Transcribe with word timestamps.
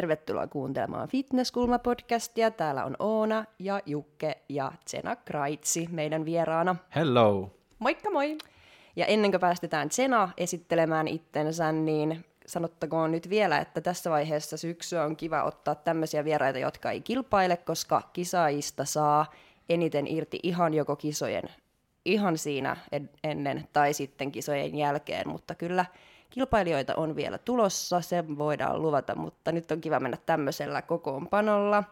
Tervetuloa 0.00 0.46
kuuntelemaan 0.46 1.08
Fitnesskulma-podcastia. 1.08 2.50
Täällä 2.56 2.84
on 2.84 2.96
Oona 2.98 3.44
ja 3.58 3.80
Jukke 3.86 4.36
ja 4.48 4.72
Tsena 4.84 5.16
Kraitsi 5.16 5.88
meidän 5.90 6.24
vieraana. 6.24 6.76
Hello! 6.94 7.50
Moikka 7.78 8.10
moi! 8.10 8.38
Ja 8.96 9.06
ennen 9.06 9.30
kuin 9.30 9.40
päästetään 9.40 9.88
Tsena 9.88 10.30
esittelemään 10.36 11.08
itsensä, 11.08 11.72
niin 11.72 12.24
sanottakoon 12.46 13.12
nyt 13.12 13.30
vielä, 13.30 13.58
että 13.58 13.80
tässä 13.80 14.10
vaiheessa 14.10 14.56
syksyä 14.56 15.04
on 15.04 15.16
kiva 15.16 15.42
ottaa 15.42 15.74
tämmöisiä 15.74 16.24
vieraita, 16.24 16.58
jotka 16.58 16.90
ei 16.90 17.00
kilpaile, 17.00 17.56
koska 17.56 18.02
kisaajista 18.12 18.84
saa 18.84 19.32
eniten 19.68 20.06
irti 20.06 20.40
ihan 20.42 20.74
joko 20.74 20.96
kisojen 20.96 21.44
ihan 22.04 22.38
siinä 22.38 22.76
ennen 23.24 23.68
tai 23.72 23.94
sitten 23.94 24.32
kisojen 24.32 24.74
jälkeen, 24.74 25.28
mutta 25.28 25.54
kyllä 25.54 25.84
kilpailijoita 26.30 26.94
on 26.96 27.16
vielä 27.16 27.38
tulossa, 27.38 28.00
se 28.00 28.24
voidaan 28.38 28.82
luvata, 28.82 29.14
mutta 29.14 29.52
nyt 29.52 29.70
on 29.70 29.80
kiva 29.80 30.00
mennä 30.00 30.18
tämmöisellä 30.26 30.82
kokoonpanolla. 30.82 31.84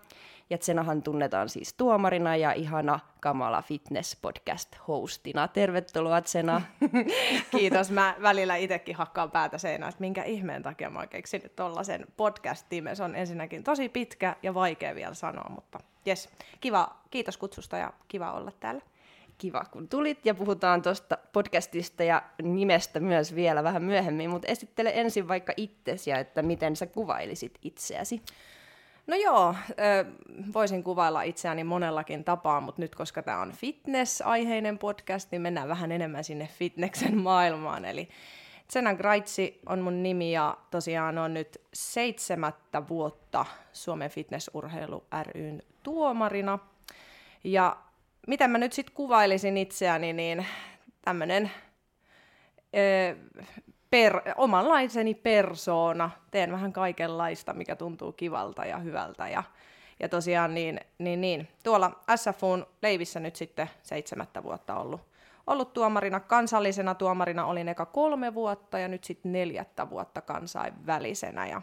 Ja 0.51 0.59
Tsenahan 0.59 1.03
tunnetaan 1.03 1.49
siis 1.49 1.75
tuomarina 1.75 2.37
ja 2.37 2.53
ihana 2.53 3.01
Kamala 3.21 3.63
Fitness 3.63 4.17
Podcast-hostina. 4.17 5.49
Tervetuloa 5.49 6.21
Tsena. 6.21 6.63
Kiitos. 7.57 7.91
Mä 7.91 8.15
välillä 8.23 8.57
itsekin 8.57 8.97
hakkaan 8.97 9.31
päätä 9.31 9.59
seinään, 9.59 9.89
että 9.89 10.01
minkä 10.01 10.23
ihmeen 10.23 10.63
takia 10.63 10.91
mä 10.91 10.99
oon 10.99 11.09
keksinyt 11.09 11.57
tollasen 11.57 12.07
podcast-timen. 12.17 12.97
Se 12.97 13.03
on 13.03 13.15
ensinnäkin 13.15 13.65
tosi 13.65 13.89
pitkä 13.89 14.37
ja 14.43 14.55
vaikea 14.55 14.95
vielä 14.95 15.15
sanoa, 15.15 15.51
mutta 15.55 15.81
jes, 16.07 16.29
kiva. 16.61 16.99
Kiitos 17.11 17.37
kutsusta 17.37 17.77
ja 17.77 17.93
kiva 18.09 18.33
olla 18.33 18.53
täällä 18.61 18.83
kiva, 19.39 19.65
kun 19.71 19.89
tulit 19.89 20.27
ja 20.27 20.35
puhutaan 20.35 20.83
tuosta 20.83 21.19
podcastista 21.33 22.05
ja 22.05 22.23
nimestä 22.43 23.01
myös 23.01 23.35
vielä 23.35 23.63
vähän 23.63 23.83
myöhemmin, 23.83 24.31
mutta 24.31 24.49
esittele 24.49 24.93
ensin 24.95 25.29
vaikka 25.29 25.53
itsesi 25.57 26.11
ja 26.11 26.19
että 26.19 26.43
miten 26.43 26.77
sä 26.77 26.87
kuvailisit 26.87 27.59
itseäsi. 27.63 28.23
No 29.07 29.17
joo, 29.17 29.55
voisin 30.55 30.85
kuvailla 30.85 31.23
itseäni 31.23 31.65
monellakin 31.65 32.25
tapaa, 32.25 32.61
mutta 32.61 32.83
nyt 32.83 32.95
koska 32.95 33.23
tämä 33.23 33.41
on 33.41 33.53
fitness-aiheinen 33.53 34.79
podcast, 34.79 35.31
niin 35.31 35.43
mennään 35.43 35.69
vähän 35.69 35.93
enemmän 35.93 36.25
sinne 36.25 36.49
fitneksen 36.59 37.19
maailmaan. 37.19 37.85
Eli 37.85 38.09
Tsena 38.69 38.95
Graitsi 38.95 39.61
on 39.67 39.81
mun 39.81 40.03
nimi 40.03 40.33
ja 40.33 40.57
tosiaan 40.71 41.19
on 41.19 41.35
nyt 41.35 41.61
seitsemättä 41.75 42.89
vuotta 42.89 43.47
Suomen 43.73 44.11
Fitnessurheilu 44.11 45.05
ryn 45.23 45.63
tuomarina. 45.83 46.59
Ja 47.45 47.77
miten 48.29 48.51
mä 48.51 48.59
nyt 48.59 48.73
sitten 48.73 48.95
kuvailisin 48.95 49.57
itseäni, 49.57 50.13
niin 50.13 50.47
tämmöinen 51.03 51.51
per, 53.91 54.21
omanlaiseni 54.37 55.15
persoona. 55.15 56.11
Teen 56.31 56.53
vähän 56.53 56.73
kaikenlaista, 56.73 57.55
mikä 57.55 57.77
tuntuu 57.77 58.13
kivalta 58.13 58.65
ja 58.65 58.79
hyvältä. 58.79 59.29
Ja, 59.29 59.43
ja 60.01 60.09
tosiaan 60.09 60.55
niin, 60.55 60.81
niin, 60.99 61.21
niin. 61.21 61.49
tuolla 61.63 62.01
SFUn 62.17 62.67
leivissä 62.83 63.21
nyt 63.21 63.37
sitten 63.37 63.71
seitsemättä 63.83 64.43
vuotta 64.43 64.77
ollut, 64.77 65.01
ollut 65.47 65.73
tuomarina. 65.73 66.21
Kansallisena 66.21 66.95
tuomarina 66.95 67.47
olin 67.47 67.69
eka 67.69 67.87
kolme 67.87 68.35
vuotta 68.35 68.79
ja 68.79 68.89
nyt 68.89 69.05
sitten 69.05 69.33
neljättä 69.33 69.91
vuotta 69.91 70.21
kansainvälisenä. 70.21 71.47
Ja, 71.47 71.63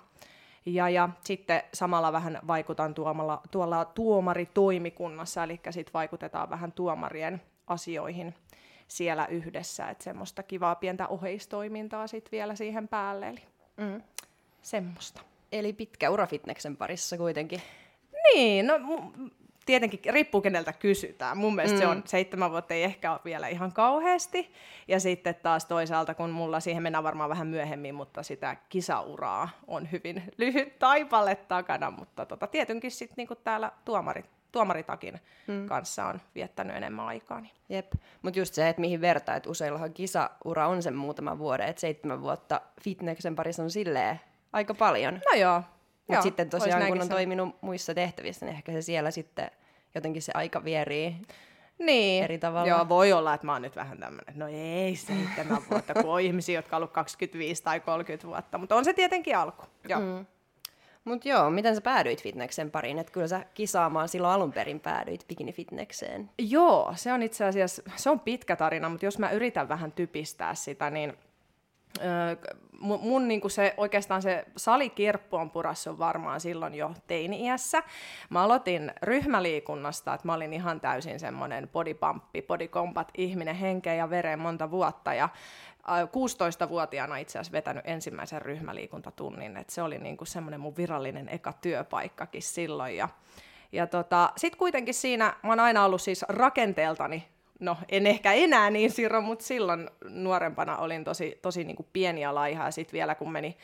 ja, 0.66 0.90
ja 0.90 1.10
sitten 1.24 1.64
samalla 1.74 2.12
vähän 2.12 2.40
vaikutan 2.48 2.94
tuomalla, 2.94 3.42
tuolla 3.52 3.86
tuomaritoimikunnassa, 3.86 5.44
eli 5.44 5.60
sitten 5.70 5.94
vaikutetaan 5.94 6.50
vähän 6.50 6.72
tuomarien 6.72 7.42
asioihin 7.68 8.36
siellä 8.88 9.26
yhdessä, 9.26 9.90
että 9.90 10.04
semmoista 10.04 10.44
kivaa 10.44 10.76
pientä 10.76 11.08
oheistoimintaa 11.08 12.08
sitten 12.08 12.32
vielä 12.32 12.56
siihen 12.56 12.88
päälle, 12.88 13.30
eli 13.30 13.42
mm, 13.78 14.02
semmoista. 14.62 15.22
Eli 15.52 15.74
pitkä 15.74 16.10
ura 16.10 16.28
fitneksen 16.28 16.78
parissa 16.78 17.18
kuitenkin. 17.18 17.62
Niin, 18.34 18.68
no 18.68 18.74
tietenkin 19.66 20.00
riippuu 20.14 20.42
keneltä 20.42 20.74
kysytään. 20.74 21.38
Mun 21.38 21.56
mielestä 21.56 21.78
mm. 21.78 21.82
se 21.82 21.88
on 21.88 22.04
seitsemän 22.06 22.52
vuotta 22.52 22.74
ei 22.74 22.84
ehkä 22.84 23.12
ole 23.12 23.20
vielä 23.26 23.48
ihan 23.48 23.74
kauheasti. 23.74 24.52
Ja 24.88 25.00
sitten 25.00 25.36
taas 25.36 25.66
toisaalta, 25.66 26.14
kun 26.14 26.30
mulla 26.30 26.60
siihen 26.60 26.84
mennään 26.84 27.04
varmaan 27.04 27.30
vähän 27.30 27.48
myöhemmin, 27.48 27.96
mutta 27.96 28.24
sitä 28.24 28.56
kisauraa 28.70 29.50
on 29.68 29.92
hyvin 29.92 30.24
lyhyt 30.38 30.80
taipale 30.80 31.36
takana. 31.36 31.92
Mutta 31.92 32.26
tota, 32.26 32.48
tietenkin 32.48 32.92
sitten 32.92 33.16
niin 33.18 33.38
täällä 33.44 33.72
tuomarit, 33.86 34.26
tuomaritakin 34.52 35.20
mm. 35.48 35.66
kanssa 35.66 36.06
on 36.06 36.22
viettänyt 36.36 36.76
enemmän 36.76 37.06
aikaa. 37.06 37.42
Niin. 37.42 37.54
Jep, 37.70 37.94
mutta 38.22 38.40
just 38.40 38.54
se, 38.54 38.70
että 38.70 38.82
mihin 38.82 39.02
vertaa, 39.02 39.36
että 39.36 39.50
useillahan 39.50 39.94
kisaura 39.94 40.68
on 40.68 40.84
sen 40.84 40.96
muutama 40.96 41.38
vuoden, 41.38 41.68
että 41.68 41.80
seitsemän 41.80 42.22
vuotta 42.22 42.62
fitneksen 42.82 43.36
parissa 43.36 43.64
on 43.64 43.72
silleen 43.72 44.20
aika 44.54 44.74
paljon. 44.74 45.14
No 45.14 45.40
joo, 45.40 45.64
mutta 46.08 46.22
sitten 46.22 46.50
tosiaan, 46.50 46.88
kun 46.88 46.92
on 46.92 47.04
sen... 47.04 47.10
toiminut 47.10 47.62
muissa 47.62 47.94
tehtävissä, 47.94 48.46
niin 48.46 48.56
ehkä 48.56 48.72
se 48.72 48.82
siellä 48.82 49.12
sitten 49.12 49.52
jotenkin 49.96 50.22
se 50.22 50.32
aika 50.36 50.64
vierii 50.64 51.16
niin. 51.80 52.24
eri 52.24 52.38
tavalla. 52.38 52.68
Joo, 52.68 52.90
voi 52.90 53.14
olla, 53.14 53.34
että 53.34 53.46
mä 53.46 53.54
oon 53.54 53.62
nyt 53.62 53.76
vähän 53.76 53.98
tämmöinen, 53.98 54.40
no 54.40 54.48
ei 54.48 54.96
seitsemän 54.96 55.62
vuotta, 55.72 55.94
kun 55.94 56.14
on 56.14 56.22
ihmisiä, 56.22 56.58
jotka 56.58 56.76
on 56.76 56.78
ollut 56.78 56.94
25 56.94 57.64
tai 57.64 57.80
30 57.80 58.28
vuotta, 58.28 58.58
mutta 58.58 58.76
on 58.76 58.86
se 58.86 58.94
tietenkin 58.94 59.38
alku. 59.38 59.64
Joo. 59.90 60.00
Mm. 60.00 60.26
Mutta 61.06 61.30
joo, 61.30 61.50
miten 61.50 61.76
sä 61.76 61.82
päädyit 61.82 62.24
fitneksen 62.24 62.72
pariin? 62.72 63.00
Että 63.00 63.12
kyllä 63.12 63.28
sä 63.28 63.46
kisaamaan 63.54 64.10
silloin 64.10 64.34
alun 64.34 64.54
perin 64.54 64.80
päädyit 64.80 65.26
bikini-fitnekseen. 65.28 66.30
Joo, 66.38 66.94
se 66.96 67.14
on 67.14 67.24
itse 67.24 67.46
asiassa, 67.46 67.84
se 67.96 68.10
on 68.10 68.20
pitkä 68.20 68.56
tarina, 68.56 68.90
mutta 68.90 69.06
jos 69.06 69.20
mä 69.20 69.32
yritän 69.32 69.70
vähän 69.70 69.92
typistää 69.92 70.56
sitä, 70.56 70.90
niin 70.90 71.14
mun, 72.80 73.00
mun 73.02 73.28
niin 73.28 73.42
se, 73.52 73.74
oikeastaan 73.78 74.22
se 74.22 74.46
salikirppu 74.58 75.36
on 75.36 75.52
purassu 75.52 76.00
varmaan 76.00 76.42
silloin 76.42 76.76
jo 76.76 76.92
teini-iässä. 77.08 77.84
Mä 78.30 78.44
aloitin 78.44 78.92
ryhmäliikunnasta, 79.02 80.14
että 80.14 80.28
mä 80.28 80.34
olin 80.34 80.54
ihan 80.54 80.82
täysin 80.82 81.20
semmoinen 81.20 81.68
bodypumppi, 81.68 82.42
bodycombat 82.42 83.12
ihminen 83.18 83.56
henkeä 83.56 83.94
ja 83.94 84.10
vereen 84.10 84.40
monta 84.40 84.72
vuotta. 84.72 85.14
Ja 85.14 85.30
16-vuotiaana 85.88 87.18
itse 87.18 87.40
asiassa 87.40 87.52
vetänyt 87.52 87.88
ensimmäisen 87.88 88.42
ryhmäliikuntatunnin, 88.42 89.58
että 89.58 89.74
se 89.74 89.82
oli 89.82 89.98
niin 89.98 90.18
semmoinen 90.24 90.60
mun 90.60 90.78
virallinen 90.78 91.30
eka 91.30 91.54
työpaikkakin 91.54 92.42
silloin. 92.42 92.98
Ja, 92.98 93.10
ja 93.72 93.88
tota, 93.88 94.34
sitten 94.38 94.60
kuitenkin 94.60 94.94
siinä, 94.94 95.34
mä 95.44 95.50
oon 95.50 95.60
aina 95.60 95.86
ollut 95.86 96.02
siis 96.02 96.26
rakenteeltani 96.30 97.35
no 97.60 97.78
en 97.90 98.08
ehkä 98.08 98.34
enää 98.34 98.70
niin 98.70 98.92
siro, 98.92 99.22
mutta 99.22 99.46
silloin 99.46 99.90
nuorempana 100.10 100.78
olin 100.78 101.04
tosi, 101.04 101.40
tosi 101.42 101.64
niin 101.64 101.76
kuin 101.76 101.88
pieni 101.94 102.22
ja 102.22 102.36
laiha 102.36 102.66
ja 102.66 102.72
sitten 102.72 102.94
vielä 102.94 103.16
kun 103.16 103.32
meni, 103.32 103.58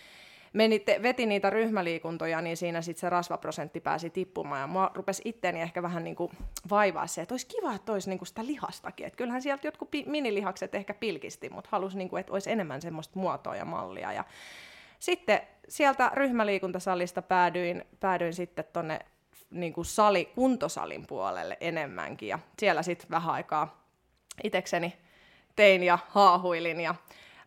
meni 0.54 0.80
te, 0.80 1.00
veti 1.04 1.26
niitä 1.26 1.50
ryhmäliikuntoja, 1.50 2.42
niin 2.42 2.58
siinä 2.58 2.82
sitten 2.82 3.02
se 3.02 3.10
rasvaprosentti 3.10 3.80
pääsi 3.80 4.10
tippumaan 4.10 4.62
ja 4.62 4.68
mua 4.68 4.92
rupesi 4.94 5.22
itteeni 5.26 5.62
ehkä 5.62 5.82
vähän 5.84 6.04
niin 6.04 6.16
kuin 6.16 6.32
vaivaa 6.70 7.08
se, 7.08 7.22
että 7.22 7.34
olisi 7.34 7.48
kiva, 7.48 7.76
että 7.76 7.92
olisi 7.92 8.10
niin 8.10 8.20
kuin 8.20 8.28
sitä 8.28 8.46
lihastakin. 8.46 9.08
Et 9.08 9.16
kyllähän 9.16 9.42
sieltä 9.42 9.68
jotkut 9.68 9.92
pi- 9.92 10.06
minilihakset 10.08 10.76
ehkä 10.76 10.94
pilkisti, 10.94 11.50
mutta 11.50 11.70
halusi, 11.72 11.98
niin 11.98 12.10
kuin, 12.10 12.20
että 12.20 12.34
olisi 12.34 12.52
enemmän 12.52 12.82
semmoista 12.82 13.20
muotoa 13.20 13.56
ja 13.56 13.66
mallia. 13.66 14.14
Ja 14.14 14.24
sitten 15.00 15.42
sieltä 15.68 16.12
ryhmäliikuntasalista 16.14 17.22
päädyin, 17.22 17.86
päädyin 18.00 18.34
sitten 18.34 18.66
tuonne 18.74 19.00
niin 19.52 19.74
kuin 19.74 19.86
sali, 19.86 20.32
kuntosalin 20.36 21.08
puolelle 21.08 21.58
enemmänkin 21.62 22.30
ja 22.30 22.40
siellä 22.60 22.84
sitten 22.84 23.10
vähän 23.10 23.34
aikaa 23.34 23.81
itekseni 24.44 24.98
tein 25.56 25.84
ja 25.84 26.00
haahuilin. 26.10 26.82
Ja 26.82 26.96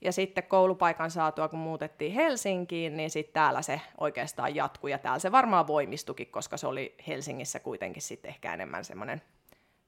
Ja 0.00 0.12
sitten 0.12 0.44
koulupaikan 0.44 1.10
saatua, 1.10 1.48
kun 1.48 1.58
muutettiin 1.58 2.12
Helsinkiin, 2.12 2.96
niin 2.96 3.10
sitten 3.10 3.34
täällä 3.34 3.62
se 3.62 3.80
oikeastaan 4.00 4.54
jatkui. 4.54 4.90
Ja 4.90 4.98
täällä 4.98 5.18
se 5.18 5.32
varmaan 5.32 5.66
voimistukin, 5.66 6.26
koska 6.26 6.56
se 6.56 6.66
oli 6.66 6.94
Helsingissä 7.06 7.60
kuitenkin 7.60 8.02
sitten 8.02 8.28
ehkä 8.28 8.54
enemmän 8.54 8.84
semmoinen 8.84 9.22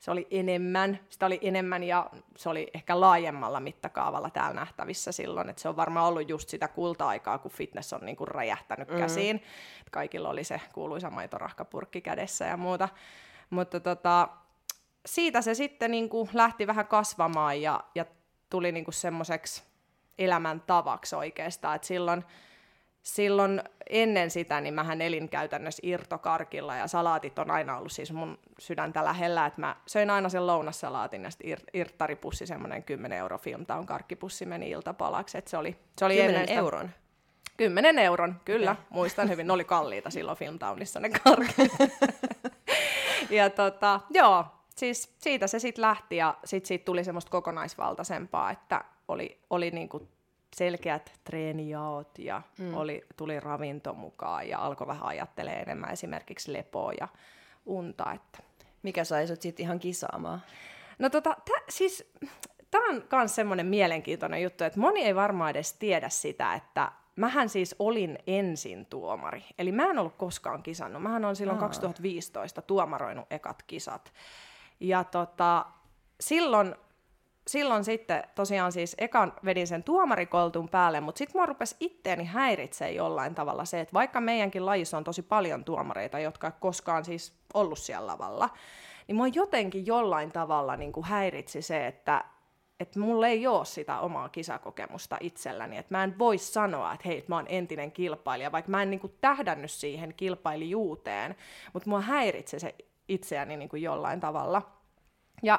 se 0.00 0.11
oli 0.11 0.26
enemmän, 0.31 1.00
sitä 1.08 1.26
oli 1.26 1.38
enemmän 1.43 1.82
ja 1.82 2.11
se 2.37 2.49
oli 2.49 2.70
ehkä 2.75 3.00
laajemmalla 3.00 3.61
mittakaavalla 3.61 4.31
täällä 4.31 4.55
nähtävissä 4.55 5.12
silloin, 5.12 5.49
että 5.49 5.62
se 5.62 5.69
on 5.69 5.76
varmaan 5.76 6.06
ollut 6.06 6.29
just 6.29 6.49
sitä 6.49 6.69
kulta-aikaa, 6.69 7.38
kun 7.38 7.50
fitness 7.50 7.93
on 7.93 8.00
niinku 8.02 8.26
räjähtänyt 8.26 8.88
mm. 8.88 8.99
käsiin. 8.99 9.43
Kaikilla 9.91 10.29
oli 10.29 10.44
se 10.44 10.61
kuuluisa 10.75 11.11
maitorahkapurkki 11.11 12.00
kädessä 12.00 12.44
ja 12.44 12.56
muuta. 12.56 12.88
Mutta 13.50 13.81
tota, 13.81 14.29
siitä 15.06 15.43
se 15.43 15.55
sitten 15.55 15.91
niinku 15.91 16.29
lähti 16.32 16.67
vähän 16.67 16.87
kasvamaan 16.87 17.62
ja, 17.62 17.85
ja 17.94 18.05
tuli 18.50 18.73
niinku 18.73 18.93
semmoiseksi 18.93 19.62
elämäntavaksi 20.19 21.17
oikeastaan, 21.17 21.76
että 21.76 21.88
silloin 21.88 22.25
silloin 23.02 23.62
ennen 23.91 24.31
sitä, 24.31 24.61
niin 24.61 24.75
mähän 24.75 25.00
elin 25.00 25.29
käytännössä 25.29 25.81
irtokarkilla 25.82 26.76
ja 26.76 26.87
salaatit 26.87 27.38
on 27.38 27.50
aina 27.50 27.76
ollut 27.76 27.93
siis 27.93 28.12
mun 28.12 28.38
sydäntä 28.58 29.05
lähellä, 29.05 29.47
että 29.47 29.61
mä 29.61 29.76
söin 29.87 30.11
aina 30.11 30.29
sen 30.29 30.47
lounassalaatin 30.47 31.25
ja 31.25 31.31
sitten 31.31 31.58
ir- 31.58 31.70
irttaripussi, 31.75 32.47
semmoinen 32.47 32.82
10 32.82 33.19
euro 33.19 33.38
filmtown 33.38 33.87
karkkipussi 33.87 34.47
meni 34.47 34.70
iltapalaksi, 34.70 35.38
että 35.38 35.50
se 35.50 35.56
oli, 35.56 35.76
se 35.99 36.05
oli 36.05 36.14
10 36.14 36.35
ennen 36.35 36.49
sitä, 36.49 36.58
euron? 36.58 36.91
10 37.56 37.99
euron, 37.99 38.41
kyllä, 38.44 38.70
okay. 38.70 38.85
muistan 38.99 39.29
hyvin. 39.29 39.47
Ne 39.47 39.52
oli 39.52 39.64
kalliita 39.64 40.11
silloin 40.11 40.38
Filmtownissa 40.38 41.00
ne 41.00 41.11
karkit. 41.11 41.73
ja 43.31 43.50
tota, 43.50 44.00
joo, 44.11 44.44
siis 44.76 45.14
siitä 45.19 45.47
se 45.47 45.58
sitten 45.58 45.82
lähti 45.82 46.17
ja 46.17 46.35
sitten 46.44 46.69
siitä 46.69 46.85
tuli 46.85 47.05
semmoista 47.05 47.31
kokonaisvaltaisempaa, 47.31 48.50
että 48.50 48.85
oli, 49.08 49.41
oli 49.50 49.70
niinku 49.70 50.08
selkeät 50.56 51.12
treenijaot 51.25 52.19
ja 52.19 52.43
mm. 52.58 52.75
oli, 52.75 53.06
tuli 53.17 53.41
ravinto 53.41 53.94
mukaan 53.94 54.49
ja 54.49 54.58
alkoi 54.58 54.87
vähän 54.87 55.06
ajattelemaan 55.06 55.62
enemmän 55.62 55.93
esimerkiksi 55.93 56.52
lepoa 56.52 56.93
ja 57.00 57.08
unta. 57.67 58.12
Että. 58.12 58.38
Mikä 58.82 59.05
sai 59.05 59.26
sut 59.26 59.43
sitten 59.43 59.64
ihan 59.64 59.79
kisaamaan? 59.79 60.43
No 60.99 61.11
tota, 61.11 61.37
tä, 61.44 61.52
siis 61.69 62.12
tämä 62.70 62.88
on 62.88 63.02
myös 63.12 63.35
semmoinen 63.35 63.67
mielenkiintoinen 63.67 64.43
juttu, 64.43 64.64
että 64.64 64.81
moni 64.81 65.02
ei 65.02 65.14
varmaan 65.14 65.50
edes 65.50 65.73
tiedä 65.73 66.08
sitä, 66.08 66.55
että 66.55 66.93
mähän 67.17 67.49
siis 67.49 67.76
olin 67.79 68.19
ensin 68.26 68.87
tuomari. 68.87 69.44
Eli 69.58 69.73
mä 69.73 69.91
en 69.91 69.99
ollut 69.99 70.17
koskaan 70.17 70.62
kisannut. 70.62 71.02
Mähän 71.02 71.25
on 71.25 71.37
silloin 71.37 71.58
Aa. 71.58 71.67
2015 71.67 72.62
tuomaroinut 72.62 73.26
ekat 73.31 73.62
kisat. 73.67 74.12
Ja 74.81 75.05
tota, 75.05 75.67
silloin, 76.20 76.75
silloin 77.50 77.85
sitten 77.85 78.23
tosiaan 78.35 78.73
siis 78.73 78.94
ekan 78.99 79.32
vedin 79.44 79.67
sen 79.67 79.82
tuomarikoltun 79.82 80.69
päälle, 80.69 81.00
mutta 81.00 81.19
sitten 81.19 81.38
mua 81.38 81.47
rupesi 81.47 81.76
itteeni 81.81 82.25
häiritsee 82.25 82.93
jollain 82.93 83.35
tavalla 83.35 83.64
se, 83.64 83.81
että 83.81 83.93
vaikka 83.93 84.20
meidänkin 84.20 84.67
lajissa 84.67 84.97
on 84.97 85.05
tosi 85.05 85.23
paljon 85.23 85.64
tuomareita, 85.64 86.19
jotka 86.19 86.47
ei 86.47 86.52
koskaan 86.61 87.05
siis 87.05 87.32
ollut 87.55 87.79
siellä 87.79 88.06
lavalla, 88.06 88.50
niin 89.08 89.17
mua 89.17 89.29
jotenkin 89.29 89.87
jollain 89.87 90.32
tavalla 90.32 90.76
niin 90.76 90.93
kuin 90.93 91.06
häiritsi 91.06 91.62
se, 91.62 91.87
että 91.87 92.25
että 92.81 93.00
mulla 93.00 93.26
ei 93.26 93.47
ole 93.47 93.64
sitä 93.64 93.99
omaa 93.99 94.29
kisakokemusta 94.29 95.17
itselläni, 95.20 95.76
että 95.76 95.94
mä 95.94 96.05
en 96.05 96.19
voi 96.19 96.38
sanoa, 96.38 96.93
että 96.93 97.08
hei, 97.08 97.25
mä 97.29 97.37
oon 97.37 97.47
entinen 97.49 97.93
kilpailija, 97.93 98.52
vaikka 98.52 98.70
mä 98.70 98.82
en 98.82 98.91
niin 98.91 99.00
kuin 99.00 99.14
tähdännyt 99.20 99.70
siihen 99.70 100.14
kilpailijuuteen, 100.14 101.37
mutta 101.73 101.91
mua 101.91 102.00
häiritsee 102.00 102.61
se 102.61 102.75
itseäni 103.08 103.56
niin 103.56 103.69
kuin 103.69 103.82
jollain 103.82 104.20
tavalla. 104.20 104.62
Ja 105.43 105.58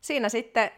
siinä 0.00 0.28
sitten 0.28 0.70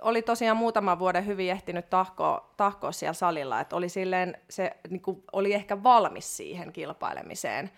oli 0.00 0.22
tosiaan 0.22 0.56
muutaman 0.56 0.98
vuoden 0.98 1.26
hyvin 1.26 1.50
ehtinyt 1.50 1.90
tahkoa, 1.90 2.52
tahkoa 2.56 2.92
siellä 2.92 3.12
salilla, 3.12 3.60
että 3.60 3.76
oli 3.76 3.88
silleen, 3.88 4.38
se 4.50 4.76
niin 4.90 5.02
kuin, 5.02 5.22
oli 5.32 5.54
ehkä 5.54 5.82
valmis 5.82 6.36
siihen 6.36 6.72
kilpailemiseen. 6.72 7.70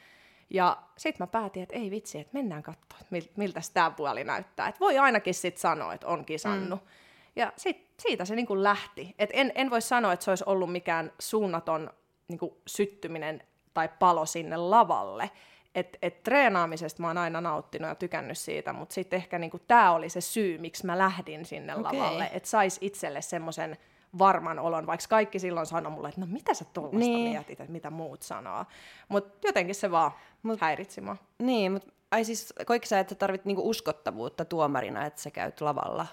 Ja 0.50 0.76
sitten 0.96 1.24
mä 1.24 1.26
päätin, 1.26 1.62
että 1.62 1.76
ei 1.76 1.90
vitsi, 1.90 2.18
että 2.18 2.34
mennään 2.38 2.62
katsomaan, 2.62 3.22
miltä 3.36 3.60
tämä 3.74 3.90
puoli 3.90 4.24
näyttää. 4.24 4.68
Että 4.68 4.80
voi 4.80 4.98
ainakin 4.98 5.34
sitten 5.34 5.60
sanoa, 5.60 5.94
että 5.94 6.06
on 6.06 6.24
kisannut. 6.24 6.80
Mm. 6.80 6.88
Ja 7.36 7.52
sit, 7.56 7.90
siitä 7.98 8.24
se 8.24 8.34
niin 8.34 8.46
kuin 8.46 8.62
lähti. 8.62 9.14
Et 9.18 9.30
en, 9.32 9.52
en 9.54 9.70
voi 9.70 9.82
sanoa, 9.82 10.12
että 10.12 10.24
se 10.24 10.30
olisi 10.30 10.44
ollut 10.46 10.72
mikään 10.72 11.12
suunnaton 11.18 11.90
niin 12.28 12.38
kuin 12.38 12.54
syttyminen 12.66 13.42
tai 13.74 13.88
palo 13.98 14.26
sinne 14.26 14.56
lavalle. 14.56 15.30
Et, 15.74 15.98
et 16.02 16.22
treenaamisesta 16.22 17.02
mä 17.02 17.08
oon 17.08 17.18
aina 17.18 17.40
nauttinut 17.40 17.88
ja 17.88 17.94
tykännyt 17.94 18.38
siitä, 18.38 18.72
mutta 18.72 18.94
sitten 18.94 19.16
ehkä 19.16 19.38
niinku 19.38 19.58
tämä 19.58 19.92
oli 19.92 20.08
se 20.08 20.20
syy, 20.20 20.58
miksi 20.58 20.86
mä 20.86 20.98
lähdin 20.98 21.44
sinne 21.44 21.76
okay. 21.76 21.82
lavalle, 21.82 22.30
että 22.32 22.48
sais 22.48 22.78
itselle 22.80 23.22
semmoisen 23.22 23.78
varman 24.18 24.58
olon, 24.58 24.86
vaikka 24.86 25.06
kaikki 25.08 25.38
silloin 25.38 25.66
sanoi 25.66 25.92
mulle, 25.92 26.08
että 26.08 26.20
no 26.20 26.26
mitä 26.26 26.54
sä 26.54 26.64
tuollaista 26.64 26.98
niin. 26.98 27.30
mietit, 27.30 27.60
että 27.60 27.72
mitä 27.72 27.90
muut 27.90 28.22
sanoo. 28.22 28.64
Mutta 29.08 29.48
jotenkin 29.48 29.74
se 29.74 29.90
vaan 29.90 30.10
mut, 30.42 30.60
häiritsi 30.60 31.00
mua. 31.00 31.16
Niin, 31.38 31.72
mutta 31.72 31.92
ai 32.10 32.24
siis 32.24 32.54
koikki 32.66 32.88
sä, 32.88 33.00
että 33.00 33.14
tarvit 33.14 33.44
niinku 33.44 33.68
uskottavuutta 33.68 34.44
tuomarina, 34.44 35.06
että 35.06 35.20
sä 35.20 35.30
käyt 35.30 35.60
lavalla? 35.60 36.06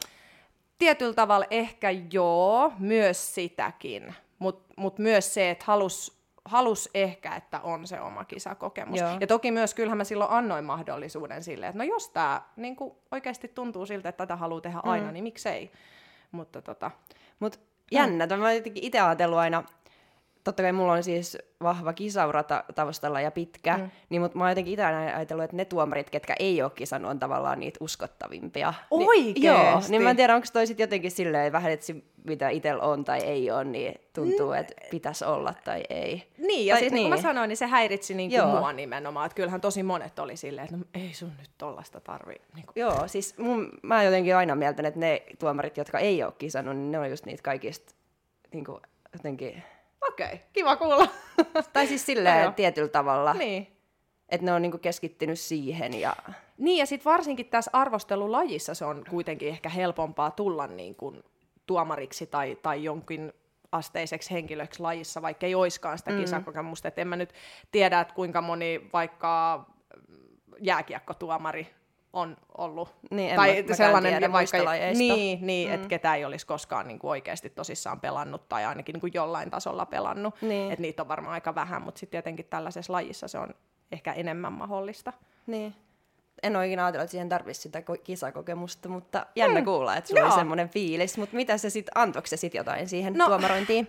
Tietyllä 0.77 1.13
tavalla 1.13 1.45
ehkä 1.49 1.91
joo, 2.11 2.71
myös 2.79 3.35
sitäkin, 3.35 4.15
mutta 4.39 4.73
mut 4.77 4.99
myös 4.99 5.33
se, 5.33 5.49
että 5.49 5.65
halus 5.67 6.17
halus 6.45 6.89
ehkä, 6.93 7.35
että 7.35 7.59
on 7.59 7.87
se 7.87 8.01
oma 8.01 8.25
kisakokemus. 8.25 8.99
Joo. 8.99 9.17
Ja 9.19 9.27
toki 9.27 9.51
myös 9.51 9.73
kyllähän 9.73 9.97
mä 9.97 10.03
silloin 10.03 10.31
annoin 10.31 10.65
mahdollisuuden 10.65 11.43
sille, 11.43 11.67
että 11.67 11.77
no 11.77 11.83
jos 11.83 12.09
tämä 12.09 12.41
niin 12.55 12.77
oikeasti 13.11 13.47
tuntuu 13.47 13.85
siltä, 13.85 14.09
että 14.09 14.27
tätä 14.27 14.35
haluaa 14.35 14.61
tehdä 14.61 14.79
aina, 14.83 15.07
mm. 15.07 15.13
niin 15.13 15.23
miksei. 15.23 15.71
Mutta 16.31 16.61
tota... 16.61 16.91
Mut 17.39 17.59
jännä, 17.91 18.25
mm. 18.25 18.39
mä 18.39 18.45
oon 18.45 18.61
itse 18.75 18.99
ajatellut 18.99 19.39
aina, 19.39 19.63
totta 20.45 20.63
kai 20.63 20.71
mulla 20.71 20.93
on 20.93 21.03
siis 21.03 21.37
vahva 21.63 21.93
kisaura 21.93 22.43
taustalla 22.75 23.21
ja 23.21 23.31
pitkä, 23.31 23.77
mm. 23.77 23.91
niin 24.09 24.21
mut 24.21 24.35
mä 24.35 24.43
oon 24.43 24.51
jotenkin 24.51 24.73
itse 24.73 24.85
ajatellut, 24.85 25.43
että 25.43 25.55
ne 25.55 25.65
tuomarit, 25.65 26.09
ketkä 26.09 26.35
ei 26.39 26.61
ole 26.61 26.71
kisannut, 26.75 27.11
on 27.11 27.19
tavallaan 27.19 27.59
niitä 27.59 27.77
uskottavimpia. 27.81 28.73
Oikeesti? 28.91 29.33
Niin, 29.33 29.43
joo, 29.43 29.81
niin 29.89 30.01
mä 30.01 30.09
en 30.09 30.15
tiedä, 30.15 30.35
onko 30.35 30.47
toi 30.53 30.67
sit 30.67 30.79
jotenkin 30.79 31.11
silleen 31.11 31.51
vähän, 31.51 31.71
että 31.71 31.93
mitä 32.23 32.49
itsellä 32.49 32.83
on 32.83 33.05
tai 33.05 33.19
ei 33.19 33.51
ole, 33.51 33.63
niin 33.63 33.95
tuntuu, 34.13 34.51
että 34.51 34.73
pitäisi 34.91 35.25
olla 35.25 35.53
tai 35.63 35.83
ei. 35.89 36.31
Niin, 36.37 36.65
ja 36.65 36.75
sitten 36.75 36.93
niin. 36.93 37.03
kun 37.03 37.09
mä 37.09 37.15
niin. 37.15 37.23
sanoin, 37.23 37.47
niin 37.47 37.57
se 37.57 37.67
häiritsi 37.67 38.13
niin 38.13 38.31
kuin 38.31 38.47
mua 38.47 38.73
nimenomaan. 38.73 39.25
Että 39.25 39.35
kyllähän 39.35 39.61
tosi 39.61 39.83
monet 39.83 40.19
oli 40.19 40.37
silleen, 40.37 40.65
että 40.65 40.77
no, 40.77 40.85
ei 40.93 41.13
sun 41.13 41.31
nyt 41.39 41.49
tollasta 41.57 41.99
tarvii. 41.99 42.41
Niin 42.55 42.65
kuin. 42.65 42.73
Joo, 42.75 43.07
siis 43.07 43.37
mun, 43.37 43.69
mä 43.83 44.03
jotenkin 44.03 44.35
aina 44.35 44.55
mieltän, 44.55 44.85
että 44.85 44.99
ne 44.99 45.23
tuomarit, 45.39 45.77
jotka 45.77 45.99
ei 45.99 46.23
ole 46.23 46.33
kisannut, 46.37 46.75
niin 46.75 46.91
ne 46.91 46.99
on 46.99 47.09
just 47.09 47.25
niitä 47.25 47.43
kaikista 47.43 47.95
niin 48.53 48.65
kuin, 48.65 48.81
jotenkin 49.13 49.63
Okei, 50.09 50.25
okay, 50.25 50.37
kiva 50.53 50.75
kuulla. 50.75 51.07
tai 51.73 51.87
siis 51.87 52.05
silleen 52.05 52.53
tietyllä 52.53 52.87
tavalla. 52.87 53.33
Niin. 53.33 53.67
Että 54.29 54.45
ne 54.45 54.53
on 54.53 54.61
niinku 54.61 54.77
keskittynyt 54.77 55.39
siihen. 55.39 55.99
Ja... 55.99 56.15
Niin, 56.57 56.77
ja 56.77 56.85
sitten 56.85 57.11
varsinkin 57.11 57.45
tässä 57.45 57.71
arvostelulajissa 57.73 58.73
se 58.73 58.85
on 58.85 59.03
kuitenkin 59.09 59.49
ehkä 59.49 59.69
helpompaa 59.69 60.31
tulla 60.31 60.67
niinku 60.67 61.13
tuomariksi 61.65 62.27
tai, 62.27 62.57
tai 62.63 62.83
jonkin 62.83 63.33
asteiseksi 63.71 64.31
henkilöksi 64.31 64.81
lajissa, 64.81 65.21
vaikka 65.21 65.45
ei 65.45 65.55
oiskaan 65.55 65.97
sitä 65.97 66.11
mm. 66.11 66.19
kisakokemusta. 66.19 66.87
Et 66.87 66.99
en 66.99 67.07
mä 67.07 67.15
nyt 67.15 67.33
tiedä, 67.71 67.99
että 67.99 68.13
kuinka 68.13 68.41
moni 68.41 68.89
vaikka 68.93 69.65
jääkiekkotuomari 70.59 71.67
on 72.15 72.37
ollut. 72.57 72.95
Niin, 73.11 73.35
tai 73.35 73.63
mä, 73.67 73.75
sellainen, 73.75 74.11
tiedä, 74.11 74.31
vaikka, 74.31 74.57
niin, 74.93 75.47
niin 75.47 75.69
mm. 75.69 75.75
että 75.75 75.87
ketä 75.87 76.15
ei 76.15 76.25
olisi 76.25 76.47
koskaan 76.47 76.87
niin 76.87 76.99
kuin 76.99 77.11
oikeasti 77.11 77.49
tosissaan 77.49 77.99
pelannut 77.99 78.49
tai 78.49 78.65
ainakin 78.65 78.93
niin 78.93 79.01
kuin 79.01 79.13
jollain 79.13 79.51
tasolla 79.51 79.85
pelannut. 79.85 80.35
Niin. 80.41 80.71
Että 80.71 80.81
niitä 80.81 81.03
on 81.03 81.07
varmaan 81.07 81.33
aika 81.33 81.55
vähän, 81.55 81.81
mutta 81.81 81.99
sitten 81.99 82.11
tietenkin 82.11 82.45
tällaisessa 82.45 82.93
lajissa 82.93 83.27
se 83.27 83.39
on 83.39 83.55
ehkä 83.91 84.13
enemmän 84.13 84.53
mahdollista. 84.53 85.13
Niin. 85.47 85.75
En 86.43 86.55
ole 86.55 86.67
ikinä 86.67 86.85
ajatellut, 86.85 87.03
että 87.03 87.11
siihen 87.11 87.29
tarvitsisi 87.29 87.61
sitä 87.61 87.83
kisakokemusta, 88.03 88.89
mutta 88.89 89.25
jännä 89.35 89.59
mm. 89.59 89.65
kuulla, 89.65 89.95
että 89.95 90.07
sulla 90.07 90.21
Joo. 90.21 90.29
oli 90.29 90.35
semmoinen 90.35 90.69
fiilis. 90.69 91.17
Mutta 91.17 91.35
mitä 91.35 91.57
se 91.57 91.69
sitten, 91.69 91.91
antoiko 91.95 92.27
se 92.27 92.37
sitten 92.37 92.59
jotain 92.59 92.87
siihen 92.87 93.13
no, 93.13 93.25
tuomarointiin? 93.25 93.87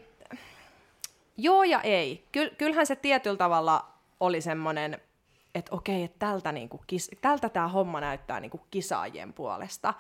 Joo 1.36 1.64
ja 1.64 1.80
ei. 1.82 2.24
Ky- 2.32 2.54
kyllähän 2.58 2.86
se 2.86 2.96
tietyllä 2.96 3.36
tavalla 3.36 3.86
oli 4.20 4.40
semmoinen 4.40 5.00
että 5.56 5.74
okei, 5.74 6.02
että 6.02 6.18
tältä, 6.18 6.52
niinku, 6.52 6.80
kis, 6.86 7.10
tältä 7.20 7.48
tämä 7.48 7.68
homma 7.68 8.00
näyttää 8.00 8.40
niinku 8.40 8.60
kisaajien 8.70 9.32
puolesta. 9.32 9.94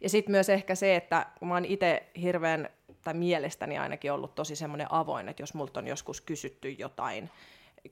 Ja 0.00 0.08
sitten 0.08 0.32
myös 0.32 0.48
ehkä 0.48 0.74
se, 0.74 0.96
että 0.96 1.26
kun 1.38 1.48
mä 1.48 1.54
oon 1.54 1.64
itse 1.64 2.06
hirveän, 2.20 2.68
tai 3.04 3.14
mielestäni 3.14 3.78
ainakin 3.78 4.12
ollut 4.12 4.34
tosi 4.34 4.56
semmoinen 4.56 4.86
avoin, 4.90 5.28
että 5.28 5.42
jos 5.42 5.54
multa 5.54 5.80
on 5.80 5.86
joskus 5.86 6.20
kysytty 6.20 6.70
jotain, 6.70 7.30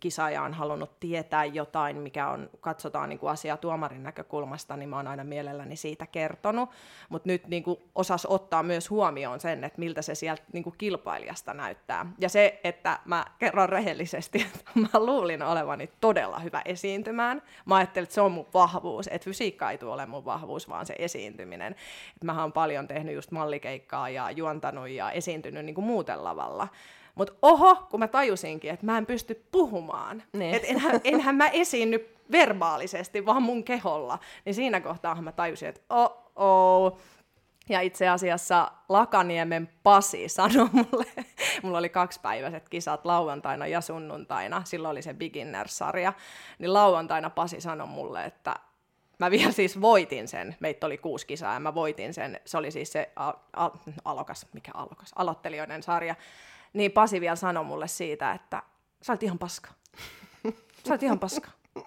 kisaaja 0.01 0.43
on 0.43 0.55
halunnut 0.55 1.01
tietää 1.01 1.45
jotain, 1.45 1.97
mikä 1.97 2.29
on, 2.29 2.51
katsotaan 2.61 3.09
niin 3.09 3.19
kuin 3.19 3.31
asiaa 3.31 3.57
tuomarin 3.57 4.03
näkökulmasta, 4.03 4.77
niin 4.77 4.89
mä 4.89 4.97
oon 4.97 5.07
aina 5.07 5.25
mielelläni 5.25 5.77
siitä 5.77 6.07
kertonut. 6.07 6.71
Mutta 7.09 7.29
nyt 7.29 7.49
niin 7.49 7.63
kuin 7.63 7.81
osas 7.95 8.27
ottaa 8.27 8.63
myös 8.63 8.91
huomioon 8.91 9.41
sen, 9.41 9.65
että 9.65 9.79
miltä 9.79 10.03
se 10.03 10.15
sieltä 10.15 10.43
niin 10.53 10.65
kuin 10.65 10.75
kilpailijasta 10.79 11.55
näyttää. 11.55 12.07
Ja 12.19 12.29
se, 12.29 12.61
että 12.65 12.99
mä 13.05 13.25
kerron 13.39 13.69
rehellisesti, 13.69 14.43
että 14.55 14.71
mä 14.75 14.89
luulin 14.95 15.43
olevani 15.43 15.91
todella 16.01 16.39
hyvä 16.39 16.63
esiintymään. 16.65 17.43
Mä 17.65 17.77
ajattelin, 17.77 18.05
että 18.05 18.15
se 18.15 18.21
on 18.21 18.33
mun 18.33 18.47
vahvuus, 18.55 19.07
että 19.07 19.25
fysiikka 19.25 19.71
ei 19.71 19.79
tule 19.79 19.93
ole 19.93 20.07
mun 20.07 20.25
vahvuus, 20.25 20.69
vaan 20.69 20.87
se 20.87 20.95
esiintyminen. 20.99 21.73
Et 22.17 22.25
mä 22.25 22.41
oon 22.41 22.53
paljon 22.53 22.89
tehnyt 22.89 23.15
just 23.15 23.31
mallikeikkaa 23.31 24.09
ja 24.09 24.31
juontanut 24.31 24.89
ja 24.89 25.11
esiintynyt 25.11 25.65
niin 25.65 25.75
kuin 25.75 25.85
muuten 25.85 26.25
lavalla. 26.25 26.69
Mutta 27.15 27.33
oho, 27.43 27.77
kun 27.91 28.01
mä 28.01 28.09
tajusinkin, 28.09 28.71
että 28.71 28.87
mä 28.87 28.99
en 28.99 29.07
pysty 29.07 29.47
puhumaan, 29.53 30.23
niin. 30.33 30.55
että 30.55 30.69
enhän, 30.69 31.01
enhän 31.05 31.35
mä 31.35 31.49
esiinny 31.49 32.07
verbaalisesti, 32.33 33.27
vaan 33.27 33.43
mun 33.43 33.65
keholla, 33.65 34.19
niin 34.45 34.55
siinä 34.55 34.81
kohtaa 34.81 35.23
mä 35.23 35.33
tajusin, 35.33 35.69
että 35.69 35.81
oh, 35.91 36.33
oh. 36.37 36.99
Ja 37.69 37.81
itse 37.81 38.09
asiassa 38.09 38.73
Lakaniemen 38.89 39.69
Pasi 39.83 40.29
sanoi 40.29 40.69
mulle, 40.93 41.25
mulla 41.63 41.79
oli 41.79 41.89
kaksipäiväiset 41.89 42.69
kisat 42.69 43.05
lauantaina 43.05 43.67
ja 43.67 43.81
sunnuntaina, 43.81 44.63
silloin 44.65 44.93
oli 44.93 45.03
se 45.03 45.15
beginner-sarja, 45.15 46.13
niin 46.59 46.73
lauantaina 46.73 47.31
Pasi 47.31 47.61
sanoi 47.61 47.87
mulle, 47.87 48.25
että 48.25 48.55
mä 49.19 49.31
vielä 49.31 49.53
siis 49.53 49.81
voitin 49.81 50.29
sen, 50.29 50.57
meitä 50.61 50.87
oli 50.87 50.99
kuusi 50.99 51.27
kisaa 51.27 51.55
ja 51.55 51.61
mä 51.61 51.75
voitin 51.75 52.15
sen, 52.15 52.41
se 52.45 52.59
oli 52.59 52.71
siis 52.71 52.93
se 52.93 53.11
a- 53.17 53.33
a- 53.57 53.71
alokas, 54.05 54.47
mikä 54.53 54.73
alokas, 54.75 55.11
aloittelijoiden 55.17 55.83
sarja, 55.83 56.15
niin 56.73 56.93
Pasi 56.93 57.21
vielä 57.21 57.37
sanoi 57.37 57.65
mulle 57.65 57.89
siitä, 57.89 58.33
että 58.33 58.63
sä 59.03 59.13
olet 59.13 59.23
ihan 59.23 59.39
paska. 59.39 59.71
Sä 60.87 60.93
olet 60.93 61.03
ihan 61.03 61.19
paska. 61.19 61.49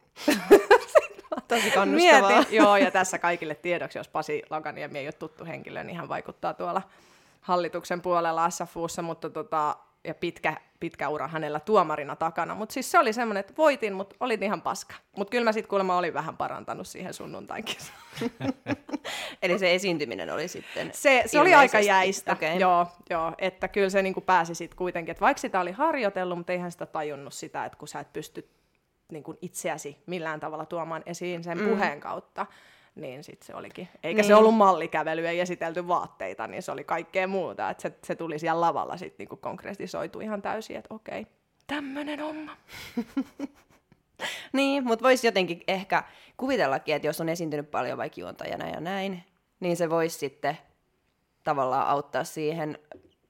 Tosi 1.47 1.71
kannustavaa. 1.71 2.29
Mietin, 2.29 2.55
joo, 2.55 2.77
ja 2.77 2.91
tässä 2.91 3.19
kaikille 3.19 3.55
tiedoksi, 3.55 3.99
jos 3.99 4.07
Pasi 4.07 4.43
Lakaniemi 4.49 4.99
ei 4.99 5.07
ole 5.07 5.13
tuttu 5.13 5.45
henkilö, 5.45 5.83
niin 5.83 5.97
hän 5.97 6.09
vaikuttaa 6.09 6.53
tuolla 6.53 6.81
hallituksen 7.41 8.01
puolella 8.01 8.49
SFUssa, 8.49 9.01
mutta 9.01 9.29
tota, 9.29 9.75
ja 10.03 10.15
pitkä, 10.15 10.57
pitkä 10.79 11.09
ura 11.09 11.27
hänellä 11.27 11.59
tuomarina 11.59 12.15
takana. 12.15 12.55
Mutta 12.55 12.73
siis 12.73 12.91
se 12.91 12.99
oli 12.99 13.13
semmoinen, 13.13 13.39
että 13.39 13.53
voitin, 13.57 13.93
mutta 13.93 14.15
olin 14.19 14.43
ihan 14.43 14.61
paska. 14.61 14.93
Mutta 15.17 15.31
kyllä 15.31 15.43
mä 15.43 15.51
sitten 15.51 15.69
kuulemma 15.69 15.97
olin 15.97 16.13
vähän 16.13 16.37
parantanut 16.37 16.87
siihen 16.87 17.13
sunnuntainkin. 17.13 17.75
Eli 19.41 19.59
se 19.59 19.75
esiintyminen 19.75 20.29
oli 20.33 20.47
sitten 20.47 20.91
Se, 20.93 21.23
se 21.25 21.39
oli 21.39 21.53
aika 21.53 21.79
jäistä, 21.79 22.31
okay. 22.31 22.57
joo, 22.57 22.87
joo, 23.09 23.33
että 23.37 23.67
kyllä 23.67 23.89
se 23.89 24.01
niinku 24.01 24.21
pääsi 24.21 24.55
sitten 24.55 24.77
kuitenkin. 24.77 25.11
Että 25.11 25.21
vaikka 25.21 25.41
sitä 25.41 25.59
oli 25.59 25.71
harjoitellut, 25.71 26.37
mutta 26.37 26.53
eihän 26.53 26.71
sitä 26.71 26.85
tajunnut 26.85 27.33
sitä, 27.33 27.65
että 27.65 27.77
kun 27.77 27.87
sä 27.87 27.99
et 27.99 28.13
pysty 28.13 28.49
niinku 29.11 29.37
itseäsi 29.41 29.97
millään 30.05 30.39
tavalla 30.39 30.65
tuomaan 30.65 31.03
esiin 31.05 31.43
sen 31.43 31.57
mm. 31.57 31.69
puheen 31.69 31.99
kautta, 31.99 32.45
niin 32.95 33.23
sitten 33.23 33.47
se 33.47 33.55
olikin. 33.55 33.89
Eikä 34.03 34.21
niin. 34.21 34.27
se 34.27 34.35
ollut 34.35 34.55
mallikävelyä 34.55 35.31
ja 35.31 35.41
esitelty 35.41 35.87
vaatteita, 35.87 36.47
niin 36.47 36.63
se 36.63 36.71
oli 36.71 36.83
kaikkea 36.83 37.27
muuta. 37.27 37.69
Että 37.69 37.81
se, 37.81 37.93
se 38.03 38.15
tuli 38.15 38.39
siellä 38.39 38.61
lavalla 38.61 38.97
sitten 38.97 39.15
niinku 39.19 39.37
konkretisoitu 39.37 40.19
ihan 40.19 40.41
täysin, 40.41 40.75
että 40.75 40.93
okei, 40.93 41.27
tämmöinen 41.67 42.19
homma. 42.19 42.57
niin, 44.53 44.83
mutta 44.83 45.03
voisi 45.03 45.27
jotenkin 45.27 45.61
ehkä 45.67 46.03
kuvitellakin, 46.37 46.95
että 46.95 47.07
jos 47.07 47.21
on 47.21 47.29
esiintynyt 47.29 47.71
paljon 47.71 47.97
vaikka 47.97 48.21
juontajana 48.21 48.69
ja 48.69 48.79
näin, 48.79 49.23
niin 49.59 49.77
se 49.77 49.89
voisi 49.89 50.17
sitten 50.17 50.57
tavallaan 51.43 51.87
auttaa 51.87 52.23
siihen 52.23 52.79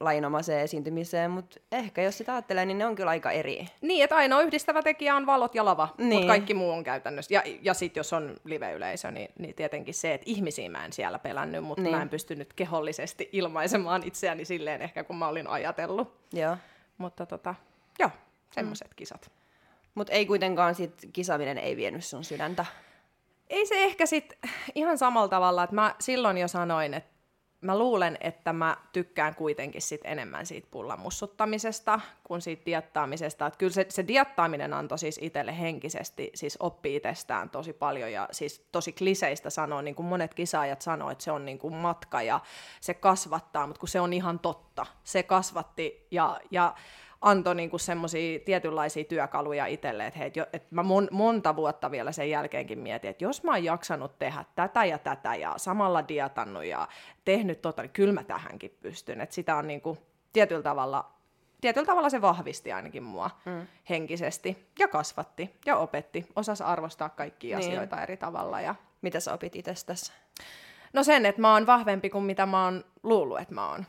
lainomaiseen 0.00 0.60
esiintymiseen, 0.60 1.30
mutta 1.30 1.60
ehkä 1.72 2.02
jos 2.02 2.18
sitä 2.18 2.32
ajattelee, 2.32 2.66
niin 2.66 2.78
ne 2.78 2.86
on 2.86 2.94
kyllä 2.94 3.10
aika 3.10 3.30
eri. 3.30 3.66
Niin, 3.80 4.04
että 4.04 4.16
ainoa 4.16 4.42
yhdistävä 4.42 4.82
tekijä 4.82 5.16
on 5.16 5.26
valot 5.26 5.54
ja 5.54 5.64
lava, 5.64 5.88
niin. 5.98 6.08
mutta 6.08 6.26
kaikki 6.26 6.54
muu 6.54 6.70
on 6.70 6.84
käytännössä. 6.84 7.34
Ja, 7.34 7.42
ja 7.62 7.74
sitten 7.74 8.00
jos 8.00 8.12
on 8.12 8.36
live-yleisö, 8.44 9.10
niin, 9.10 9.28
niin 9.38 9.54
tietenkin 9.54 9.94
se, 9.94 10.14
että 10.14 10.24
ihmisiä 10.30 10.70
mä 10.70 10.84
en 10.84 10.92
siellä 10.92 11.18
pelännyt, 11.18 11.64
mutta 11.64 11.82
niin. 11.82 11.96
mä 11.96 12.02
en 12.02 12.08
pystynyt 12.08 12.52
kehollisesti 12.52 13.28
ilmaisemaan 13.32 14.02
itseäni 14.04 14.44
silleen 14.44 14.82
ehkä, 14.82 15.04
kun 15.04 15.16
mä 15.16 15.28
olin 15.28 15.46
ajatellut. 15.46 16.14
Joo. 16.32 16.56
Mutta 16.98 17.26
tota, 17.26 17.54
joo, 17.98 18.10
semmoiset 18.50 18.88
mm. 18.88 18.96
kisat. 18.96 19.30
Mutta 19.94 20.12
ei 20.12 20.26
kuitenkaan 20.26 20.74
sit 20.74 21.08
kisaminen 21.12 21.58
ei 21.58 21.76
vienyt 21.76 22.04
sun 22.04 22.24
sydäntä. 22.24 22.66
Ei 23.50 23.66
se 23.66 23.84
ehkä 23.84 24.06
sit 24.06 24.38
ihan 24.74 24.98
samalla 24.98 25.28
tavalla, 25.28 25.64
että 25.64 25.74
mä 25.74 25.94
silloin 25.98 26.38
jo 26.38 26.48
sanoin, 26.48 26.94
että 26.94 27.13
mä 27.64 27.78
luulen, 27.78 28.18
että 28.20 28.52
mä 28.52 28.76
tykkään 28.92 29.34
kuitenkin 29.34 29.82
sit 29.82 30.00
enemmän 30.04 30.46
siitä 30.46 30.68
pullan 30.70 31.00
mussuttamisesta 31.00 32.00
kuin 32.24 32.40
siitä 32.40 32.66
diattaamisesta. 32.66 33.46
Että 33.46 33.58
kyllä 33.58 33.72
se, 33.72 33.86
se 33.88 34.06
diattaaminen 34.08 34.74
antoi 34.74 34.98
siis 34.98 35.18
itselle 35.22 35.58
henkisesti, 35.58 36.30
siis 36.34 36.56
oppii 36.60 36.96
itsestään 36.96 37.50
tosi 37.50 37.72
paljon 37.72 38.12
ja 38.12 38.28
siis 38.30 38.66
tosi 38.72 38.92
kliseistä 38.92 39.50
sanoa, 39.50 39.82
niin 39.82 39.94
kuin 39.94 40.06
monet 40.06 40.34
kisaajat 40.34 40.82
sanoo, 40.82 41.10
että 41.10 41.24
se 41.24 41.30
on 41.30 41.44
niin 41.44 41.58
kuin 41.58 41.74
matka 41.74 42.22
ja 42.22 42.40
se 42.80 42.94
kasvattaa, 42.94 43.66
mutta 43.66 43.80
kun 43.80 43.88
se 43.88 44.00
on 44.00 44.12
ihan 44.12 44.38
totta. 44.38 44.86
Se 45.04 45.22
kasvatti 45.22 46.06
ja, 46.10 46.40
ja 46.50 46.74
antoi 47.24 47.54
niinku 47.54 47.78
semmoisia 47.78 48.38
tietynlaisia 48.38 49.04
työkaluja 49.04 49.66
itselle, 49.66 50.06
että 50.06 50.18
hei, 50.18 50.32
et 50.52 50.72
mä 50.72 50.82
mon, 50.82 51.08
monta 51.10 51.56
vuotta 51.56 51.90
vielä 51.90 52.12
sen 52.12 52.30
jälkeenkin 52.30 52.78
mietin, 52.78 53.10
että 53.10 53.24
jos 53.24 53.42
mä 53.42 53.50
oon 53.50 53.64
jaksanut 53.64 54.18
tehdä 54.18 54.44
tätä 54.54 54.84
ja 54.84 54.98
tätä 54.98 55.34
ja 55.34 55.54
samalla 55.56 56.08
diatannut 56.08 56.64
ja 56.64 56.88
tehnyt 57.24 57.62
tota, 57.62 57.82
niin 57.82 57.90
kyllä 57.90 58.12
mä 58.12 58.24
tähänkin 58.24 58.76
pystyn. 58.82 59.20
Että 59.20 59.34
sitä 59.34 59.56
on 59.56 59.66
niinku 59.66 59.98
tietyllä 60.32 60.62
tavalla, 60.62 61.10
tietyllä 61.60 61.86
tavalla 61.86 62.10
se 62.10 62.20
vahvisti 62.20 62.72
ainakin 62.72 63.02
mua 63.02 63.30
mm. 63.44 63.66
henkisesti 63.88 64.68
ja 64.78 64.88
kasvatti 64.88 65.50
ja 65.66 65.76
opetti. 65.76 66.26
Osas 66.36 66.60
arvostaa 66.60 67.08
kaikkia 67.08 67.58
niin. 67.58 67.68
asioita 67.68 68.02
eri 68.02 68.16
tavalla. 68.16 68.60
Ja... 68.60 68.74
Mitä 69.02 69.20
sä 69.20 69.32
opit 69.32 69.56
itsestäsi? 69.56 70.12
No 70.92 71.02
sen, 71.02 71.26
että 71.26 71.40
mä 71.40 71.52
oon 71.52 71.66
vahvempi 71.66 72.10
kuin 72.10 72.24
mitä 72.24 72.46
mä 72.46 72.64
oon 72.64 72.84
luullut, 73.02 73.40
että 73.40 73.54
mä 73.54 73.70
oon 73.70 73.86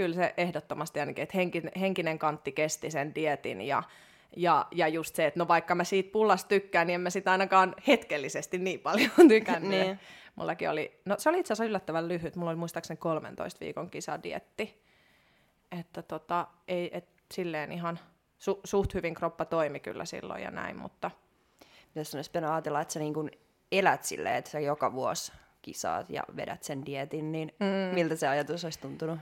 kyllä 0.00 0.14
se 0.14 0.34
ehdottomasti 0.36 1.00
ainakin, 1.00 1.22
että 1.22 1.38
henkinen, 1.38 1.72
henkinen 1.80 2.18
kantti 2.18 2.52
kesti 2.52 2.90
sen 2.90 3.14
dietin 3.14 3.60
ja, 3.60 3.82
ja, 4.36 4.66
ja 4.70 4.88
just 4.88 5.14
se, 5.14 5.26
että 5.26 5.40
no 5.40 5.48
vaikka 5.48 5.74
mä 5.74 5.84
siitä 5.84 6.12
pullasta 6.12 6.48
tykkään, 6.48 6.86
niin 6.86 6.94
en 6.94 7.00
mä 7.00 7.10
sitä 7.10 7.32
ainakaan 7.32 7.74
hetkellisesti 7.86 8.58
niin 8.58 8.80
paljon 8.80 9.10
tykännyt. 9.28 9.70
niin. 9.70 10.00
Mullakin 10.36 10.70
oli, 10.70 11.00
no 11.04 11.14
se 11.18 11.28
oli 11.28 11.40
itse 11.40 11.52
asiassa 11.52 11.68
yllättävän 11.68 12.08
lyhyt, 12.08 12.36
mulla 12.36 12.50
oli 12.50 12.58
muistaakseni 12.58 12.98
13 12.98 13.60
viikon 13.60 13.90
kisadietti. 13.90 14.82
Että 15.80 16.02
tota, 16.02 16.46
ei, 16.68 16.90
et 16.96 17.08
silleen 17.34 17.72
ihan 17.72 17.98
su, 18.38 18.60
suht 18.64 18.94
hyvin 18.94 19.14
kroppa 19.14 19.44
toimi 19.44 19.80
kyllä 19.80 20.04
silloin 20.04 20.42
ja 20.42 20.50
näin, 20.50 20.76
mutta... 20.76 21.10
Jos 21.94 22.14
olisi 22.14 22.30
pitänyt 22.30 22.50
ajatella, 22.50 22.80
että 22.80 22.94
sä 22.94 23.00
niin 23.00 23.14
kuin 23.14 23.30
elät 23.72 24.04
silleen, 24.04 24.36
että 24.36 24.50
sä 24.50 24.60
joka 24.60 24.92
vuosi 24.92 25.32
kisaat 25.62 26.10
ja 26.10 26.22
vedät 26.36 26.62
sen 26.62 26.86
dietin, 26.86 27.32
niin 27.32 27.54
mm. 27.60 27.94
miltä 27.94 28.16
se 28.16 28.28
ajatus 28.28 28.64
olisi 28.64 28.80
tuntunut? 28.80 29.18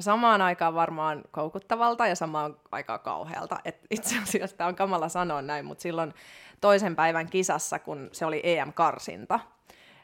Samaan 0.00 0.42
aikaan 0.42 0.74
varmaan 0.74 1.22
koukuttavalta 1.30 2.06
ja 2.06 2.14
samaan 2.14 2.56
aikaan 2.72 3.00
kauhealta. 3.00 3.58
Et 3.64 3.86
itse 3.90 4.18
asiassa 4.22 4.56
tämä 4.56 4.68
on 4.68 4.76
kamala 4.76 5.08
sanoa 5.08 5.42
näin, 5.42 5.64
mutta 5.64 5.82
silloin 5.82 6.14
toisen 6.60 6.96
päivän 6.96 7.30
kisassa, 7.30 7.78
kun 7.78 8.08
se 8.12 8.26
oli 8.26 8.40
EM-karsinta, 8.44 9.40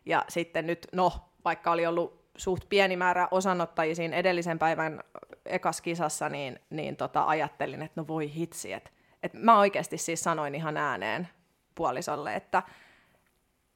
ja 0.07 0.25
sitten 0.29 0.67
nyt, 0.67 0.87
no, 0.93 1.13
vaikka 1.45 1.71
oli 1.71 1.87
ollut 1.87 2.27
suht 2.37 2.69
pieni 2.69 2.97
määrä 2.97 3.29
osanottajia 3.31 3.95
siinä 3.95 4.17
edellisen 4.17 4.59
päivän 4.59 5.01
ekas 5.47 5.81
kisassa, 5.81 6.29
niin, 6.29 6.61
niin 6.71 6.97
tota, 6.97 7.25
ajattelin, 7.25 7.83
että 7.83 8.01
no 8.01 8.07
voi 8.07 8.35
hitsi, 8.35 8.73
että 8.73 8.91
et 9.23 9.35
mä 9.35 9.59
oikeasti 9.59 9.99
siis 9.99 10.21
sanoin 10.21 10.55
ihan 10.55 10.77
ääneen 10.77 11.29
puolisolle, 11.75 12.35
että 12.35 12.63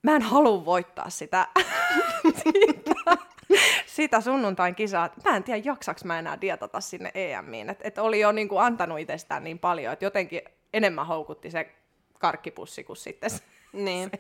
mä 0.03 0.17
en 0.17 0.23
halua 0.23 0.65
voittaa 0.65 1.11
sitä, 1.11 1.47
sitä 3.87 4.21
sunnuntain 4.21 4.75
kisaa, 4.75 5.07
että 5.07 5.31
mä 5.31 5.37
en 5.37 5.43
tiedä, 5.43 5.63
jaksaks 5.65 6.05
mä 6.05 6.19
enää 6.19 6.41
dietata 6.41 6.81
sinne 6.81 7.11
EMiin. 7.15 7.71
Että 7.71 7.89
et 7.89 7.99
oli 7.99 8.21
jo 8.21 8.33
niin 8.33 8.49
kuin 8.49 8.63
antanut 8.63 8.99
itsestään 8.99 9.45
niin 9.45 9.59
paljon, 9.59 9.93
että 9.93 10.05
jotenkin 10.05 10.41
enemmän 10.73 11.07
houkutti 11.07 11.51
se 11.51 11.75
karkkipussi 12.19 12.85
kuin 12.85 12.97
sitten 12.97 13.31
se, 13.31 13.43
niin. 13.73 14.11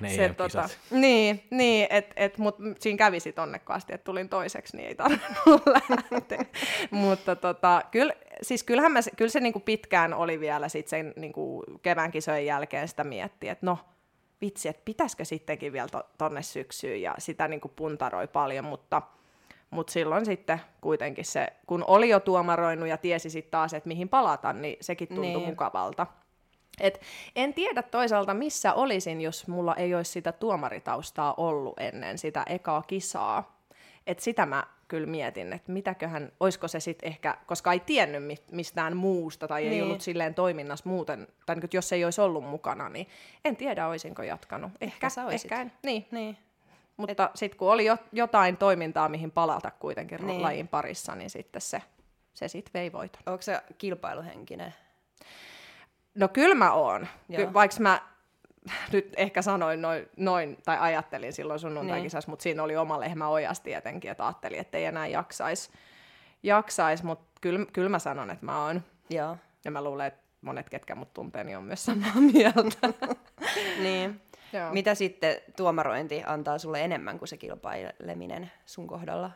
se, 0.00 0.16
se 0.16 0.34
tota, 0.36 0.68
niin, 0.90 1.44
niin 1.50 1.86
et, 1.90 2.12
et, 2.16 2.38
mut 2.38 2.56
siinä 2.78 2.98
kävi 2.98 3.20
sit 3.20 3.38
onnekkaasti, 3.38 3.94
että 3.94 4.04
tulin 4.04 4.28
toiseksi, 4.28 4.76
niin 4.76 4.88
ei 4.88 4.94
tarvinnut 4.94 5.62
lähteä. 6.12 6.44
Mutta 6.90 7.36
tota, 7.36 7.82
kyllä, 7.90 8.14
siis 8.42 8.62
kyllähän 8.62 8.92
mä, 8.92 9.00
kyllä 9.16 9.30
se 9.30 9.40
niinku 9.40 9.60
pitkään 9.60 10.14
oli 10.14 10.40
vielä 10.40 10.68
sit 10.68 10.88
sen 10.88 11.12
niinku 11.16 11.64
kevään 11.82 12.10
kisojen 12.10 12.46
jälkeen 12.46 12.88
sitä 12.88 13.04
miettiä, 13.04 13.52
että 13.52 13.66
no, 13.66 13.78
vitsi, 14.42 14.68
että 14.68 14.82
pitäisikö 14.84 15.24
sittenkin 15.24 15.72
vielä 15.72 15.88
to, 15.88 16.02
tonne 16.18 16.42
syksyyn, 16.42 17.02
ja 17.02 17.14
sitä 17.18 17.48
niin 17.48 17.60
kuin 17.60 17.72
puntaroi 17.76 18.28
paljon, 18.28 18.64
mutta, 18.64 19.02
mutta 19.70 19.92
silloin 19.92 20.26
sitten 20.26 20.60
kuitenkin 20.80 21.24
se, 21.24 21.48
kun 21.66 21.84
oli 21.86 22.08
jo 22.08 22.20
tuomaroinut 22.20 22.88
ja 22.88 22.96
tiesi 22.96 23.30
sitten 23.30 23.50
taas, 23.50 23.74
että 23.74 23.88
mihin 23.88 24.08
palata, 24.08 24.52
niin 24.52 24.76
sekin 24.80 25.08
tuntui 25.08 25.26
niin. 25.26 25.44
mukavalta. 25.48 26.06
Et 26.80 27.00
en 27.36 27.54
tiedä 27.54 27.82
toisaalta, 27.82 28.34
missä 28.34 28.74
olisin, 28.74 29.20
jos 29.20 29.48
mulla 29.48 29.74
ei 29.74 29.94
olisi 29.94 30.10
sitä 30.10 30.32
tuomaritaustaa 30.32 31.34
ollut 31.36 31.80
ennen 31.80 32.18
sitä 32.18 32.44
ekaa 32.48 32.82
kisaa. 32.82 33.62
Et 34.06 34.18
sitä 34.20 34.46
mä 34.46 34.64
kyllä 34.92 35.06
mietin, 35.06 35.52
että 35.52 35.72
mitäköhän, 35.72 36.32
olisiko 36.40 36.68
se 36.68 36.80
sitten 36.80 37.08
ehkä, 37.08 37.36
koska 37.46 37.72
ei 37.72 37.80
tiennyt 37.80 38.22
mistään 38.50 38.96
muusta 38.96 39.48
tai 39.48 39.60
niin. 39.60 39.72
ei 39.72 39.82
ollut 39.82 40.00
silleen 40.00 40.34
toiminnassa 40.34 40.88
muuten, 40.88 41.28
tai 41.46 41.56
niin, 41.56 41.68
jos 41.72 41.92
ei 41.92 42.04
olisi 42.04 42.20
ollut 42.20 42.44
mukana, 42.44 42.88
niin 42.88 43.06
en 43.44 43.56
tiedä, 43.56 43.88
olisinko 43.88 44.22
jatkanut. 44.22 44.72
Ehkä, 44.80 45.06
ehkä, 45.06 45.30
ehkä 45.30 45.60
en. 45.60 45.72
Niin. 45.82 46.06
niin. 46.10 46.36
Mutta 46.96 47.30
sitten 47.34 47.58
kun 47.58 47.72
oli 47.72 47.84
jo, 47.84 47.96
jotain 48.12 48.56
toimintaa, 48.56 49.08
mihin 49.08 49.30
palata 49.30 49.70
kuitenkin 49.70 50.26
niin. 50.26 50.42
lajin 50.42 50.68
parissa, 50.68 51.14
niin 51.14 51.30
sitten 51.30 51.62
se, 51.62 51.82
se 52.34 52.48
sitten 52.48 52.72
vei 52.74 52.92
voiton. 52.92 53.22
Onko 53.26 53.42
se 53.42 53.60
kilpailuhenkinen? 53.78 54.74
No 56.14 56.28
kyllä 56.28 56.54
mä 56.54 56.72
oon. 56.72 57.06
Ky- 57.36 57.52
vaikka 57.52 57.80
mä 57.80 58.00
nyt 58.92 59.14
ehkä 59.16 59.42
sanoin 59.42 59.82
noin, 59.82 60.08
noin 60.16 60.58
tai 60.64 60.78
ajattelin 60.80 61.32
silloin 61.32 61.60
sunnuntai-kisassa, 61.60 62.26
niin. 62.26 62.32
mutta 62.32 62.42
siinä 62.42 62.62
oli 62.62 62.76
oma 62.76 63.00
lehmä 63.00 63.28
ojas 63.28 63.60
tietenkin, 63.60 64.10
että 64.10 64.26
ajattelin, 64.26 64.60
että 64.60 64.78
ei 64.78 64.84
enää 64.84 65.06
jaksaisi, 65.06 65.70
jaksais, 66.42 67.02
mutta 67.02 67.24
kyllä, 67.40 67.66
kyllä 67.72 67.88
mä 67.88 67.98
sanon, 67.98 68.30
että 68.30 68.46
mä 68.46 68.64
oon. 68.64 68.82
Joo. 69.10 69.36
Ja 69.64 69.70
mä 69.70 69.84
luulen, 69.84 70.06
että 70.06 70.22
monet, 70.40 70.70
ketkä 70.70 70.94
mut 70.94 71.14
tuntee, 71.14 71.44
niin 71.44 71.56
on 71.58 71.64
myös 71.64 71.84
samaa 71.84 72.20
mieltä. 72.32 72.88
niin. 73.82 74.20
Joo. 74.52 74.72
Mitä 74.72 74.94
sitten 74.94 75.36
tuomarointi 75.56 76.22
antaa 76.26 76.58
sulle 76.58 76.84
enemmän 76.84 77.18
kuin 77.18 77.28
se 77.28 77.36
kilpaileminen 77.36 78.50
sun 78.66 78.86
kohdalla? 78.86 79.30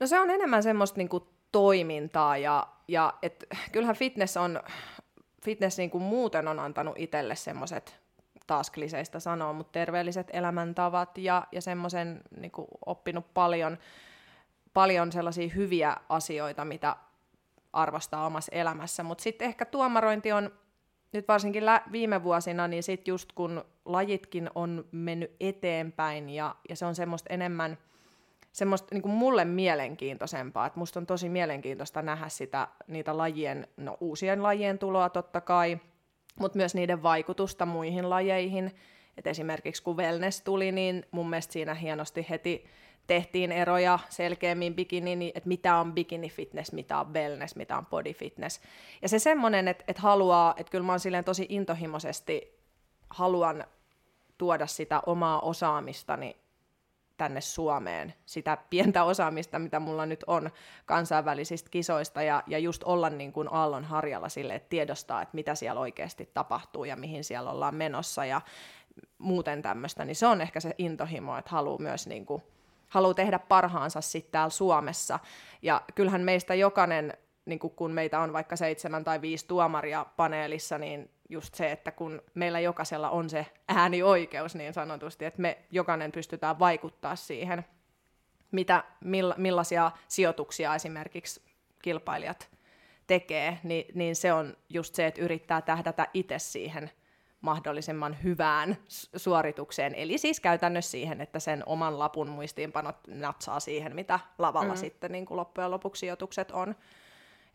No 0.00 0.06
se 0.06 0.20
on 0.20 0.30
enemmän 0.30 0.62
semmoista 0.62 0.98
niinku 0.98 1.28
toimintaa 1.52 2.36
ja, 2.36 2.66
ja 2.88 3.14
et, 3.22 3.46
kyllähän 3.72 3.96
fitness 3.96 4.36
on 4.36 4.60
fitness 5.46 5.78
niin 5.78 5.90
kuin 5.90 6.04
muuten 6.04 6.48
on 6.48 6.58
antanut 6.58 6.94
itselle 6.98 7.36
semmoiset, 7.36 8.00
taas 8.46 8.70
kliseistä 8.70 9.20
sanoa, 9.20 9.52
mutta 9.52 9.72
terveelliset 9.72 10.30
elämäntavat 10.32 11.18
ja, 11.18 11.46
ja 11.52 11.60
semmoisen 11.60 12.20
niin 12.40 12.52
oppinut 12.86 13.34
paljon, 13.34 13.78
paljon 14.74 15.12
sellaisia 15.12 15.48
hyviä 15.54 15.96
asioita, 16.08 16.64
mitä 16.64 16.96
arvostaa 17.72 18.26
omassa 18.26 18.52
elämässä. 18.54 19.02
Mutta 19.02 19.22
sitten 19.22 19.48
ehkä 19.48 19.64
tuomarointi 19.64 20.32
on 20.32 20.50
nyt 21.12 21.28
varsinkin 21.28 21.66
lä- 21.66 21.82
viime 21.92 22.22
vuosina, 22.22 22.68
niin 22.68 22.82
sitten 22.82 23.12
just 23.12 23.32
kun 23.32 23.64
lajitkin 23.84 24.50
on 24.54 24.84
mennyt 24.92 25.36
eteenpäin 25.40 26.30
ja, 26.30 26.54
ja 26.68 26.76
se 26.76 26.86
on 26.86 26.94
semmoista 26.94 27.34
enemmän 27.34 27.78
semmoista 28.56 28.94
niin 28.94 29.08
mulle 29.08 29.44
mielenkiintoisempaa, 29.44 30.66
että 30.66 30.78
musta 30.78 31.00
on 31.00 31.06
tosi 31.06 31.28
mielenkiintoista 31.28 32.02
nähdä 32.02 32.28
sitä, 32.28 32.68
niitä 32.86 33.16
lajien, 33.16 33.68
no 33.76 33.96
uusien 34.00 34.42
lajien 34.42 34.78
tuloa 34.78 35.08
totta 35.08 35.40
kai, 35.40 35.78
mutta 36.40 36.56
myös 36.56 36.74
niiden 36.74 37.02
vaikutusta 37.02 37.66
muihin 37.66 38.10
lajeihin. 38.10 38.74
Et 39.16 39.26
esimerkiksi 39.26 39.82
kun 39.82 39.96
wellness 39.96 40.42
tuli, 40.42 40.72
niin 40.72 41.06
mun 41.10 41.30
mielestä 41.30 41.52
siinä 41.52 41.74
hienosti 41.74 42.26
heti 42.30 42.66
tehtiin 43.06 43.52
eroja 43.52 43.98
selkeämmin 44.08 44.74
bikini, 44.74 45.16
niin 45.16 45.32
että 45.34 45.48
mitä 45.48 45.76
on 45.76 45.92
bikini 45.92 46.28
fitness, 46.28 46.72
mitä 46.72 47.00
on 47.00 47.14
wellness, 47.14 47.56
mitä 47.56 47.78
on 47.78 47.86
body 47.86 48.12
fitness. 48.12 48.60
Ja 49.02 49.08
se 49.08 49.18
semmoinen, 49.18 49.68
että, 49.68 49.84
että 49.88 50.02
haluaa, 50.02 50.54
että 50.56 50.70
kyllä 50.70 50.86
mä 50.86 50.92
oon 50.92 51.00
silleen 51.00 51.24
tosi 51.24 51.46
intohimoisesti 51.48 52.60
haluan 53.10 53.64
tuoda 54.38 54.66
sitä 54.66 55.02
omaa 55.06 55.40
osaamistani 55.40 56.36
tänne 57.16 57.40
Suomeen, 57.40 58.14
sitä 58.26 58.58
pientä 58.70 59.04
osaamista, 59.04 59.58
mitä 59.58 59.80
mulla 59.80 60.06
nyt 60.06 60.24
on 60.26 60.50
kansainvälisistä 60.86 61.70
kisoista, 61.70 62.22
ja, 62.22 62.42
ja 62.46 62.58
just 62.58 62.82
olla 62.84 63.10
niin 63.10 63.32
kuin 63.32 63.48
aallon 63.50 63.84
harjalla 63.84 64.28
sille, 64.28 64.54
että 64.54 64.68
tiedostaa, 64.68 65.22
että 65.22 65.34
mitä 65.34 65.54
siellä 65.54 65.80
oikeasti 65.80 66.30
tapahtuu 66.34 66.84
ja 66.84 66.96
mihin 66.96 67.24
siellä 67.24 67.50
ollaan 67.50 67.74
menossa 67.74 68.24
ja 68.24 68.40
muuten 69.18 69.62
tämmöistä, 69.62 70.04
niin 70.04 70.16
se 70.16 70.26
on 70.26 70.40
ehkä 70.40 70.60
se 70.60 70.74
intohimo, 70.78 71.38
että 71.38 71.50
haluaa 71.50 71.78
myös 71.78 72.06
niin 72.06 72.26
kuin, 72.26 72.42
haluaa 72.88 73.14
tehdä 73.14 73.38
parhaansa 73.38 74.00
sitten 74.00 74.32
täällä 74.32 74.50
Suomessa. 74.50 75.18
Ja 75.62 75.82
kyllähän 75.94 76.20
meistä 76.20 76.54
jokainen, 76.54 77.12
niin 77.44 77.58
kun 77.58 77.90
meitä 77.90 78.20
on 78.20 78.32
vaikka 78.32 78.56
seitsemän 78.56 79.04
tai 79.04 79.20
viisi 79.20 79.46
tuomaria 79.46 80.06
paneelissa, 80.16 80.78
niin 80.78 81.10
just 81.28 81.54
se, 81.54 81.72
että 81.72 81.90
kun 81.90 82.22
meillä 82.34 82.60
jokaisella 82.60 83.10
on 83.10 83.30
se 83.30 83.46
äänioikeus 83.68 84.54
niin 84.54 84.72
sanotusti, 84.72 85.24
että 85.24 85.42
me 85.42 85.58
jokainen 85.70 86.12
pystytään 86.12 86.58
vaikuttaa 86.58 87.16
siihen, 87.16 87.64
mitä, 88.50 88.84
milla, 89.00 89.34
millaisia 89.38 89.90
sijoituksia 90.08 90.74
esimerkiksi 90.74 91.42
kilpailijat 91.82 92.48
tekee, 93.06 93.58
niin, 93.62 93.86
niin 93.94 94.16
se 94.16 94.32
on 94.32 94.56
just 94.68 94.94
se, 94.94 95.06
että 95.06 95.20
yrittää 95.20 95.62
tähdätä 95.62 96.06
itse 96.14 96.38
siihen 96.38 96.90
mahdollisimman 97.40 98.16
hyvään 98.22 98.76
suoritukseen, 99.16 99.94
eli 99.94 100.18
siis 100.18 100.40
käytännössä 100.40 100.90
siihen, 100.90 101.20
että 101.20 101.40
sen 101.40 101.62
oman 101.66 101.98
lapun 101.98 102.28
muistiinpanot 102.28 102.96
natsaa 103.08 103.60
siihen, 103.60 103.94
mitä 103.94 104.20
lavalla 104.38 104.74
mm. 104.74 104.78
sitten 104.80 105.12
niin 105.12 105.26
kuin 105.26 105.36
loppujen 105.36 105.70
lopuksi 105.70 106.00
sijoitukset 106.00 106.50
on. 106.50 106.74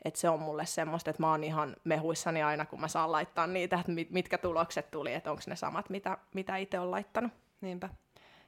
Et 0.06 0.16
se 0.16 0.30
on 0.30 0.40
mulle 0.40 0.66
semmoista, 0.66 1.10
että 1.10 1.24
mä 1.24 1.32
oon 1.32 1.44
ihan 1.44 1.76
mehuissani 1.84 2.44
aina, 2.44 2.66
kun 2.66 2.82
mä 2.82 2.88
saan 2.88 3.12
laittaa 3.12 3.48
niitä, 3.48 3.80
että 3.80 3.92
mit, 3.92 4.12
mitkä 4.12 4.38
tulokset 4.38 4.92
tuli, 4.92 5.14
että 5.14 5.32
onko 5.32 5.44
ne 5.48 5.56
samat, 5.56 5.90
mitä, 5.90 6.18
mitä 6.34 6.58
itse 6.58 6.80
on 6.80 6.92
laittanut. 6.92 7.32
Niinpä. 7.62 7.90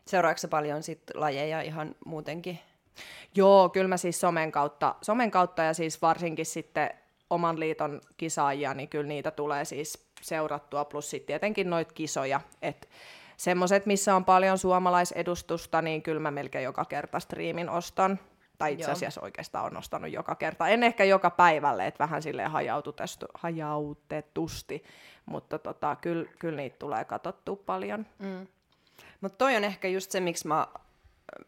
Seuraavaksi 0.08 0.48
paljon 0.48 0.84
sit 0.84 1.02
lajeja 1.14 1.62
ihan 1.62 1.96
muutenkin? 2.06 2.60
Joo, 3.36 3.70
kyllä 3.70 3.88
mä 3.88 3.98
siis 3.98 4.20
somen 4.20 4.52
kautta, 4.52 4.96
somen 5.02 5.32
kautta 5.32 5.64
ja 5.64 5.74
siis 5.74 6.02
varsinkin 6.02 6.46
sitten 6.46 6.90
oman 7.30 7.60
liiton 7.60 8.02
kisaajia, 8.18 8.74
niin 8.74 8.90
kyllä 8.90 9.08
niitä 9.08 9.32
tulee 9.32 9.66
siis 9.66 10.08
seurattua, 10.22 10.86
plus 10.86 11.10
sitten 11.10 11.28
tietenkin 11.28 11.70
noita 11.70 11.94
kisoja, 11.94 12.42
että 12.62 12.88
semmoiset, 13.38 13.86
missä 13.86 14.16
on 14.16 14.26
paljon 14.26 14.58
suomalaisedustusta, 14.58 15.82
niin 15.82 16.02
kyllä 16.02 16.20
mä 16.20 16.32
melkein 16.32 16.64
joka 16.64 16.86
kerta 16.86 17.20
striimin 17.20 17.70
ostan 17.70 18.20
tai 18.58 18.74
itse 18.74 18.92
asiassa 18.92 19.20
Joo. 19.20 19.26
oikeastaan 19.26 19.66
on 19.66 19.74
nostanut 19.74 20.12
joka 20.12 20.36
kerta. 20.36 20.68
En 20.68 20.84
ehkä 20.84 21.04
joka 21.04 21.30
päivälle, 21.30 21.88
että 21.88 22.04
vähän 22.04 22.22
silleen 22.22 22.52
hajautetusti, 23.34 24.84
mutta 25.26 25.60
tota, 25.60 25.96
kyllä, 25.96 26.30
kyllä 26.40 26.58
niitä 26.58 26.76
tulee 26.80 27.06
katsottua 27.06 27.56
paljon. 27.56 28.06
Mm. 28.20 28.48
Mutta 29.22 29.38
toi 29.38 29.56
on 29.56 29.64
ehkä 29.64 29.88
just 29.88 30.12
se, 30.12 30.20
miksi 30.20 30.48
mä 30.48 30.68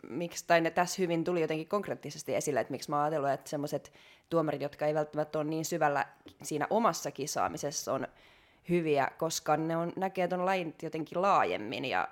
miksi, 0.09 0.43
tai 0.47 0.61
ne 0.61 0.71
tässä 0.71 1.01
hyvin 1.01 1.23
tuli 1.23 1.41
jotenkin 1.41 1.67
konkreettisesti 1.67 2.35
esille, 2.35 2.59
että 2.59 2.71
miksi 2.71 2.89
mä 2.89 3.03
ajatellut, 3.03 3.29
että 3.29 3.49
semmoiset 3.49 3.93
tuomarit, 4.29 4.61
jotka 4.61 4.85
ei 4.85 4.93
välttämättä 4.93 5.39
ole 5.39 5.47
niin 5.47 5.65
syvällä 5.65 6.05
siinä 6.43 6.67
omassa 6.69 7.11
kisaamisessa, 7.11 7.93
on 7.93 8.07
hyviä, 8.69 9.07
koska 9.17 9.57
ne 9.57 9.77
on, 9.77 9.93
näkee 9.95 10.27
tuon 10.27 10.45
lajin 10.45 10.75
jotenkin 10.83 11.21
laajemmin 11.21 11.85
ja 11.85 12.07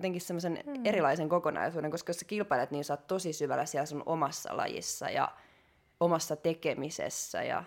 jotenkin 0.00 0.20
semmoisen 0.20 0.58
mm. 0.66 0.74
erilaisen 0.84 1.28
kokonaisuuden, 1.28 1.90
koska 1.90 2.10
jos 2.10 2.18
sä 2.18 2.24
kilpailet, 2.24 2.70
niin 2.70 2.84
sä 2.84 2.92
oot 2.92 3.06
tosi 3.06 3.32
syvällä 3.32 3.66
siellä 3.66 3.86
sun 3.86 4.02
omassa 4.06 4.56
lajissa 4.56 5.10
ja 5.10 5.28
omassa 6.00 6.36
tekemisessä. 6.36 7.42
Ja, 7.42 7.64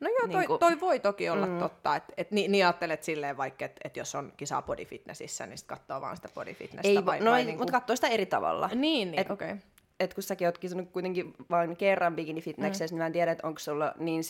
no 0.00 0.08
joo, 0.08 0.28
toi, 0.28 0.40
niin 0.40 0.46
kuin, 0.46 0.60
toi 0.60 0.80
voi 0.80 1.00
toki 1.00 1.28
olla 1.28 1.46
mm. 1.46 1.58
totta, 1.58 1.96
että 1.96 2.12
et, 2.16 2.30
niin, 2.30 2.52
niin 2.52 2.64
ajattelet 2.64 3.02
silleen 3.02 3.36
vaikka, 3.36 3.64
että 3.64 3.80
et 3.84 3.96
jos 3.96 4.14
on 4.14 4.32
kisaa 4.36 4.62
bodyfitnessissä, 4.62 5.46
niin 5.46 5.58
sitten 5.58 5.76
katsoo 5.76 6.00
vaan 6.00 6.16
sitä 6.16 6.28
bodyfitnessiä. 6.34 7.00
Ei, 7.00 7.06
vai, 7.06 7.20
no, 7.20 7.30
vai 7.30 7.44
niin 7.44 7.56
kuin... 7.56 7.58
mutta 7.58 7.72
katsoo 7.72 7.96
sitä 7.96 8.08
eri 8.08 8.26
tavalla. 8.26 8.70
Niin, 8.74 9.10
niin 9.10 9.32
okei. 9.32 9.52
Okay 9.52 9.58
että 10.00 10.14
kun 10.14 10.22
säkin 10.22 10.48
oot 10.48 10.58
kisannut 10.58 10.90
kuitenkin 10.90 11.34
vain 11.50 11.76
kerran 11.76 12.16
bikini 12.16 12.40
fitnessessä, 12.40 12.84
mm. 12.84 12.96
niin 12.96 13.02
mä 13.02 13.06
en 13.06 13.12
tiedä, 13.12 13.32
että 13.32 13.46
onko 13.46 13.58
sulla 13.58 13.94
niin 13.98 14.22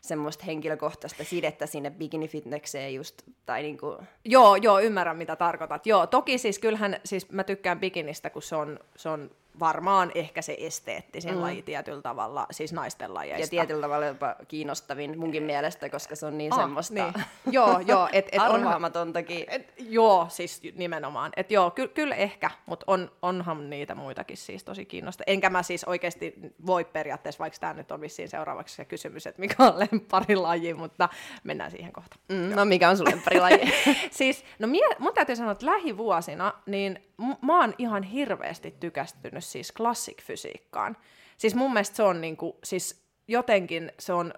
semmoista 0.00 0.44
henkilökohtaista 0.44 1.24
sidettä 1.24 1.66
sinne 1.66 1.90
bikini 1.90 2.28
fitnesseen 2.28 2.94
just, 2.94 3.22
tai 3.46 3.62
niinku... 3.62 3.98
Joo, 4.24 4.56
joo, 4.56 4.80
ymmärrän 4.80 5.16
mitä 5.16 5.36
tarkoitat. 5.36 5.86
Joo, 5.86 6.06
toki 6.06 6.38
siis 6.38 6.58
kyllähän, 6.58 7.00
siis 7.04 7.30
mä 7.30 7.44
tykkään 7.44 7.80
bikinistä, 7.80 8.30
kun 8.30 8.42
se 8.42 8.56
on, 8.56 8.80
se 8.96 9.08
on 9.08 9.30
varmaan 9.60 10.12
ehkä 10.14 10.42
se 10.42 10.56
esteettisin 10.58 11.34
mm. 11.34 11.40
laji 11.40 11.62
tietyllä 11.62 12.02
tavalla, 12.02 12.46
siis 12.50 12.72
naisten 12.72 13.14
lajeista. 13.14 13.42
Ja 13.42 13.48
tietyllä 13.48 13.80
tavalla 13.80 14.06
jopa 14.06 14.36
kiinnostavin 14.48 15.18
munkin 15.18 15.42
mielestä, 15.42 15.88
koska 15.88 16.16
se 16.16 16.26
on 16.26 16.38
niin 16.38 16.52
ah, 16.52 16.58
semmoista 16.58 16.94
niin. 16.94 17.12
joo, 17.56 17.80
joo, 17.86 18.08
et, 18.12 18.28
et 18.32 18.40
arvaamatontakin. 18.40 19.44
Et, 19.48 19.74
joo, 19.78 20.26
siis 20.28 20.62
nimenomaan. 20.74 21.32
Et 21.36 21.50
joo, 21.50 21.70
ky- 21.70 21.88
kyllä 21.88 22.14
ehkä, 22.14 22.50
mutta 22.66 22.84
on, 22.86 23.10
onhan 23.22 23.70
niitä 23.70 23.94
muitakin 23.94 24.36
siis 24.36 24.64
tosi 24.64 24.84
kiinnostavia. 24.84 25.32
Enkä 25.32 25.50
mä 25.50 25.62
siis 25.62 25.84
oikeasti 25.84 26.34
voi 26.66 26.84
periaatteessa, 26.84 27.38
vaikka 27.38 27.58
tämä 27.60 27.72
nyt 27.72 27.90
on 27.90 28.00
vissiin 28.00 28.28
seuraavaksi 28.28 28.76
se 28.76 28.84
kysymys, 28.84 29.26
että 29.26 29.40
mikä 29.40 29.54
on 29.58 29.78
lemparilaji, 29.92 30.74
mutta 30.74 31.08
mennään 31.44 31.70
siihen 31.70 31.92
kohta. 31.92 32.16
Mm, 32.28 32.54
no 32.54 32.64
mikä 32.64 32.88
on 32.90 32.96
sun 32.96 33.06
lemparilaji? 33.10 33.72
siis, 34.10 34.44
no 34.58 34.66
mie, 34.66 34.88
mun 34.98 35.14
täytyy 35.14 35.36
sanoa, 35.36 35.52
että 35.52 35.66
lähivuosina, 35.66 36.52
niin 36.66 36.98
m- 37.18 37.46
mä 37.46 37.60
oon 37.60 37.74
ihan 37.78 38.02
hirveästi 38.02 38.74
tykästynyt 38.80 39.41
siis 39.42 39.72
klassikfysiikkaan. 39.72 40.96
Siis 41.38 41.54
mun 41.54 41.72
mielestä 41.72 41.96
se 41.96 42.02
on 42.02 42.20
niinku, 42.20 42.58
siis 42.64 43.02
jotenkin 43.28 43.92
se 43.98 44.12
on, 44.12 44.34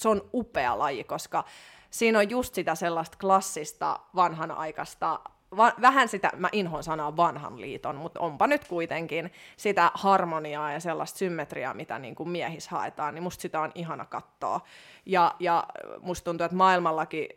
se 0.00 0.08
on 0.08 0.30
upea 0.34 0.78
laji, 0.78 1.04
koska 1.04 1.44
siinä 1.90 2.18
on 2.18 2.30
just 2.30 2.54
sitä 2.54 2.74
sellaista 2.74 3.18
klassista 3.20 4.00
vanhanaikaista 4.14 5.20
va- 5.56 5.74
vähän 5.80 6.08
sitä, 6.08 6.30
mä 6.36 6.48
inhoan 6.52 6.84
sanaa 6.84 7.16
vanhan 7.16 7.60
liiton, 7.60 7.96
mutta 7.96 8.20
onpa 8.20 8.46
nyt 8.46 8.68
kuitenkin 8.68 9.32
sitä 9.56 9.90
harmoniaa 9.94 10.72
ja 10.72 10.80
sellaista 10.80 11.18
symmetriaa, 11.18 11.74
mitä 11.74 11.98
niin 11.98 12.14
kuin 12.14 12.28
miehis 12.28 12.68
haetaan, 12.68 13.14
niin 13.14 13.22
musta 13.22 13.42
sitä 13.42 13.60
on 13.60 13.72
ihana 13.74 14.04
katsoa. 14.04 14.60
Ja, 15.06 15.34
ja 15.40 15.64
musta 16.00 16.24
tuntuu, 16.24 16.44
että 16.44 16.56
maailmallakin 16.56 17.28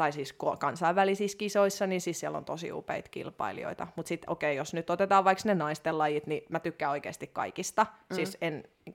tai 0.00 0.12
siis 0.12 0.34
kansainvälisissä 0.58 1.38
kisoissa, 1.38 1.86
niin 1.86 2.00
siis 2.00 2.20
siellä 2.20 2.38
on 2.38 2.44
tosi 2.44 2.72
upeita 2.72 3.08
kilpailijoita. 3.08 3.86
Mutta 3.96 4.08
sitten 4.08 4.30
okei, 4.30 4.52
okay, 4.52 4.56
jos 4.56 4.74
nyt 4.74 4.90
otetaan 4.90 5.24
vaikka 5.24 5.42
ne 5.46 5.54
naisten 5.54 5.98
lajit, 5.98 6.26
niin 6.26 6.42
mä 6.48 6.60
tykkään 6.60 6.90
oikeasti 6.90 7.26
kaikista. 7.26 7.86
Mm. 8.10 8.16
Siis 8.16 8.38
en, 8.40 8.64
niin 8.86 8.94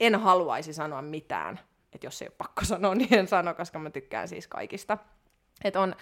en 0.00 0.20
haluaisi 0.20 0.72
sanoa 0.72 1.02
mitään. 1.02 1.60
Että 1.92 2.06
jos 2.06 2.22
ei 2.22 2.28
ole 2.28 2.34
pakko 2.38 2.64
sanoa, 2.64 2.94
niin 3.00 3.14
en 3.14 3.28
sano, 3.28 3.54
koska 3.54 3.78
mä 3.78 3.90
tykkään 3.90 4.28
siis 4.28 4.48
kaikista. 4.48 4.98
Et 5.64 5.76
on, 5.76 5.96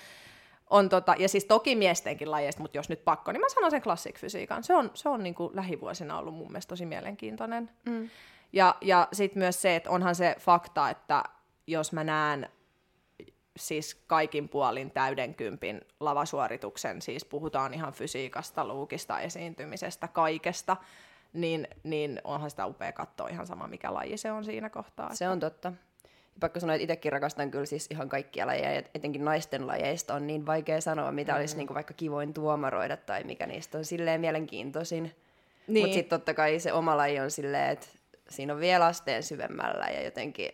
on 0.70 0.88
tota, 0.88 1.14
ja 1.18 1.28
siis 1.28 1.44
toki 1.44 1.76
miestenkin 1.76 2.30
lajeista, 2.30 2.62
mutta 2.62 2.78
jos 2.78 2.88
nyt 2.88 3.04
pakko, 3.04 3.32
niin 3.32 3.40
mä 3.40 3.48
sanon 3.48 3.70
sen 3.70 3.82
klassikfysiikan. 3.82 4.64
Se 4.64 4.74
on, 4.74 4.90
se 4.94 5.08
on 5.08 5.22
niin 5.22 5.34
kuin 5.34 5.56
lähivuosina 5.56 6.18
ollut 6.18 6.34
mun 6.34 6.48
mielestä 6.48 6.68
tosi 6.68 6.86
mielenkiintoinen. 6.86 7.70
Mm. 7.86 8.10
Ja, 8.52 8.76
ja 8.80 9.08
sitten 9.12 9.38
myös 9.38 9.62
se, 9.62 9.76
että 9.76 9.90
onhan 9.90 10.14
se 10.14 10.36
fakta, 10.40 10.90
että 10.90 11.24
jos 11.66 11.92
mä 11.92 12.04
näen 12.04 12.48
siis 13.58 13.94
kaikin 14.06 14.48
puolin 14.48 14.90
täydenkympin 14.90 15.80
lavasuorituksen, 16.00 17.02
siis 17.02 17.24
puhutaan 17.24 17.74
ihan 17.74 17.92
fysiikasta, 17.92 18.66
luukista, 18.66 19.20
esiintymisestä, 19.20 20.08
kaikesta, 20.08 20.76
niin, 21.32 21.68
niin 21.82 22.20
onhan 22.24 22.50
sitä 22.50 22.66
upea 22.66 22.92
katsoa 22.92 23.28
ihan 23.28 23.46
sama, 23.46 23.66
mikä 23.66 23.94
laji 23.94 24.16
se 24.16 24.32
on 24.32 24.44
siinä 24.44 24.70
kohtaa. 24.70 25.14
Se 25.14 25.28
on 25.28 25.40
totta. 25.40 25.72
Ja 26.08 26.40
pakko 26.40 26.60
sanoa, 26.60 26.74
että 26.74 26.82
itsekin 26.82 27.12
rakastan 27.12 27.50
kyllä 27.50 27.66
siis 27.66 27.86
ihan 27.90 28.08
kaikkia 28.08 28.46
lajeja, 28.46 28.82
etenkin 28.94 29.24
naisten 29.24 29.66
lajeista 29.66 30.14
on 30.14 30.26
niin 30.26 30.46
vaikea 30.46 30.80
sanoa, 30.80 31.12
mitä 31.12 31.32
mm. 31.32 31.38
olisi 31.38 31.56
niin 31.56 31.66
kuin 31.66 31.74
vaikka 31.74 31.94
kivoin 31.94 32.34
tuomaroida 32.34 32.96
tai 32.96 33.24
mikä 33.24 33.46
niistä 33.46 33.78
on 33.78 33.84
silleen 33.84 34.20
mielenkiintoisin. 34.20 35.14
Niin. 35.66 35.84
Mutta 35.84 35.94
sitten 35.94 36.18
totta 36.18 36.34
kai 36.34 36.60
se 36.60 36.72
oma 36.72 36.96
laji 36.96 37.20
on 37.20 37.30
silleen, 37.30 37.70
että 37.70 37.86
siinä 38.28 38.52
on 38.52 38.60
vielä 38.60 38.86
asteen 38.86 39.22
syvemmällä 39.22 39.86
ja 39.90 40.02
jotenkin 40.02 40.50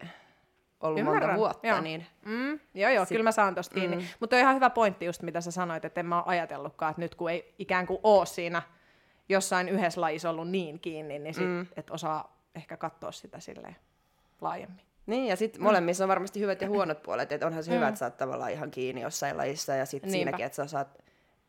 ollut 0.85 1.01
Ymmärrän. 1.01 1.23
monta 1.23 1.39
vuotta. 1.39 1.67
Joo. 1.67 1.81
Niin 1.81 2.07
mm, 2.25 2.61
joo, 2.75 2.91
joo, 2.91 3.05
Sit... 3.05 3.09
kyllä 3.09 3.23
mä 3.23 3.33
saan 3.33 3.55
tosta 3.55 3.75
kiinni. 3.75 3.97
Mm. 3.97 4.03
Mutta 4.21 4.37
on 4.37 4.41
ihan 4.41 4.55
hyvä 4.55 4.71
pointti 4.71 5.05
just, 5.05 5.23
mitä 5.23 5.41
sä 5.41 5.51
sanoit, 5.51 5.85
että 5.85 6.01
en 6.01 6.07
mä 6.07 6.17
ole 6.17 6.25
ajatellutkaan, 6.27 6.91
että 6.91 7.03
nyt 7.03 7.15
kun 7.15 7.31
ei 7.31 7.55
ikään 7.59 7.87
kuin 7.87 8.01
ole 8.03 8.27
siinä 8.27 8.63
jossain 9.29 9.69
yhdessä 9.69 10.01
lajissa 10.01 10.31
ollut 10.31 10.49
niin 10.49 10.81
kiinni, 10.81 11.19
niin 11.19 11.35
sit, 11.35 11.47
mm. 11.47 11.67
et 11.77 11.91
osaa 11.91 12.37
ehkä 12.55 12.77
katsoa 12.77 13.13
sitä 13.13 13.41
silleen 13.41 13.77
laajemmin. 14.41 14.85
Niin, 15.07 15.27
ja 15.27 15.37
sitten 15.37 15.61
mm. 15.61 15.65
molemmissa 15.65 16.05
on 16.05 16.09
varmasti 16.09 16.41
hyvät 16.41 16.61
ja 16.61 16.69
huonot 16.69 17.03
puolet, 17.07 17.33
että 17.33 17.47
onhan 17.47 17.65
se 17.65 17.71
mm. 17.71 17.77
hyvä, 17.77 17.89
että 17.89 17.99
sä 17.99 18.05
oot 18.05 18.17
tavallaan 18.17 18.53
ihan 18.53 18.71
kiinni 18.71 19.01
jossain 19.01 19.37
lajissa, 19.37 19.75
ja 19.75 19.87
sitten 19.87 20.11
siinäkin, 20.11 20.47
että 20.47 20.57
sä 20.57 20.63
osaat 20.63 21.05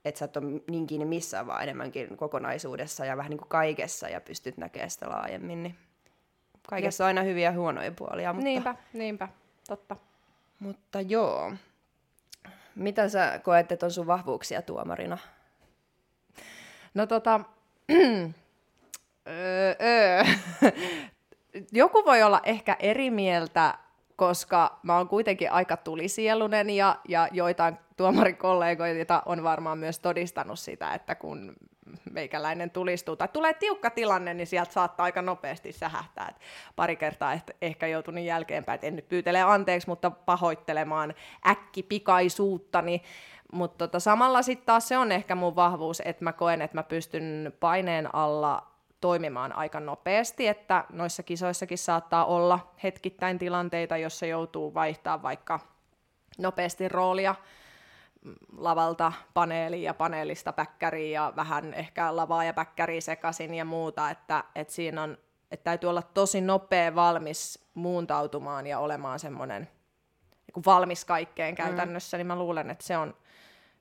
että 0.05 0.19
sä 0.19 0.25
et 0.25 0.37
ole 0.37 0.61
niin 0.67 0.87
kiinni 0.87 1.05
missään, 1.05 1.47
vaan 1.47 1.63
enemmänkin 1.63 2.17
kokonaisuudessa 2.17 3.05
ja 3.05 3.17
vähän 3.17 3.29
niin 3.29 3.37
kuin 3.37 3.49
kaikessa 3.49 4.09
ja 4.09 4.21
pystyt 4.21 4.57
näkemään 4.57 4.89
sitä 4.89 5.09
laajemmin. 5.09 5.63
Niin 5.63 5.75
kaikessa 6.69 7.03
on 7.03 7.07
aina 7.07 7.21
hyviä 7.21 7.49
ja 7.49 7.57
huonoja 7.57 7.91
puolia. 7.91 8.33
Mutta, 8.33 8.43
Niinpä, 8.43 8.75
niinpä, 8.93 9.27
totta. 9.67 9.95
mutta 10.59 11.01
joo. 11.01 11.53
Mitä 12.75 13.09
sä 13.09 13.39
koet, 13.43 13.71
että 13.71 13.85
on 13.85 13.91
sun 13.91 14.07
vahvuuksia 14.07 14.61
tuomarina? 14.61 15.17
No 16.93 17.07
tota, 17.07 17.39
öö, 19.27 19.75
öö. 19.81 20.23
joku 21.71 22.05
voi 22.05 22.23
olla 22.23 22.41
ehkä 22.43 22.75
eri 22.79 23.11
mieltä, 23.11 23.77
koska 24.15 24.79
mä 24.83 24.97
oon 24.97 25.07
kuitenkin 25.07 25.51
aika 25.51 25.77
tulisielunen 25.77 26.69
ja, 26.69 26.99
ja 27.07 27.27
joitain 27.31 27.77
tuomarikollegoita 27.97 29.23
on 29.25 29.43
varmaan 29.43 29.77
myös 29.77 29.99
todistanut 29.99 30.59
sitä, 30.59 30.93
että 30.93 31.15
kun 31.15 31.55
meikäläinen 32.11 32.71
tulistuu 32.71 33.15
tai 33.15 33.27
tulee 33.27 33.53
tiukka 33.53 33.89
tilanne, 33.89 34.33
niin 34.33 34.47
sieltä 34.47 34.73
saattaa 34.73 35.03
aika 35.03 35.21
nopeasti 35.21 35.71
sähähtää. 35.71 36.27
Et 36.29 36.41
pari 36.75 36.95
kertaa 36.95 37.39
ehkä 37.61 37.87
joutunut 37.87 38.23
jälkeenpäin, 38.23 38.75
että 38.75 38.87
en 38.87 38.95
nyt 38.95 39.09
pyytele 39.09 39.41
anteeksi, 39.41 39.87
mutta 39.87 40.11
pahoittelemaan 40.11 41.13
äkkipikaisuuttani. 41.47 43.01
Mutta 43.51 43.77
tota, 43.77 43.99
samalla 43.99 44.41
sitten 44.41 44.65
taas 44.65 44.87
se 44.87 44.97
on 44.97 45.11
ehkä 45.11 45.35
mun 45.35 45.55
vahvuus, 45.55 46.01
että 46.05 46.23
mä 46.23 46.33
koen, 46.33 46.61
että 46.61 46.77
mä 46.77 46.83
pystyn 46.83 47.53
paineen 47.59 48.15
alla 48.15 48.67
toimimaan 49.01 49.53
aika 49.53 49.79
nopeasti, 49.79 50.47
että 50.47 50.85
noissa 50.89 51.23
kisoissakin 51.23 51.77
saattaa 51.77 52.25
olla 52.25 52.71
hetkittäin 52.83 53.39
tilanteita, 53.39 53.97
jossa 53.97 54.25
joutuu 54.25 54.73
vaihtaa 54.73 55.21
vaikka 55.21 55.59
nopeasti 56.37 56.89
roolia 56.89 57.35
lavalta 58.57 59.13
paneeliin 59.33 59.83
ja 59.83 59.93
paneelista 59.93 60.53
päkkäriin 60.53 61.11
ja 61.11 61.33
vähän 61.35 61.73
ehkä 61.73 62.15
lavaa 62.15 62.43
ja 62.43 62.53
päkkäriä 62.53 63.01
sekaisin 63.01 63.53
ja 63.53 63.65
muuta, 63.65 64.09
että, 64.09 64.43
että 64.55 64.73
siinä 64.73 65.03
on, 65.03 65.17
että 65.51 65.63
täytyy 65.63 65.89
olla 65.89 66.01
tosi 66.01 66.41
nopea 66.41 66.95
valmis 66.95 67.65
muuntautumaan 67.73 68.67
ja 68.67 68.79
olemaan 68.79 69.19
semmoinen 69.19 69.69
niin 70.47 70.65
valmis 70.65 71.05
kaikkeen 71.05 71.53
mm. 71.53 71.57
käytännössä, 71.57 72.17
mm. 72.17 72.19
niin 72.19 72.27
mä 72.27 72.35
luulen, 72.35 72.69
että 72.69 72.85
se 72.85 72.97
on, 72.97 73.15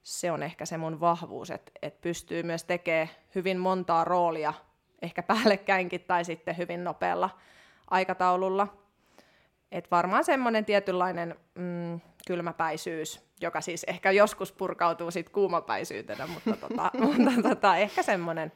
se 0.02 0.30
on 0.30 0.42
ehkä 0.42 0.66
se 0.66 0.76
mun 0.76 1.00
vahvuus, 1.00 1.50
että, 1.50 1.72
että 1.82 2.00
pystyy 2.00 2.42
myös 2.42 2.64
tekemään 2.64 3.08
hyvin 3.34 3.58
montaa 3.58 4.04
roolia, 4.04 4.54
ehkä 5.02 5.22
päällekkäinkin 5.32 6.00
tai 6.00 6.24
sitten 6.24 6.56
hyvin 6.56 6.84
nopealla 6.84 7.30
aikataululla. 7.90 8.76
Et 9.72 9.90
varmaan 9.90 10.24
semmoinen 10.24 10.64
tietynlainen 10.64 11.36
mm, 11.54 12.00
kylmäpäisyys, 12.26 13.20
joka 13.40 13.60
siis 13.60 13.84
ehkä 13.84 14.10
joskus 14.10 14.52
purkautuu 14.52 15.10
sit 15.10 15.28
kuumapäisyytenä, 15.28 16.26
mutta, 16.26 16.56
tota, 16.56 16.90
mutta 17.04 17.48
tota, 17.48 17.76
ehkä 17.76 18.02
semmoinen, 18.02 18.52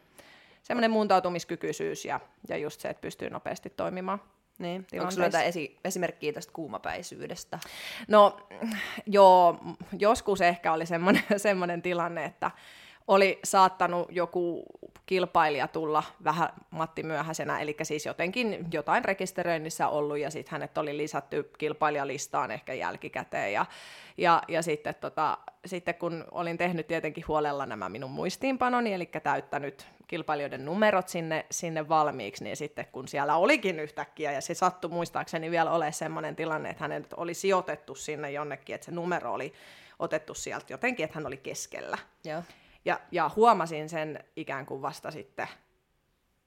semmoinen 0.63 0.91
muuntautumiskykyisyys 0.91 2.05
ja, 2.05 2.21
ja 2.49 2.57
just 2.57 2.81
se, 2.81 2.89
että 2.89 3.01
pystyy 3.01 3.31
nopeasti 3.31 3.71
toimimaan. 3.71 4.21
Niin. 4.59 4.87
Onko 4.93 5.11
sinulla 5.11 5.27
jotain 5.27 5.47
esi- 5.47 5.79
esimerkkiä 5.85 6.33
tästä 6.33 6.53
kuumapäisyydestä? 6.53 7.59
No 8.09 8.37
joo, 9.07 9.61
joskus 9.99 10.41
ehkä 10.41 10.73
oli 10.73 10.87
semmoinen, 10.87 11.23
semmoinen 11.37 11.83
tilanne, 11.83 12.25
että 12.25 12.51
oli 13.09 13.39
saattanut 13.45 14.09
joku 14.11 14.65
kilpailija 15.09 15.69
tulla 15.69 16.03
vähän 16.25 16.49
Matti 16.71 17.03
myöhäisenä, 17.03 17.61
eli 17.61 17.77
siis 17.83 18.07
jotenkin 18.07 18.67
jotain 18.73 19.05
rekisteröinnissä 19.05 19.89
ollut, 19.89 20.19
ja 20.19 20.31
sitten 20.31 20.53
hänet 20.53 20.79
oli 20.79 20.97
lisätty 20.97 21.51
kilpailijalistaan 21.59 22.51
ehkä 22.51 22.73
jälkikäteen, 22.73 23.53
ja, 23.53 23.67
ja, 24.17 24.43
ja 24.49 24.63
sitten, 24.63 24.95
tota, 24.95 25.39
sitten 25.67 25.95
kun 25.95 26.25
olin 26.31 26.59
tehnyt 26.59 26.87
tietenkin 26.87 27.25
huolella 27.29 27.67
nämä 27.67 27.89
minun 27.89 28.11
muistiinpanoni, 28.11 28.95
eli 28.95 29.07
täyttänyt 29.07 29.87
kilpailijoiden 30.07 30.65
numerot 30.65 31.09
sinne, 31.09 31.47
sinne 31.51 31.89
valmiiksi, 31.89 32.45
niin 32.45 32.57
sitten 32.57 32.87
kun 32.93 33.09
siellä 33.09 33.37
olikin 33.37 33.81
yhtäkkiä, 33.81 34.33
ja 34.33 34.41
se 34.41 34.55
sattui 34.55 34.91
muistaakseni 34.91 35.51
vielä 35.51 35.71
ole 35.71 35.93
sellainen 35.93 36.37
tilanne, 36.37 36.71
että 36.71 36.85
hänet 36.85 37.13
oli 37.17 37.35
sijoitettu 37.35 37.95
sinne 37.95 38.31
jonnekin, 38.31 38.75
että 38.75 38.85
se 38.85 38.91
numero 38.91 39.33
oli 39.33 39.53
otettu 39.99 40.35
sieltä 40.35 40.67
jotenkin, 40.69 41.05
että 41.05 41.15
hän 41.15 41.27
oli 41.27 41.37
keskellä. 41.37 41.99
Joo. 42.25 42.43
Ja, 42.89 43.01
ja 43.13 43.31
huomasin 43.37 43.89
sen 43.89 44.25
ikään 44.37 44.67
kuin 44.67 44.83
vasta 44.83 45.11
sitten 45.11 45.49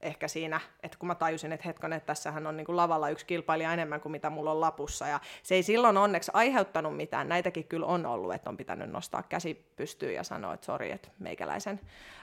ehkä 0.02 0.28
siinä, 0.28 0.60
että 0.84 0.98
kun 0.98 1.08
mä 1.08 1.16
tajusin, 1.16 1.52
että 1.52 1.68
hetkonen, 1.68 1.98
että 1.98 2.08
tässähän 2.08 2.48
on 2.48 2.58
niin 2.58 2.66
kuin 2.66 2.76
lavalla 2.76 3.10
yksi 3.10 3.26
kilpailija 3.26 3.74
enemmän 3.74 4.02
kuin 4.02 4.12
mitä 4.12 4.30
mulla 4.30 4.52
on 4.52 4.62
lapussa. 4.62 5.08
Ja 5.08 5.20
se 5.44 5.56
ei 5.56 5.64
silloin 5.64 5.98
onneksi 5.98 6.32
aiheuttanut 6.34 6.98
mitään. 6.98 7.30
Näitäkin 7.30 7.68
kyllä 7.68 7.86
on 7.86 8.06
ollut, 8.06 8.34
että 8.34 8.50
on 8.50 8.58
pitänyt 8.58 8.90
nostaa 8.90 9.24
käsi 9.24 9.72
pystyyn 9.76 10.14
ja 10.14 10.24
sanoa, 10.24 10.54
että 10.54 10.66
sori, 10.66 10.92
että 10.92 11.10
meikäläisen 11.20 11.80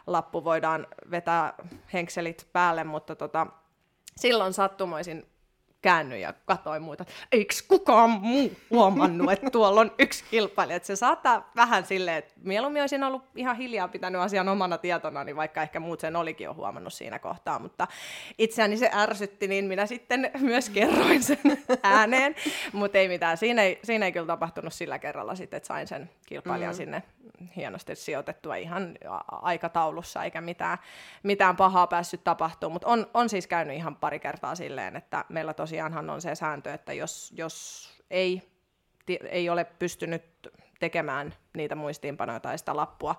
lappu 0.06 0.44
voidaan 0.44 0.86
vetää 1.10 1.54
henkselit 1.92 2.48
päälle, 2.52 2.84
mutta 2.84 3.16
tota, 3.16 3.46
silloin 4.16 4.52
sattumoisin 4.52 5.26
käännyin 5.82 6.20
ja 6.20 6.34
katsoin 6.44 6.82
muita, 6.82 7.04
eikö 7.32 7.54
kukaan 7.68 8.10
muu 8.10 8.50
huomannut, 8.70 9.32
että 9.32 9.50
tuolla 9.50 9.80
on 9.80 9.92
yksi 9.98 10.24
kilpailija. 10.30 10.76
Että 10.76 10.86
se 10.86 10.96
saattaa 10.96 11.50
vähän 11.56 11.86
silleen, 11.86 12.16
että 12.16 12.34
mieluummin 12.42 12.82
olisin 12.82 13.04
ollut 13.04 13.22
ihan 13.36 13.56
hiljaa 13.56 13.88
pitänyt 13.88 14.20
asian 14.20 14.48
omana 14.48 14.78
tietona, 14.78 15.24
niin 15.24 15.36
vaikka 15.36 15.62
ehkä 15.62 15.80
muut 15.80 16.00
sen 16.00 16.16
olikin 16.16 16.44
jo 16.44 16.54
huomannut 16.54 16.92
siinä 16.92 17.18
kohtaa, 17.18 17.58
mutta 17.58 17.86
itseäni 18.38 18.76
se 18.76 18.90
ärsytti, 18.94 19.48
niin 19.48 19.64
minä 19.64 19.86
sitten 19.86 20.30
myös 20.40 20.70
kerroin 20.70 21.22
sen 21.22 21.38
ääneen, 21.82 22.34
mutta 22.72 22.98
ei 22.98 23.08
mitään. 23.08 23.36
Siinä 23.36 23.62
ei, 23.62 23.78
siinä 23.84 24.06
ei 24.06 24.12
kyllä 24.12 24.26
tapahtunut 24.26 24.72
sillä 24.72 24.98
kerralla 24.98 25.34
sitten, 25.34 25.56
että 25.56 25.66
sain 25.66 25.86
sen 25.86 26.10
kilpailijan 26.26 26.74
mm. 26.74 26.76
sinne 26.76 27.02
hienosti 27.56 27.94
sijoitettua 27.96 28.56
ihan 28.56 28.94
aikataulussa, 29.28 30.24
eikä 30.24 30.40
mitään, 30.40 30.78
mitään 31.22 31.56
pahaa 31.56 31.86
päässyt 31.86 32.24
tapahtumaan, 32.24 32.72
mutta 32.72 32.88
on, 32.88 33.06
on 33.14 33.28
siis 33.28 33.46
käynyt 33.46 33.76
ihan 33.76 33.96
pari 33.96 34.20
kertaa 34.20 34.54
silleen, 34.54 34.96
että 34.96 35.24
meillä 35.28 35.54
tosiaanhan 35.54 36.10
on 36.10 36.20
se 36.20 36.34
sääntö, 36.34 36.74
että 36.74 36.92
jos, 36.92 37.32
jos 37.36 37.88
ei, 38.10 38.42
ei 39.30 39.50
ole 39.50 39.64
pystynyt 39.64 40.22
tekemään 40.80 41.34
niitä 41.54 41.74
muistiinpanoja 41.74 42.40
tai 42.40 42.58
sitä 42.58 42.76
lappua 42.76 43.14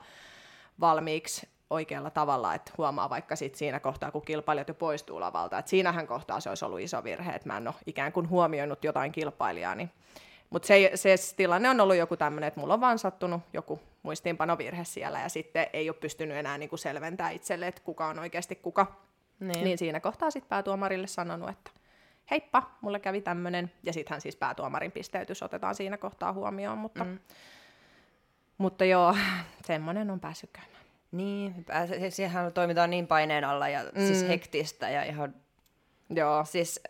valmiiksi 0.79 1.49
oikealla 1.69 2.09
tavalla, 2.09 2.53
että 2.53 2.71
huomaa 2.77 3.09
vaikka 3.09 3.35
sit 3.35 3.55
siinä 3.55 3.79
kohtaa, 3.79 4.11
kun 4.11 4.21
kilpailijat 4.21 4.67
jo 4.67 4.73
poistuu 4.73 5.19
lavalta, 5.19 5.59
että 5.59 5.69
siinähän 5.69 6.07
kohtaa 6.07 6.39
se 6.39 6.49
olisi 6.49 6.65
ollut 6.65 6.79
iso 6.79 7.03
virhe, 7.03 7.31
että 7.31 7.47
mä 7.49 7.57
en 7.57 7.67
ole 7.67 7.75
ikään 7.85 8.11
kuin 8.11 8.29
huomioinut 8.29 8.83
jotain 8.83 9.11
kilpailijaa, 9.11 9.75
niin 9.75 9.91
mutta 10.49 10.67
se, 10.67 10.91
se 10.95 11.15
tilanne 11.35 11.69
on 11.69 11.79
ollut 11.79 11.95
joku 11.95 12.17
tämmöinen, 12.17 12.47
että 12.47 12.59
mulla 12.59 12.73
on 12.73 12.81
vaan 12.81 12.99
sattunut 12.99 13.41
joku 13.53 13.79
muistiinpanovirhe 14.03 14.83
siellä 14.83 15.19
ja 15.19 15.29
sitten 15.29 15.67
ei 15.73 15.89
ole 15.89 15.97
pystynyt 15.99 16.37
enää 16.37 16.57
niinku 16.57 16.77
selventämään 16.77 17.33
itselle, 17.33 17.67
että 17.67 17.81
kuka 17.81 18.07
on 18.07 18.19
oikeasti 18.19 18.55
kuka. 18.55 18.95
Niin, 19.39 19.63
niin 19.63 19.77
siinä 19.77 19.99
kohtaa 19.99 20.31
sitten 20.31 20.49
päätuomarille 20.49 21.07
sanonut, 21.07 21.49
että 21.49 21.71
heippa, 22.31 22.69
mulle 22.81 22.99
kävi 22.99 23.21
tämmöinen, 23.21 23.71
ja 23.83 23.93
sittenhän 23.93 24.21
siis 24.21 24.35
päätuomarin 24.35 24.91
pisteytys 24.91 25.43
otetaan 25.43 25.75
siinä 25.75 25.97
kohtaa 25.97 26.33
huomioon, 26.33 26.77
mutta, 26.77 27.03
mm. 27.03 27.19
mutta 28.57 28.85
joo, 28.85 29.15
semmoinen 29.67 30.11
on 30.11 30.19
päässyt 30.19 30.49
käymään. 30.53 30.79
Niin, 31.11 31.65
siihen 32.09 32.53
toimitaan 32.53 32.89
niin 32.89 33.07
paineen 33.07 33.43
alla 33.43 33.69
ja 33.69 33.81
siis 33.81 33.95
mm. 33.95 34.05
siis 34.05 34.27
hektistä 34.27 34.89
ja 34.89 35.03
ihan... 35.03 35.35
Joo. 36.09 36.45
Siis 36.45 36.81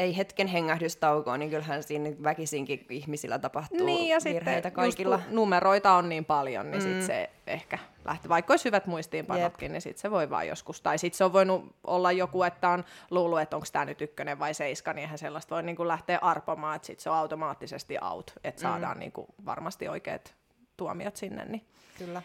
ei 0.00 0.16
hetken 0.16 0.46
hengähdystaukoa, 0.46 1.36
niin 1.36 1.50
kyllähän 1.50 1.82
siinä 1.82 2.10
väkisinkin 2.22 2.86
ihmisillä 2.90 3.38
tapahtuu 3.38 3.86
niin, 3.86 4.08
ja 4.08 4.18
virheitä 4.24 4.56
sitten 4.56 4.72
kaikilla. 4.72 5.14
Just, 5.14 5.30
numeroita 5.30 5.92
on 5.92 6.08
niin 6.08 6.24
paljon, 6.24 6.70
niin 6.70 6.82
mm. 6.82 6.88
sit 6.88 7.02
se 7.02 7.30
ehkä 7.46 7.78
lähtee. 8.04 8.28
Vaikka 8.28 8.52
olisi 8.52 8.64
hyvät 8.64 8.86
muistiinpanotkin, 8.86 9.66
Jep. 9.66 9.72
niin 9.72 9.82
sitten 9.82 10.02
se 10.02 10.10
voi 10.10 10.30
vaan 10.30 10.48
joskus. 10.48 10.80
Tai 10.80 10.98
sitten 10.98 11.18
se 11.18 11.24
on 11.24 11.32
voinut 11.32 11.76
olla 11.84 12.12
joku, 12.12 12.42
että 12.42 12.68
on 12.68 12.84
luullut, 13.10 13.40
että 13.40 13.56
onko 13.56 13.66
tämä 13.72 13.84
nyt 13.84 14.00
ykkönen 14.00 14.38
vai 14.38 14.54
seiska, 14.54 14.92
niin 14.92 15.02
eihän 15.02 15.18
sellaista 15.18 15.54
voi 15.54 15.62
niinku 15.62 15.88
lähteä 15.88 16.18
arpomaan, 16.22 16.76
että 16.76 16.86
sitten 16.86 17.02
se 17.02 17.10
on 17.10 17.16
automaattisesti 17.16 17.96
out, 18.10 18.32
että 18.44 18.60
mm. 18.60 18.62
saadaan 18.62 18.98
niinku 18.98 19.26
varmasti 19.46 19.88
oikeat 19.88 20.34
tuomiot 20.76 21.16
sinne. 21.16 21.44
Niin. 21.44 21.64
Kyllä. 21.98 22.22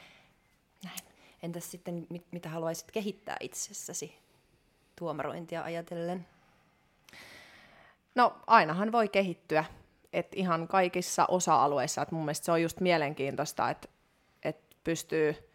Näin. 0.84 1.00
Entäs 1.44 1.72
sitten, 1.72 2.08
mit, 2.10 2.24
mitä 2.32 2.50
haluaisit 2.50 2.92
kehittää 2.92 3.38
itsessäsi 3.40 4.16
tuomarointia 4.96 5.64
ajatellen? 5.64 6.26
No 8.15 8.36
ainahan 8.47 8.91
voi 8.91 9.10
kehittyä, 9.10 9.65
että 10.13 10.36
ihan 10.39 10.67
kaikissa 10.67 11.25
osa-alueissa, 11.28 12.01
että 12.01 12.15
mun 12.15 12.25
mielestä 12.25 12.45
se 12.45 12.51
on 12.51 12.62
just 12.62 12.80
mielenkiintoista, 12.80 13.69
että, 13.69 13.88
että 14.43 14.75
pystyy, 14.84 15.51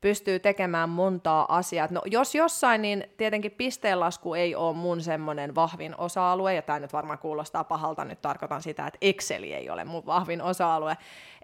pystyy 0.00 0.38
tekemään 0.38 0.88
montaa 0.88 1.56
asiaa. 1.56 1.88
No 1.90 2.02
jos 2.04 2.34
jossain, 2.34 2.82
niin 2.82 3.04
tietenkin 3.16 3.52
pisteenlasku 3.52 4.34
ei 4.34 4.54
ole 4.54 4.76
mun 4.76 5.00
semmoinen 5.00 5.54
vahvin 5.54 5.94
osa-alue, 5.98 6.54
ja 6.54 6.62
tämä 6.62 6.78
nyt 6.78 6.92
varmaan 6.92 7.18
kuulostaa 7.18 7.64
pahalta, 7.64 8.04
nyt 8.04 8.22
tarkoitan 8.22 8.62
sitä, 8.62 8.86
että 8.86 8.98
Exceli 9.00 9.54
ei 9.54 9.70
ole 9.70 9.84
mun 9.84 10.06
vahvin 10.06 10.42
osa-alue, 10.42 10.96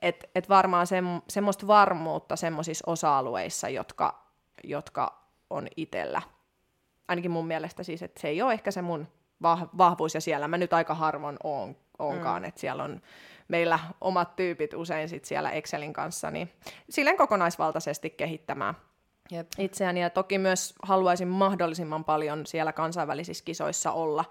että 0.02 0.26
et 0.34 0.48
varmaan 0.48 0.86
se, 0.86 1.02
semmoista 1.28 1.66
varmuutta 1.66 2.36
semmoisissa 2.36 2.90
osa-alueissa, 2.90 3.68
jotka, 3.68 4.24
jotka 4.64 5.24
on 5.50 5.68
itsellä. 5.76 6.22
Ainakin 7.08 7.30
mun 7.30 7.46
mielestä 7.46 7.82
siis, 7.82 8.02
että 8.02 8.20
se 8.20 8.28
ei 8.28 8.42
ole 8.42 8.52
ehkä 8.52 8.70
se 8.70 8.82
mun 8.82 9.08
vahvuus, 9.78 10.14
ja 10.14 10.20
siellä 10.20 10.48
mä 10.48 10.59
nyt 10.59 10.72
aika 10.72 10.94
harvoin 10.94 11.37
oon 11.44 11.76
onkaan, 11.98 12.42
mm. 12.42 12.48
että 12.48 12.61
siellä 12.61 12.85
on 12.85 13.00
meillä 13.48 13.78
omat 14.00 14.37
tyypit 14.37 14.74
usein 14.74 15.09
sit 15.09 15.24
siellä 15.24 15.50
Excelin 15.50 15.92
kanssa, 15.92 16.30
niin 16.30 16.52
silleen 16.90 17.16
kokonaisvaltaisesti 17.16 18.11
kehittämään 18.11 18.74
Jep. 19.30 19.48
itseäni. 19.59 20.00
Ja 20.00 20.11
toki 20.11 20.38
myös 20.38 20.74
haluaisin 20.83 21.28
mahdollisimman 21.28 22.04
paljon 22.04 22.46
siellä 22.46 22.72
kansainvälisissä 22.72 23.44
kisoissa 23.44 23.92
olla, 23.92 24.24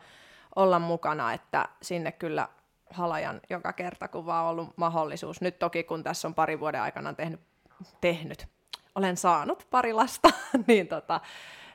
olla 0.55 0.79
mukana, 0.79 1.33
että 1.33 1.69
sinne 1.81 2.11
kyllä 2.11 2.47
halajan 2.89 3.41
joka 3.49 3.73
kerta, 3.73 4.07
kun 4.07 4.25
vaan 4.25 4.45
ollut 4.45 4.77
mahdollisuus. 4.77 5.41
Nyt 5.41 5.59
toki, 5.59 5.83
kun 5.83 6.03
tässä 6.03 6.27
on 6.27 6.35
pari 6.35 6.59
vuoden 6.59 6.81
aikana 6.81 7.13
tehnyt, 7.13 7.39
tehnyt 8.01 8.47
olen 8.95 9.17
saanut 9.17 9.67
pari 9.71 9.93
lasta, 9.93 10.29
niin, 10.67 10.87
tota, 10.87 11.21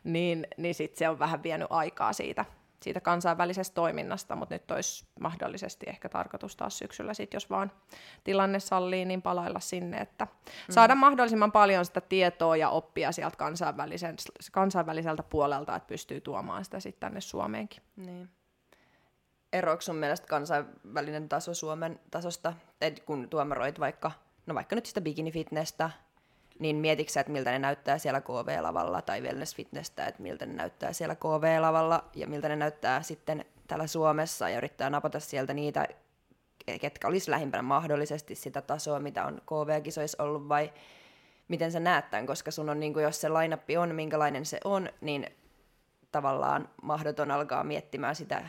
niin, 0.04 0.46
niin 0.56 0.74
sitten 0.74 0.98
se 0.98 1.08
on 1.08 1.18
vähän 1.18 1.42
vienyt 1.42 1.68
aikaa 1.70 2.12
siitä, 2.12 2.44
siitä 2.82 3.00
kansainvälisestä 3.00 3.74
toiminnasta, 3.74 4.36
mutta 4.36 4.54
nyt 4.54 4.70
olisi 4.70 5.06
mahdollisesti 5.20 5.86
ehkä 5.88 6.08
tarkoitus 6.08 6.56
taas 6.56 6.78
syksyllä, 6.78 7.14
sit, 7.14 7.34
jos 7.34 7.50
vaan 7.50 7.72
tilanne 8.24 8.60
sallii, 8.60 9.04
niin 9.04 9.22
palailla 9.22 9.60
sinne, 9.60 9.96
että 9.96 10.24
mm. 10.24 10.72
saada 10.72 10.94
mahdollisimman 10.94 11.52
paljon 11.52 11.84
sitä 11.84 12.00
tietoa 12.00 12.56
ja 12.56 12.68
oppia 12.68 13.12
sieltä 13.12 13.36
kansainvälisen, 13.36 14.16
kansainväliseltä 14.52 15.22
puolelta, 15.22 15.76
että 15.76 15.86
pystyy 15.86 16.20
tuomaan 16.20 16.64
sitä 16.64 16.80
sitten 16.80 17.00
tänne 17.00 17.20
Suomeenkin. 17.20 17.82
Niin. 17.96 18.30
Eroiko 19.52 19.80
sun 19.80 19.96
mielestä 19.96 20.26
kansainvälinen 20.26 21.28
taso 21.28 21.54
Suomen 21.54 22.00
tasosta, 22.10 22.54
että 22.80 23.02
kun 23.04 23.28
tuomaroit 23.28 23.80
vaikka, 23.80 24.12
no 24.46 24.54
vaikka 24.54 24.76
nyt 24.76 24.86
sitä 24.86 25.00
bikini-fitnessä, 25.00 25.90
niin 26.58 26.76
mietitkö 26.76 27.20
että 27.20 27.32
miltä 27.32 27.50
ne 27.50 27.58
näyttää 27.58 27.98
siellä 27.98 28.20
KV-lavalla 28.20 29.02
tai 29.02 29.20
wellness 29.20 29.56
fitnessä, 29.56 30.06
että 30.06 30.22
miltä 30.22 30.46
ne 30.46 30.54
näyttää 30.54 30.92
siellä 30.92 31.14
KV-lavalla 31.14 32.04
ja 32.14 32.26
miltä 32.26 32.48
ne 32.48 32.56
näyttää 32.56 33.02
sitten 33.02 33.44
täällä 33.66 33.86
Suomessa 33.86 34.48
ja 34.48 34.56
yrittää 34.56 34.90
napata 34.90 35.20
sieltä 35.20 35.54
niitä, 35.54 35.88
ketkä 36.80 37.08
olisi 37.08 37.30
lähimpänä 37.30 37.62
mahdollisesti 37.62 38.34
sitä 38.34 38.62
tasoa, 38.62 39.00
mitä 39.00 39.24
on 39.24 39.42
KV-kisoissa 39.46 40.22
ollut 40.22 40.48
vai 40.48 40.72
miten 41.48 41.72
sä 41.72 41.80
näet 41.80 42.10
tämän, 42.10 42.26
koska 42.26 42.50
sun 42.50 42.68
on, 42.68 42.80
niin 42.80 42.92
kuin, 42.92 43.02
jos 43.02 43.20
se 43.20 43.28
lainappi 43.28 43.76
on, 43.76 43.94
minkälainen 43.94 44.46
se 44.46 44.60
on, 44.64 44.88
niin 45.00 45.26
tavallaan 46.12 46.68
mahdoton 46.82 47.30
alkaa 47.30 47.64
miettimään 47.64 48.14
sitä 48.14 48.48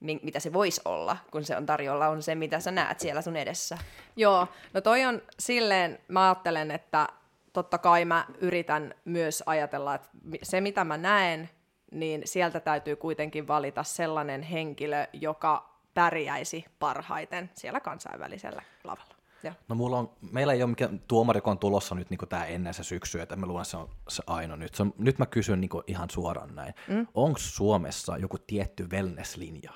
mitä 0.00 0.40
se 0.40 0.52
voisi 0.52 0.80
olla, 0.84 1.16
kun 1.30 1.44
se 1.44 1.56
on 1.56 1.66
tarjolla, 1.66 2.08
on 2.08 2.22
se, 2.22 2.34
mitä 2.34 2.60
sä 2.60 2.70
näet 2.70 3.00
siellä 3.00 3.22
sun 3.22 3.36
edessä. 3.36 3.78
Joo, 4.16 4.48
no 4.74 4.80
toi 4.80 5.04
on 5.04 5.22
silleen, 5.38 5.98
mä 6.08 6.24
ajattelen, 6.24 6.70
että 6.70 7.08
totta 7.52 7.78
kai 7.78 8.04
mä 8.04 8.26
yritän 8.40 8.94
myös 9.04 9.42
ajatella, 9.46 9.94
että 9.94 10.08
se 10.42 10.60
mitä 10.60 10.84
mä 10.84 10.96
näen, 10.96 11.50
niin 11.92 12.22
sieltä 12.24 12.60
täytyy 12.60 12.96
kuitenkin 12.96 13.48
valita 13.48 13.82
sellainen 13.82 14.42
henkilö, 14.42 15.06
joka 15.12 15.78
pärjäisi 15.94 16.64
parhaiten 16.78 17.50
siellä 17.54 17.80
kansainvälisellä 17.80 18.62
lavalla. 18.84 19.14
Ja. 19.42 19.54
No 19.68 19.74
mulla 19.74 19.98
on, 19.98 20.10
meillä 20.32 20.52
ei 20.52 20.62
ole 20.62 20.70
mikään 20.70 21.00
tuomari, 21.08 21.40
on 21.44 21.58
tulossa 21.58 21.94
nyt 21.94 22.10
niin 22.10 22.28
tämä 22.28 22.44
ennen 22.44 22.74
se 22.74 22.84
syksy, 22.84 23.20
että 23.20 23.36
mä 23.36 23.46
luulen, 23.46 23.62
että 23.62 23.70
se 23.70 23.76
on 23.76 23.88
se 24.08 24.22
ainoa 24.26 24.56
nyt. 24.56 24.74
Se 24.74 24.82
on, 24.82 24.94
nyt 24.98 25.18
mä 25.18 25.26
kysyn 25.26 25.60
niin 25.60 25.70
ihan 25.86 26.10
suoraan 26.10 26.54
näin. 26.54 26.74
Mm. 26.88 27.06
Onko 27.14 27.38
Suomessa 27.38 28.16
joku 28.16 28.38
tietty 28.38 28.86
wellness-linja? 28.92 29.72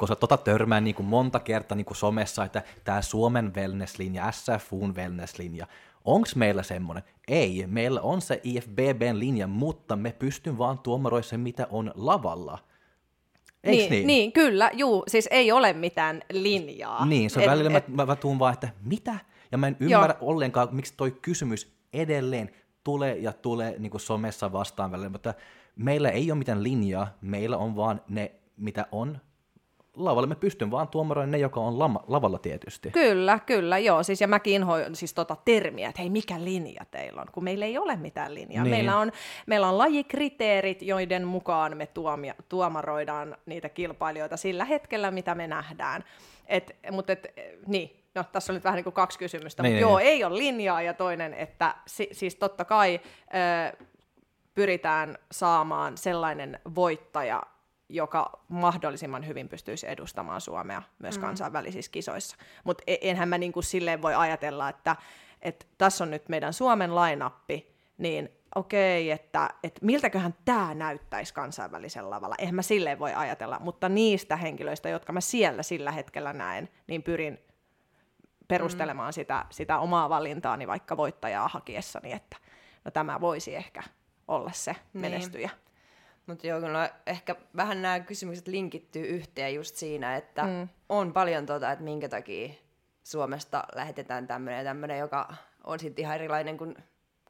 Koska 0.00 0.16
tota 0.16 0.36
törmää 0.36 0.80
niin 0.80 0.94
kuin 0.94 1.06
monta 1.06 1.40
kertaa 1.40 1.76
niin 1.76 1.84
kuin 1.84 1.96
somessa, 1.96 2.44
että 2.44 2.62
tämä 2.84 3.02
Suomen 3.02 3.54
wellness-linja, 3.54 4.32
SFUn 4.32 4.94
wellness-linja, 4.94 5.66
onko 6.04 6.28
meillä 6.34 6.62
semmoinen? 6.62 7.04
Ei, 7.28 7.64
meillä 7.66 8.00
on 8.00 8.20
se 8.20 8.40
IFBBn 8.44 9.18
linja, 9.18 9.46
mutta 9.46 9.96
me 9.96 10.12
pystyn 10.12 10.58
vaan 10.58 10.78
tuomaroimaan 10.78 11.28
sen, 11.28 11.40
mitä 11.40 11.66
on 11.70 11.92
lavalla. 11.94 12.58
Eiks 13.64 13.80
niin, 13.80 13.90
niin? 13.90 14.06
niin, 14.06 14.32
kyllä, 14.32 14.70
juu, 14.74 15.04
siis 15.08 15.28
ei 15.30 15.52
ole 15.52 15.72
mitään 15.72 16.22
linjaa. 16.32 17.06
Niin, 17.06 17.30
se 17.30 17.38
on 17.38 17.44
et, 17.44 17.50
välillä 17.50 17.78
et, 17.78 17.88
mä, 17.88 18.06
mä 18.06 18.16
tuun 18.16 18.38
vaan, 18.38 18.54
että 18.54 18.68
mitä? 18.84 19.18
Ja 19.52 19.58
mä 19.58 19.66
en 19.66 19.76
ymmärrä 19.80 20.16
joo. 20.20 20.30
ollenkaan, 20.30 20.68
miksi 20.72 20.94
toi 20.96 21.10
kysymys 21.22 21.72
edelleen 21.92 22.50
tulee 22.84 23.18
ja 23.18 23.32
tulee 23.32 23.74
niin 23.78 23.90
kuin 23.90 24.00
somessa 24.00 24.52
vastaan 24.52 24.90
välillä, 24.90 25.08
mutta 25.08 25.34
meillä 25.76 26.10
ei 26.10 26.30
ole 26.30 26.38
mitään 26.38 26.62
linjaa, 26.62 27.18
meillä 27.20 27.56
on 27.56 27.76
vaan 27.76 28.00
ne, 28.08 28.32
mitä 28.56 28.86
on, 28.92 29.18
lavalle 29.96 30.26
me 30.26 30.34
pystyn 30.34 30.70
vaan 30.70 30.88
tuomaroin 30.88 31.30
ne, 31.30 31.38
joka 31.38 31.60
on 31.60 31.78
lama, 31.78 32.04
lavalla 32.08 32.38
tietysti. 32.38 32.90
Kyllä, 32.90 33.38
kyllä, 33.38 33.78
joo. 33.78 34.02
Siis, 34.02 34.20
ja 34.20 34.28
mäkin 34.28 34.54
inhoin 34.54 34.96
siis 34.96 35.14
tota 35.14 35.36
termiä, 35.44 35.88
että 35.88 36.02
hei, 36.02 36.10
mikä 36.10 36.44
linja 36.44 36.84
teillä 36.90 37.20
on, 37.20 37.26
kun 37.32 37.44
meillä 37.44 37.66
ei 37.66 37.78
ole 37.78 37.96
mitään 37.96 38.34
linjaa. 38.34 38.64
Niin. 38.64 38.74
Meillä, 38.74 38.98
on, 38.98 39.12
meillä 39.46 39.68
on 39.68 39.78
lajikriteerit, 39.78 40.82
joiden 40.82 41.26
mukaan 41.26 41.76
me 41.76 41.86
tuomia, 41.86 42.34
tuomaroidaan 42.48 43.36
niitä 43.46 43.68
kilpailijoita 43.68 44.36
sillä 44.36 44.64
hetkellä, 44.64 45.10
mitä 45.10 45.34
me 45.34 45.46
nähdään. 45.46 46.04
Et, 46.46 46.76
mutta 46.90 47.12
et, 47.12 47.26
niin, 47.66 48.04
no 48.14 48.24
tässä 48.32 48.52
on 48.52 48.54
nyt 48.54 48.64
vähän 48.64 48.76
niin 48.76 48.84
kuin 48.84 48.94
kaksi 48.94 49.18
kysymystä, 49.18 49.62
niin, 49.62 49.72
mutta 49.72 49.86
niin, 49.86 49.90
joo, 49.90 49.98
niin. 49.98 50.08
ei 50.08 50.24
ole 50.24 50.38
linjaa, 50.38 50.82
ja 50.82 50.94
toinen, 50.94 51.34
että 51.34 51.74
si, 51.86 52.08
siis 52.12 52.34
totta 52.34 52.64
kai 52.64 53.00
ö, 53.74 53.84
pyritään 54.54 55.18
saamaan 55.32 55.98
sellainen 55.98 56.60
voittaja, 56.74 57.42
joka 57.90 58.40
mahdollisimman 58.48 59.26
hyvin 59.26 59.48
pystyisi 59.48 59.88
edustamaan 59.88 60.40
Suomea 60.40 60.82
myös 60.98 61.16
mm. 61.16 61.20
kansainvälisissä 61.20 61.92
kisoissa. 61.92 62.36
Mutta 62.64 62.84
e- 62.86 62.98
enhän 63.00 63.28
mä 63.28 63.38
niin 63.38 63.52
kuin 63.52 63.64
silleen 63.64 64.02
voi 64.02 64.14
ajatella, 64.14 64.68
että, 64.68 64.96
että 65.42 65.66
tässä 65.78 66.04
on 66.04 66.10
nyt 66.10 66.28
meidän 66.28 66.52
Suomen 66.52 66.94
lainappi, 66.94 67.74
niin 67.98 68.28
okei, 68.54 69.10
että, 69.10 69.50
että 69.64 69.86
miltäköhän 69.86 70.34
tämä 70.44 70.74
näyttäisi 70.74 71.34
kansainvälisellä 71.34 72.10
lavalla. 72.10 72.34
Eihän 72.38 72.54
mä 72.54 72.62
silleen 72.62 72.98
voi 72.98 73.14
ajatella, 73.14 73.58
mutta 73.58 73.88
niistä 73.88 74.36
henkilöistä, 74.36 74.88
jotka 74.88 75.12
mä 75.12 75.20
siellä 75.20 75.62
sillä 75.62 75.92
hetkellä 75.92 76.32
näen, 76.32 76.68
niin 76.86 77.02
pyrin 77.02 77.38
perustelemaan 78.48 79.10
mm. 79.10 79.14
sitä, 79.14 79.44
sitä 79.50 79.78
omaa 79.78 80.08
valintaani 80.08 80.66
vaikka 80.66 80.96
voittajaa 80.96 81.48
hakiessani, 81.48 82.12
että 82.12 82.36
no 82.84 82.90
tämä 82.90 83.20
voisi 83.20 83.56
ehkä 83.56 83.82
olla 84.28 84.50
se 84.52 84.72
niin. 84.72 85.00
menestyjä. 85.00 85.50
Mutta 86.30 86.46
joo, 86.46 86.60
kyllä 86.60 86.90
ehkä 87.06 87.36
vähän 87.56 87.82
nämä 87.82 88.00
kysymykset 88.00 88.48
linkittyy 88.48 89.06
yhteen 89.06 89.54
just 89.54 89.76
siinä, 89.76 90.16
että 90.16 90.42
mm. 90.42 90.68
on 90.88 91.12
paljon 91.12 91.46
tota, 91.46 91.72
että 91.72 91.84
minkä 91.84 92.08
takia 92.08 92.48
Suomesta 93.02 93.64
lähetetään 93.74 94.26
tämmöinen 94.26 94.58
ja 94.58 94.64
tämmöinen, 94.64 94.98
joka 94.98 95.34
on 95.64 95.80
sitten 95.80 96.02
ihan 96.02 96.14
erilainen 96.14 96.58
kuin 96.58 96.74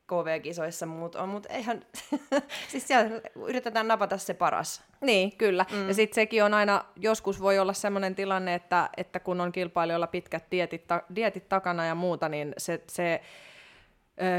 KV-kisoissa 0.06 0.86
muut 0.86 1.14
on, 1.14 1.28
mutta 1.28 1.48
eihän, 1.48 1.82
siis 2.70 2.88
siellä 2.88 3.20
yritetään 3.46 3.88
napata 3.88 4.18
se 4.18 4.34
paras. 4.34 4.82
Niin, 5.00 5.36
kyllä. 5.36 5.66
Mm. 5.72 5.88
Ja 5.88 5.94
sitten 5.94 6.14
sekin 6.14 6.44
on 6.44 6.54
aina, 6.54 6.84
joskus 6.96 7.40
voi 7.40 7.58
olla 7.58 7.72
sellainen 7.72 8.14
tilanne, 8.14 8.54
että, 8.54 8.90
että 8.96 9.20
kun 9.20 9.40
on 9.40 9.52
kilpailijoilla 9.52 10.06
pitkät 10.06 10.44
dietit, 10.50 10.86
ta, 10.86 11.02
dietit 11.14 11.48
takana 11.48 11.86
ja 11.86 11.94
muuta, 11.94 12.28
niin 12.28 12.52
se, 12.58 12.82
se 12.88 13.20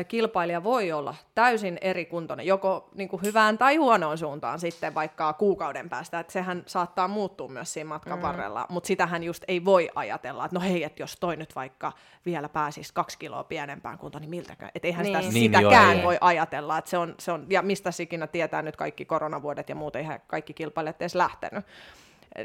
kilpailija 0.08 0.63
voi 0.63 0.91
olla 0.91 1.15
täysin 1.36 1.78
eri 1.82 2.06
kuntoinen, 2.06 2.46
joko 2.46 2.89
niin 2.96 3.10
kuin 3.10 3.22
hyvään 3.22 3.58
tai 3.58 3.76
huonoon 3.76 4.17
suuntaan 4.17 4.60
sitten 4.60 4.96
vaikka 4.96 5.34
kuukauden 5.34 5.89
päästä, 5.89 6.20
että 6.20 6.34
sehän 6.34 6.63
saattaa 6.65 7.08
muuttua 7.08 7.48
myös 7.48 7.74
siinä 7.74 7.88
matkan 7.88 8.20
mm. 8.20 8.22
varrella, 8.22 8.65
mutta 8.70 8.88
sitähän 8.88 9.24
just 9.24 9.44
ei 9.48 9.65
voi 9.65 9.89
ajatella, 9.96 10.46
että 10.46 10.56
no 10.56 10.62
hei, 10.62 10.84
että 10.84 11.04
jos 11.04 11.17
toi 11.20 11.36
nyt 11.36 11.56
vaikka 11.56 11.91
vielä 12.26 12.50
pääsisi 12.50 12.94
kaksi 12.94 13.17
kiloa 13.20 13.44
pienempään 13.44 13.98
kuntoon, 13.98 14.22
niin 14.22 14.30
miltäkään, 14.30 14.72
että 14.76 14.88
eihän 14.88 15.04
niin. 15.04 15.17
sitä 15.17 15.34
niin, 15.34 15.34
sitäkään 15.34 15.98
joo, 15.98 16.04
voi 16.04 16.17
ajatella, 16.22 16.78
että 16.78 16.89
se 16.89 16.98
on, 16.98 17.15
se 17.20 17.32
on, 17.32 17.46
ja 17.50 17.62
mistä 17.62 17.91
sikinä 17.91 18.28
tietää 18.28 18.62
nyt 18.62 18.76
kaikki 18.76 19.06
koronavuodet 19.06 19.70
ja 19.70 19.76
muut, 19.76 19.96
eihän 19.96 20.22
kaikki 20.28 20.54
kilpailijat 20.54 21.02
edes 21.02 21.15
lähtenyt 21.15 21.65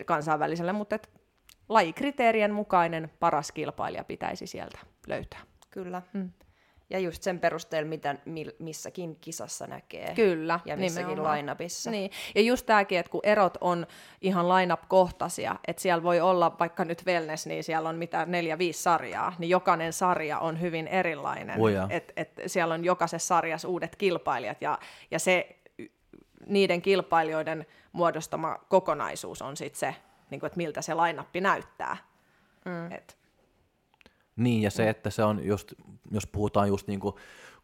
kansainväliselle, 0.04 0.72
mutta 0.72 0.94
et 0.94 1.10
lajikriteerien 1.68 2.52
mukainen 2.52 3.10
paras 3.20 3.52
kilpailija 3.52 4.04
pitäisi 4.04 4.46
sieltä 4.46 4.78
löytää. 5.06 5.40
Kyllä. 5.70 6.02
Mm. 6.12 6.30
Ja 6.90 6.98
just 6.98 7.22
sen 7.22 7.40
perusteella, 7.40 7.88
mitä 7.88 8.16
missäkin 8.58 9.16
kisassa 9.16 9.66
näkee. 9.66 10.14
Kyllä, 10.14 10.60
Ja 10.64 10.76
missäkin 10.76 11.22
lainapissa. 11.22 11.90
Niin. 11.90 12.10
Ja 12.34 12.40
just 12.40 12.66
tämäkin, 12.66 12.98
että 12.98 13.10
kun 13.10 13.20
erot 13.22 13.58
on 13.60 13.86
ihan 14.20 14.48
lineup-kohtaisia, 14.48 15.56
että 15.66 15.82
siellä 15.82 16.02
voi 16.02 16.20
olla 16.20 16.56
vaikka 16.58 16.84
nyt 16.84 17.06
wellness, 17.06 17.46
niin 17.46 17.64
siellä 17.64 17.88
on 17.88 17.96
mitä 17.96 18.26
neljä, 18.26 18.58
viisi 18.58 18.82
sarjaa, 18.82 19.32
niin 19.38 19.48
jokainen 19.48 19.92
sarja 19.92 20.38
on 20.38 20.60
hyvin 20.60 20.88
erilainen. 20.88 21.58
Että 21.90 22.12
et 22.16 22.30
siellä 22.46 22.74
on 22.74 22.84
jokaisessa 22.84 23.26
sarjassa 23.26 23.68
uudet 23.68 23.96
kilpailijat 23.96 24.62
ja, 24.62 24.78
ja 25.10 25.18
se 25.18 25.56
niiden 26.46 26.82
kilpailijoiden 26.82 27.66
muodostama 27.92 28.58
kokonaisuus 28.68 29.42
on 29.42 29.56
sitten 29.56 29.78
se, 29.80 29.94
niin 30.30 30.40
kuin, 30.40 30.48
että 30.48 30.56
miltä 30.56 30.82
se 30.82 30.94
lainappi 30.94 31.40
näyttää. 31.40 31.96
Mm. 32.64 32.92
Et, 32.92 33.16
niin, 34.36 34.62
ja 34.62 34.70
se, 34.70 34.82
mm. 34.82 34.88
että 34.88 35.10
se 35.10 35.24
on 35.24 35.46
just, 35.46 35.72
jos 36.10 36.26
puhutaan 36.26 36.68
just 36.68 36.88
niin 36.88 37.00
kuin 37.00 37.14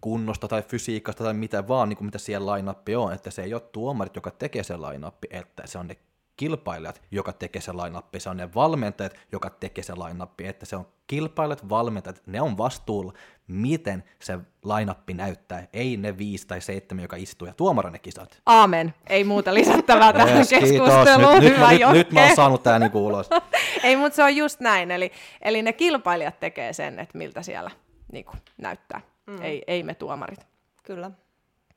kunnosta 0.00 0.48
tai 0.48 0.62
fysiikasta 0.62 1.24
tai 1.24 1.34
mitä 1.34 1.68
vaan, 1.68 1.88
niin 1.88 1.96
kuin 1.96 2.06
mitä 2.06 2.18
siellä 2.18 2.46
lainappi 2.46 2.96
on, 2.96 3.12
että 3.12 3.30
se 3.30 3.42
ei 3.42 3.54
ole 3.54 3.62
tuomarit, 3.72 4.16
joka 4.16 4.30
tekee 4.30 4.62
se 4.62 4.76
lainappi, 4.76 5.28
että 5.30 5.62
se 5.66 5.78
on 5.78 5.86
ne 5.86 5.96
kilpailijat, 6.36 7.02
joka 7.10 7.32
tekee 7.32 7.62
se 7.62 7.72
lainappi, 7.72 8.20
se 8.20 8.30
on 8.30 8.36
ne 8.36 8.54
valmentajat, 8.54 9.14
joka 9.32 9.50
tekee 9.50 9.84
se 9.84 9.94
lainappi, 9.94 10.46
että 10.46 10.66
se 10.66 10.76
on 10.76 10.86
kilpailijat, 11.06 11.68
valmentajat, 11.68 12.22
ne 12.26 12.40
on 12.40 12.58
vastuulla, 12.58 13.12
miten 13.48 14.04
se 14.18 14.38
lainappi 14.64 15.14
näyttää, 15.14 15.66
ei 15.72 15.96
ne 15.96 16.18
viisi 16.18 16.46
tai 16.46 16.60
seitsemän, 16.60 17.02
joka 17.02 17.16
istuu 17.16 17.48
ja 17.48 17.54
tuomara 17.54 17.90
ne 17.90 17.98
kisat. 17.98 18.40
Aamen, 18.46 18.94
ei 19.06 19.24
muuta 19.24 19.54
lisättävää 19.54 20.12
tähän 20.18 20.46
keskusteluun, 20.48 21.40
nyt, 21.40 21.56
hyvä 21.56 21.70
nyt, 21.70 21.80
nyt, 21.80 21.92
nyt 21.92 22.12
mä 22.12 22.26
oon 22.26 22.36
saanut 22.36 22.62
tää 22.62 22.78
niinku 22.78 23.06
ulos. 23.06 23.28
Ei, 23.86 23.96
mutta 23.96 24.16
se 24.16 24.22
on 24.22 24.36
just 24.36 24.60
näin. 24.60 24.90
Eli, 24.90 25.12
eli 25.42 25.62
ne 25.62 25.72
kilpailijat 25.72 26.40
tekee 26.40 26.72
sen, 26.72 26.98
että 26.98 27.18
miltä 27.18 27.42
siellä 27.42 27.70
niin 28.12 28.24
kuin, 28.24 28.38
näyttää. 28.58 29.00
Mm. 29.26 29.42
Ei, 29.42 29.62
ei 29.66 29.82
me 29.82 29.94
tuomarit. 29.94 30.46
Kyllä. 30.82 31.10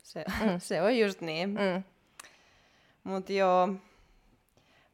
Se, 0.04 0.26
mm. 0.42 0.60
se 0.60 0.82
on 0.82 0.98
just 0.98 1.22
niin. 1.22 1.50
Mm. 1.50 1.84
Mutta 3.04 3.34
joo. 3.34 3.70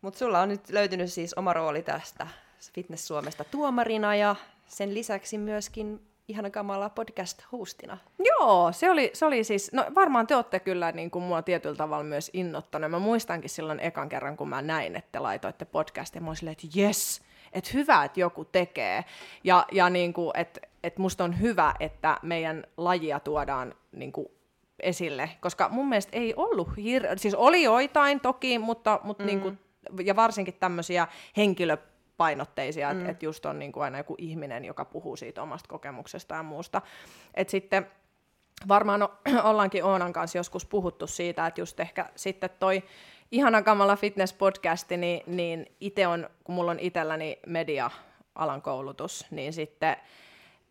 Mutta 0.02 0.20
sulla 0.20 0.42
on 0.42 0.50
nyt 0.50 0.70
löytynyt 0.70 1.14
siis 1.14 1.34
oma 1.34 1.54
rooli 1.54 1.82
tästä 1.82 2.28
Fitness 2.74 3.08
Suomesta 3.08 3.44
tuomarina 3.44 4.16
ja 4.16 4.36
sen 4.68 4.94
lisäksi 4.94 5.38
myöskin 5.38 6.11
ihana 6.32 6.50
kamala 6.50 6.90
podcast-hostina. 6.90 7.98
Joo, 8.20 8.72
se 8.72 8.90
oli, 8.90 9.12
se 9.14 9.26
oli 9.26 9.44
siis, 9.44 9.74
no 9.74 9.86
varmaan 9.96 10.28
te 10.28 10.36
olette 10.36 10.60
kyllä 10.60 10.92
niin 10.92 11.12
kuin 11.12 11.24
mua 11.24 11.42
tietyllä 11.42 11.76
tavalla 11.76 12.04
myös 12.04 12.30
innottanut. 12.34 12.92
Mä 12.92 13.00
muistankin 13.00 13.50
silloin 13.50 13.80
ekan 13.80 14.10
kerran, 14.10 14.38
kun 14.38 14.50
mä 14.50 14.62
näin, 14.62 14.96
että 14.96 15.10
te 15.12 15.20
laitoitte 15.20 15.66
podcast, 15.66 16.16
ja 16.16 16.22
mä 16.22 16.30
olin 16.30 16.52
että 16.52 16.68
jes, 16.76 17.22
että 17.54 17.70
hyvä, 17.74 18.04
että 18.04 18.20
joku 18.20 18.46
tekee. 18.46 19.06
Ja, 19.44 19.66
ja 19.72 19.90
niin 19.90 20.14
kuin, 20.14 20.32
että, 20.38 20.62
että 20.84 21.02
musta 21.02 21.24
on 21.24 21.40
hyvä, 21.40 21.74
että 21.80 22.18
meidän 22.22 22.64
lajia 22.78 23.20
tuodaan 23.20 23.76
niin 23.92 24.12
kuin 24.12 24.28
esille, 24.80 25.30
koska 25.42 25.70
mun 25.70 25.90
mielestä 25.90 26.18
ei 26.18 26.34
ollut 26.36 26.68
hir- 26.68 27.18
siis 27.18 27.36
oli 27.36 27.64
joitain 27.64 28.20
toki, 28.20 28.60
mutta, 28.60 29.00
mutta 29.04 29.24
mm. 29.24 29.28
niin 29.28 29.42
kuin, 29.42 29.60
ja 30.04 30.16
varsinkin 30.16 30.54
tämmöisiä 30.60 31.08
henkilö 31.38 31.78
painotteisia, 32.22 32.94
mm. 32.94 33.00
että 33.00 33.12
et 33.12 33.24
just 33.24 33.46
on 33.46 33.60
niin 33.60 33.72
kuin 33.72 33.84
aina 33.84 33.98
joku 33.98 34.16
ihminen, 34.18 34.66
joka 34.66 34.86
puhuu 34.86 35.16
siitä 35.16 35.42
omasta 35.42 35.68
kokemuksesta 35.70 36.36
ja 36.36 36.44
muusta. 36.44 36.82
Et 37.34 37.50
sitten 37.50 37.88
varmaan 38.68 39.04
o- 39.04 39.12
ollaankin 39.50 39.84
Oonan 39.84 40.14
kanssa 40.14 40.38
joskus 40.38 40.66
puhuttu 40.66 41.08
siitä, 41.08 41.48
että 41.48 41.62
just 41.62 41.80
ehkä 41.80 42.10
sitten 42.16 42.50
toi 42.60 42.84
ihana 43.32 43.62
kamala 43.62 43.96
fitness-podcasti, 43.96 44.98
niin, 44.98 45.24
niin 45.28 45.66
itse 45.80 46.08
on, 46.08 46.30
kun 46.44 46.56
mulla 46.56 46.72
on 46.72 46.80
itselläni 46.80 47.40
media-alan 47.48 48.62
koulutus, 48.62 49.26
niin 49.32 49.54
sitten 49.54 49.98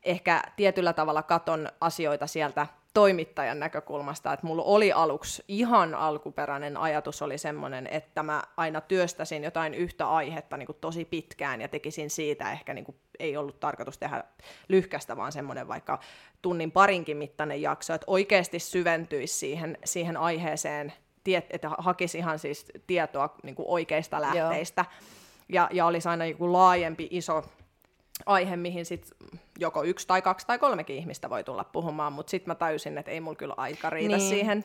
ehkä 0.02 0.42
tietyllä 0.56 0.92
tavalla 0.92 1.22
katon 1.22 1.68
asioita 1.80 2.26
sieltä 2.26 2.66
toimittajan 2.94 3.60
näkökulmasta, 3.60 4.32
että 4.32 4.46
mulla 4.46 4.62
oli 4.62 4.92
aluksi 4.92 5.44
ihan 5.48 5.94
alkuperäinen 5.94 6.76
ajatus 6.76 7.22
oli 7.22 7.38
semmoinen, 7.38 7.86
että 7.86 8.22
mä 8.22 8.42
aina 8.56 8.80
työstäsin 8.80 9.44
jotain 9.44 9.74
yhtä 9.74 10.08
aihetta 10.08 10.56
niin 10.56 10.66
kuin 10.66 10.78
tosi 10.80 11.04
pitkään 11.04 11.60
ja 11.60 11.68
tekisin 11.68 12.10
siitä 12.10 12.52
ehkä 12.52 12.74
niin 12.74 12.84
kuin, 12.84 12.96
ei 13.18 13.36
ollut 13.36 13.60
tarkoitus 13.60 13.98
tehdä 13.98 14.24
lyhkästä, 14.68 15.16
vaan 15.16 15.32
semmoinen 15.32 15.68
vaikka 15.68 15.98
tunnin 16.42 16.72
parinkin 16.72 17.16
mittainen 17.16 17.62
jakso, 17.62 17.94
että 17.94 18.04
oikeasti 18.06 18.58
syventyisi 18.58 19.34
siihen, 19.34 19.78
siihen 19.84 20.16
aiheeseen, 20.16 20.92
että 21.50 21.70
hakisi 21.78 22.18
ihan 22.18 22.38
siis 22.38 22.66
tietoa 22.86 23.34
niin 23.42 23.54
kuin 23.54 23.66
oikeista 23.68 24.20
lähteistä. 24.20 24.84
Ja, 25.48 25.68
ja 25.72 25.86
olisi 25.86 26.08
aina 26.08 26.26
joku 26.26 26.52
laajempi, 26.52 27.08
iso 27.10 27.44
aihe, 28.26 28.56
mihin 28.56 28.86
sit 28.86 29.10
joko 29.60 29.84
yksi 29.84 30.06
tai 30.06 30.22
kaksi 30.22 30.46
tai 30.46 30.58
kolmekin 30.58 30.96
ihmistä 30.96 31.30
voi 31.30 31.44
tulla 31.44 31.64
puhumaan, 31.64 32.12
mutta 32.12 32.30
sitten 32.30 32.50
mä 32.50 32.54
täysin, 32.54 32.98
että 32.98 33.10
ei 33.10 33.20
mulla 33.20 33.36
kyllä 33.36 33.54
aika 33.56 33.90
riitä 33.90 34.16
niin. 34.16 34.28
siihen, 34.28 34.64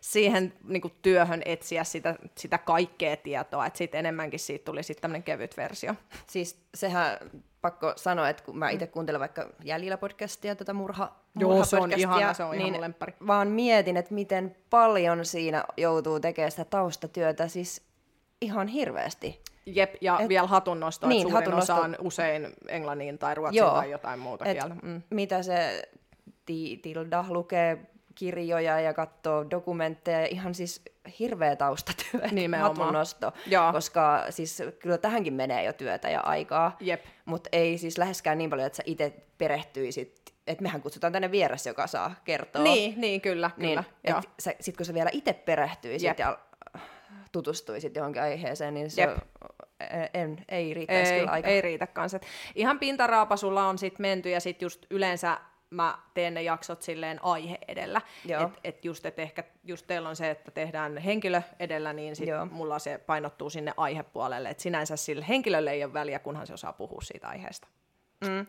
siihen 0.00 0.52
niin 0.64 0.82
työhön 1.02 1.42
etsiä 1.44 1.84
sitä, 1.84 2.14
sitä 2.38 2.58
kaikkea 2.58 3.16
tietoa, 3.16 3.66
että 3.66 3.78
sitten 3.78 3.98
enemmänkin 3.98 4.40
siitä 4.40 4.64
tuli 4.64 4.82
sitten 4.82 5.02
tämmöinen 5.02 5.22
kevyt 5.22 5.56
versio. 5.56 5.94
Siis 6.26 6.62
sehän 6.74 7.18
pakko 7.60 7.92
sanoa, 7.96 8.28
että 8.28 8.42
kun 8.42 8.58
mä 8.58 8.70
itse 8.70 8.86
kuuntelen 8.86 9.20
vaikka 9.20 9.48
Jäljillä 9.64 9.96
podcastia, 9.96 10.56
tätä 10.56 10.72
murha, 10.72 11.16
Joo, 11.38 11.64
se 11.64 11.76
on 11.76 11.92
ihana, 11.92 12.34
se 12.34 12.44
on 12.44 12.58
niin 12.58 12.74
ihan. 12.74 12.94
Vaan 13.26 13.48
mietin, 13.48 13.96
että 13.96 14.14
miten 14.14 14.56
paljon 14.70 15.24
siinä 15.24 15.64
joutuu 15.76 16.20
tekemään 16.20 16.50
sitä 16.50 16.64
taustatyötä, 16.64 17.48
siis 17.48 17.82
ihan 18.40 18.68
hirveästi. 18.68 19.40
Jep, 19.74 19.94
ja 20.00 20.18
Et, 20.20 20.28
vielä 20.28 20.46
hatunnosto, 20.46 21.08
niin, 21.08 21.26
että 21.26 21.32
suurin 21.32 21.54
osa 21.54 21.74
on 21.74 21.96
usein 22.00 22.48
englannin 22.68 23.18
tai 23.18 23.34
ruotsin 23.34 23.58
Joo, 23.58 23.70
tai 23.70 23.90
jotain 23.90 24.18
muuta 24.18 24.44
et 24.44 24.58
kieltä. 24.58 24.74
Mm. 24.82 25.02
Mitä 25.10 25.42
se 25.42 25.82
Tilda 26.82 27.24
lukee 27.28 27.78
kirjoja 28.14 28.80
ja 28.80 28.94
katsoo 28.94 29.50
dokumentteja, 29.50 30.26
ihan 30.26 30.54
siis 30.54 30.82
hirveä 31.18 31.56
taustatyö, 31.56 32.20
hatunnosto, 32.60 33.32
Joo. 33.46 33.72
koska 33.72 34.24
siis 34.30 34.62
kyllä 34.78 34.98
tähänkin 34.98 35.34
menee 35.34 35.64
jo 35.64 35.72
työtä 35.72 36.10
ja 36.10 36.20
aikaa, 36.20 36.78
mutta 37.24 37.48
ei 37.52 37.78
siis 37.78 37.98
läheskään 37.98 38.38
niin 38.38 38.50
paljon, 38.50 38.66
että 38.66 38.76
sä 38.76 38.82
itse 38.86 39.14
perehtyisit 39.38 40.20
että 40.46 40.62
mehän 40.62 40.82
kutsutaan 40.82 41.12
tänne 41.12 41.30
vieressä, 41.30 41.70
joka 41.70 41.86
saa 41.86 42.14
kertoa. 42.24 42.62
Niin, 42.62 43.00
niin 43.00 43.20
kyllä, 43.20 43.50
kyllä. 43.60 43.84
Niin, 44.02 44.22
Sitten 44.38 44.76
kun 44.76 44.86
sä 44.86 44.94
vielä 44.94 45.10
itse 45.12 45.32
perehtyisit 45.32 46.06
Jep. 46.06 46.18
ja 46.18 46.38
tutustuisit 47.32 47.96
johonkin 47.96 48.22
aiheeseen, 48.22 48.74
niin 48.74 48.90
se 48.90 49.08
en, 50.14 50.44
ei 50.48 50.74
riittäisi 50.74 51.12
ei, 51.12 51.20
kyllä 51.20 51.32
aika. 51.32 51.48
Ei 51.48 51.60
riitä 51.60 51.86
kanssa. 51.86 52.16
Et 52.16 52.26
ihan 52.54 52.78
pintaraapasulla 52.78 53.66
on 53.66 53.78
sitten 53.78 54.02
menty 54.02 54.30
ja 54.30 54.40
sitten 54.40 54.66
just 54.66 54.86
yleensä 54.90 55.38
mä 55.70 55.98
teen 56.14 56.34
ne 56.34 56.42
jaksot 56.42 56.82
silleen 56.82 57.24
aihe 57.24 57.58
edellä. 57.68 58.00
Että 58.28 58.50
et 58.64 58.84
just, 58.84 59.06
et 59.06 59.18
ehkä 59.18 59.44
just 59.64 59.86
teillä 59.86 60.08
on 60.08 60.16
se, 60.16 60.30
että 60.30 60.50
tehdään 60.50 60.98
henkilö 60.98 61.42
edellä, 61.58 61.92
niin 61.92 62.16
sit 62.16 62.28
mulla 62.50 62.78
se 62.78 62.98
painottuu 62.98 63.50
sinne 63.50 63.72
aihepuolelle. 63.76 64.48
Että 64.50 64.62
sinänsä 64.62 64.96
sillä 64.96 65.24
henkilölle 65.24 65.70
ei 65.70 65.84
ole 65.84 65.92
väliä, 65.92 66.18
kunhan 66.18 66.46
se 66.46 66.52
osaa 66.52 66.72
puhua 66.72 67.00
siitä 67.02 67.28
aiheesta. 67.28 67.68
Mm. 68.20 68.46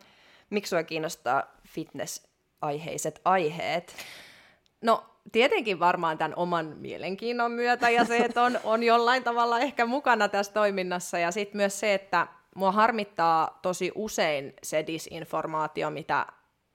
Miksi 0.49 0.69
sua 0.69 0.83
kiinnostaa 0.83 1.43
fitness-aiheiset 1.67 3.21
aiheet? 3.25 3.95
No 4.81 5.11
tietenkin 5.31 5.79
varmaan 5.79 6.17
tämän 6.17 6.36
oman 6.36 6.65
mielenkiinnon 6.77 7.51
myötä 7.51 7.89
ja 7.89 8.05
se, 8.05 8.17
että 8.17 8.43
on, 8.43 8.60
on 8.63 8.84
jollain 8.84 9.23
tavalla 9.23 9.60
ehkä 9.60 9.86
mukana 9.86 10.27
tässä 10.27 10.53
toiminnassa 10.53 11.19
ja 11.19 11.31
sitten 11.31 11.57
myös 11.57 11.79
se, 11.79 11.93
että 11.93 12.27
mua 12.55 12.71
harmittaa 12.71 13.60
tosi 13.62 13.91
usein 13.95 14.53
se 14.63 14.88
disinformaatio, 14.88 15.89
mitä, 15.89 16.25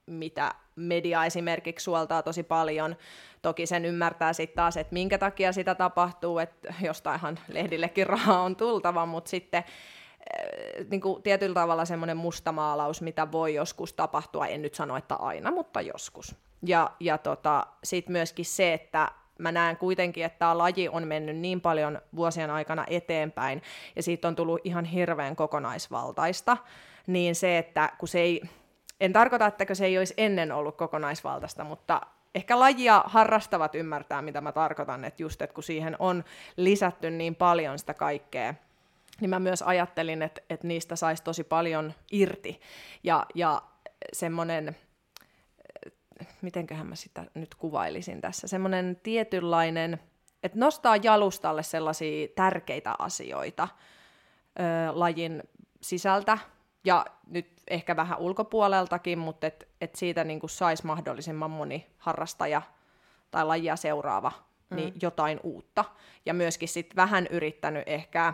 mitä 0.05 0.55
media 0.75 1.25
esimerkiksi 1.25 1.83
suoltaa 1.83 2.23
tosi 2.23 2.43
paljon. 2.43 2.95
Toki 3.41 3.65
sen 3.65 3.85
ymmärtää 3.85 4.33
sitten 4.33 4.55
taas, 4.55 4.77
että 4.77 4.93
minkä 4.93 5.17
takia 5.17 5.53
sitä 5.53 5.75
tapahtuu, 5.75 6.39
että 6.39 6.73
jostainhan 6.81 7.39
lehdillekin 7.47 8.07
rahaa 8.07 8.41
on 8.41 8.55
tultava, 8.55 9.05
mutta 9.05 9.29
sitten 9.29 9.63
eh, 10.33 10.85
niin 10.89 11.01
kuin 11.01 11.23
tietyllä 11.23 11.53
tavalla 11.53 11.85
semmoinen 11.85 12.17
mustamaalaus, 12.17 13.01
mitä 13.01 13.31
voi 13.31 13.53
joskus 13.53 13.93
tapahtua, 13.93 14.47
en 14.47 14.61
nyt 14.61 14.73
sano, 14.73 14.97
että 14.97 15.15
aina, 15.15 15.51
mutta 15.51 15.81
joskus. 15.81 16.35
Ja, 16.65 16.91
ja 16.99 17.17
tota, 17.17 17.67
sitten 17.83 18.11
myöskin 18.11 18.45
se, 18.45 18.73
että 18.73 19.11
mä 19.39 19.51
näen 19.51 19.77
kuitenkin, 19.77 20.25
että 20.25 20.39
tämä 20.39 20.57
laji 20.57 20.89
on 20.89 21.07
mennyt 21.07 21.37
niin 21.37 21.61
paljon 21.61 22.01
vuosien 22.15 22.49
aikana 22.49 22.85
eteenpäin, 22.89 23.61
ja 23.95 24.03
siitä 24.03 24.27
on 24.27 24.35
tullut 24.35 24.61
ihan 24.63 24.85
hirveän 24.85 25.35
kokonaisvaltaista, 25.35 26.57
niin 27.07 27.35
se, 27.35 27.57
että 27.57 27.91
kun 27.97 28.07
se 28.07 28.19
ei, 28.19 28.41
en 28.99 29.13
tarkoita, 29.13 29.47
että 29.47 29.73
se 29.73 29.85
ei 29.85 29.97
olisi 29.97 30.13
ennen 30.17 30.51
ollut 30.51 30.77
kokonaisvaltaista, 30.77 31.63
mutta 31.63 32.01
ehkä 32.35 32.59
lajia 32.59 33.03
harrastavat 33.05 33.75
ymmärtää, 33.75 34.21
mitä 34.21 34.41
mä 34.41 34.51
tarkoitan, 34.51 35.05
että 35.05 35.23
just, 35.23 35.41
että 35.41 35.53
kun 35.53 35.63
siihen 35.63 35.95
on 35.99 36.23
lisätty 36.57 37.09
niin 37.09 37.35
paljon 37.35 37.79
sitä 37.79 37.93
kaikkea, 37.93 38.53
niin 39.21 39.29
mä 39.29 39.39
myös 39.39 39.61
ajattelin, 39.61 40.21
että, 40.21 40.41
että 40.49 40.67
niistä 40.67 40.95
saisi 40.95 41.23
tosi 41.23 41.43
paljon 41.43 41.93
irti, 42.11 42.61
ja, 43.03 43.25
ja 43.35 43.61
semmoinen 44.13 44.75
mitenköhän 46.41 46.87
mä 46.87 46.95
sitä 46.95 47.25
nyt 47.33 47.55
kuvailisin 47.55 48.21
tässä, 48.21 48.47
semmoinen 48.47 48.99
tietynlainen, 49.03 49.99
että 50.43 50.59
nostaa 50.59 50.95
jalustalle 50.95 51.63
sellaisia 51.63 52.27
tärkeitä 52.35 52.95
asioita 52.99 53.67
ö, 54.59 54.63
lajin 54.91 55.43
sisältä 55.81 56.37
ja 56.85 57.05
nyt 57.27 57.47
ehkä 57.67 57.95
vähän 57.95 58.19
ulkopuoleltakin, 58.19 59.19
mutta 59.19 59.47
et, 59.47 59.67
et 59.81 59.95
siitä 59.95 60.23
niin 60.23 60.39
saisi 60.45 60.85
mahdollisimman 60.85 61.51
moni 61.51 61.87
harrastaja 61.97 62.61
tai 63.31 63.45
lajia 63.45 63.75
seuraava 63.75 64.31
niin 64.69 64.93
mm. 64.93 64.99
jotain 65.01 65.39
uutta. 65.43 65.85
Ja 66.25 66.33
myöskin 66.33 66.69
sit 66.69 66.95
vähän 66.95 67.27
yrittänyt 67.29 67.83
ehkä 67.85 68.33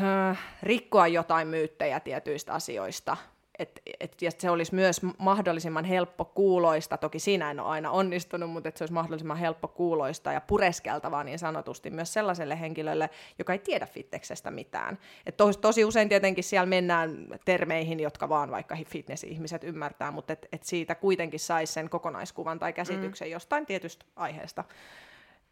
ö, 0.00 0.36
rikkoa 0.62 1.06
jotain 1.06 1.48
myyttejä 1.48 2.00
tietyistä 2.00 2.54
asioista, 2.54 3.16
et, 3.58 3.82
et, 4.00 4.22
ja 4.22 4.30
se 4.38 4.50
olisi 4.50 4.74
myös 4.74 5.00
mahdollisimman 5.18 5.84
helppo 5.84 6.24
kuuloista, 6.24 6.96
toki 6.96 7.18
siinä 7.18 7.50
en 7.50 7.60
ole 7.60 7.68
aina 7.68 7.90
onnistunut, 7.90 8.50
mutta 8.50 8.68
että 8.68 8.78
se 8.78 8.84
olisi 8.84 8.94
mahdollisimman 8.94 9.36
helppo 9.36 9.68
kuuloista 9.68 10.32
ja 10.32 10.40
pureskeltavaa 10.40 11.24
niin 11.24 11.38
sanotusti 11.38 11.90
myös 11.90 12.12
sellaiselle 12.12 12.60
henkilölle, 12.60 13.10
joka 13.38 13.52
ei 13.52 13.58
tiedä 13.58 13.86
fitneksestä 13.86 14.50
mitään. 14.50 14.98
Et 15.26 15.36
tos, 15.36 15.56
tosi 15.56 15.84
usein 15.84 16.08
tietenkin 16.08 16.44
siellä 16.44 16.66
mennään 16.66 17.26
termeihin, 17.44 18.00
jotka 18.00 18.28
vaan 18.28 18.50
vaikka 18.50 18.76
fitness-ihmiset 18.86 19.64
ymmärtää, 19.64 20.10
mutta 20.10 20.32
et, 20.32 20.48
et 20.52 20.62
siitä 20.62 20.94
kuitenkin 20.94 21.40
saisi 21.40 21.72
sen 21.72 21.90
kokonaiskuvan 21.90 22.58
tai 22.58 22.72
käsityksen 22.72 23.28
mm. 23.28 23.32
jostain 23.32 23.66
tietystä 23.66 24.04
aiheesta. 24.16 24.64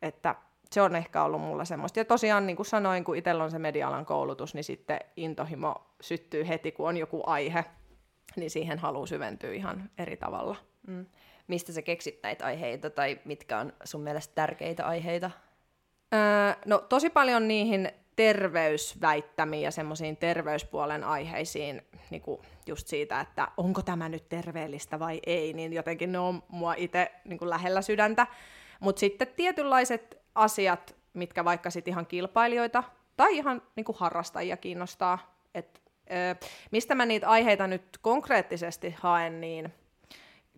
Että 0.03 0.35
se 0.71 0.83
on 0.83 0.97
ehkä 0.97 1.23
ollut 1.23 1.41
mulla 1.41 1.65
semmoista. 1.65 2.01
Ja 2.01 2.05
tosiaan, 2.05 2.47
niin 2.47 2.57
kuin 2.57 2.67
sanoin, 2.67 3.05
kun 3.05 3.17
itsellä 3.17 3.45
on 3.45 3.51
se 3.51 3.59
media 3.59 4.05
koulutus, 4.07 4.55
niin 4.55 4.65
sitten 4.65 4.99
intohimo 5.17 5.75
syttyy 6.01 6.49
heti, 6.49 6.73
kun 6.73 6.89
on 6.89 6.97
joku 6.97 7.23
aihe, 7.27 7.65
niin 8.37 8.51
siihen 8.51 8.79
haluaa 8.79 9.07
syventyä 9.07 9.53
ihan 9.53 9.91
eri 9.99 10.17
tavalla. 10.17 10.57
Mm. 10.87 11.07
Mistä 11.47 11.73
sä 11.73 11.83
keksit 11.83 12.21
näitä 12.23 12.47
aiheita 12.47 12.91
tai 12.91 13.21
mitkä 13.25 13.59
on 13.59 13.73
sun 13.85 14.01
mielestä 14.01 14.35
tärkeitä 14.35 14.87
aiheita? 14.87 15.31
Öö, 16.15 16.55
no 16.67 16.79
tosi 16.79 17.11
paljon 17.11 17.49
niihin 17.49 17.93
terveysväittämiin 18.17 19.63
ja 19.63 19.71
semmoisiin 19.71 20.17
terveyspuolen 20.17 21.05
aiheisiin, 21.05 21.83
niin 22.11 22.23
kuin 22.23 22.41
just 22.67 22.87
siitä, 22.89 23.21
että 23.21 23.49
onko 23.57 23.83
tämä 23.83 24.09
nyt 24.09 24.29
terveellistä 24.29 24.99
vai 24.99 25.21
ei, 25.27 25.53
niin 25.53 25.73
jotenkin 25.73 26.13
ne 26.13 26.19
on 26.19 26.43
mua 26.49 26.75
itse 26.77 27.13
niin 27.25 27.39
kuin 27.39 27.51
lähellä 27.51 27.83
sydäntä. 27.83 28.27
Mutta 28.81 29.01
sitten 29.01 29.29
tietynlaiset 29.37 30.19
asiat, 30.35 30.97
mitkä 31.15 31.45
vaikka 31.45 31.71
sitten 31.71 31.93
ihan 31.93 32.07
kilpailijoita 32.07 32.83
tai 33.17 33.37
ihan 33.37 33.63
niin 33.77 33.85
kuin 33.85 33.97
harrastajia 33.99 34.57
kiinnostaa, 34.57 35.37
että 35.55 35.81
mistä 36.71 36.95
mä 36.95 37.07
niitä 37.07 37.29
aiheita 37.29 37.67
nyt 37.67 37.99
konkreettisesti 38.03 38.95
haen, 38.99 39.41
niin 39.41 39.73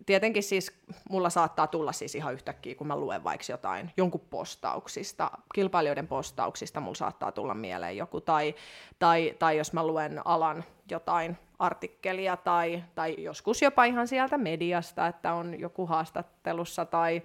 tietenkin 0.05 0.43
siis 0.43 0.71
mulla 1.09 1.29
saattaa 1.29 1.67
tulla 1.67 1.91
siis 1.91 2.15
ihan 2.15 2.33
yhtäkkiä, 2.33 2.75
kun 2.75 2.87
mä 2.87 2.95
luen 2.95 3.23
vaikka 3.23 3.45
jotain 3.49 3.91
jonkun 3.97 4.21
postauksista, 4.29 5.31
kilpailijoiden 5.55 6.07
postauksista 6.07 6.79
mulla 6.79 6.95
saattaa 6.95 7.31
tulla 7.31 7.53
mieleen 7.53 7.97
joku, 7.97 8.21
tai, 8.21 8.55
tai, 8.99 9.35
tai 9.39 9.57
jos 9.57 9.73
mä 9.73 9.87
luen 9.87 10.27
alan 10.27 10.63
jotain 10.91 11.37
artikkelia, 11.59 12.37
tai, 12.37 12.83
tai 12.95 13.15
joskus 13.17 13.61
jopa 13.61 13.83
ihan 13.85 14.07
sieltä 14.07 14.37
mediasta, 14.37 15.07
että 15.07 15.33
on 15.33 15.59
joku 15.59 15.85
haastattelussa, 15.85 16.85
tai 16.85 17.21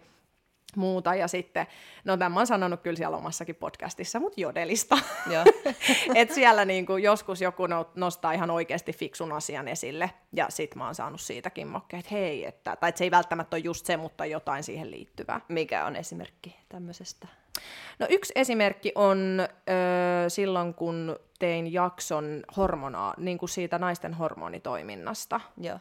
muuta. 0.76 1.14
Ja 1.14 1.28
sitten, 1.28 1.66
no 2.04 2.16
tämän 2.16 2.32
mä 2.32 2.40
oon 2.40 2.46
sanonut 2.46 2.80
kyllä 2.80 2.96
siellä 2.96 3.16
omassakin 3.16 3.54
podcastissa, 3.54 4.20
mutta 4.20 4.40
jodelista. 4.40 4.98
että 6.14 6.34
siellä 6.34 6.64
niin 6.64 6.86
kuin 6.86 7.02
joskus 7.02 7.40
joku 7.40 7.62
nostaa 7.94 8.32
ihan 8.32 8.50
oikeasti 8.50 8.92
fiksun 8.92 9.32
asian 9.32 9.68
esille, 9.68 10.10
ja 10.32 10.46
sit 10.48 10.74
mä 10.74 10.84
oon 10.84 10.94
saanut 10.94 11.20
siitäkin 11.20 11.68
mokkea, 11.68 11.98
että 11.98 12.14
hei, 12.14 12.44
että, 12.44 12.76
tai 12.76 12.88
että 12.88 12.98
se 12.98 13.04
ei 13.04 13.10
välttämättä 13.10 13.56
ole 13.56 13.64
just 13.64 13.86
se, 13.86 13.96
mutta 13.96 14.26
jotain 14.26 14.62
siihen 14.62 14.90
liittyvää. 14.90 15.40
Mikä 15.48 15.86
on 15.86 15.96
esimerkki 15.96 16.56
tämmöisestä? 16.68 17.28
No 17.98 18.06
yksi 18.10 18.32
esimerkki 18.36 18.92
on 18.94 19.38
ö, 19.40 20.30
silloin, 20.30 20.74
kun 20.74 21.16
tein 21.38 21.72
jakson 21.72 22.42
hormonaa, 22.56 23.14
niin 23.16 23.38
kuin 23.38 23.48
siitä 23.48 23.78
naisten 23.78 24.14
hormonitoiminnasta. 24.14 25.40
Joo 25.60 25.78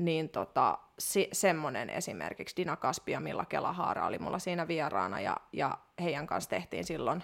niin 0.00 0.28
tota, 0.28 0.78
se, 0.98 1.28
semmoinen 1.32 1.90
esimerkiksi 1.90 2.56
Dina 2.56 2.76
Kaspi 2.76 3.12
ja 3.12 3.20
Milla 3.20 3.44
Kelahaara 3.44 4.06
oli 4.06 4.18
mulla 4.18 4.38
siinä 4.38 4.68
vieraana 4.68 5.20
ja, 5.20 5.36
ja 5.52 5.78
heidän 6.02 6.26
kanssa 6.26 6.50
tehtiin 6.50 6.84
silloin, 6.84 7.22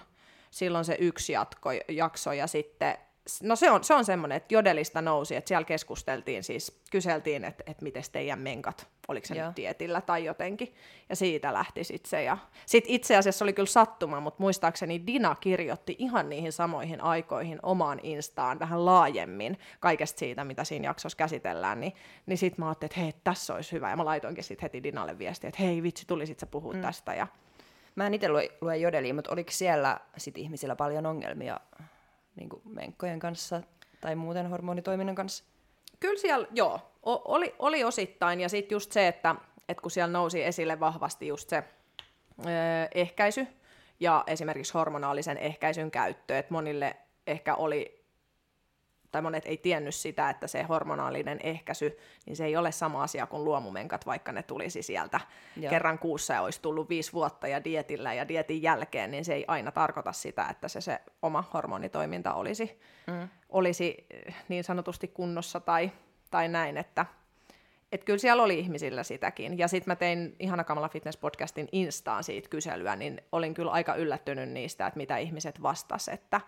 silloin 0.51 0.85
se 0.85 0.97
yksi 0.99 1.33
jatko, 1.33 1.69
jakso 1.89 2.31
ja 2.31 2.47
sitten 2.47 2.97
no 3.43 3.55
se 3.55 3.71
on, 3.71 3.83
se 3.83 3.93
on 3.93 4.05
semmoinen, 4.05 4.35
että 4.35 4.53
jodelista 4.53 5.01
nousi, 5.01 5.35
että 5.35 5.47
siellä 5.47 5.65
keskusteltiin 5.65 6.43
siis, 6.43 6.81
kyseltiin, 6.91 7.45
että, 7.45 7.63
että 7.67 7.83
miten 7.83 8.03
teidän 8.11 8.39
menkat, 8.39 8.87
oliko 9.07 9.27
se 9.27 9.35
Joo. 9.35 9.45
nyt 9.45 9.55
tietillä 9.55 10.01
tai 10.01 10.25
jotenkin, 10.25 10.73
ja 11.09 11.15
siitä 11.15 11.53
lähti 11.53 11.83
sitten 11.83 12.09
se. 12.09 12.23
Ja 12.23 12.37
sitten 12.65 12.93
itse 12.93 13.15
asiassa 13.15 13.45
oli 13.45 13.53
kyllä 13.53 13.67
sattuma, 13.67 14.19
mutta 14.19 14.43
muistaakseni 14.43 15.07
Dina 15.07 15.35
kirjoitti 15.35 15.95
ihan 15.99 16.29
niihin 16.29 16.51
samoihin 16.51 17.01
aikoihin 17.01 17.59
omaan 17.63 17.99
Instaan 18.03 18.59
vähän 18.59 18.85
laajemmin 18.85 19.59
kaikesta 19.79 20.19
siitä, 20.19 20.43
mitä 20.43 20.63
siinä 20.63 20.87
jaksossa 20.87 21.17
käsitellään, 21.17 21.79
niin, 21.79 21.93
niin 22.25 22.37
sitten 22.37 22.65
mä 22.65 22.67
ajattelin, 22.67 22.89
että 22.91 23.01
hei, 23.01 23.13
tässä 23.23 23.55
olisi 23.55 23.71
hyvä, 23.71 23.89
ja 23.89 23.95
mä 23.95 24.05
laitoinkin 24.05 24.43
sitten 24.43 24.65
heti 24.65 24.83
Dinalle 24.83 25.17
viestiä, 25.17 25.47
että 25.47 25.63
hei 25.63 25.83
vitsi, 25.83 26.07
tulisit 26.07 26.39
sä 26.39 26.45
puhua 26.45 26.73
mm. 26.73 26.81
tästä, 26.81 27.13
ja 27.13 27.27
Mä 27.97 28.07
en 28.07 28.13
itse 28.13 28.29
lue, 28.29 28.49
lue 28.61 28.77
jodeliin, 28.77 29.15
mutta 29.15 29.31
oliko 29.31 29.51
siellä 29.51 29.99
sit 30.17 30.37
ihmisillä 30.37 30.75
paljon 30.75 31.05
ongelmia 31.05 31.59
niin 32.37 32.49
kuin 32.49 32.61
menkkojen 32.65 33.19
kanssa 33.19 33.61
tai 34.01 34.15
muuten 34.15 34.49
hormonitoiminnan 34.49 35.15
kanssa? 35.15 35.43
Kyllä 35.99 36.19
siellä, 36.19 36.47
joo, 36.51 36.79
o- 37.05 37.33
oli, 37.33 37.55
oli 37.59 37.83
osittain. 37.83 38.41
Ja 38.41 38.49
sitten 38.49 38.75
just 38.75 38.91
se, 38.91 39.07
että, 39.07 39.35
että 39.69 39.81
kun 39.81 39.91
siellä 39.91 40.11
nousi 40.13 40.43
esille 40.43 40.79
vahvasti 40.79 41.27
just 41.27 41.49
se 41.49 41.63
öö, 42.45 42.87
ehkäisy 42.95 43.47
ja 43.99 44.23
esimerkiksi 44.27 44.73
hormonaalisen 44.73 45.37
ehkäisyn 45.37 45.91
käyttö, 45.91 46.37
että 46.37 46.53
monille 46.53 46.95
ehkä 47.27 47.55
oli 47.55 47.96
tai 49.11 49.21
monet 49.21 49.45
ei 49.45 49.57
tiennyt 49.57 49.95
sitä, 49.95 50.29
että 50.29 50.47
se 50.47 50.63
hormonaalinen 50.63 51.39
ehkäisy, 51.43 51.97
niin 52.25 52.35
se 52.35 52.45
ei 52.45 52.57
ole 52.57 52.71
sama 52.71 53.03
asia 53.03 53.27
kuin 53.27 53.43
luomumenkat, 53.43 54.05
vaikka 54.05 54.31
ne 54.31 54.43
tulisi 54.43 54.81
sieltä 54.81 55.19
Joo. 55.57 55.69
kerran 55.69 55.99
kuussa 55.99 56.33
ja 56.33 56.41
olisi 56.41 56.61
tullut 56.61 56.89
viisi 56.89 57.13
vuotta 57.13 57.47
ja 57.47 57.63
dietillä 57.63 58.13
ja 58.13 58.27
dietin 58.27 58.61
jälkeen, 58.61 59.11
niin 59.11 59.25
se 59.25 59.33
ei 59.33 59.45
aina 59.47 59.71
tarkoita 59.71 60.11
sitä, 60.11 60.47
että 60.49 60.67
se, 60.67 60.81
se 60.81 60.99
oma 61.21 61.43
hormonitoiminta 61.53 62.33
olisi, 62.33 62.79
mm. 63.07 63.29
olisi 63.49 64.05
eh, 64.09 64.35
niin 64.47 64.63
sanotusti 64.63 65.07
kunnossa 65.07 65.59
tai, 65.59 65.91
tai 66.31 66.47
näin, 66.47 66.77
että 66.77 67.05
et 67.91 68.03
kyllä 68.03 68.19
siellä 68.19 68.43
oli 68.43 68.59
ihmisillä 68.59 69.03
sitäkin. 69.03 69.57
Ja 69.57 69.67
sitten 69.67 69.91
mä 69.91 69.95
tein 69.95 70.35
Ihana 70.39 70.63
Kamala 70.63 70.89
Fitness-podcastin 70.89 71.67
Instaan 71.71 72.23
siitä 72.23 72.49
kyselyä, 72.49 72.95
niin 72.95 73.21
olin 73.31 73.53
kyllä 73.53 73.71
aika 73.71 73.95
yllättynyt 73.95 74.49
niistä, 74.49 74.87
että 74.87 74.97
mitä 74.97 75.17
ihmiset 75.17 75.61
vastasivat, 75.61 76.19
että 76.19 76.41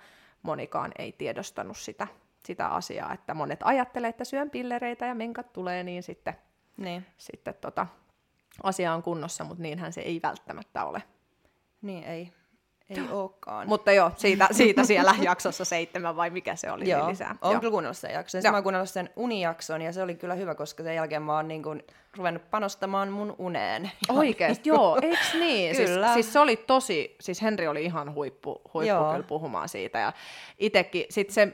monikaan 0.43 0.91
ei 0.97 1.11
tiedostanut 1.11 1.77
sitä 1.77 2.07
sitä 2.49 2.67
asiaa, 2.67 3.13
että 3.13 3.33
monet 3.33 3.59
ajattelee, 3.63 4.09
että 4.09 4.23
syön 4.23 4.49
pillereitä 4.49 5.05
ja 5.05 5.15
menkat 5.15 5.53
tulee, 5.53 5.83
niin 5.83 6.03
sitten, 6.03 6.33
niin. 6.77 7.05
sitten 7.17 7.53
tota, 7.61 7.87
asia 8.63 8.93
on 8.93 9.03
kunnossa, 9.03 9.43
mutta 9.43 9.63
niinhän 9.63 9.93
se 9.93 10.01
ei 10.01 10.19
välttämättä 10.23 10.85
ole. 10.85 11.03
Niin 11.81 12.03
ei, 12.03 12.33
ei 12.89 12.97
olekaan. 13.11 13.67
Mutta 13.67 13.91
joo, 13.91 14.11
siitä, 14.15 14.47
siitä 14.51 14.83
siellä 14.83 15.15
jaksossa 15.29 15.65
seitsemän 15.65 16.15
vai 16.15 16.29
mikä 16.29 16.55
se 16.55 16.71
oli 16.71 16.89
joo, 16.89 17.09
lisää. 17.09 17.35
Olen 17.41 17.59
kyllä 17.59 17.71
kuunnellut 17.71 17.97
sen 17.97 18.13
jakson. 18.13 18.41
Mä 18.43 18.53
oon 18.53 18.63
kuunnellut 18.63 18.89
sen 18.89 19.09
unijakson 19.15 19.81
ja 19.81 19.93
se 19.93 20.03
oli 20.03 20.15
kyllä 20.15 20.33
hyvä, 20.33 20.55
koska 20.55 20.83
sen 20.83 20.95
jälkeen 20.95 21.21
mä 21.21 21.35
oon 21.35 21.47
niin 21.47 21.63
kuin 21.63 21.83
ruvennut 22.17 22.49
panostamaan 22.51 23.11
mun 23.11 23.35
uneen. 23.37 23.91
Oikeesti, 24.09 24.69
joo, 24.69 24.99
eikö 25.01 25.17
niin? 25.33 25.75
Siis- 25.75 25.89
kyllä. 25.89 26.07
Siis, 26.07 26.13
siis, 26.13 26.33
se 26.33 26.39
oli 26.39 26.55
tosi, 26.55 27.15
siis 27.21 27.41
Henri 27.41 27.67
oli 27.67 27.83
ihan 27.85 28.13
huippu, 28.13 28.61
huippu 28.73 29.11
kyllä 29.11 29.27
puhumaan 29.27 29.69
siitä 29.69 29.99
ja 29.99 30.13
itekin, 30.59 31.05
sit 31.09 31.29
se 31.29 31.53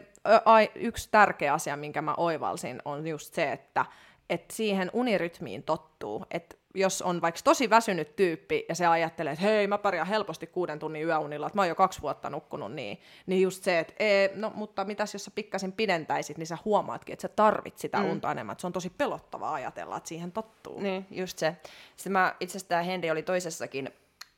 yksi 0.75 1.09
tärkeä 1.11 1.53
asia, 1.53 1.77
minkä 1.77 2.01
mä 2.01 2.13
oivalsin, 2.17 2.81
on 2.85 3.07
just 3.07 3.33
se, 3.33 3.51
että, 3.51 3.85
että 4.29 4.55
siihen 4.55 4.89
unirytmiin 4.93 5.63
tottuu. 5.63 6.25
Että 6.31 6.55
jos 6.75 7.01
on 7.01 7.21
vaikka 7.21 7.41
tosi 7.43 7.69
väsynyt 7.69 8.15
tyyppi 8.15 8.65
ja 8.69 8.75
se 8.75 8.85
ajattelee, 8.85 9.33
että 9.33 9.45
hei, 9.45 9.67
mä 9.67 9.77
pärjään 9.77 10.07
helposti 10.07 10.47
kuuden 10.47 10.79
tunnin 10.79 11.03
yöunilla, 11.03 11.47
että 11.47 11.57
mä 11.57 11.61
oon 11.61 11.69
jo 11.69 11.75
kaksi 11.75 12.01
vuotta 12.01 12.29
nukkunut 12.29 12.73
niin, 12.73 12.99
niin 13.25 13.41
just 13.41 13.63
se, 13.63 13.79
että 13.79 13.93
ee, 13.99 14.31
no 14.35 14.51
mutta 14.55 14.85
mitäs 14.85 15.13
jos 15.13 15.25
sä 15.25 15.31
pikkasin 15.35 15.71
pidentäisit, 15.71 16.37
niin 16.37 16.47
sä 16.47 16.57
huomaatkin, 16.65 17.13
että 17.13 17.21
sä 17.21 17.27
tarvit 17.27 17.77
sitä 17.77 17.97
mm. 17.97 18.09
unta 18.09 18.31
enemmän, 18.31 18.53
että 18.53 18.61
se 18.61 18.67
on 18.67 18.73
tosi 18.73 18.89
pelottavaa 18.89 19.53
ajatella, 19.53 19.97
että 19.97 20.09
siihen 20.09 20.31
tottuu. 20.31 20.79
Niin, 20.79 21.07
just 21.11 21.37
se. 21.37 21.55
Sitten 21.95 22.11
mä, 22.11 22.35
itse 22.39 22.51
asiassa 22.51 22.69
tämä 22.69 22.83
Henri 22.83 23.11
oli 23.11 23.23
toisessakin 23.23 23.89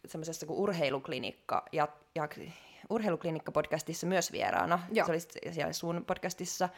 semmoisessa 0.05 0.45
kuin 0.45 0.59
urheiluklinikka 0.59 1.65
ja, 1.71 1.87
ja 2.15 2.27
urheiluklinikka-podcastissa 2.89 4.07
myös 4.07 4.31
vieraana. 4.31 4.79
Joo. 4.91 5.05
Se 5.05 5.11
oli 5.11 5.51
siellä 5.53 5.73
sun 5.73 6.03
podcastissa. 6.07 6.69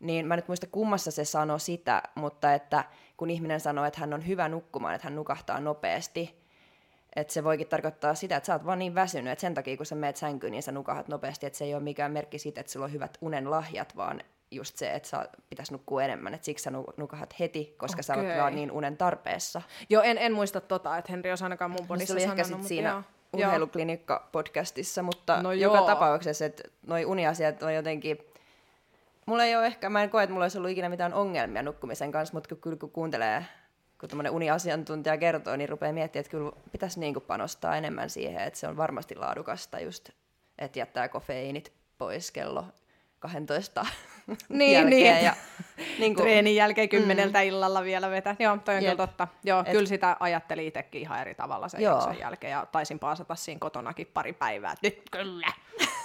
Niin 0.00 0.26
mä 0.26 0.36
nyt 0.36 0.48
muista 0.48 0.66
kummassa 0.66 1.10
se 1.10 1.24
sanoi 1.24 1.60
sitä, 1.60 2.02
mutta 2.14 2.54
että 2.54 2.84
kun 3.16 3.30
ihminen 3.30 3.60
sanoo, 3.60 3.84
että 3.84 4.00
hän 4.00 4.14
on 4.14 4.26
hyvä 4.26 4.48
nukkumaan, 4.48 4.94
että 4.94 5.06
hän 5.06 5.14
nukahtaa 5.14 5.60
nopeasti, 5.60 6.40
että 7.16 7.32
se 7.32 7.44
voikin 7.44 7.68
tarkoittaa 7.68 8.14
sitä, 8.14 8.36
että 8.36 8.46
sä 8.46 8.52
oot 8.52 8.66
vaan 8.66 8.78
niin 8.78 8.94
väsynyt, 8.94 9.32
että 9.32 9.40
sen 9.40 9.54
takia 9.54 9.76
kun 9.76 9.86
sä 9.86 9.94
meet 9.94 10.16
sänkyyn, 10.16 10.50
niin 10.50 10.62
sä 10.62 10.72
nukahat 10.72 11.08
nopeasti, 11.08 11.46
että 11.46 11.58
se 11.58 11.64
ei 11.64 11.74
ole 11.74 11.82
mikään 11.82 12.12
merkki 12.12 12.38
siitä, 12.38 12.60
että 12.60 12.72
sulla 12.72 12.86
on 12.86 12.92
hyvät 12.92 13.18
unen 13.20 13.50
lahjat, 13.50 13.96
vaan 13.96 14.22
just 14.50 14.76
se, 14.76 14.94
että 14.94 15.08
sä 15.08 15.28
pitäisi 15.50 15.72
nukkua 15.72 16.02
enemmän, 16.02 16.34
että 16.34 16.44
siksi 16.44 16.62
sä 16.62 16.70
nukahat 16.96 17.34
heti, 17.40 17.74
koska 17.78 17.96
okay. 17.96 18.02
sä 18.02 18.14
oot 18.14 18.38
vaan 18.42 18.54
niin 18.54 18.72
unen 18.72 18.96
tarpeessa. 18.96 19.62
Joo, 19.88 20.02
en, 20.02 20.18
en 20.18 20.32
muista 20.32 20.60
tota, 20.60 20.98
että 20.98 21.12
Henri 21.12 21.30
olisi 21.30 21.44
ainakaan 21.44 21.70
mun 21.70 21.86
podissa 21.86 22.14
no, 22.14 22.20
se 22.20 22.30
oli 22.30 22.40
ehkä 22.40 22.58
siinä 22.68 22.90
joo 22.90 23.02
urheiluklinikka-podcastissa, 23.36 25.02
mutta 25.02 25.42
no 25.42 25.52
joka 25.52 25.76
joo. 25.76 25.86
tapauksessa, 25.86 26.44
että 26.44 26.62
noi 26.86 27.04
uniasiat 27.04 27.62
on 27.62 27.74
jotenkin... 27.74 28.18
Mulla 29.30 29.44
ei 29.44 29.56
ole 29.56 29.66
ehkä, 29.66 29.90
mä 29.90 30.02
en 30.02 30.10
koe, 30.10 30.22
että 30.22 30.32
mulla 30.32 30.44
olisi 30.44 30.58
ollut 30.58 30.70
ikinä 30.70 30.88
mitään 30.88 31.14
ongelmia 31.14 31.62
nukkumisen 31.62 32.12
kanssa, 32.12 32.34
mutta 32.34 32.56
kyllä 32.56 32.76
kun 32.76 32.90
kuuntelee, 32.90 33.44
kun 34.00 34.08
tämmöinen 34.08 34.32
uniasiantuntija 34.32 35.18
kertoo, 35.18 35.56
niin 35.56 35.68
rupeaa 35.68 35.92
miettimään, 35.92 36.20
että 36.20 36.30
kyllä 36.30 36.52
pitäisi 36.72 37.00
niin 37.00 37.14
kuin 37.14 37.24
panostaa 37.26 37.76
enemmän 37.76 38.10
siihen, 38.10 38.42
että 38.42 38.58
se 38.58 38.68
on 38.68 38.76
varmasti 38.76 39.14
laadukasta 39.14 39.80
just, 39.80 40.10
että 40.58 40.78
jättää 40.78 41.08
kofeiinit 41.08 41.72
pois 41.98 42.30
kello 42.30 42.64
12 43.20 43.86
niin, 44.48 44.72
jälkeen. 44.72 45.14
Niin. 45.14 45.24
Ja, 45.24 45.34
niin 45.98 46.14
kuin, 46.14 46.22
Treenin 46.22 46.54
jälkeen 46.54 46.88
kymmeneltä 46.88 47.38
mm. 47.38 47.44
illalla 47.44 47.82
vielä 47.82 48.10
vetä. 48.10 48.36
Joo, 48.38 48.58
toi 48.64 48.74
on 48.74 48.80
kyllä 48.80 48.96
totta. 48.96 49.28
Joo, 49.44 49.60
Et, 49.60 49.72
kyllä 49.72 49.86
sitä 49.86 50.16
ajatteli 50.20 50.66
itsekin 50.66 51.00
ihan 51.00 51.20
eri 51.20 51.34
tavalla 51.34 51.68
sen 51.68 51.80
Joo. 51.80 52.14
jälkeen. 52.20 52.50
Ja 52.50 52.66
taisin 52.72 52.98
paasata 52.98 53.34
siinä 53.34 53.58
kotonakin 53.58 54.06
pari 54.14 54.32
päivää. 54.32 54.74
Nyt 54.82 55.02
kyllä, 55.10 55.52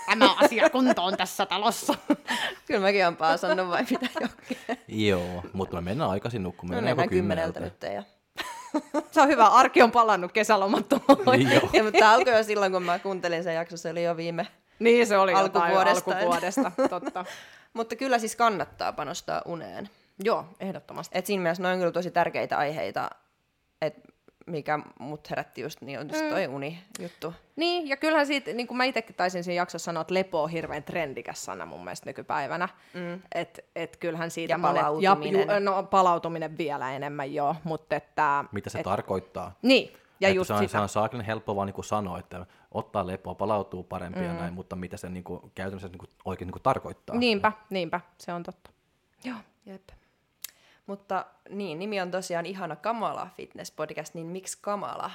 tämä 0.09 0.36
asia 0.38 0.70
kuntoon 0.70 1.18
tässä 1.18 1.45
talossa. 1.45 1.95
kyllä 2.68 2.80
mäkin 2.80 3.05
olen 3.05 3.16
paasannut 3.16 3.70
vai 3.70 3.86
mitä 3.89 4.05
jokin. 4.22 4.57
Joo, 4.88 5.43
mutta 5.53 5.76
me 5.76 5.82
mennään 5.82 6.09
aikaisin 6.09 6.43
nukkumaan. 6.43 6.84
No, 6.84 6.88
mennään 6.88 7.09
kymmeneltä 7.09 7.59
nyt. 7.59 7.84
Ja... 7.93 8.03
Se 9.11 9.22
on 9.22 9.28
hyvä, 9.28 9.47
arki 9.47 9.82
on 9.82 9.91
palannut 9.91 10.32
kesälomat 10.32 10.86
ja, 11.74 11.84
mutta 11.84 12.11
alkoi 12.11 12.34
jo 12.34 12.43
silloin, 12.43 12.72
kun 12.72 12.84
mä 12.84 12.99
kuuntelin 12.99 13.43
sen 13.43 13.55
jakson, 13.55 13.78
se 13.78 13.89
oli 13.89 14.03
jo 14.03 14.18
viime 14.18 14.47
niin, 14.80 15.08
se 15.08 15.18
oli 15.18 15.34
alkuvuodesta. 15.34 16.12
alkuvuodesta, 16.12 16.72
totta. 16.90 17.26
Mutta 17.74 17.96
kyllä 17.96 18.20
siis 18.20 18.36
kannattaa 18.36 18.94
panostaa 18.94 19.42
uneen. 19.46 19.90
Joo, 20.24 20.46
ehdottomasti. 20.60 21.18
Et 21.18 21.26
siinä 21.26 21.44
mielessä 21.44 21.64
ne 21.64 21.70
on 21.70 21.78
kyllä 21.80 21.92
tosi 21.92 22.12
tärkeitä 22.12 22.58
aiheita, 22.58 23.10
että 23.82 24.02
mikä 24.48 24.80
mut 25.00 25.30
herätti 25.30 25.62
just, 25.62 25.82
niin 25.82 26.00
on 26.00 26.10
just 26.10 26.24
Mm. 26.24 26.30
toi 26.30 26.48
uni-juttu. 26.48 27.34
Niin, 27.56 27.88
ja 27.88 27.98
kyllähän 27.98 28.28
siitä, 28.28 28.54
niin 28.54 28.68
kuin 28.68 28.78
mä 28.78 28.84
itsekin 28.84 29.16
taisin 29.16 29.44
siinä 29.44 29.62
jaksossa 29.62 29.86
sanoa, 29.86 30.02
että 30.02 30.14
lepo 30.14 30.44
on 30.44 30.50
hirveän 30.50 30.84
trendikäs 30.84 31.46
sana 31.46 31.66
mun 31.66 31.84
mielestä 31.84 32.10
nykypäivänä. 32.10 32.70
Mm. 32.94 33.22
Että 33.36 33.62
et 33.76 33.98
kyllähän 33.98 34.32
siitä 34.32 34.54
Ja 34.54 34.58
monet- 34.58 34.62
palautuminen. 34.62 35.48
Ja, 35.48 35.54
ju, 35.54 35.60
no, 35.60 35.84
palautuminen 35.84 36.58
vielä 36.58 36.92
enemmän 36.96 37.34
joo, 37.34 37.56
mutta 37.64 37.96
että... 37.96 38.46
Mitä 38.52 38.70
se 38.70 38.78
et, 38.80 38.84
tarkoittaa? 38.84 39.56
Niin, 39.62 39.94
ja 40.20 40.28
että 40.30 40.36
just 40.36 40.48
se 40.48 40.54
on, 40.54 40.60
sitä. 40.60 40.72
se 40.72 40.78
on 40.78 40.90
saaklin 40.90 41.26
helppo 41.26 41.56
vaan 41.56 41.66
niin 41.66 41.74
kuin 41.76 41.86
sanoa, 41.86 42.20
että 42.20 42.46
ottaa 42.76 43.08
lepoa, 43.08 43.36
palautuu 43.36 43.84
parempi 43.84 44.20
mm. 44.20 44.26
ja 44.26 44.34
näin, 44.34 44.54
mutta 44.54 44.76
mitä 44.76 44.98
se 44.98 45.10
niin 45.10 45.24
kuin, 45.24 45.52
käytännössä 45.56 45.88
niin 45.88 45.98
kuin, 45.98 46.10
oikein 46.26 46.48
niin 46.48 46.54
kuin 46.54 46.64
tarkoittaa. 46.64 47.16
Niinpä, 47.16 47.52
niinpä, 47.70 48.02
se 48.18 48.34
on 48.34 48.44
totta. 48.44 48.72
Joo. 49.24 49.38
Jep. 49.66 49.90
Mutta 50.86 51.26
niin, 51.50 51.80
nimi 51.80 52.02
on 52.02 52.12
tosiaan 52.12 52.46
Ihana 52.46 52.76
Kamala 52.76 53.28
Fitness 53.38 53.72
Podcast, 53.72 54.14
niin 54.14 54.28
miksi 54.28 54.58
Kamala? 54.62 55.12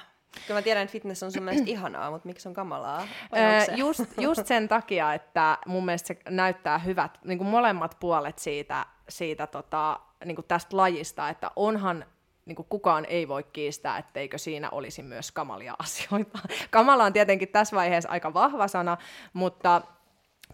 Kyllä 0.47 0.57
mä 0.57 0.61
tiedän, 0.61 0.83
että 0.83 0.91
fitness 0.91 1.23
on 1.23 1.31
sun 1.31 1.43
mielestä 1.43 1.69
ihanaa, 1.75 2.11
mutta 2.11 2.27
miksi 2.27 2.47
on 2.47 2.53
kamalaa? 2.53 3.07
Öö, 3.37 3.65
se? 3.65 3.73
just, 3.75 4.03
just 4.17 4.45
sen 4.45 4.67
takia, 4.67 5.13
että 5.13 5.57
mun 5.65 5.85
mielestä 5.85 6.07
se 6.07 6.19
näyttää 6.29 6.77
hyvät, 6.77 7.19
niin 7.25 7.37
kuin 7.37 7.47
molemmat 7.47 7.97
puolet 7.99 8.39
siitä, 8.39 8.85
siitä 9.09 9.47
tota, 9.47 9.99
niin 10.25 10.35
kuin 10.35 10.45
tästä 10.47 10.77
lajista, 10.77 11.29
että 11.29 11.51
onhan 11.55 12.05
niin 12.45 12.55
kuin 12.55 12.67
kukaan 12.69 13.05
ei 13.05 13.27
voi 13.27 13.43
kiistää, 13.43 13.97
etteikö 13.97 14.37
siinä 14.37 14.69
olisi 14.69 15.03
myös 15.03 15.31
kamalia 15.31 15.75
asioita. 15.83 16.39
Kamala 16.69 17.03
on 17.03 17.13
tietenkin 17.13 17.49
tässä 17.49 17.75
vaiheessa 17.75 18.09
aika 18.09 18.33
vahva 18.33 18.67
sana, 18.67 18.97
mutta 19.33 19.81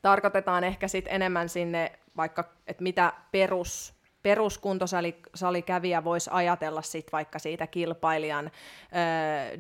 tarkoitetaan 0.02 0.64
ehkä 0.64 0.88
sit 0.88 1.06
enemmän 1.08 1.50
sinne 1.50 1.92
vaikka, 2.18 2.44
että 2.68 2.84
mitä 2.84 3.14
perus, 3.32 3.98
peruskuntosalikävijä 4.24 6.04
voisi 6.04 6.30
ajatella 6.34 6.82
sit 6.82 7.12
vaikka 7.12 7.40
siitä 7.40 7.68
kilpailijan 7.68 8.46
ö, 8.46 8.50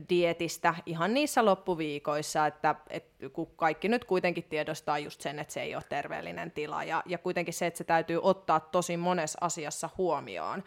dietistä 0.09 0.75
ihan 0.86 1.13
niissä 1.13 1.45
loppuviikoissa, 1.45 2.47
että 2.47 2.75
et, 2.89 3.05
kun 3.34 3.47
kaikki 3.55 3.88
nyt 3.88 4.05
kuitenkin 4.05 4.43
tiedostaa 4.43 4.99
just 4.99 5.21
sen, 5.21 5.39
että 5.39 5.53
se 5.53 5.61
ei 5.61 5.75
ole 5.75 5.84
terveellinen 5.89 6.51
tila 6.51 6.84
ja, 6.84 7.03
ja 7.05 7.17
kuitenkin 7.17 7.53
se, 7.53 7.65
että 7.65 7.78
se 7.78 7.84
täytyy 7.84 8.19
ottaa 8.21 8.59
tosi 8.59 8.97
monessa 8.97 9.38
asiassa 9.41 9.89
huomioon, 9.97 10.63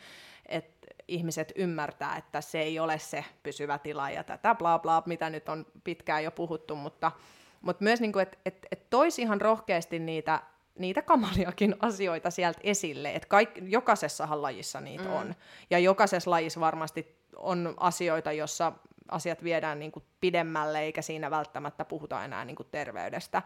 että 0.46 0.80
ihmiset 1.11 1.52
ymmärtää, 1.56 2.16
että 2.16 2.40
se 2.40 2.61
ei 2.61 2.78
ole 2.78 2.98
se 2.98 3.24
pysyvä 3.42 3.78
tila 3.78 4.11
ja 4.11 4.24
tätä 4.24 4.54
bla 4.54 4.78
bla, 4.78 5.02
mitä 5.06 5.30
nyt 5.30 5.48
on 5.48 5.66
pitkään 5.84 6.24
jo 6.24 6.30
puhuttu, 6.30 6.76
mutta, 6.76 7.12
mutta 7.61 7.84
myös 7.84 8.00
niin 8.00 8.12
kuin, 8.12 8.22
että 8.22 8.38
et, 8.46 8.66
et 8.70 8.90
toisi 8.90 9.22
ihan 9.22 9.40
rohkeasti 9.40 9.98
niitä 9.98 10.42
niitä 10.78 11.02
kamaliakin 11.02 11.76
asioita 11.80 12.30
sieltä 12.30 12.61
esille, 12.62 13.12
että 13.14 13.28
kaik, 13.28 13.50
jokaisessahan 13.62 14.42
lajissa 14.42 14.80
niitä 14.80 15.04
mm. 15.04 15.12
on. 15.14 15.34
Ja 15.70 15.78
jokaisessa 15.78 16.30
lajissa 16.30 16.61
varmasti 16.61 17.16
on 17.36 17.74
asioita, 17.76 18.32
jossa 18.32 18.72
asiat 19.08 19.44
viedään 19.44 19.78
niin 19.78 19.92
kuin 19.92 20.04
pidemmälle, 20.20 20.80
eikä 20.80 21.02
siinä 21.02 21.30
välttämättä 21.30 21.84
puhuta 21.84 22.24
enää 22.24 22.44
niin 22.44 22.56
kuin 22.56 22.68
terveydestä. 22.70 23.42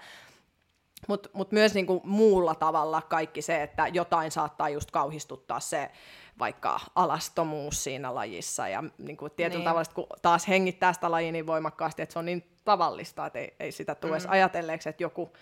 Mutta 1.09 1.29
mut 1.33 1.53
myös 1.53 1.75
niin 1.75 1.87
kuin 1.87 2.01
muulla 2.05 2.55
tavalla 2.55 3.03
kaikki 3.03 3.43
se, 3.43 3.63
että 3.63 3.89
jotain 3.89 4.31
saattaa 4.31 4.69
just 4.69 4.91
kauhistuttaa 4.91 5.61
se 5.61 5.91
vaikka 6.39 6.81
alastomuus 6.95 7.85
siinä 7.85 8.15
lajissa. 8.15 8.69
Ja 8.69 8.85
niin 8.99 9.17
kuin 9.17 9.33
tietyllä 9.37 9.59
Niin. 9.59 9.69
tavalla, 9.69 9.91
kun 9.95 10.07
taas 10.23 10.49
hengittää 10.49 10.93
sitä 10.93 11.11
lajia 11.11 11.33
niin 11.33 11.47
voimakkaasti, 11.47 12.03
että 12.03 12.13
se 12.13 12.19
on 12.19 12.25
niin 12.25 12.51
tavallista, 12.65 13.27
että 13.27 13.39
ei, 13.39 13.55
ei 13.61 13.73
sitä 13.73 13.95
tule 13.95 14.19
mm. 14.19 14.25
ajatelleeksi, 14.29 14.89
että 14.89 15.03
joku 15.03 15.33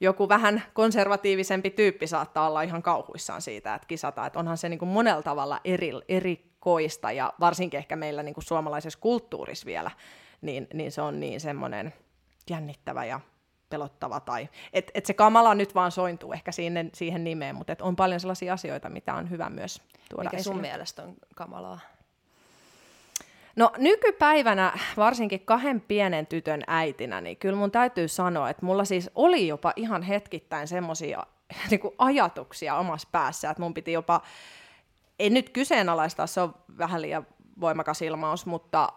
joku 0.00 0.28
vähän 0.28 0.62
konservatiivisempi 0.72 1.70
tyyppi 1.70 2.06
saattaa 2.06 2.48
olla 2.48 2.62
ihan 2.62 2.82
kauhuissaan 2.82 3.42
siitä, 3.42 3.74
että 3.74 3.86
kisataan. 3.86 4.26
Että 4.26 4.38
onhan 4.38 4.58
se 4.58 4.68
niin 4.68 4.78
kuin 4.78 4.88
monella 4.88 5.22
tavalla 5.22 5.60
eri, 5.64 5.90
erikoista 6.08 7.12
ja 7.12 7.32
varsinkin 7.40 7.78
ehkä 7.78 7.96
meillä 7.96 8.22
niin 8.22 8.34
kuin 8.34 8.44
suomalaisessa 8.44 8.98
kulttuurissa 8.98 9.66
vielä, 9.66 9.90
niin, 10.40 10.66
niin 10.74 10.92
se 10.92 11.02
on 11.02 11.20
niin 11.20 11.40
semmoinen 11.40 11.94
jännittävä 12.50 13.04
ja 13.04 13.20
pelottava. 13.70 14.20
Tai, 14.20 14.48
et, 14.72 14.90
et 14.94 15.06
se 15.06 15.14
kamala 15.14 15.54
nyt 15.54 15.74
vaan 15.74 15.92
sointuu 15.92 16.32
ehkä 16.32 16.52
siihen, 16.52 16.90
siihen 16.94 17.24
nimeen, 17.24 17.54
mutta 17.54 17.72
et 17.72 17.82
on 17.82 17.96
paljon 17.96 18.20
sellaisia 18.20 18.52
asioita, 18.52 18.88
mitä 18.88 19.14
on 19.14 19.30
hyvä 19.30 19.50
myös 19.50 19.82
tuoda 20.10 20.24
Mikä 20.24 20.36
esille. 20.36 20.54
sun 20.54 20.60
mielestä 20.60 21.02
on 21.02 21.14
kamalaa? 21.34 21.80
No 23.56 23.72
nykypäivänä, 23.78 24.78
varsinkin 24.96 25.40
kahden 25.40 25.80
pienen 25.80 26.26
tytön 26.26 26.62
äitinä, 26.66 27.20
niin 27.20 27.36
kyllä 27.36 27.56
mun 27.56 27.70
täytyy 27.70 28.08
sanoa, 28.08 28.50
että 28.50 28.66
mulla 28.66 28.84
siis 28.84 29.10
oli 29.14 29.48
jopa 29.48 29.72
ihan 29.76 30.02
hetkittäin 30.02 30.68
semmoisia 30.68 31.26
niin 31.70 31.80
ajatuksia 31.98 32.76
omassa 32.76 33.08
päässä, 33.12 33.50
että 33.50 33.62
mun 33.62 33.74
piti 33.74 33.92
jopa, 33.92 34.20
en 35.18 35.34
nyt 35.34 35.50
kyseenalaistaa, 35.50 36.26
se 36.26 36.40
on 36.40 36.54
vähän 36.78 37.02
liian 37.02 37.26
voimakas 37.60 38.02
ilmaus, 38.02 38.46
mutta 38.46 38.88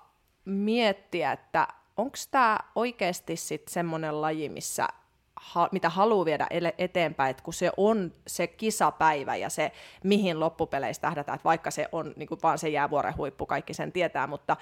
miettiä, 0.45 1.31
että 1.31 1.67
onko 1.97 2.17
tämä 2.31 2.59
oikeasti 2.75 3.35
sitten 3.35 3.73
semmoinen 3.73 4.21
laji, 4.21 4.49
missä 4.49 4.87
ha, 5.35 5.69
mitä 5.71 5.89
haluaa 5.89 6.25
viedä 6.25 6.47
eteenpäin, 6.77 7.31
että 7.31 7.43
kun 7.43 7.53
se 7.53 7.71
on 7.77 8.13
se 8.27 8.47
kisapäivä 8.47 9.35
ja 9.35 9.49
se, 9.49 9.71
mihin 10.03 10.39
loppupeleissä 10.39 11.01
tähdätään, 11.01 11.35
että 11.35 11.43
vaikka 11.43 11.71
se 11.71 11.89
on 11.91 12.13
niin 12.15 12.29
vaan 12.43 12.57
se 12.57 12.69
jäävuoren 12.69 13.17
huippu, 13.17 13.45
kaikki 13.45 13.73
sen 13.73 13.91
tietää, 13.91 14.27
mutta, 14.27 14.57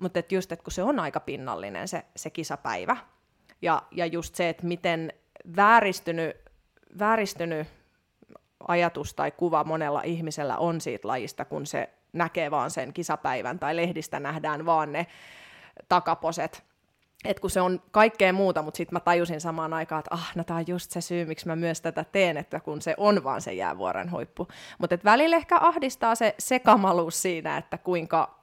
mutta 0.00 0.18
et 0.18 0.32
just, 0.32 0.52
että 0.52 0.62
kun 0.62 0.72
se 0.72 0.82
on 0.82 1.00
aika 1.00 1.20
pinnallinen 1.20 1.88
se, 1.88 2.04
se 2.16 2.30
kisapäivä, 2.30 2.96
ja, 3.62 3.82
ja 3.90 4.06
just 4.06 4.34
se, 4.34 4.48
että 4.48 4.66
miten 4.66 5.12
vääristynyt, 5.56 6.36
vääristynyt 6.98 7.68
ajatus 8.68 9.14
tai 9.14 9.30
kuva 9.30 9.64
monella 9.64 10.02
ihmisellä 10.02 10.56
on 10.56 10.80
siitä 10.80 11.08
lajista, 11.08 11.44
kun 11.44 11.66
se 11.66 11.90
näkee 12.12 12.50
vaan 12.50 12.70
sen 12.70 12.92
kisapäivän 12.92 13.58
tai 13.58 13.76
lehdistä 13.76 14.20
nähdään 14.20 14.66
vaan 14.66 14.92
ne 14.92 15.06
takaposet, 15.88 16.64
että 17.24 17.40
kun 17.40 17.50
se 17.50 17.60
on 17.60 17.82
kaikkea 17.90 18.32
muuta, 18.32 18.62
mutta 18.62 18.76
sitten 18.76 18.96
mä 18.96 19.00
tajusin 19.00 19.40
samaan 19.40 19.72
aikaan, 19.72 19.98
että 19.98 20.14
ah, 20.14 20.32
no 20.34 20.44
tämä 20.44 20.58
on 20.58 20.64
just 20.66 20.90
se 20.90 21.00
syy, 21.00 21.24
miksi 21.24 21.46
mä 21.46 21.56
myös 21.56 21.80
tätä 21.80 22.04
teen, 22.04 22.36
että 22.36 22.60
kun 22.60 22.82
se 22.82 22.94
on 22.96 23.24
vaan 23.24 23.42
se 23.42 23.52
jäävuoren 23.52 24.10
huippu. 24.10 24.48
Mutta 24.78 24.98
välillä 25.04 25.36
ehkä 25.36 25.58
ahdistaa 25.60 26.14
se 26.14 26.34
sekamaluus 26.38 27.22
siinä, 27.22 27.56
että 27.56 27.78
kuinka 27.78 28.40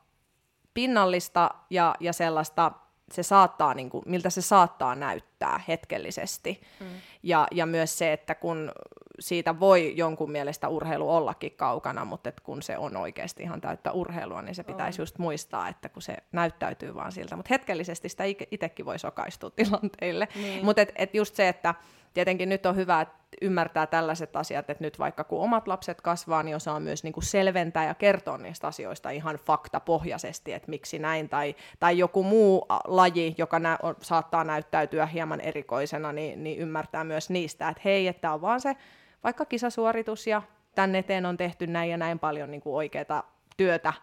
pinnallista 0.73 1.49
ja, 1.69 1.95
ja 1.99 2.13
sellaista 2.13 2.71
se 3.11 3.23
saattaa, 3.23 3.73
niin 3.73 3.89
kuin, 3.89 4.03
miltä 4.07 4.29
se 4.29 4.41
saattaa 4.41 4.95
näyttää 4.95 5.61
hetkellisesti. 5.67 6.61
Mm. 6.79 6.85
Ja, 7.23 7.47
ja 7.51 7.65
myös 7.65 7.97
se, 7.97 8.13
että 8.13 8.35
kun 8.35 8.71
siitä 9.19 9.59
voi 9.59 9.93
jonkun 9.95 10.31
mielestä 10.31 10.67
urheilu 10.67 11.09
ollakin 11.09 11.51
kaukana, 11.51 12.05
mutta 12.05 12.29
et 12.29 12.39
kun 12.39 12.61
se 12.61 12.77
on 12.77 12.97
oikeasti 12.97 13.43
ihan 13.43 13.61
täyttä 13.61 13.91
urheilua, 13.91 14.41
niin 14.41 14.55
se 14.55 14.63
pitäisi 14.63 15.01
just 15.01 15.17
muistaa, 15.17 15.67
että 15.67 15.89
kun 15.89 16.01
se 16.01 16.17
näyttäytyy 16.31 16.95
vaan 16.95 17.11
siltä. 17.11 17.35
Mutta 17.35 17.53
hetkellisesti 17.53 18.09
sitä 18.09 18.23
itsekin 18.51 18.85
voi 18.85 18.99
sokaistua 18.99 19.49
tilanteille. 19.55 20.27
Niin. 20.35 20.65
Mutta 20.65 20.81
et, 20.81 20.91
et 20.95 21.15
just 21.15 21.35
se, 21.35 21.47
että 21.47 21.75
tietenkin 22.13 22.49
nyt 22.49 22.65
on 22.65 22.75
hyvä, 22.75 23.01
että 23.01 23.15
ymmärtää 23.41 23.87
tällaiset 23.87 24.35
asiat, 24.35 24.69
että 24.69 24.83
nyt 24.83 24.99
vaikka 24.99 25.23
kun 25.23 25.41
omat 25.41 25.67
lapset 25.67 26.01
kasvaa, 26.01 26.43
niin 26.43 26.55
osaa 26.55 26.79
myös 26.79 27.03
niin 27.03 27.13
kuin 27.13 27.23
selventää 27.23 27.85
ja 27.85 27.93
kertoa 27.93 28.37
niistä 28.37 28.67
asioista 28.67 29.09
ihan 29.09 29.35
faktapohjaisesti, 29.35 30.53
että 30.53 30.69
miksi 30.69 30.99
näin, 30.99 31.29
tai, 31.29 31.55
tai 31.79 31.97
joku 31.97 32.23
muu 32.23 32.65
laji, 32.87 33.35
joka 33.37 33.59
nä- 33.59 33.79
on, 33.81 33.95
saattaa 34.01 34.43
näyttäytyä 34.43 35.05
hieman 35.05 35.41
erikoisena, 35.41 36.11
niin, 36.11 36.43
niin 36.43 36.59
ymmärtää 36.59 37.03
myös 37.03 37.29
niistä, 37.29 37.69
että 37.69 37.81
hei, 37.85 38.07
että 38.07 38.33
on 38.33 38.41
vaan 38.41 38.61
se 38.61 38.75
vaikka 39.23 39.45
kisasuoritus, 39.45 40.27
ja 40.27 40.41
tänne 40.75 40.97
eteen 40.97 41.25
on 41.25 41.37
tehty 41.37 41.67
näin 41.67 41.91
ja 41.91 41.97
näin 41.97 42.19
paljon 42.19 42.51
niin 42.51 42.61
kuin 42.61 42.75
oikeaa 42.75 43.37
työtä, 43.57 43.93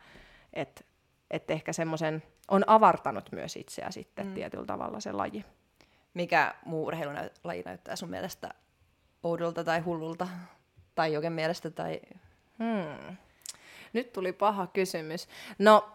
että 0.52 0.84
et 1.30 1.50
ehkä 1.50 1.72
semmoisen 1.72 2.22
on 2.48 2.64
avartanut 2.66 3.32
myös 3.32 3.56
itseä 3.56 3.90
sitten 3.90 4.26
mm. 4.26 4.34
tietyllä 4.34 4.66
tavalla 4.66 5.00
se 5.00 5.12
laji. 5.12 5.44
Mikä 6.14 6.54
muu 6.64 6.86
urheilulaji 6.86 7.62
näyttää 7.64 7.96
sun 7.96 8.10
mielestä 8.10 8.54
oudolta 9.22 9.64
tai 9.64 9.80
hullulta? 9.80 10.28
Tai 10.94 11.12
joken 11.12 11.32
mielestä? 11.32 11.70
Tai... 11.70 12.00
Hmm. 12.58 13.16
Nyt 13.92 14.12
tuli 14.12 14.32
paha 14.32 14.66
kysymys. 14.66 15.28
No, 15.58 15.88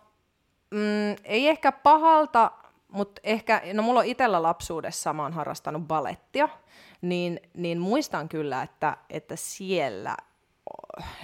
mm, 0.72 1.16
ei 1.24 1.48
ehkä 1.48 1.72
pahalta, 1.72 2.52
mutta 2.88 3.22
ehkä, 3.24 3.62
no 3.74 3.84
mulla 3.84 4.00
on 4.00 4.06
itsellä 4.06 4.42
lapsuudessa, 4.42 5.14
mä 5.14 5.24
oon 5.24 5.34
harrastanut 5.34 5.88
balettia, 5.88 6.50
niin, 7.02 7.40
niin 7.54 7.80
muistan 7.80 8.30
kyllä, 8.30 8.62
että, 8.62 8.98
että 9.10 9.36
siellä 9.36 10.18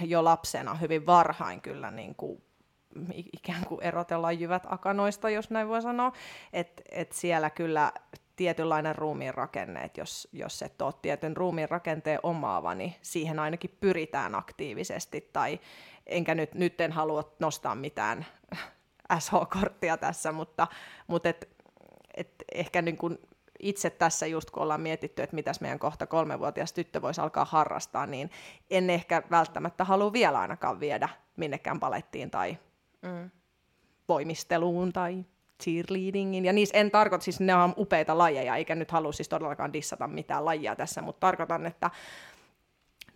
jo 0.00 0.24
lapsena 0.24 0.74
hyvin 0.74 1.06
varhain 1.06 1.60
kyllä 1.60 1.90
niin 1.90 2.14
kuin 2.14 2.42
ikään 3.32 3.66
kuin 3.66 3.82
erotellaan 3.82 4.40
jyvät 4.40 4.62
akanoista, 4.68 5.30
jos 5.30 5.50
näin 5.50 5.68
voi 5.68 5.82
sanoa, 5.82 6.12
että 6.52 6.82
et 6.90 7.12
siellä 7.12 7.50
kyllä 7.50 7.92
tietynlainen 8.36 8.96
ruumiin 8.96 9.34
rakenne, 9.34 9.80
että 9.80 10.00
jos, 10.00 10.28
jos 10.32 10.62
et 10.62 10.82
ole 10.82 10.94
tietyn 11.02 11.36
ruumiin 11.36 11.70
rakenteen 11.70 12.20
omaava, 12.22 12.74
niin 12.74 12.94
siihen 13.02 13.38
ainakin 13.38 13.76
pyritään 13.80 14.34
aktiivisesti, 14.34 15.30
tai 15.32 15.60
enkä 16.06 16.34
nyt, 16.34 16.54
nyt 16.54 16.80
en 16.80 16.92
halua 16.92 17.34
nostaa 17.38 17.74
mitään 17.74 18.26
SH-korttia 19.18 19.96
tässä, 19.96 20.32
mutta, 20.32 20.66
mutta 21.06 21.28
et, 21.28 21.48
et 22.16 22.30
ehkä 22.54 22.82
niin 22.82 22.96
kuin 22.96 23.18
itse 23.62 23.90
tässä 23.90 24.26
just 24.26 24.50
kun 24.50 24.62
ollaan 24.62 24.80
mietitty, 24.80 25.22
että 25.22 25.34
mitäs 25.34 25.60
meidän 25.60 25.78
kohta 25.78 26.06
kolmevuotias 26.06 26.72
tyttö 26.72 27.02
voisi 27.02 27.20
alkaa 27.20 27.44
harrastaa, 27.44 28.06
niin 28.06 28.30
en 28.70 28.90
ehkä 28.90 29.22
välttämättä 29.30 29.84
halua 29.84 30.12
vielä 30.12 30.40
ainakaan 30.40 30.80
viedä 30.80 31.08
minnekään 31.36 31.80
palettiin 31.80 32.30
tai 32.30 32.58
mm. 33.02 33.30
voimisteluun 34.08 34.92
tai 34.92 35.24
cheerleadingin, 35.64 36.44
ja 36.44 36.52
niissä 36.52 36.78
en 36.78 36.90
tarkoita, 36.90 37.24
siis 37.24 37.40
ne 37.40 37.54
on 37.54 37.74
upeita 37.76 38.18
lajeja, 38.18 38.56
eikä 38.56 38.74
nyt 38.74 38.90
halua 38.90 39.12
siis 39.12 39.28
todellakaan 39.28 39.72
dissata 39.72 40.08
mitään 40.08 40.44
lajia 40.44 40.76
tässä, 40.76 41.02
mutta 41.02 41.20
tarkoitan, 41.20 41.66
että 41.66 41.90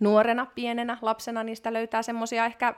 nuorena, 0.01 0.47
pienenä 0.47 0.99
lapsena 1.03 1.45
niistä 1.45 1.73
löytää 1.73 2.03
semmoisia 2.03 2.47
ehkä 2.47 2.75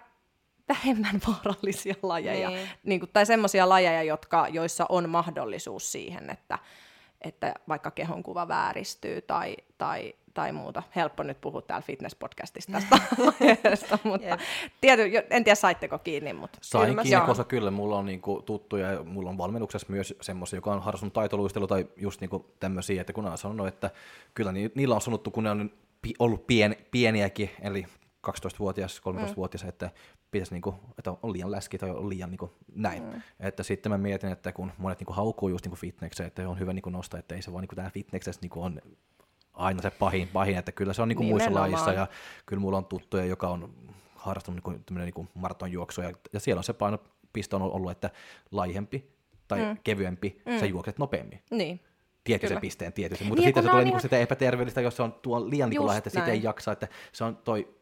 vähemmän 0.69 1.21
vaarallisia 1.29 1.95
lajeja, 2.03 2.49
niin. 2.49 2.69
Niin 2.85 3.01
kuin, 3.01 3.11
tai 3.13 3.27
semmoisia 3.27 3.69
lajeja, 3.69 4.03
jotka, 4.03 4.49
joissa 4.49 4.87
on 4.89 5.09
mahdollisuus 5.09 5.93
siihen, 5.93 6.31
että, 6.31 6.59
että 7.21 7.55
vaikka 7.69 7.91
kehonkuva 7.91 8.49
vääristyy 8.49 9.23
tai, 9.23 9.57
tai, 9.79 10.15
tai 10.39 10.53
muuta. 10.53 10.83
Helppo 10.97 11.23
nyt 11.23 11.41
puhua 11.41 11.63
täällä 11.63 11.87
fitness-podcastista 11.87 12.73
tästä 12.73 12.99
aiheesta, 13.41 13.99
mutta 14.05 14.39
tiety, 14.81 15.03
en 15.31 15.45
tiedä 15.45 15.55
saitteko 15.55 15.99
kiinni. 15.99 16.33
Mutta 16.33 16.59
Sain 16.63 16.95
kiinni, 16.95 17.11
joo. 17.11 17.27
koska 17.27 17.45
kyllä 17.45 17.71
mulla 17.71 17.97
on 17.97 18.07
niinku 18.07 18.43
tuttuja 18.43 18.93
ja 18.93 19.03
mulla 19.03 19.31
on 19.31 19.39
valmennuksessa 19.39 19.87
myös 19.91 20.15
semmoisia, 20.21 20.57
joka 20.57 20.73
on 20.73 20.83
harrastunut 20.83 21.13
taitoluistelu 21.13 21.67
tai 21.67 21.87
just 21.97 22.21
niinku 22.21 22.55
tämmöisiä, 22.61 23.01
että 23.01 23.13
kun 23.13 23.27
on 23.27 23.39
sanonut, 23.39 23.67
että 23.67 23.91
kyllä 24.35 24.53
niillä 24.53 24.95
on 24.95 25.01
sanottu, 25.01 25.31
kun 25.31 25.45
ne 25.45 25.51
on 25.51 25.71
ollut 26.19 26.47
pien, 26.47 26.77
pieniäkin, 26.91 27.51
eli 27.61 27.87
12-vuotias, 28.29 29.01
13-vuotias, 29.09 29.63
mm. 29.63 29.69
että 29.69 29.91
pitäisi 30.31 30.55
niinku, 30.55 30.75
että 30.99 31.15
on 31.23 31.33
liian 31.33 31.51
läski 31.51 31.79
tai 31.79 31.91
on 31.91 32.09
liian 32.09 32.31
niinku, 32.31 32.53
näin. 32.75 33.03
Mm. 33.03 33.23
Että 33.41 33.63
sitten 33.63 33.93
mä 33.93 33.99
mietin, 33.99 34.31
että 34.31 34.53
kun 34.53 34.73
monet 34.79 34.99
niinku 34.99 35.13
haukkuu 35.13 35.49
just 35.49 35.65
niinku 35.65 35.77
fitnekseen, 35.77 36.27
että 36.27 36.49
on 36.49 36.59
hyvä 36.59 36.73
niinku 36.73 36.91
nostaa, 36.91 37.21
että 37.21 37.35
ei 37.35 37.43
se 37.43 37.53
vaan 37.53 37.63
niinku 37.63 37.77
tämä 37.77 37.91
fitneksessä 37.91 38.41
niinku 38.41 38.63
on 38.63 38.81
aina 39.59 39.83
se 39.83 39.91
pahin, 39.91 40.29
pahin, 40.29 40.59
että 40.59 40.73
kyllä 40.73 40.93
se 40.93 41.03
on 41.03 41.09
niinku 41.09 41.23
muissa 41.23 41.55
lajissa 41.55 41.93
ja 41.93 42.07
kyllä 42.47 42.61
mulla 42.61 42.79
on 42.79 42.85
tuttuja, 42.85 43.25
joka 43.25 43.49
on 43.49 43.75
harrastunut 44.15 44.65
niinku, 44.67 44.95
niinku 44.95 45.29
maratonjuoksua 45.35 46.05
ja, 46.05 46.13
ja 46.33 46.41
siellä 46.41 46.61
on 46.61 46.65
se 46.65 46.73
painopiste 46.73 47.57
on 47.57 47.63
ollut, 47.63 47.91
että 47.91 48.11
laihempi 48.51 49.11
tai 49.49 49.59
mm. 49.59 49.77
kevyempi, 49.85 50.43
mm. 50.47 50.59
sä 50.59 50.67
juokset 50.67 50.99
nopeammin. 50.99 51.43
Niin 51.51 51.81
tietyn 52.25 52.49
se 52.49 52.61
pisteen 52.61 52.93
tietysti, 52.93 53.25
mutta 53.25 53.41
niin, 53.41 53.49
sitten 53.49 53.63
se 53.63 53.69
tulee 53.69 53.85
niinku 53.85 53.95
ihan... 53.95 54.03
sitä 54.03 54.19
epäterveellistä, 54.19 54.81
jos 54.81 54.97
se 54.97 55.03
on 55.03 55.13
tuo 55.13 55.51
liian 55.51 55.71
niinku 55.71 55.87
lähetä, 55.87 56.11
sitä 56.11 56.27
ei 56.27 56.43
jaksa, 56.43 56.73
että 56.73 56.89
se 57.13 57.25
on 57.25 57.37
toi 57.37 57.75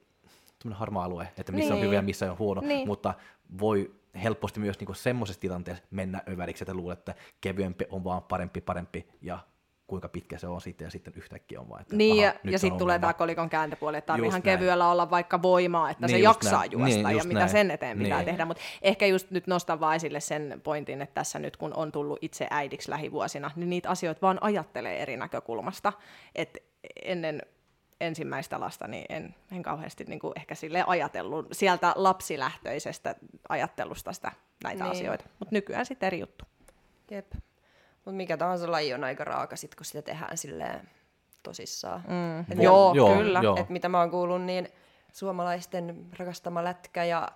harmaa 0.71 1.05
alue, 1.05 1.29
että 1.39 1.53
missä 1.53 1.75
niin. 1.75 1.83
on 1.83 1.87
hyvä 1.87 1.95
ja 1.95 2.03
missä 2.03 2.31
on 2.31 2.39
huono, 2.39 2.61
niin. 2.61 2.89
mutta 2.89 3.15
voi 3.61 3.95
helposti 4.23 4.61
myös 4.61 4.79
niinku 4.79 4.95
semmoisessa 4.95 5.41
tilanteessa 5.41 5.85
mennä 5.91 6.23
överiksi, 6.29 6.65
että 6.65 6.75
luulet, 6.75 6.99
että 6.99 7.15
kevyempi 7.41 7.85
on 7.91 8.05
vaan 8.05 8.23
parempi, 8.23 8.61
parempi 8.61 9.07
ja 9.23 9.39
kuinka 9.87 10.09
pitkä 10.09 10.39
se 10.39 10.47
on 10.47 10.61
sitten, 10.61 10.85
ja 10.85 10.91
sitten 10.91 11.13
yhtäkkiä 11.17 11.61
on 11.61 11.69
vaan, 11.69 11.83
että 11.83 11.97
Niin, 11.97 12.29
aha, 12.29 12.39
ja, 12.45 12.53
ja 12.53 12.59
sitten 12.59 12.79
tulee 12.79 12.99
tämä 12.99 13.13
kolikon 13.13 13.51
kääntöpuoli, 13.51 13.97
että 13.97 14.07
tarvii 14.07 14.29
ihan 14.29 14.43
kevyellä 14.43 14.91
olla 14.91 15.11
vaikka 15.11 15.43
voimaa, 15.43 15.91
että 15.91 16.07
niin, 16.07 16.17
se 16.17 16.19
jaksaa 16.19 16.59
näin. 16.59 16.73
juosta, 16.73 17.09
niin, 17.09 17.19
ja 17.19 17.25
mitä 17.25 17.39
näin. 17.41 17.51
sen 17.51 17.71
eteen 17.71 17.99
pitää 17.99 18.19
niin. 18.19 18.27
tehdä, 18.27 18.45
mutta 18.45 18.63
ehkä 18.83 19.07
just 19.07 19.31
nyt 19.31 19.47
nostan 19.47 19.81
vaan 19.81 19.97
esille 19.97 20.21
sen 20.21 20.61
pointin, 20.65 21.03
että 21.03 21.15
tässä 21.15 21.39
nyt 21.39 21.57
kun 21.57 21.75
on 21.75 21.93
tullut 21.93 22.19
itse 22.21 22.47
äidiksi 22.51 22.91
lähivuosina, 22.91 23.51
niin 23.57 23.71
niitä 23.71 23.91
asioita 23.91 24.21
vaan 24.23 24.39
ajattelee 24.41 25.03
eri 25.03 25.17
näkökulmasta, 25.17 25.93
että 26.35 26.59
ennen 27.03 27.43
ensimmäistä 28.01 28.61
lasta, 28.61 28.89
niin 28.89 29.07
en, 29.09 29.35
en 29.53 29.63
kauheasti 29.63 30.05
niin 30.05 30.19
kuin 30.19 30.33
ehkä 30.37 30.55
sille 30.55 30.85
ajatellut 30.87 31.47
sieltä 31.53 31.93
lapsilähtöisestä 31.97 33.15
ajattelusta 33.49 34.13
sitä, 34.13 34.33
näitä 34.65 34.85
niin. 34.85 34.93
asioita. 34.93 35.25
Mutta 35.39 35.55
nykyään 35.55 35.87
sitten 35.87 36.07
eri 36.07 36.21
juttu. 36.21 36.45
Jep. 37.11 37.33
Mutta 38.07 38.17
mikä 38.17 38.37
tahansa 38.37 38.71
laji 38.71 38.95
on 38.95 39.05
aika 39.05 39.25
raaka, 39.25 39.57
sit, 39.57 39.75
kun 39.75 39.85
sitä 39.85 40.03
tehdään 40.03 40.39
silleen 40.39 40.89
tosissaan. 41.43 42.03
Mm. 42.09 42.41
Et 42.41 42.63
joo, 42.63 42.95
joo, 42.95 43.17
kyllä. 43.17 43.41
Joo. 43.43 43.57
Et 43.61 43.69
mitä 43.69 43.89
mä 43.89 44.01
oon 44.01 44.11
kuullut, 44.11 44.43
niin 44.43 44.69
suomalaisten 45.13 46.07
rakastama 46.19 46.65
lätkä 46.65 47.05
ja 47.05 47.29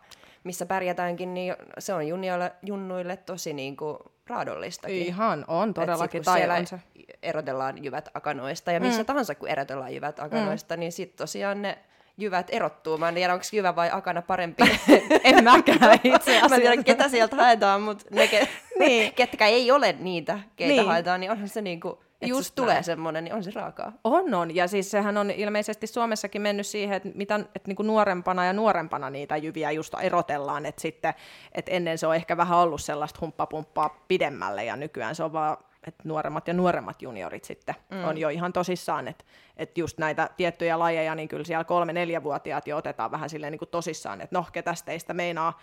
missä 0.45 0.67
pärjätäänkin, 0.67 1.35
niin 1.35 1.57
se 1.79 1.95
on 1.95 2.09
junnuille, 2.09 2.53
junnuille 2.63 3.17
tosi 3.17 3.53
niin 3.53 3.77
kuin 3.77 3.99
raadollistakin. 4.27 5.07
Ihan, 5.07 5.45
on 5.49 5.75
todellakin. 5.75 6.23
Tai 6.23 6.59
on 6.59 6.67
se. 6.67 6.81
erotellaan 7.23 7.85
jyvät 7.85 8.09
akanoista, 8.15 8.73
ja 8.73 8.81
missä 8.81 9.03
mm. 9.03 9.07
tahansa 9.07 9.35
kun 9.35 9.49
erotellaan 9.49 9.95
jyvät 9.95 10.19
mm. 10.19 10.25
akanoista, 10.25 10.77
mm. 10.77 10.81
niin 10.81 10.93
sitten 10.93 11.19
tosiaan 11.19 11.63
ne 11.63 11.79
jyvät 12.19 12.47
erottuu. 12.51 12.99
Mä 12.99 13.09
en 13.09 13.15
tiedä, 13.15 13.33
onko 13.33 13.45
jyvä 13.53 13.77
vai 13.77 13.91
akana 13.93 14.23
parempi. 14.23 14.63
en 15.25 15.45
mäkään 15.45 16.01
itse 16.05 16.19
asiassa. 16.19 16.49
Mä 16.49 16.55
en 16.55 16.61
tiedä, 16.63 16.83
ketä 16.83 17.09
sieltä 17.09 17.37
haetaan, 17.37 17.83
mutta 17.83 18.05
ne, 18.11 18.27
ke- 18.27 18.49
niin. 18.89 19.15
ketkä 19.21 19.47
ei 19.47 19.71
ole 19.71 19.97
niitä, 19.99 20.39
keitä 20.57 20.75
niin. 20.75 20.87
haetaan, 20.87 21.21
niin 21.21 21.31
onhan 21.31 21.49
se 21.49 21.63
niinku 21.63 21.99
Just 22.27 22.55
tulee 22.55 22.83
semmoinen, 22.83 23.25
niin 23.25 23.35
on 23.35 23.45
se 23.45 23.51
raakaa. 23.55 23.93
On, 24.05 24.35
on. 24.35 24.55
Ja 24.55 24.69
siis 24.69 24.91
sehän 24.91 25.17
on 25.17 25.31
ilmeisesti 25.31 25.87
Suomessakin 25.87 26.43
mennyt 26.43 26.67
siihen, 26.67 26.97
että, 26.97 27.09
mitä, 27.15 27.35
että 27.35 27.69
niin 27.69 27.77
kuin 27.77 27.87
nuorempana 27.87 28.47
ja 28.47 28.53
nuorempana 28.53 29.11
niitä 29.11 29.37
jyviä 29.37 29.71
just 29.71 29.95
erotellaan. 30.03 30.67
Että, 30.67 30.83
sitten, 30.83 31.15
että 31.53 31.71
ennen 31.71 31.99
se 31.99 32.07
on 32.07 32.17
ehkä 32.17 32.37
vähän 32.37 32.59
ollut 32.59 32.81
sellaista 32.81 33.19
humppapumppaa 33.21 34.05
pidemmälle 34.09 34.65
ja 34.65 34.77
nykyään 34.77 35.15
se 35.15 35.25
on 35.25 35.33
vaan 35.33 35.57
että 35.87 36.03
nuoremmat 36.05 36.49
ja 36.49 36.55
nuoremmat 36.55 37.03
juniorit 37.03 37.45
sitten 37.45 37.75
mm. 37.91 38.05
on 38.05 38.19
jo 38.19 38.29
ihan 38.29 38.53
tosissaan, 38.53 39.09
että, 39.09 39.25
että 39.57 39.81
just 39.81 39.99
näitä 39.99 40.31
tiettyjä 40.37 40.79
lajeja, 40.79 41.15
niin 41.15 41.29
kyllä 41.29 41.45
siellä 41.45 41.65
kolme-neljävuotiaat 41.65 42.67
jo 42.67 42.77
otetaan 42.77 43.11
vähän 43.11 43.31
silleen 43.31 43.51
niin 43.51 43.59
kuin 43.59 43.69
tosissaan, 43.69 44.21
että 44.21 44.39
no, 44.39 44.47
ketäs 44.53 44.83
teistä 44.83 45.15
meinaa 45.15 45.59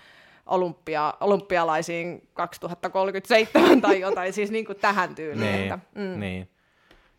olympia, 0.47 1.13
olympialaisiin 1.19 2.29
2037 2.33 3.81
tai 3.81 3.99
jotain, 3.99 4.33
siis 4.33 4.51
niin 4.51 4.65
kuin 4.65 4.77
tähän 4.77 5.15
tyyliin. 5.15 5.51
Niin, 5.51 5.73
että, 5.73 5.79
mm. 5.95 6.19
niin. 6.19 6.49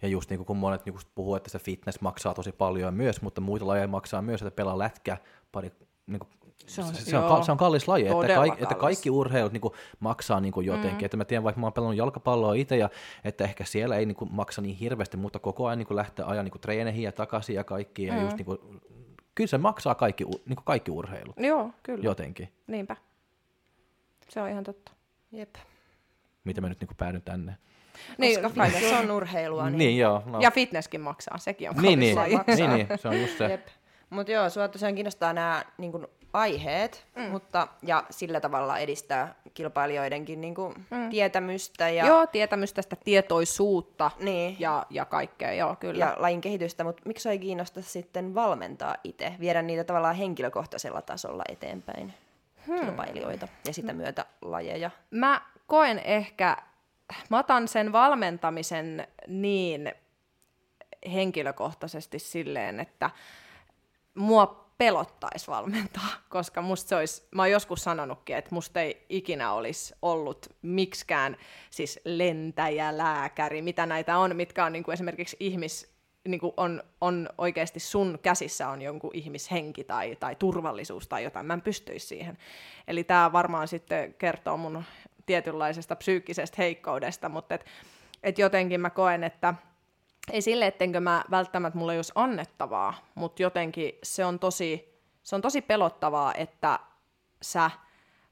Ja 0.02 0.08
just 0.08 0.30
niin 0.30 0.38
kuin 0.38 0.46
kun 0.46 0.56
monet 0.56 0.86
niin 0.86 0.98
puhuu, 1.14 1.34
että 1.34 1.50
se 1.50 1.58
fitness 1.58 2.00
maksaa 2.00 2.34
tosi 2.34 2.52
paljon 2.52 2.94
myös, 2.94 3.22
mutta 3.22 3.40
muita 3.40 3.66
lajeja 3.66 3.88
maksaa 3.88 4.22
myös, 4.22 4.42
että 4.42 4.56
pelaa 4.56 4.78
lätkä 4.78 5.16
pari 5.52 5.72
niin 6.06 6.18
kuin 6.18 6.28
se 6.66 6.82
on, 6.82 6.94
se, 6.94 7.18
on, 7.18 7.44
se 7.44 7.52
on 7.52 7.58
kallis 7.58 7.88
laji, 7.88 8.06
että, 8.06 8.34
kallis. 8.34 8.52
että 8.62 8.74
kaikki 8.74 9.10
urheilut 9.10 9.52
niin 9.52 9.60
kuin, 9.60 9.74
maksaa 10.00 10.40
niin 10.40 10.52
kuin 10.52 10.66
jotenkin. 10.66 10.98
Mm. 10.98 11.04
Että 11.04 11.16
mä 11.16 11.24
tiedän, 11.24 11.44
vaikka 11.44 11.60
mä 11.60 11.66
oon 11.66 11.72
pelannut 11.72 11.96
jalkapalloa 11.98 12.54
itse, 12.54 12.76
ja 12.76 12.90
että 13.24 13.44
ehkä 13.44 13.64
siellä 13.64 13.96
ei 13.96 14.06
niin 14.06 14.16
kuin, 14.16 14.32
maksa 14.32 14.62
niin 14.62 14.76
hirveästi, 14.76 15.16
mutta 15.16 15.38
koko 15.38 15.66
ajan 15.66 15.78
niin 15.78 15.86
kuin, 15.86 15.96
lähtee 15.96 16.24
ajan 16.24 16.44
niin 16.44 16.52
kuin, 16.52 16.60
treeneihin 16.60 17.02
ja 17.02 17.12
takaisin 17.12 17.56
ja 17.56 17.64
kaikki. 17.64 18.06
Ja 18.06 18.14
mm. 18.14 18.22
just, 18.22 18.36
niin 18.36 18.46
kuin, 18.46 18.58
kyllä 19.34 19.48
se 19.48 19.58
maksaa 19.58 19.94
kaikki, 19.94 20.24
niin 20.24 20.56
kuin 20.56 20.64
kaikki 20.64 20.90
urheilut. 20.90 21.36
Joo, 21.38 21.70
kyllä. 21.82 22.04
Jotenkin. 22.04 22.48
Niinpä. 22.66 22.96
Se 24.28 24.40
on 24.40 24.48
ihan 24.48 24.64
totta. 24.64 24.92
Jep. 25.32 25.54
Mitä 26.44 26.60
mä 26.60 26.68
nyt 26.68 26.80
niin 26.80 26.96
päädyn 26.96 27.22
tänne? 27.22 27.56
Niin, 28.18 28.42
Koska 28.42 28.64
fitness 28.64 28.92
on 28.92 29.10
urheilua. 29.10 29.70
Niin, 29.70 29.78
niin 29.78 29.98
joo. 29.98 30.22
No. 30.26 30.40
Ja 30.40 30.50
fitnesskin 30.50 31.00
maksaa, 31.00 31.38
sekin 31.38 31.70
on 31.70 31.76
niin, 31.76 32.00
niin, 32.00 32.16
niin, 32.56 32.70
niin, 32.70 32.86
se 32.96 33.08
on 33.08 33.20
just 33.20 33.38
se. 33.38 33.60
Mutta 34.10 34.32
joo, 34.32 34.50
sua 34.50 34.68
tosiaan 34.68 34.94
kiinnostaa 34.94 35.32
nämä 35.32 35.64
niin 35.78 35.92
kun, 35.92 36.08
aiheet, 36.32 37.06
mm. 37.16 37.22
mutta, 37.22 37.68
ja 37.82 38.04
sillä 38.10 38.40
tavalla 38.40 38.78
edistää 38.78 39.34
kilpailijoidenkin 39.54 40.40
niin 40.40 40.54
kuin, 40.54 40.74
mm. 40.90 41.10
tietämystä. 41.10 41.88
Ja... 41.88 42.06
Joo, 42.06 42.26
tietämystä, 42.26 42.82
sitä 42.82 42.96
tietoisuutta 43.04 44.10
niin. 44.20 44.56
ja, 44.58 44.86
ja 44.90 45.04
kaikkea, 45.04 45.52
joo, 45.52 45.76
kyllä. 45.80 46.04
Ja 46.04 46.16
lajin 46.18 46.40
kehitystä, 46.40 46.84
mutta 46.84 47.02
miksi 47.06 47.28
ei 47.28 47.38
kiinnosta 47.38 47.82
sitten 47.82 48.34
valmentaa 48.34 48.96
itse, 49.04 49.32
viedä 49.40 49.62
niitä 49.62 49.84
tavallaan 49.84 50.16
henkilökohtaisella 50.16 51.02
tasolla 51.02 51.42
eteenpäin 51.48 52.14
hmm. 52.68 52.80
kilpailijoita 52.80 53.48
ja 53.66 53.72
sitä 53.72 53.92
myötä 53.92 54.24
lajeja? 54.42 54.90
Mä 55.10 55.42
koen 55.66 55.98
ehkä, 55.98 56.56
mä 57.30 57.38
otan 57.38 57.68
sen 57.68 57.92
valmentamisen 57.92 59.06
niin 59.26 59.92
henkilökohtaisesti 61.12 62.18
silleen, 62.18 62.80
että 62.80 63.10
mua 64.14 64.68
pelottaisi 64.78 65.46
valmentaa, 65.46 66.10
koska 66.28 66.62
musta 66.62 66.88
se 66.88 66.96
olisi, 66.96 67.28
mä 67.30 67.42
oon 67.42 67.50
joskus 67.50 67.84
sanonutkin, 67.84 68.36
että 68.36 68.54
musta 68.54 68.80
ei 68.80 69.06
ikinä 69.08 69.52
olisi 69.52 69.94
ollut 70.02 70.46
miksikään 70.62 71.36
siis 71.70 72.00
lentäjä, 72.04 72.98
lääkäri, 72.98 73.62
mitä 73.62 73.86
näitä 73.86 74.18
on, 74.18 74.36
mitkä 74.36 74.64
on 74.64 74.72
niin 74.72 74.84
kuin 74.84 74.92
esimerkiksi 74.92 75.36
ihmis, 75.40 75.97
niin 76.30 76.40
kuin 76.40 76.52
on, 76.56 76.82
on 77.00 77.28
oikeasti 77.38 77.80
sun 77.80 78.18
käsissä 78.22 78.68
on 78.68 78.82
jonkun 78.82 79.10
ihmishenki 79.14 79.84
tai, 79.84 80.16
tai 80.16 80.34
turvallisuus 80.34 81.08
tai 81.08 81.24
jotain, 81.24 81.46
mä 81.46 81.54
en 81.54 81.62
pystyisi 81.62 82.06
siihen. 82.06 82.38
Eli 82.88 83.04
tämä 83.04 83.32
varmaan 83.32 83.68
sitten 83.68 84.14
kertoo 84.14 84.56
mun 84.56 84.84
tietynlaisesta 85.26 85.96
psyykkisestä 85.96 86.54
heikkoudesta, 86.58 87.28
mutta 87.28 87.54
et, 87.54 87.64
et 88.22 88.38
jotenkin 88.38 88.80
mä 88.80 88.90
koen, 88.90 89.24
että 89.24 89.54
ei 90.30 90.42
sille, 90.42 90.66
ettenkö 90.66 91.00
mä 91.00 91.24
välttämättä 91.30 91.78
mulle 91.78 91.92
ei 91.92 91.98
olisi 91.98 92.12
annettavaa, 92.14 92.94
mutta 93.14 93.42
jotenkin 93.42 93.92
se 94.02 94.24
on 94.24 94.38
tosi, 94.38 95.00
se 95.22 95.36
on 95.36 95.42
tosi 95.42 95.62
pelottavaa, 95.62 96.34
että 96.34 96.78
sä 97.42 97.70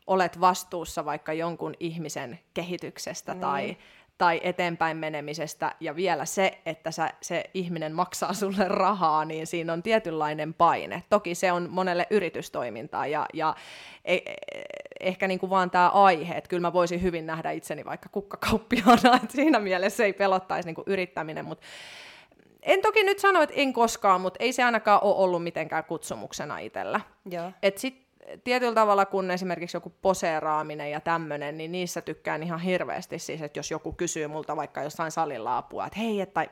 olet 0.07 0.41
vastuussa 0.41 1.05
vaikka 1.05 1.33
jonkun 1.33 1.75
ihmisen 1.81 2.39
kehityksestä 2.55 3.33
niin. 3.33 3.41
tai, 3.41 3.77
tai 4.19 4.41
eteenpäin 4.43 4.97
menemisestä, 4.97 5.75
ja 5.81 5.97
vielä 5.97 6.25
se, 6.25 6.59
että 6.67 6.91
sä, 6.91 7.11
se 7.21 7.45
ihminen 7.55 7.93
maksaa 7.93 8.33
sulle 8.33 8.69
rahaa, 8.69 9.25
niin 9.25 9.47
siinä 9.47 9.73
on 9.73 9.83
tietynlainen 9.83 10.55
paine. 10.55 11.03
Toki 11.11 11.35
se 11.35 11.53
on 11.53 11.69
monelle 11.71 12.07
yritystoimintaa, 12.11 13.07
ja, 13.07 13.27
ja 13.35 13.55
e, 14.05 14.15
e, 14.15 14.35
ehkä 15.01 15.29
niin 15.29 15.39
kuin 15.39 15.51
vaan 15.51 15.71
tämä 15.71 15.89
aihe, 15.89 16.35
että 16.35 16.49
kyllä 16.49 16.61
mä 16.61 16.73
voisin 16.73 17.03
hyvin 17.03 17.27
nähdä 17.27 17.51
itseni 17.51 17.85
vaikka 17.85 18.09
kukkakauppiaana, 18.09 19.17
että 19.23 19.33
siinä 19.33 19.59
mielessä 19.59 20.05
ei 20.05 20.13
pelottaisi 20.13 20.69
niin 20.69 20.75
kuin 20.75 20.89
yrittäminen, 20.89 21.45
mutta 21.45 21.67
en 22.63 22.83
toki 22.83 23.03
nyt 23.03 23.19
sano, 23.19 23.43
että 23.43 23.55
en 23.59 23.73
koskaan, 23.73 24.21
mutta 24.21 24.37
ei 24.41 24.53
se 24.53 24.65
ainakaan 24.65 25.03
ole 25.03 25.17
ollut 25.17 25.43
mitenkään 25.43 25.85
kutsumuksena 25.85 26.59
itsellä. 26.59 27.01
Et 27.63 27.79
sit, 27.79 28.06
tietyllä 28.45 28.75
tavalla 28.75 29.07
kun 29.07 29.31
esimerkiksi 29.31 29.77
joku 29.77 29.93
poseeraaminen 30.03 30.91
ja 30.91 31.01
tämmöinen, 31.01 31.59
niin 31.59 31.73
niissä 31.73 32.01
tykkään 32.01 32.43
ihan 32.43 32.61
hirveästi 32.61 33.19
siis, 33.19 33.43
että 33.43 33.59
jos 33.59 33.71
joku 33.71 33.93
kysyy 33.93 34.27
multa 34.27 34.57
vaikka 34.57 34.83
jossain 34.83 35.11
salilla 35.11 35.57
apua, 35.57 35.87
että 35.87 35.99
hei, 35.99 36.21
että 36.21 36.47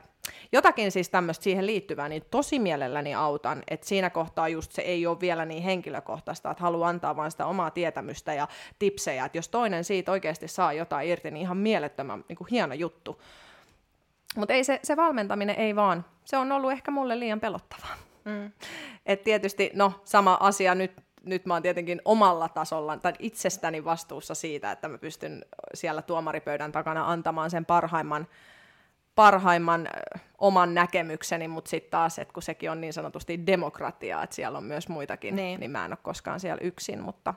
jotakin 0.52 0.92
siis 0.92 1.08
tämmöistä 1.08 1.44
siihen 1.44 1.66
liittyvää, 1.66 2.08
niin 2.08 2.22
tosi 2.30 2.58
mielelläni 2.58 3.14
autan, 3.14 3.62
että 3.68 3.86
siinä 3.86 4.10
kohtaa 4.10 4.48
just 4.48 4.72
se 4.72 4.82
ei 4.82 5.06
ole 5.06 5.20
vielä 5.20 5.44
niin 5.44 5.62
henkilökohtaista, 5.62 6.50
että 6.50 6.62
haluaa 6.62 6.88
antaa 6.88 7.16
vain 7.16 7.30
sitä 7.30 7.46
omaa 7.46 7.70
tietämystä 7.70 8.34
ja 8.34 8.48
tipsejä, 8.78 9.24
että 9.24 9.38
jos 9.38 9.48
toinen 9.48 9.84
siitä 9.84 10.12
oikeasti 10.12 10.48
saa 10.48 10.72
jotain 10.72 11.08
irti, 11.08 11.30
niin 11.30 11.42
ihan 11.42 11.56
mielettömän 11.56 12.24
niin 12.28 12.36
kuin 12.36 12.48
hieno 12.50 12.74
juttu. 12.74 13.22
Mutta 14.36 14.54
ei 14.54 14.64
se, 14.64 14.80
se 14.82 14.96
valmentaminen 14.96 15.56
ei 15.56 15.76
vaan, 15.76 16.04
se 16.24 16.36
on 16.36 16.52
ollut 16.52 16.72
ehkä 16.72 16.90
mulle 16.90 17.18
liian 17.18 17.40
pelottavaa. 17.40 17.96
Mm. 18.24 18.52
Et 19.06 19.24
tietysti, 19.24 19.70
no 19.74 19.92
sama 20.04 20.38
asia 20.40 20.74
nyt, 20.74 21.03
nyt 21.26 21.46
mä 21.46 21.54
oon 21.54 21.62
tietenkin 21.62 22.02
omalla 22.04 22.48
tasolla, 22.48 22.96
tai 22.96 23.12
itsestäni 23.18 23.84
vastuussa 23.84 24.34
siitä, 24.34 24.72
että 24.72 24.88
mä 24.88 24.98
pystyn 24.98 25.44
siellä 25.74 26.02
tuomaripöydän 26.02 26.72
takana 26.72 27.10
antamaan 27.10 27.50
sen 27.50 27.64
parhaimman, 27.64 28.26
parhaimman 29.14 29.88
oman 30.38 30.74
näkemykseni, 30.74 31.48
mutta 31.48 31.68
sitten 31.68 31.90
taas, 31.90 32.18
että 32.18 32.34
kun 32.34 32.42
sekin 32.42 32.70
on 32.70 32.80
niin 32.80 32.92
sanotusti 32.92 33.46
demokratiaa, 33.46 34.22
että 34.22 34.36
siellä 34.36 34.58
on 34.58 34.64
myös 34.64 34.88
muitakin, 34.88 35.36
niin, 35.36 35.60
niin 35.60 35.70
mä 35.70 35.84
en 35.84 35.92
ole 35.92 35.98
koskaan 36.02 36.40
siellä 36.40 36.60
yksin, 36.62 37.00
mutta 37.00 37.34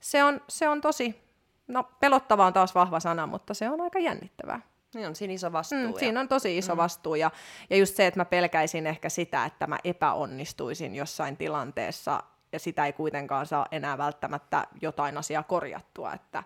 se 0.00 0.24
on, 0.24 0.40
se 0.48 0.68
on 0.68 0.80
tosi, 0.80 1.20
no 1.68 1.90
pelottava 2.00 2.46
on 2.46 2.52
taas 2.52 2.74
vahva 2.74 3.00
sana, 3.00 3.26
mutta 3.26 3.54
se 3.54 3.68
on 3.68 3.80
aika 3.80 3.98
jännittävää. 3.98 4.60
Niin 4.94 5.06
on 5.06 5.16
siinä 5.16 5.34
iso 5.34 5.52
vastuu. 5.52 5.78
Mm, 5.78 5.92
ja... 5.92 5.98
Siinä 5.98 6.20
on 6.20 6.28
tosi 6.28 6.58
iso 6.58 6.74
mm. 6.74 6.76
vastuu 6.76 7.14
ja, 7.14 7.30
ja 7.70 7.76
just 7.76 7.96
se, 7.96 8.06
että 8.06 8.20
mä 8.20 8.24
pelkäisin 8.24 8.86
ehkä 8.86 9.08
sitä, 9.08 9.44
että 9.44 9.66
mä 9.66 9.78
epäonnistuisin 9.84 10.94
jossain 10.94 11.36
tilanteessa 11.36 12.22
ja 12.52 12.58
sitä 12.58 12.86
ei 12.86 12.92
kuitenkaan 12.92 13.46
saa 13.46 13.66
enää 13.70 13.98
välttämättä 13.98 14.66
jotain 14.82 15.18
asiaa 15.18 15.42
korjattua, 15.42 16.12
että 16.12 16.42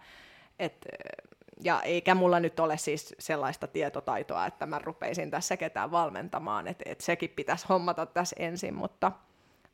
et, 0.59 0.87
ja 1.63 1.83
eikä 1.83 2.15
mulla 2.15 2.41
nyt 2.41 2.61
ole 2.61 2.77
siis 2.77 3.15
sellaista 3.19 3.67
tietotaitoa, 3.67 4.47
että 4.47 4.67
mä 4.67 4.79
rupeisin 4.79 5.31
tässä 5.31 5.57
ketään 5.57 5.91
valmentamaan, 5.91 6.69
että 6.69 6.85
et 6.87 7.01
sekin 7.01 7.31
pitäisi 7.31 7.67
hommata 7.69 8.07
tässä 8.07 8.37
ensin, 8.39 8.75
mutta, 8.75 9.13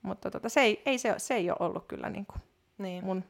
mutta 0.03 0.31
tota, 0.31 0.49
se, 0.49 0.61
ei, 0.61 0.83
ei 0.87 0.99
se, 0.99 1.15
se 1.17 1.35
ei 1.35 1.51
ole 1.51 1.57
ollut 1.61 1.85
kyllä 1.89 2.11
niin 2.11 2.27
kuin 2.27 2.43
niin. 2.79 3.05
mun... 3.05 3.25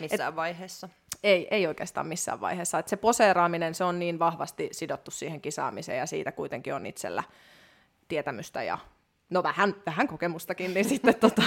Missään 0.00 0.28
et, 0.28 0.36
vaiheessa. 0.36 0.88
Ei, 1.22 1.48
ei 1.50 1.66
oikeastaan 1.66 2.06
missään 2.06 2.40
vaiheessa. 2.40 2.78
Et 2.78 2.88
se 2.88 2.96
poseeraaminen 2.96 3.74
se 3.74 3.84
on 3.84 3.98
niin 3.98 4.18
vahvasti 4.18 4.68
sidottu 4.72 5.10
siihen 5.10 5.40
kisaamiseen 5.40 5.98
ja 5.98 6.06
siitä 6.06 6.32
kuitenkin 6.32 6.74
on 6.74 6.86
itsellä 6.86 7.22
tietämystä 8.08 8.62
ja 8.62 8.78
no 9.30 9.42
vähän, 9.42 9.74
vähän 9.86 10.08
kokemustakin, 10.08 10.74
niin 10.74 10.84
sitten 10.94 11.14
tota, 11.14 11.42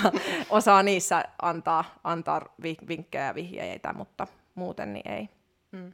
osaa 0.49 0.83
niissä 0.83 1.23
antaa, 1.41 1.85
antaa 2.03 2.41
vinkkejä 2.87 3.25
ja 3.25 3.35
vihjeitä, 3.35 3.93
mutta 3.93 4.27
muuten 4.55 4.93
niin 4.93 5.11
ei. 5.11 5.29
Hmm. 5.71 5.93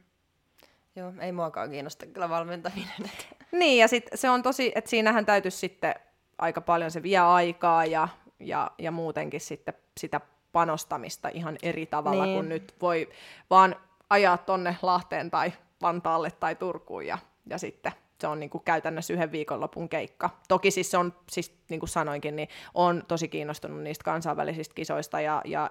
Joo, 0.96 1.12
ei 1.20 1.32
muakaan 1.32 1.70
kiinnosta 1.70 2.06
kyllä 2.06 2.28
valmentaminen. 2.28 2.94
Niin, 3.52 3.78
ja 3.78 3.88
sit 3.88 4.10
se 4.14 4.30
on 4.30 4.42
tosi, 4.42 4.72
että 4.74 4.90
siinähän 4.90 5.26
täytyisi 5.26 5.58
sitten 5.58 5.94
aika 6.38 6.60
paljon 6.60 6.90
se 6.90 7.02
vie 7.02 7.18
aikaa 7.18 7.84
ja, 7.84 8.08
ja, 8.40 8.70
ja 8.78 8.90
muutenkin 8.90 9.40
sitten 9.40 9.74
sitä 10.00 10.20
panostamista 10.52 11.28
ihan 11.28 11.58
eri 11.62 11.86
tavalla 11.86 12.24
niin. 12.24 12.34
kuin 12.34 12.48
nyt 12.48 12.74
voi 12.80 13.08
vaan 13.50 13.76
ajaa 14.10 14.38
tonne 14.38 14.76
Lahteen 14.82 15.30
tai 15.30 15.52
Vantaalle 15.82 16.30
tai 16.30 16.54
Turkuun 16.54 17.06
ja, 17.06 17.18
ja 17.46 17.58
sitten 17.58 17.92
se 18.20 18.26
on 18.26 18.40
niin 18.40 18.50
kuin 18.50 18.64
käytännössä 18.64 19.12
yhden 19.12 19.32
viikonlopun 19.32 19.88
keikka. 19.88 20.30
Toki 20.48 20.70
siis 20.70 20.90
se 20.90 20.98
on, 20.98 21.14
siis 21.30 21.58
niin 21.68 21.80
kuin 21.80 21.90
sanoinkin, 21.90 22.36
niin 22.36 22.48
on 22.74 23.04
tosi 23.08 23.28
kiinnostunut 23.28 23.82
niistä 23.82 24.04
kansainvälisistä 24.04 24.74
kisoista 24.74 25.20
ja, 25.20 25.42
ja 25.44 25.70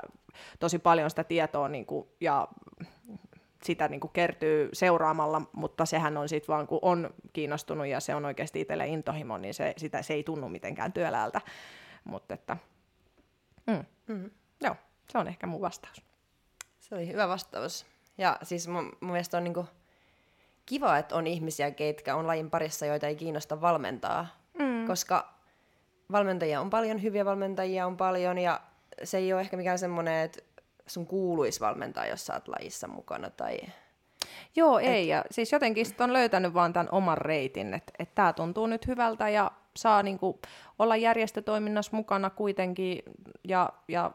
tosi 0.60 0.80
paljon 0.80 1.10
sitä 1.10 1.24
tietoa 1.24 1.68
niin 1.68 1.86
kuin, 1.86 2.08
ja 2.22 2.48
sitä 3.64 3.88
niin 3.88 4.00
kuin 4.00 4.12
kertyy 4.12 4.70
seuraamalla, 4.74 5.42
mutta 5.54 5.86
sehän 5.86 6.18
on 6.18 6.30
sitten 6.30 6.54
vaan, 6.54 6.68
kun 6.68 6.80
on 6.82 7.10
kiinnostunut 7.34 7.88
ja 7.88 8.00
se 8.00 8.16
on 8.16 8.26
oikeasti 8.26 8.62
itselle 8.62 8.88
intohimo, 8.88 9.38
niin 9.38 9.54
se, 9.54 9.74
sitä, 9.78 10.02
se 10.02 10.14
ei 10.14 10.24
tunnu 10.24 10.50
mitenkään 10.50 10.94
työläältä. 10.94 11.42
Mutta 12.04 12.34
että, 12.34 12.58
mm. 13.68 13.86
Mm. 14.08 14.32
Joo, 14.62 14.76
se 15.12 15.18
on 15.18 15.28
ehkä 15.28 15.48
mun 15.48 15.62
vastaus. 15.62 16.04
Se 16.80 16.96
oli 16.96 17.08
hyvä 17.08 17.28
vastaus. 17.28 17.86
Ja 18.18 18.38
siis 18.44 18.68
mun, 18.68 18.98
mun 19.02 19.12
mielestä 19.12 19.38
on 19.38 19.44
niinku 19.44 19.66
kiva, 20.70 20.98
että 20.98 21.16
on 21.16 21.28
ihmisiä, 21.28 21.72
ketkä 21.72 22.16
on 22.16 22.28
lajin 22.28 22.50
parissa, 22.50 22.86
joita 22.86 23.08
ei 23.08 23.16
kiinnosta 23.16 23.62
valmentaa. 23.62 24.28
Mm. 24.60 24.88
Koska 24.88 25.34
valmentajia 26.12 26.62
on 26.62 26.70
paljon, 26.70 27.02
hyviä 27.02 27.26
valmentajia 27.26 27.86
on 27.86 27.98
paljon, 27.98 28.38
ja 28.38 28.62
se 29.04 29.18
ei 29.18 29.34
ole 29.34 29.42
ehkä 29.42 29.58
mikään 29.58 29.80
semmoinen, 29.80 30.24
että 30.24 30.40
sun 30.88 31.08
kuuluisi 31.08 31.60
valmentaa, 31.60 32.06
jos 32.06 32.26
sä 32.26 32.34
oot 32.34 32.48
lajissa 32.48 32.88
mukana. 32.88 33.30
Tai... 33.30 33.58
Joo, 34.56 34.80
ei. 34.80 35.04
Et... 35.04 35.08
Ja 35.08 35.24
siis 35.32 35.52
jotenkin 35.52 35.86
sit 35.86 36.02
on 36.02 36.14
löytänyt 36.14 36.54
vaan 36.54 36.74
tämän 36.74 36.90
oman 36.92 37.18
reitin, 37.18 37.74
että 37.74 37.94
et 38.00 38.16
tämä 38.16 38.34
tuntuu 38.34 38.68
nyt 38.68 38.88
hyvältä 38.88 39.30
ja 39.30 39.52
saa 39.78 40.04
niinku 40.04 40.40
olla 40.80 40.96
järjestötoiminnassa 40.96 41.96
mukana 41.96 42.30
kuitenkin 42.30 43.04
ja, 43.44 43.70
ja 43.88 44.12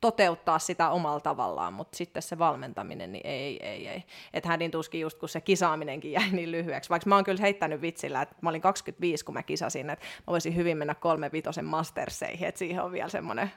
toteuttaa 0.00 0.58
sitä 0.58 0.90
omalla 0.90 1.20
tavallaan, 1.20 1.72
mutta 1.72 1.96
sitten 1.96 2.22
se 2.22 2.38
valmentaminen, 2.38 3.12
niin 3.12 3.26
ei, 3.26 3.66
ei, 3.66 3.88
ei. 3.88 4.04
Että 4.34 4.48
hädin 4.48 4.70
tuskin 4.70 5.00
just, 5.00 5.18
kun 5.18 5.28
se 5.28 5.40
kisaaminenkin 5.40 6.12
jäi 6.12 6.30
niin 6.32 6.52
lyhyeksi. 6.52 6.90
Vaikka 6.90 7.08
mä 7.08 7.14
oon 7.14 7.24
kyllä 7.24 7.40
heittänyt 7.40 7.80
vitsillä, 7.80 8.22
että 8.22 8.36
mä 8.40 8.48
olin 8.50 8.60
25, 8.60 9.24
kun 9.24 9.34
mä 9.34 9.42
kisasin, 9.42 9.90
että 9.90 10.06
mä 10.18 10.26
voisin 10.26 10.56
hyvin 10.56 10.78
mennä 10.78 10.94
kolme 10.94 11.32
vitosen 11.32 11.64
masterseihin, 11.64 12.48
että 12.48 12.58
siihen 12.58 12.82
on 12.82 12.92
vielä 12.92 13.08
semmoinen 13.08 13.50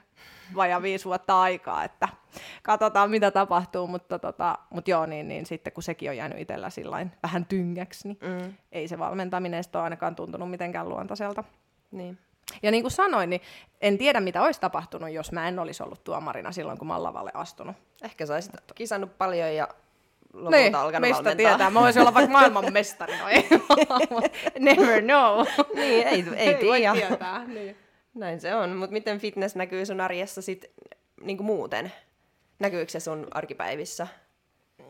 vaja 0.56 0.82
viisi 0.82 1.06
vuotta 1.06 1.42
aikaa, 1.42 1.84
että 1.84 2.10
katsotaan 2.64 3.10
mitä 3.10 3.32
tapahtuu, 3.32 3.88
mutta, 3.88 4.20
tota, 4.20 4.58
mutta 4.70 4.92
joo, 4.92 5.06
niin, 5.06 5.28
niin 5.28 5.46
sitten 5.46 5.74
kun 5.74 5.84
sekin 5.84 6.10
on 6.10 6.18
jäänyt 6.18 6.40
itsellä 6.40 6.70
sillain 6.70 7.12
vähän 7.24 7.46
tyngäksi, 7.46 8.08
niin 8.08 8.18
mm. 8.22 8.54
ei 8.72 8.88
se 8.88 9.00
valmentaminen 9.00 9.64
ole 9.74 9.84
ainakaan 9.84 10.16
tuntunut 10.16 10.50
mitenkään 10.50 10.90
luontaiselta. 10.90 11.44
Niin. 11.92 12.18
Ja 12.64 12.72
niin 12.72 12.84
kuin 12.84 12.92
sanoin, 12.92 13.30
niin 13.30 13.42
en 13.82 13.98
tiedä 13.98 14.20
mitä 14.20 14.42
olisi 14.44 14.62
tapahtunut, 14.62 15.12
jos 15.12 15.32
mä 15.32 15.48
en 15.48 15.60
olisi 15.60 15.84
ollut 15.84 16.04
tuomarina 16.04 16.52
silloin, 16.52 16.78
kun 16.78 16.88
mä 16.88 16.94
olen 16.94 17.04
lavalle 17.04 17.32
astunut. 17.34 17.76
Ehkä 18.04 18.26
sä 18.26 18.34
olisit 18.34 18.54
kisannut 18.76 19.18
paljon 19.18 19.56
ja 19.56 19.68
lopulta 20.34 20.58
niin, 20.58 20.76
alkanut 20.76 21.02
meistä 21.02 21.24
valmentaa. 21.24 21.50
tietää. 21.50 21.70
Mä 21.70 21.80
voisin 21.80 22.02
olla 22.02 22.14
vaikka 22.14 22.32
maailman 22.32 22.74
mestari. 22.74 23.18
No 23.18 23.28
ei, 23.28 23.48
never 24.60 25.02
know. 25.02 25.46
niin, 25.76 26.08
ei, 26.08 26.26
ei, 26.38 26.50
ei 26.50 26.56
tiedä. 26.56 26.94
Tietää, 26.94 27.48
niin. 27.48 27.78
Näin 28.14 28.42
se 28.42 28.56
on. 28.56 28.76
Mutta 28.76 28.94
miten 28.94 29.20
fitness 29.20 29.56
näkyy 29.56 29.86
sun 29.86 30.02
arjessa 30.02 30.42
sit 30.42 30.72
niin 31.22 31.44
muuten? 31.44 31.92
Näkyykö 32.60 32.92
se 32.92 33.00
sun 33.00 33.28
arkipäivissä? 33.32 34.08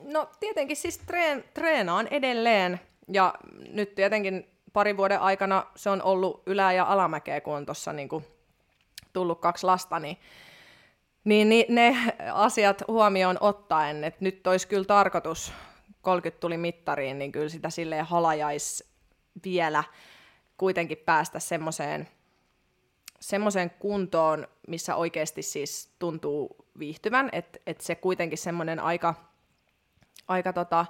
No 0.04 0.30
tietenkin 0.40 0.78
siis 0.78 0.98
treen, 0.98 1.44
treenaan 1.54 2.08
edelleen. 2.08 2.80
Ja 3.14 3.34
nyt 3.72 3.96
tietenkin 3.96 4.51
parin 4.74 4.98
vuoden 4.98 5.20
aikana 5.20 5.66
se 5.76 5.90
on 5.90 6.02
ollut 6.02 6.44
ylä- 6.46 6.74
ja 6.74 6.86
alamäkeä, 6.86 7.42
kun 7.42 7.56
on 7.56 7.66
tuossa 7.66 7.94
niin 7.94 8.10
tullut 9.14 9.42
kaksi 9.42 9.66
lasta, 9.66 10.00
niin, 10.00 10.18
niin, 11.24 11.50
niin 11.50 11.66
ne 11.70 11.98
asiat 12.34 12.84
huomioon 12.88 13.38
ottaen, 13.40 14.04
että 14.04 14.24
nyt 14.24 14.48
olisi 14.48 14.68
kyllä 14.68 14.86
tarkoitus, 14.86 15.54
30 16.02 16.40
tuli 16.40 16.58
mittariin, 16.58 17.20
niin 17.20 17.32
kyllä 17.32 17.50
sitä 17.50 17.70
silleen 17.70 18.06
halajais 18.06 18.84
vielä 19.44 19.84
kuitenkin 20.58 20.98
päästä 20.98 21.40
semmoiseen 21.40 22.08
semmoiseen 23.22 23.70
kuntoon, 23.70 24.48
missä 24.68 24.96
oikeasti 24.96 25.42
siis 25.42 25.96
tuntuu 26.00 26.56
viihtyvän, 26.80 27.30
että 27.32 27.60
et 27.68 27.82
se 27.82 27.96
kuitenkin 27.96 28.38
semmoinen 28.38 28.80
aika, 28.80 29.16
aika 30.28 30.54
tota, 30.54 30.86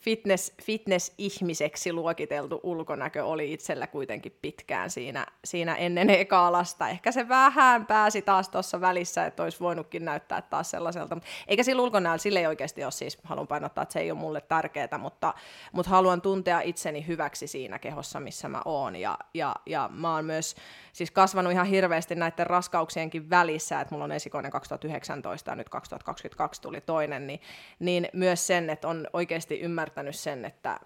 fitness, 0.00 0.52
fitness-ihmiseksi 0.62 1.92
luokiteltu 1.92 2.60
ulkonäkö 2.62 3.24
oli 3.24 3.52
itsellä 3.52 3.86
kuitenkin 3.86 4.38
pitkään 4.42 4.90
siinä, 4.90 5.26
siinä 5.44 5.74
ennen 5.74 6.10
ekaa 6.10 6.52
lasta. 6.52 6.88
Ehkä 6.88 7.12
se 7.12 7.28
vähän 7.28 7.86
pääsi 7.86 8.22
taas 8.22 8.48
tuossa 8.48 8.80
välissä, 8.80 9.26
että 9.26 9.42
olisi 9.42 9.60
voinutkin 9.60 10.04
näyttää 10.04 10.42
taas 10.42 10.70
sellaiselta. 10.70 11.16
Eikä 11.46 11.62
sillä 11.62 11.82
ulkonäöllä, 11.82 12.18
sille 12.18 12.38
ei 12.38 12.46
oikeasti 12.46 12.84
ole 12.84 12.90
siis, 12.90 13.18
haluan 13.24 13.46
painottaa, 13.46 13.82
että 13.82 13.92
se 13.92 14.00
ei 14.00 14.10
ole 14.10 14.18
mulle 14.18 14.40
tärkeää, 14.40 14.98
mutta, 14.98 15.34
mutta 15.72 15.90
haluan 15.90 16.20
tuntea 16.20 16.60
itseni 16.60 17.06
hyväksi 17.06 17.46
siinä 17.46 17.78
kehossa, 17.78 18.20
missä 18.20 18.48
mä 18.48 18.62
oon. 18.64 18.96
Ja, 18.96 19.18
ja, 19.34 19.54
ja 19.66 19.90
mä 19.92 20.14
oon 20.14 20.24
myös 20.24 20.56
siis 20.98 21.10
kasvanut 21.10 21.52
ihan 21.52 21.66
hirveästi 21.66 22.14
näiden 22.14 22.46
raskauksienkin 22.46 23.30
välissä, 23.30 23.80
että 23.80 23.94
mulla 23.94 24.04
on 24.04 24.12
esikoinen 24.12 24.50
2019 24.50 25.50
ja 25.50 25.54
nyt 25.54 25.68
2022 25.68 26.62
tuli 26.62 26.80
toinen, 26.80 27.26
niin, 27.26 27.40
niin 27.78 28.08
myös 28.12 28.46
sen, 28.46 28.70
että 28.70 28.88
on 28.88 29.06
oikeasti 29.12 29.60
ymmärtänyt 29.60 30.16
sen, 30.16 30.44
että 30.44 30.80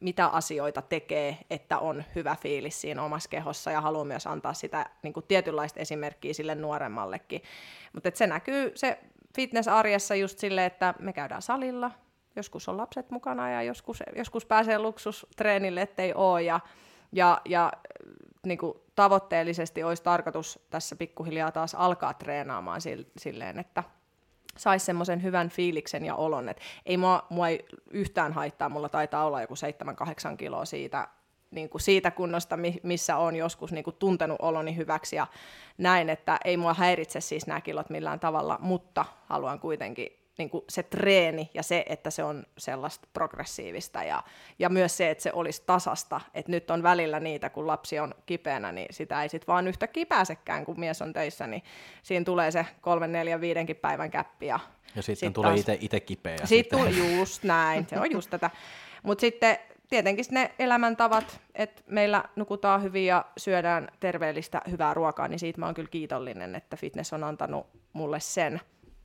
mitä 0.00 0.26
asioita 0.26 0.82
tekee, 0.82 1.38
että 1.50 1.78
on 1.78 2.04
hyvä 2.14 2.36
fiilis 2.40 2.80
siinä 2.80 3.02
omassa 3.02 3.28
kehossa 3.28 3.70
ja 3.70 3.80
haluaa 3.80 4.04
myös 4.04 4.26
antaa 4.26 4.54
sitä 4.54 4.86
niin 5.02 5.12
kuin 5.12 5.26
tietynlaista 5.28 5.80
esimerkkiä 5.80 6.32
sille 6.32 6.54
nuoremmallekin. 6.54 7.42
Mutta 7.92 8.10
se 8.14 8.26
näkyy 8.26 8.72
se 8.74 8.98
fitness-arjessa 9.36 10.14
just 10.14 10.38
silleen, 10.38 10.66
että 10.66 10.94
me 10.98 11.12
käydään 11.12 11.42
salilla, 11.42 11.90
joskus 12.36 12.68
on 12.68 12.76
lapset 12.76 13.10
mukana 13.10 13.50
ja 13.50 13.62
joskus, 13.62 14.02
joskus 14.16 14.46
pääsee 14.46 14.78
luksustreenille, 14.78 15.82
ettei 15.82 16.14
ole 16.14 16.42
ja, 16.42 16.60
ja, 17.12 17.40
ja 17.44 17.72
niin 18.46 18.58
kuin 18.58 18.74
tavoitteellisesti 18.98 19.82
olisi 19.84 20.02
tarkoitus 20.02 20.60
tässä 20.70 20.96
pikkuhiljaa 20.96 21.52
taas 21.52 21.74
alkaa 21.74 22.14
treenaamaan 22.14 22.80
silleen, 23.16 23.58
että 23.58 23.84
saisi 24.56 24.86
semmoisen 24.86 25.22
hyvän 25.22 25.48
fiiliksen 25.48 26.04
ja 26.04 26.14
olon, 26.14 26.48
että 26.48 26.62
ei 26.86 26.96
mua, 26.96 27.26
mua 27.30 27.48
ei 27.48 27.64
yhtään 27.90 28.32
haittaa, 28.32 28.68
mulla 28.68 28.88
taitaa 28.88 29.24
olla 29.24 29.40
joku 29.40 29.54
7-8 30.32 30.36
kiloa 30.36 30.64
siitä, 30.64 31.08
niin 31.50 31.68
kuin 31.68 31.80
siitä 31.82 32.10
kunnosta, 32.10 32.58
missä 32.82 33.16
on 33.16 33.36
joskus 33.36 33.72
niin 33.72 33.84
kuin 33.84 33.96
tuntenut 33.98 34.38
oloni 34.42 34.76
hyväksi 34.76 35.16
ja 35.16 35.26
näin, 35.78 36.10
että 36.10 36.38
ei 36.44 36.56
mua 36.56 36.74
häiritse 36.74 37.20
siis 37.20 37.46
nämä 37.46 37.60
kilot 37.60 37.90
millään 37.90 38.20
tavalla, 38.20 38.58
mutta 38.60 39.04
haluan 39.26 39.60
kuitenkin 39.60 40.17
niin 40.38 40.50
kuin 40.50 40.64
se 40.68 40.82
treeni 40.82 41.50
ja 41.54 41.62
se, 41.62 41.84
että 41.88 42.10
se 42.10 42.24
on 42.24 42.46
sellaista 42.58 43.08
progressiivista 43.12 44.02
ja, 44.02 44.22
ja 44.58 44.68
myös 44.68 44.96
se, 44.96 45.10
että 45.10 45.22
se 45.22 45.30
olisi 45.32 45.62
tasasta, 45.66 46.20
että 46.34 46.52
nyt 46.52 46.70
on 46.70 46.82
välillä 46.82 47.20
niitä, 47.20 47.50
kun 47.50 47.66
lapsi 47.66 47.98
on 47.98 48.14
kipeänä, 48.26 48.72
niin 48.72 48.86
sitä 48.90 49.22
ei 49.22 49.28
sitten 49.28 49.46
vaan 49.46 49.68
yhtäkkiä 49.68 50.06
pääsekään, 50.06 50.64
kun 50.64 50.80
mies 50.80 51.02
on 51.02 51.12
töissä, 51.12 51.46
niin 51.46 51.62
siinä 52.02 52.24
tulee 52.24 52.50
se 52.50 52.66
kolmen, 52.80 53.12
neljän, 53.12 53.40
viidenkin 53.40 53.76
päivän 53.76 54.10
käppi. 54.10 54.46
Ja, 54.46 54.60
ja 54.94 55.02
sitten 55.02 55.28
sit 55.28 55.32
tulee 55.32 55.54
itse 55.80 56.00
kipeä. 56.00 56.36
Sitten 56.36 56.48
sitten 56.48 56.78
tulee 56.78 57.16
just 57.16 57.42
näin, 57.42 57.86
se 57.88 58.00
on 58.00 58.12
just 58.12 58.30
tätä. 58.30 58.50
Mutta 59.02 59.20
sitten 59.20 59.58
tietenkin 59.88 60.24
ne 60.30 60.50
elämäntavat, 60.58 61.40
että 61.54 61.82
meillä 61.86 62.24
nukutaan 62.36 62.82
hyvin 62.82 63.06
ja 63.06 63.24
syödään 63.36 63.88
terveellistä, 64.00 64.62
hyvää 64.70 64.94
ruokaa, 64.94 65.28
niin 65.28 65.38
siitä 65.38 65.60
mä 65.60 65.66
oon 65.66 65.74
kyllä 65.74 65.88
kiitollinen, 65.90 66.54
että 66.54 66.76
fitness 66.76 67.12
on 67.12 67.24
antanut 67.24 67.66
mulle 67.92 68.20
sen 68.20 68.60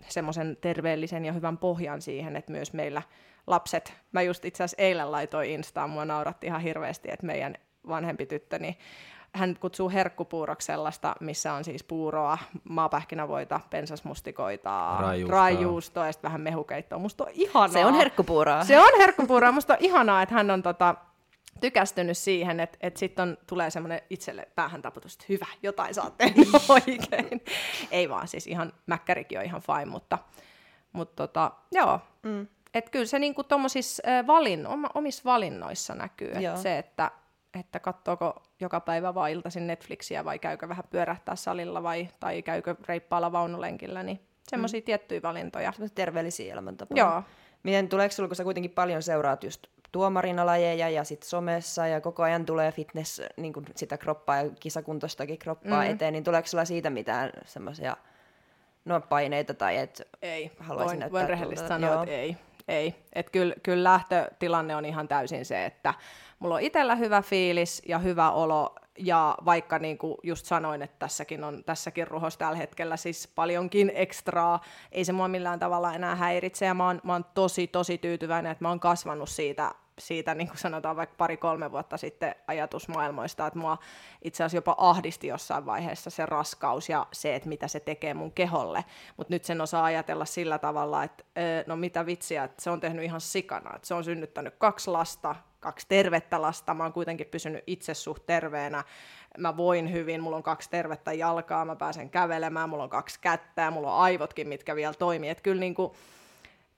semmoisen 0.10 0.58
terveellisen 0.62 1.26
ja 1.26 1.34
hyvän 1.34 1.58
pohjan 1.58 2.02
siihen, 2.02 2.36
että 2.36 2.52
myös 2.52 2.74
meillä 2.74 3.02
lapset, 3.48 3.94
mä 4.12 4.22
just 4.22 4.46
itse 4.46 4.64
asiassa 4.64 4.84
eilen 4.84 5.12
laitoin 5.12 5.50
Instaan, 5.50 5.90
mua 5.90 6.06
nauratti 6.06 6.48
ihan 6.48 6.62
hirveästi, 6.62 7.10
että 7.12 7.26
meidän 7.26 7.56
vanhempi 7.88 8.26
tyttöni, 8.26 8.78
hän 9.36 9.56
kutsuu 9.60 9.90
herkkupuuroksi 9.90 10.66
sellaista, 10.66 11.16
missä 11.20 11.54
on 11.54 11.64
siis 11.64 11.84
puuroa, 11.84 12.38
maapähkinävoita, 12.70 13.60
pensasmustikoita, 13.70 14.98
raijuustoa, 15.00 15.40
raijuustoa 15.40 16.06
ja 16.06 16.12
sitten 16.12 16.30
vähän 16.30 16.42
mehukeittoa. 16.42 17.00
Musta 17.00 17.24
on 17.24 17.30
ihanaa. 17.34 17.68
Se 17.68 17.86
on 17.86 17.96
herkkupuuroa. 17.96 18.64
Se 18.64 18.80
on 18.80 18.92
herkkupuuroa. 18.98 19.52
Musta 19.52 19.74
on 19.74 19.80
ihanaa, 19.82 20.22
että 20.22 20.36
hän 20.36 20.52
on 20.52 20.64
tota, 20.64 20.96
tykästynyt 21.62 22.18
siihen, 22.18 22.60
että, 22.60 22.78
että 22.82 23.00
sitten 23.00 23.38
tulee 23.48 23.70
semmoinen 23.70 24.02
itselle 24.10 24.48
päähän 24.56 24.82
taputus, 24.82 25.14
että 25.14 25.26
hyvä, 25.30 25.46
jotain 25.64 25.94
saa 25.94 26.10
tehdä 26.18 26.42
oikein. 26.70 27.42
Ei 27.92 28.10
vaan, 28.10 28.28
siis 28.28 28.48
ihan 28.48 28.74
mäkkärikin 28.86 29.40
on 29.40 29.46
ihan 29.46 29.62
fine, 29.62 29.86
mutta, 29.86 30.20
mutta 30.94 31.28
tota, 31.28 31.52
joo. 31.72 32.00
Mm. 32.24 32.48
Että 32.74 32.92
kyllä 32.92 33.06
se 33.06 33.20
niinku 33.20 33.44
tuommoisissa 33.44 34.04
valin, 34.28 34.68
omissa 34.94 35.22
valinnoissa 35.26 35.96
näkyy, 35.96 36.32
että 36.32 36.58
se, 36.58 36.78
että, 36.78 37.12
että 37.60 37.80
katsoako 37.80 38.44
joka 38.60 38.80
päivä 38.80 39.16
vaan 39.16 39.32
iltaisin 39.32 39.68
Netflixiä 39.68 40.26
vai 40.26 40.40
käykö 40.40 40.70
vähän 40.70 40.84
pyörähtää 40.90 41.36
salilla 41.36 41.84
vai, 41.84 42.08
tai 42.20 42.42
käykö 42.42 42.76
reippaalla 42.88 43.32
vaunulenkillä, 43.32 44.04
niin 44.04 44.20
semmoisia 44.48 44.80
mm. 44.80 44.84
tiettyjä 44.84 45.22
valintoja. 45.22 45.74
Terveellisiä 45.96 46.54
elämäntapoja. 46.54 47.04
Joo. 47.04 47.24
Miten 47.64 47.90
tuleeko 47.90 48.12
sinulla, 48.12 48.30
kun 48.30 48.36
sä 48.36 48.44
kuitenkin 48.44 48.72
paljon 48.72 49.04
seuraat 49.04 49.44
just 49.44 49.68
tuomarina 49.94 50.46
lajeja 50.46 50.90
ja 50.90 51.04
sitten 51.04 51.30
somessa 51.30 51.88
ja 51.88 52.02
koko 52.02 52.24
ajan 52.24 52.46
tulee 52.46 52.72
fitness, 52.72 53.22
niin 53.38 53.54
kuin 53.54 53.66
sitä 53.76 53.98
kroppaa 53.98 54.42
ja 54.42 54.50
kisakuntoistakin 54.60 55.38
kroppaa 55.38 55.84
mm. 55.84 55.90
eteen, 55.90 56.14
niin 56.14 56.24
tuleeko 56.24 56.48
sulla 56.48 56.66
siitä 56.66 56.90
mitään 56.90 57.32
semmoisia 57.46 57.98
no, 58.86 59.02
paineita 59.02 59.54
tai 59.54 59.78
että 59.78 60.04
ei, 60.22 60.52
haluaisin 60.60 60.90
voin, 60.90 61.00
näyttää 61.00 61.20
voin 61.20 61.30
rehellisesti 61.30 61.68
sanoa, 61.68 62.04
että 62.04 62.16
ei. 62.16 62.38
Ei. 62.68 62.96
Et 63.14 63.30
kyllä, 63.30 63.56
kyllä 63.64 63.84
lähtötilanne 63.84 64.76
on 64.76 64.86
ihan 64.86 65.08
täysin 65.08 65.46
se, 65.46 65.66
että 65.66 65.94
mulla 66.40 66.56
on 66.56 66.62
itsellä 66.62 66.96
hyvä 66.96 67.22
fiilis 67.22 67.82
ja 67.88 68.00
hyvä 68.00 68.32
olo, 68.32 68.76
ja 68.98 69.38
vaikka 69.46 69.80
niin 69.80 69.98
kuin 69.98 70.18
just 70.24 70.46
sanoin, 70.46 70.82
että 70.82 71.00
tässäkin 71.00 71.44
on 71.44 71.64
tässäkin 71.64 72.08
ruhossa 72.08 72.40
tällä 72.40 72.58
hetkellä 72.58 72.98
siis 72.98 73.32
paljonkin 73.36 73.92
ekstraa, 73.96 74.62
ei 74.92 75.06
se 75.06 75.12
mua 75.12 75.28
millään 75.28 75.60
tavalla 75.60 75.94
enää 75.94 76.16
häiritse, 76.16 76.66
ja 76.66 76.74
mä 76.74 76.88
oon, 76.88 77.02
mä 77.04 77.14
oon 77.14 77.26
tosi, 77.34 77.68
tosi 77.68 77.98
tyytyväinen, 77.98 78.52
että 78.52 78.64
mä 78.64 78.70
oon 78.70 78.80
kasvanut 78.80 79.30
siitä 79.30 79.72
siitä, 80.00 80.36
niin 80.36 80.48
kuin 80.48 80.58
sanotaan 80.58 80.96
vaikka 80.96 81.16
pari-kolme 81.18 81.72
vuotta 81.72 81.98
sitten 81.98 82.36
ajatusmaailmoista, 82.48 83.48
että 83.48 83.60
mua 83.60 83.78
itse 84.22 84.44
asiassa 84.44 84.58
jopa 84.58 84.76
ahdisti 84.78 85.28
jossain 85.28 85.66
vaiheessa 85.66 86.10
se 86.10 86.26
raskaus 86.26 86.90
ja 86.90 87.08
se, 87.12 87.36
että 87.36 87.50
mitä 87.50 87.68
se 87.68 87.80
tekee 87.80 88.14
mun 88.14 88.32
keholle. 88.32 88.86
Mutta 89.18 89.34
nyt 89.34 89.46
sen 89.46 89.62
osaa 89.62 89.84
ajatella 89.84 90.26
sillä 90.26 90.60
tavalla, 90.60 91.04
että 91.04 91.24
no 91.68 91.76
mitä 91.76 92.06
vitsiä, 92.06 92.44
että 92.44 92.64
se 92.64 92.70
on 92.70 92.80
tehnyt 92.80 93.06
ihan 93.06 93.22
sikana. 93.22 93.76
Että 93.76 93.88
se 93.88 93.94
on 93.94 94.04
synnyttänyt 94.04 94.56
kaksi 94.58 94.90
lasta, 94.90 95.36
kaksi 95.60 95.86
tervettä 95.90 96.42
lasta, 96.42 96.74
mä 96.74 96.84
oon 96.84 96.94
kuitenkin 96.94 97.28
pysynyt 97.28 97.64
itse 97.68 97.94
suht 97.94 98.26
terveenä, 98.26 98.84
mä 99.38 99.58
voin 99.58 99.92
hyvin, 99.92 100.24
mulla 100.24 100.38
on 100.38 100.44
kaksi 100.44 100.70
tervettä 100.70 101.14
jalkaa, 101.14 101.66
mä 101.66 101.76
pääsen 101.76 102.10
kävelemään, 102.10 102.70
mulla 102.70 102.84
on 102.84 102.90
kaksi 102.90 103.20
kättä 103.20 103.72
mulla 103.72 103.96
on 103.96 104.02
aivotkin, 104.02 104.48
mitkä 104.48 104.76
vielä 104.76 104.94
toimii. 104.94 105.30
Että 105.30 105.44
kyllä 105.44 105.60
niin 105.60 105.76
kuin, 105.76 105.92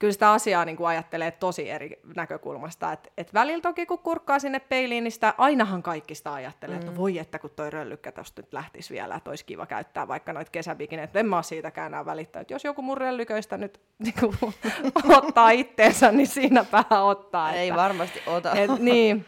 kyllä 0.05 0.13
sitä 0.13 0.31
asiaa 0.31 0.65
niin 0.65 0.77
kuin 0.77 0.87
ajattelee 0.87 1.31
tosi 1.31 1.69
eri 1.69 1.99
näkökulmasta. 2.15 2.91
Et, 2.91 3.13
et 3.17 3.33
välillä 3.33 3.61
toki 3.61 3.85
kun 3.85 3.99
kurkkaa 3.99 4.39
sinne 4.39 4.59
peiliin, 4.59 5.03
niin 5.03 5.11
sitä 5.11 5.33
ainahan 5.37 5.83
kaikki 5.83 6.15
sitä 6.15 6.33
ajattelee, 6.33 6.75
mm. 6.75 6.79
että 6.79 6.97
voi 6.97 7.17
että 7.17 7.39
kun 7.39 7.49
toi 7.55 7.69
röllykkä 7.69 8.11
tosta 8.11 8.41
nyt 8.41 8.53
lähtisi 8.53 8.93
vielä, 8.93 9.15
että 9.15 9.29
olisi 9.29 9.45
kiva 9.45 9.65
käyttää 9.65 10.07
vaikka 10.07 10.33
noita 10.33 10.51
kesäbikineitä. 10.51 11.19
En 11.19 11.25
mä 11.25 11.41
siitäkään 11.41 11.87
enää 11.87 12.05
välittää. 12.05 12.41
Et 12.41 12.51
jos 12.51 12.63
joku 12.63 12.81
mun 12.81 12.97
röllyköistä 12.97 13.57
nyt 13.57 13.81
niin 14.03 14.13
kuin, 14.19 14.37
ottaa 15.17 15.49
itteensä, 15.49 16.11
niin 16.11 16.27
siinä 16.27 16.65
vähän 16.71 17.03
ottaa. 17.03 17.53
Ei 17.53 17.67
että, 17.67 17.81
varmasti 17.81 18.21
ota. 18.27 18.51
Et, 18.51 18.79
niin, 18.79 19.25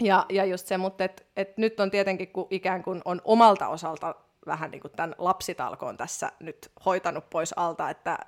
ja, 0.00 0.26
ja 0.28 0.44
just 0.44 0.66
se, 0.66 0.78
mutta 0.78 1.04
et, 1.04 1.26
et 1.36 1.58
nyt 1.58 1.80
on 1.80 1.90
tietenkin, 1.90 2.28
kun 2.28 2.46
ikään 2.50 2.82
kuin 2.82 3.02
on 3.04 3.20
omalta 3.24 3.68
osalta 3.68 4.14
vähän 4.46 4.70
niin 4.70 4.80
kuin 4.80 4.92
tämän 4.96 5.14
lapsitalkoon 5.18 5.96
tässä 5.96 6.32
nyt 6.40 6.70
hoitanut 6.84 7.30
pois 7.30 7.52
alta, 7.56 7.90
että, 7.90 8.18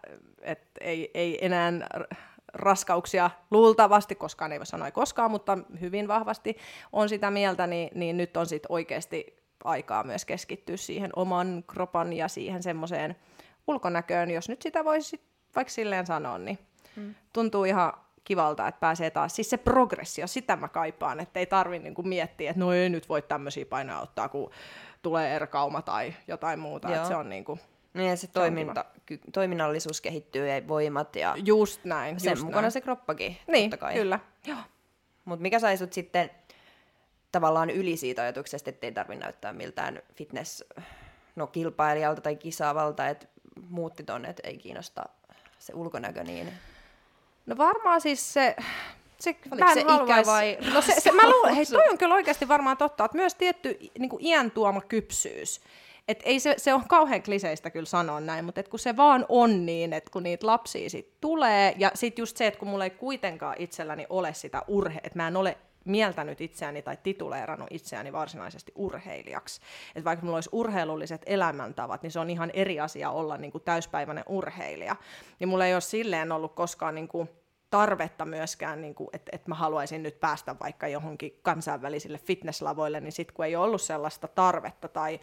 että 0.42 0.66
ei, 0.80 1.10
ei 1.14 1.44
enää 1.44 1.72
raskauksia 2.52 3.30
luultavasti, 3.50 4.14
koskaan 4.14 4.52
ei 4.52 4.58
voi 4.58 4.66
sanoa 4.66 4.90
koskaan, 4.90 5.30
mutta 5.30 5.58
hyvin 5.80 6.08
vahvasti 6.08 6.56
on 6.92 7.08
sitä 7.08 7.30
mieltä, 7.30 7.66
niin, 7.66 7.90
niin 7.94 8.16
nyt 8.16 8.36
on 8.36 8.46
sitten 8.46 8.72
oikeasti 8.72 9.36
aikaa 9.64 10.04
myös 10.04 10.24
keskittyä 10.24 10.76
siihen 10.76 11.10
oman 11.16 11.64
kropan 11.66 12.12
ja 12.12 12.28
siihen 12.28 12.62
semmoiseen 12.62 13.16
ulkonäköön, 13.66 14.30
jos 14.30 14.48
nyt 14.48 14.62
sitä 14.62 14.84
voisi 14.84 15.20
vaikka 15.56 15.72
silleen 15.72 16.06
sanoa, 16.06 16.38
niin 16.38 16.58
hmm. 16.96 17.14
tuntuu 17.32 17.64
ihan 17.64 17.92
kivalta, 18.24 18.68
että 18.68 18.80
pääsee 18.80 19.10
taas, 19.10 19.36
siis 19.36 19.50
se 19.50 19.56
progressio, 19.56 20.26
sitä 20.26 20.56
mä 20.56 20.68
kaipaan, 20.68 21.20
että 21.20 21.40
ei 21.40 21.46
tarvi 21.46 21.78
niinku 21.78 22.02
miettiä, 22.02 22.50
että 22.50 22.60
no 22.60 22.72
ei 22.72 22.88
nyt 22.88 23.08
voi 23.08 23.22
tämmöisiä 23.22 23.66
painoja 23.66 24.00
ottaa, 24.00 24.28
kun 24.28 24.50
tulee 25.04 25.36
erkauma 25.36 25.82
tai 25.82 26.14
jotain 26.28 26.58
muuta, 26.58 26.94
että 26.94 27.08
se 27.08 27.16
on 27.16 27.28
niinku, 27.28 27.58
niin 27.94 28.10
ja 28.10 28.16
se, 28.16 28.26
toiminta, 28.26 28.84
ky, 29.06 29.20
toiminnallisuus 29.32 30.00
kehittyy 30.00 30.48
ja 30.48 30.68
voimat 30.68 31.16
ja 31.16 31.34
just 31.44 31.84
näin, 31.84 32.20
sen 32.20 32.30
just 32.30 32.42
mukana 32.42 32.60
näin. 32.60 32.72
se 32.72 32.80
kroppakin, 32.80 33.36
niin, 33.46 33.70
totta 33.70 33.86
kai. 33.86 33.94
kyllä. 33.94 34.20
Joo. 34.46 34.58
Mut 35.24 35.40
mikä 35.40 35.58
sai 35.58 35.76
sut 35.76 35.92
sitten 35.92 36.30
tavallaan 37.32 37.70
yli 37.70 37.96
siitä 37.96 38.22
ajatuksesta, 38.22 38.70
ettei 38.70 38.92
tarvitse 38.92 39.24
näyttää 39.24 39.52
miltään 39.52 40.02
fitness 40.14 40.64
no, 41.36 41.46
kilpailijalta 41.46 42.20
tai 42.20 42.36
kisaavalta, 42.36 43.08
että 43.08 43.26
muutti 43.68 44.04
tonne, 44.04 44.28
että 44.28 44.48
ei 44.48 44.58
kiinnosta 44.58 45.04
se 45.58 45.74
ulkonäkö 45.74 46.24
niin? 46.24 46.52
No 47.46 47.56
varmaan 47.56 48.00
siis 48.00 48.32
se, 48.32 48.56
se, 49.24 49.36
mä 49.60 49.74
se 49.74 49.80
ikä 49.80 50.22
vai 50.26 50.58
no 50.74 50.80
se, 50.80 50.94
se, 50.98 51.12
mä 51.12 51.30
luulen, 51.30 51.54
hei, 51.54 51.66
toi 51.66 51.88
on 51.88 51.98
kyllä 51.98 52.14
oikeasti 52.14 52.48
varmaan 52.48 52.76
totta, 52.76 53.04
että 53.04 53.16
myös 53.16 53.34
tietty 53.34 53.78
niin 53.98 54.10
kuin 54.10 54.24
iän 54.26 54.50
tuoma 54.50 54.80
kypsyys, 54.80 55.60
et 56.08 56.22
ei 56.24 56.40
se, 56.40 56.54
se 56.58 56.74
on 56.74 56.88
kauhean 56.88 57.22
kliseistä 57.22 57.70
kyllä 57.70 57.86
sanoa 57.86 58.20
näin, 58.20 58.44
mutta 58.44 58.60
et 58.60 58.68
kun 58.68 58.78
se 58.78 58.96
vaan 58.96 59.26
on 59.28 59.66
niin, 59.66 59.92
että 59.92 60.10
kun 60.10 60.22
niitä 60.22 60.46
lapsia 60.46 60.90
sit 60.90 61.20
tulee, 61.20 61.74
ja 61.78 61.90
sitten 61.94 62.22
just 62.22 62.36
se, 62.36 62.46
että 62.46 62.58
kun 62.58 62.68
mulla 62.68 62.84
ei 62.84 62.90
kuitenkaan 62.90 63.56
itselläni 63.58 64.06
ole 64.08 64.34
sitä 64.34 64.62
urhe, 64.68 65.00
että 65.04 65.18
mä 65.18 65.28
en 65.28 65.36
ole 65.36 65.56
mieltänyt 65.84 66.40
itseäni 66.40 66.82
tai 66.82 66.98
tituleerannut 67.02 67.68
itseäni 67.70 68.12
varsinaisesti 68.12 68.72
urheilijaksi. 68.74 69.60
Että 69.88 70.04
vaikka 70.04 70.24
mulla 70.24 70.36
olisi 70.36 70.50
urheilulliset 70.52 71.22
elämäntavat, 71.26 72.02
niin 72.02 72.10
se 72.10 72.20
on 72.20 72.30
ihan 72.30 72.50
eri 72.54 72.80
asia 72.80 73.10
olla 73.10 73.36
niin 73.36 73.52
kuin 73.52 73.64
täyspäiväinen 73.64 74.24
urheilija. 74.28 74.96
Ja 75.40 75.46
mulla 75.46 75.66
ei 75.66 75.74
ole 75.74 75.80
silleen 75.80 76.32
ollut 76.32 76.54
koskaan 76.54 76.94
niin 76.94 77.08
kuin 77.08 77.28
tarvetta 77.74 78.24
myöskään, 78.24 78.80
niin 78.80 78.94
kuin, 78.94 79.08
että, 79.12 79.30
että 79.32 79.50
mä 79.50 79.54
haluaisin 79.54 80.02
nyt 80.02 80.20
päästä 80.20 80.56
vaikka 80.60 80.88
johonkin 80.88 81.38
kansainvälisille 81.42 82.18
fitnesslavoille, 82.18 83.00
niin 83.00 83.12
sitten 83.12 83.34
kun 83.34 83.44
ei 83.44 83.56
ollut 83.56 83.82
sellaista 83.82 84.28
tarvetta 84.28 84.88
tai 84.88 85.20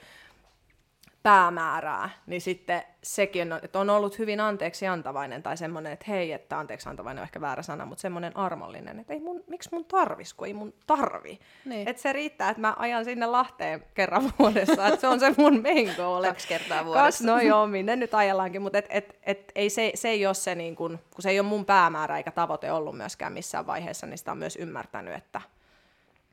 päämäärää, 1.24 2.10
niin 2.26 2.42
sitten 2.42 2.84
sekin 3.04 3.54
on, 3.54 3.60
että 3.64 3.80
on 3.80 3.90
ollut 3.90 4.20
hyvin 4.20 4.40
anteeksi 4.40 4.88
antavainen 4.88 5.44
tai 5.44 5.58
semmoinen, 5.58 5.92
että 5.92 6.06
hei, 6.08 6.32
että 6.32 6.60
anteeksi 6.60 6.90
antavainen 6.90 7.22
on 7.22 7.24
ehkä 7.24 7.42
väärä 7.42 7.64
sana, 7.64 7.86
mutta 7.86 8.02
semmoinen 8.02 8.38
armollinen, 8.38 9.00
että 9.00 9.14
ei 9.14 9.20
mun, 9.20 9.44
miksi 9.48 9.70
mun 9.72 9.86
tarvis, 9.86 10.34
kun 10.34 10.48
ei 10.48 10.54
mun 10.54 10.74
tarvi. 10.88 11.40
Niin. 11.66 11.88
Että 11.88 12.02
se 12.02 12.14
riittää, 12.14 12.50
että 12.50 12.62
mä 12.62 12.76
ajan 12.78 13.06
sinne 13.06 13.26
Lahteen 13.26 13.84
kerran 13.94 14.32
vuodessa, 14.40 14.88
että 14.88 15.02
se 15.02 15.08
on 15.08 15.20
se 15.20 15.34
mun 15.38 15.62
main 15.62 15.94
goal. 15.98 16.24
Kaksi 16.32 16.48
kertaa 16.48 16.86
vuodessa. 16.86 17.06
Kas, 17.06 17.22
no 17.22 17.40
joo, 17.40 17.68
minne 17.68 17.96
nyt 17.96 18.14
ajellaankin, 18.14 18.62
mutta 18.62 18.78
et, 18.78 18.88
et, 18.90 19.20
et, 19.24 19.52
ei 19.56 19.70
se, 19.70 19.92
se 19.96 20.10
ei 20.10 20.26
ole 20.26 20.34
se, 20.34 20.56
niin 20.56 20.76
kun, 20.76 21.00
kun 21.14 21.22
se 21.22 21.30
ei 21.30 21.40
ole 21.40 21.48
mun 21.48 21.66
päämäärä 21.66 22.18
eikä 22.18 22.32
tavoite 22.32 22.72
ollut 22.72 22.98
myöskään 22.98 23.34
missään 23.34 23.68
vaiheessa, 23.68 24.08
niin 24.08 24.18
sitä 24.18 24.32
on 24.32 24.38
myös 24.38 24.56
ymmärtänyt, 24.56 25.14
että 25.14 25.42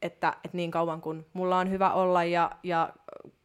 että, 0.02 0.36
että 0.44 0.56
niin 0.56 0.70
kauan 0.70 1.00
kun 1.00 1.26
mulla 1.32 1.58
on 1.58 1.70
hyvä 1.70 1.92
olla 1.92 2.24
ja, 2.24 2.50
ja 2.62 2.92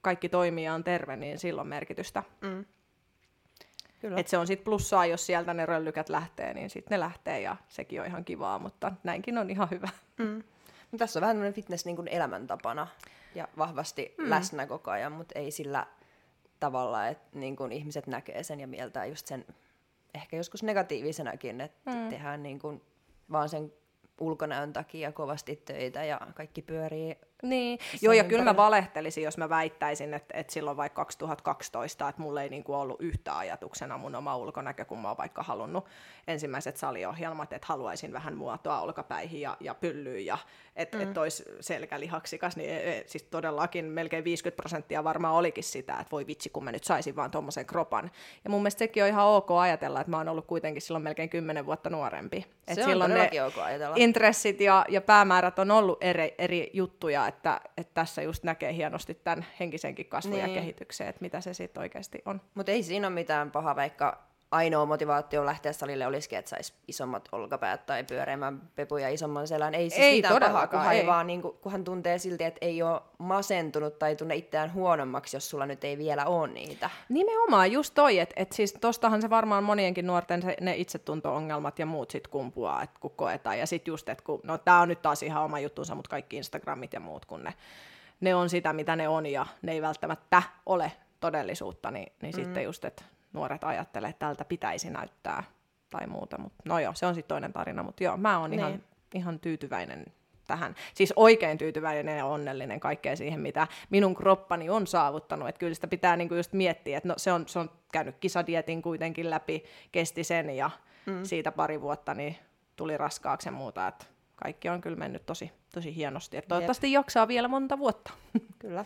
kaikki 0.02 0.30
toimii 0.30 0.64
ja 0.66 0.74
on 0.74 0.84
terve, 0.84 1.16
niin 1.16 1.40
silloin 1.40 1.68
merkitystä. 1.68 2.24
Mm. 2.42 2.66
Kyllä. 4.00 4.20
Et 4.20 4.28
se 4.28 4.38
on 4.38 4.48
sitten 4.48 4.66
plussaa, 4.66 5.06
jos 5.06 5.26
sieltä 5.26 5.54
ne 5.54 5.66
röllykät 5.66 6.10
lähtee, 6.10 6.54
niin 6.54 6.70
sitten 6.70 6.96
ne 6.96 7.00
lähtee 7.00 7.42
ja 7.42 7.56
sekin 7.68 8.02
on 8.02 8.08
ihan 8.08 8.26
kivaa, 8.26 8.60
mutta 8.60 8.92
näinkin 9.04 9.38
on 9.38 9.50
ihan 9.50 9.70
hyvä. 9.72 9.90
Mm. 10.18 10.44
No, 10.92 10.98
tässä 10.98 11.20
on 11.20 11.22
vähän 11.22 11.36
tämmöinen 11.36 11.54
fitness 11.54 11.86
niin 11.86 11.96
kuin 11.96 12.08
elämäntapana 12.08 12.88
ja 13.36 13.48
vahvasti 13.58 14.16
mm. 14.18 14.30
läsnä 14.30 14.68
koko 14.68 14.92
ajan, 14.92 15.12
mutta 15.12 15.40
ei 15.40 15.52
sillä 15.52 15.88
tavalla, 16.60 17.08
että 17.08 17.40
niin 17.40 17.56
kuin 17.56 17.72
ihmiset 17.72 18.08
näkee 18.08 18.44
sen 18.44 18.60
ja 18.60 18.68
mieltää 18.68 19.06
just 19.06 19.28
sen 19.28 19.46
ehkä 20.14 20.38
joskus 20.38 20.64
negatiivisenakin, 20.64 21.62
että 21.62 21.92
mm. 21.92 22.10
tehdään 22.10 22.44
niin 22.44 22.60
kuin 22.60 22.82
vaan 23.32 23.50
sen 23.50 23.74
ulkonäön 24.20 24.74
takia 24.74 25.12
kovasti 25.12 25.56
töitä 25.66 26.04
ja 26.04 26.20
kaikki 26.36 26.62
pyörii 26.62 27.16
niin, 27.44 27.80
joo 28.02 28.14
ja 28.14 28.24
kyllä 28.24 28.44
mä 28.44 28.58
valehtelisin, 28.58 29.24
jos 29.24 29.38
mä 29.38 29.50
väittäisin, 29.50 30.14
että, 30.14 30.38
että 30.38 30.54
silloin 30.54 30.78
vaikka 30.78 31.02
2012, 31.02 32.10
että 32.10 32.22
mulla 32.22 32.42
ei 32.42 32.50
niinku 32.50 32.74
ollut 32.74 33.02
yhtä 33.02 33.38
ajatuksena 33.38 33.98
mun 33.98 34.16
oma 34.16 34.38
ulkonäkö, 34.38 34.86
kun 34.86 35.00
mä 35.00 35.08
oon 35.08 35.18
vaikka 35.18 35.44
halunnut 35.44 35.86
ensimmäiset 36.28 36.78
saliohjelmat, 36.78 37.54
että 37.54 37.68
haluaisin 37.68 38.14
vähän 38.14 38.38
muotoa 38.38 38.82
olkapäihin 38.82 39.42
ja, 39.42 39.58
ja 39.60 39.76
pyllyyn 39.76 40.26
ja 40.26 40.38
että 40.76 40.98
mm. 40.98 41.04
et 41.04 41.18
olisi 41.18 41.44
selkälihaksikas, 41.60 42.58
niin 42.58 42.70
e, 42.70 42.98
e, 42.98 43.04
siis 43.08 43.24
todellakin 43.24 43.86
melkein 43.86 44.24
50 44.24 44.56
prosenttia 44.56 45.04
varmaan 45.04 45.36
olikin 45.36 45.64
sitä, 45.64 45.94
että 45.94 46.12
voi 46.12 46.28
vitsi, 46.28 46.50
kun 46.50 46.64
mä 46.64 46.72
nyt 46.72 46.84
saisin 46.84 47.16
vaan 47.16 47.32
tuommoisen 47.32 47.66
kropan. 47.66 48.12
Ja 48.44 48.50
mun 48.50 48.62
mielestä 48.62 48.80
sekin 48.80 49.04
on 49.04 49.10
ihan 49.10 49.26
ok 49.26 49.52
ajatella, 49.52 50.02
että 50.02 50.12
mä 50.12 50.18
oon 50.18 50.30
ollut 50.30 50.48
kuitenkin 50.48 50.82
silloin 50.82 51.04
melkein 51.04 51.30
10 51.30 51.66
vuotta 51.66 51.90
nuorempi. 51.90 52.46
Et 52.68 52.76
Se 52.76 52.84
silloin 52.84 53.14
ne 53.14 53.44
ok 53.44 53.58
ajatella. 53.58 53.96
intressit 54.00 54.62
ja, 54.62 54.86
ja 54.90 55.02
päämäärät 55.02 55.60
on 55.60 55.72
ollut 55.72 56.04
eri, 56.04 56.36
eri 56.38 56.70
juttuja, 56.74 57.28
että, 57.34 57.62
että 57.78 57.94
tässä 57.94 58.22
just 58.22 58.44
näkee 58.44 58.74
hienosti 58.74 59.14
tämän 59.14 59.46
henkisenkin 59.60 60.06
kasvun 60.06 60.34
niin. 60.34 60.50
ja 60.50 60.62
kehityksen, 60.62 61.08
että 61.08 61.22
mitä 61.22 61.42
se 61.42 61.54
sitten 61.54 61.82
oikeasti 61.82 62.22
on. 62.26 62.42
Mutta 62.54 62.72
ei 62.72 62.84
siinä 62.84 63.08
ole 63.08 63.14
mitään 63.14 63.52
pahaa, 63.52 63.76
vaikka 63.76 64.33
ainoa 64.54 64.86
motivaatio 64.86 65.46
lähteä 65.46 65.74
salille 65.74 66.08
olisikin, 66.08 66.40
että 66.40 66.50
saisi 66.50 66.74
isommat 66.88 67.30
olkapäät 67.32 67.86
tai 67.86 68.04
pyöreämmän 68.04 68.62
pepuja 68.76 69.10
isomman 69.10 69.48
selän. 69.48 69.76
Ei 69.76 69.90
siis 69.90 70.02
ei 70.02 70.16
mitään 70.16 70.40
pahaa, 70.40 70.68
kunhan, 70.68 70.96
ei. 70.96 71.08
Vaan, 71.08 71.28
niin 71.28 71.42
kuin, 71.42 71.58
kunhan 71.62 71.84
tuntee 71.84 72.18
silti, 72.18 72.44
että 72.44 72.58
ei 72.62 72.82
ole 72.82 73.02
masentunut 73.18 74.00
tai 74.00 74.16
tunne 74.16 74.36
itseään 74.36 74.74
huonommaksi, 74.74 75.36
jos 75.36 75.50
sulla 75.50 75.66
nyt 75.66 75.84
ei 75.84 75.98
vielä 75.98 76.26
ole 76.26 76.48
niitä. 76.48 76.90
Nimenomaan, 77.10 77.72
just 77.72 77.94
toi, 77.94 78.20
että 78.20 78.34
et 78.38 78.52
siis 78.52 78.74
tostahan 78.82 79.22
se 79.22 79.30
varmaan 79.30 79.64
monienkin 79.64 80.08
nuorten 80.08 80.42
se, 80.42 80.58
ne 80.62 80.76
itsetunto-ongelmat 80.76 81.80
ja 81.80 81.86
muut 81.86 82.12
sit 82.12 82.28
kumpuaa, 82.28 82.84
että 82.84 83.00
kun 83.00 83.12
koetaan. 83.16 83.60
Ja 83.60 83.68
sitten 83.68 83.92
just, 83.92 84.10
että 84.10 84.24
kun, 84.24 84.40
no 84.44 84.58
tää 84.58 84.80
on 84.80 84.88
nyt 84.88 85.02
taas 85.02 85.24
ihan 85.24 85.44
oma 85.44 85.60
juttunsa, 85.60 85.96
mutta 85.96 86.10
kaikki 86.10 86.38
Instagramit 86.38 86.94
ja 86.94 87.00
muut, 87.00 87.26
kun 87.26 87.44
ne, 87.44 87.54
ne 88.22 88.36
on 88.36 88.50
sitä, 88.50 88.74
mitä 88.74 88.96
ne 88.96 89.08
on, 89.08 89.26
ja 89.26 89.46
ne 89.62 89.72
ei 89.72 89.82
välttämättä 89.82 90.44
ole 90.66 90.92
todellisuutta, 91.20 91.92
niin, 91.92 92.14
niin 92.22 92.36
mm. 92.36 92.44
sitten 92.44 92.64
just, 92.64 92.86
että 92.86 93.04
nuoret 93.34 93.64
ajattelee, 93.64 94.10
että 94.10 94.26
tältä 94.26 94.46
pitäisi 94.46 94.90
näyttää 94.90 95.44
tai 95.90 96.08
muuta. 96.08 96.38
Mut, 96.38 96.54
no 96.66 96.80
joo, 96.80 96.94
se 96.96 97.06
on 97.06 97.16
sitten 97.16 97.36
toinen 97.36 97.54
tarina, 97.54 97.84
mutta 97.84 98.04
joo, 98.04 98.18
mä 98.18 98.40
oon 98.40 98.52
niin. 98.52 98.60
ihan, 98.60 98.84
ihan 99.14 99.40
tyytyväinen 99.40 100.06
tähän. 100.48 100.76
Siis 100.94 101.14
oikein 101.16 101.58
tyytyväinen 101.58 102.18
ja 102.18 102.26
onnellinen 102.26 102.80
kaikkeen 102.80 103.18
siihen, 103.18 103.40
mitä 103.40 103.68
minun 103.90 104.16
kroppani 104.16 104.70
on 104.70 104.88
saavuttanut. 104.88 105.50
Että 105.50 105.60
kyllä 105.60 105.74
sitä 105.74 105.88
pitää 105.88 106.18
niinku 106.18 106.36
just 106.36 106.54
miettiä, 106.54 106.98
että 106.98 107.10
no, 107.10 107.14
se, 107.18 107.32
on, 107.32 107.48
se 107.48 107.60
on 107.60 107.72
käynyt 107.92 108.16
kisadietin 108.20 108.82
kuitenkin 108.82 109.30
läpi, 109.30 109.64
kesti 109.92 110.24
sen 110.24 110.50
ja 110.50 110.70
mm. 111.06 111.24
siitä 111.24 111.52
pari 111.52 111.82
vuotta 111.82 112.14
niin 112.14 112.36
tuli 112.76 112.98
raskaaksi 112.98 113.48
ja 113.48 113.52
muuta. 113.52 113.88
Että 113.88 114.06
kaikki 114.36 114.70
on 114.70 114.82
kyllä 114.82 114.98
mennyt 114.98 115.26
tosi, 115.26 115.52
tosi 115.74 115.96
hienosti. 115.96 116.38
Et 116.38 116.48
toivottavasti 116.48 116.88
Jep. 116.88 116.94
jaksaa 116.94 117.28
vielä 117.28 117.48
monta 117.48 117.78
vuotta. 117.78 118.12
Kyllä. 118.60 118.86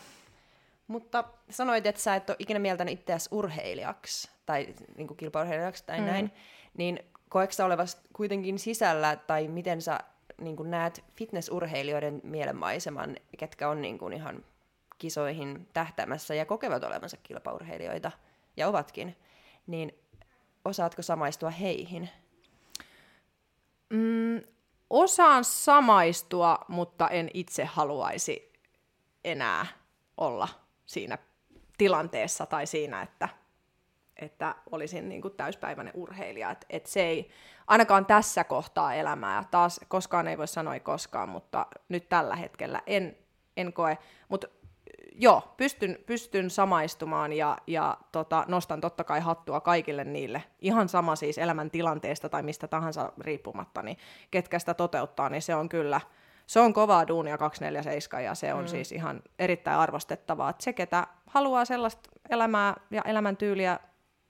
Mutta 0.88 1.24
sanoit, 1.50 1.86
että 1.86 2.02
sä 2.02 2.16
et 2.16 2.30
ole 2.30 2.36
ikinä 2.40 2.60
mieltänyt 2.60 3.00
itseäsi 3.00 3.30
urheilijaksi 3.32 4.30
tai 4.46 4.76
niin 4.98 5.08
kuin 5.08 5.18
kilpaurheilijaksi 5.18 5.84
tai 5.86 6.00
mm. 6.00 6.06
näin, 6.06 6.32
niin 6.78 7.00
koetko 7.30 7.54
sä 7.54 7.64
kuitenkin 8.14 8.60
sisällä 8.60 9.16
tai 9.16 9.48
miten 9.48 9.82
sä 9.82 10.00
niin 10.42 10.56
kuin 10.56 10.72
näet 10.72 11.04
fitnessurheilijoiden 11.16 12.22
mielenmaiseman, 12.24 13.16
ketkä 13.38 13.70
on 13.70 13.82
niin 13.82 13.98
kuin 13.98 14.14
ihan 14.14 14.46
kisoihin 14.98 15.68
tähtäämässä 15.74 16.36
ja 16.36 16.46
kokevat 16.46 16.84
olevansa 16.84 17.18
kilpaurheilijoita 17.18 18.12
ja 18.58 18.68
ovatkin, 18.68 19.18
niin 19.68 20.00
osaatko 20.66 21.02
samaistua 21.02 21.50
heihin? 21.50 22.10
Mm, 23.90 24.42
osaan 24.90 25.44
samaistua, 25.44 26.58
mutta 26.68 27.10
en 27.10 27.30
itse 27.34 27.66
haluaisi 27.66 28.54
enää 29.24 29.66
olla 30.18 30.48
siinä 30.88 31.18
tilanteessa 31.78 32.46
tai 32.46 32.68
siinä, 32.68 33.02
että, 33.02 33.30
että 34.18 34.56
olisin 34.72 35.10
niin 35.10 35.22
kuin 35.22 35.34
täyspäiväinen 35.34 35.94
urheilija. 35.96 36.52
Et, 36.52 36.66
et 36.70 36.86
se 36.86 37.02
ei, 37.02 37.30
ainakaan 37.68 38.06
tässä 38.06 38.44
kohtaa 38.44 38.94
elämää, 38.94 39.44
taas 39.52 39.80
koskaan 39.88 40.28
ei 40.28 40.38
voi 40.38 40.48
sanoa 40.48 40.74
ei 40.74 40.80
koskaan, 40.80 41.30
mutta 41.30 41.66
nyt 41.90 42.10
tällä 42.10 42.36
hetkellä 42.36 42.82
en, 42.86 43.18
en 43.58 43.74
koe, 43.74 43.98
mutta 44.30 44.48
joo, 45.12 45.54
pystyn, 45.58 45.98
pystyn 46.06 46.50
samaistumaan 46.50 47.34
ja, 47.34 47.58
ja 47.68 47.98
tota, 48.12 48.46
nostan 48.48 48.82
totta 48.82 49.04
kai 49.04 49.20
hattua 49.20 49.62
kaikille 49.62 50.04
niille, 50.04 50.44
ihan 50.60 50.90
sama 50.90 51.16
siis 51.16 51.38
elämäntilanteesta 51.38 52.30
tai 52.30 52.44
mistä 52.44 52.68
tahansa 52.68 53.14
riippumatta, 53.20 53.82
niin 53.82 53.98
ketkä 54.32 54.60
sitä 54.60 54.74
toteuttaa, 54.74 55.30
niin 55.30 55.42
se 55.42 55.56
on 55.56 55.70
kyllä– 55.70 56.02
se 56.48 56.60
on 56.60 56.74
kovaa 56.74 57.08
duunia 57.08 57.38
247 57.38 58.24
ja 58.24 58.36
se 58.36 58.54
on 58.54 58.64
mm. 58.64 58.68
siis 58.68 58.92
ihan 58.92 59.22
erittäin 59.40 59.80
arvostettavaa. 59.80 60.50
Että 60.50 60.64
se, 60.64 60.74
ketä 60.74 61.08
haluaa 61.26 61.66
sellaista 61.66 62.10
elämää 62.30 62.76
ja 62.92 63.02
elämäntyyliä 63.02 63.80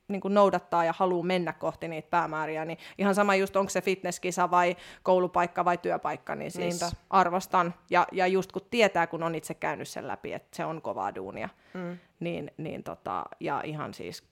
niin 0.07 0.22
kuin 0.22 0.34
noudattaa 0.34 0.86
ja 0.86 0.93
haluaa 0.97 1.26
mennä 1.26 1.53
kohti 1.53 1.88
niitä 1.88 2.09
päämääriä, 2.09 2.65
niin 2.65 2.78
ihan 2.97 3.15
sama 3.15 3.36
just 3.36 3.55
onko 3.55 3.70
se 3.70 3.82
fitnesskisa 3.82 4.51
vai 4.51 4.76
koulupaikka 5.03 5.65
vai 5.65 5.78
työpaikka, 5.78 6.36
niin 6.36 6.51
siis 6.51 6.82
Niinpä. 6.82 6.97
arvostan. 7.09 7.74
Ja, 7.89 8.07
ja 8.11 8.28
just 8.28 8.51
kun 8.51 8.61
tietää, 8.72 9.07
kun 9.07 9.24
on 9.24 9.36
itse 9.36 9.53
käynyt 9.53 9.88
sen 9.88 10.07
läpi, 10.07 10.34
että 10.34 10.57
se 10.57 10.65
on 10.65 10.82
kovaa 10.82 11.15
duunia, 11.15 11.49
mm. 11.74 11.97
niin, 12.20 12.51
niin 12.57 12.84
tota, 12.84 13.26
ja 13.39 13.61
ihan 13.65 13.93
siis 13.93 14.24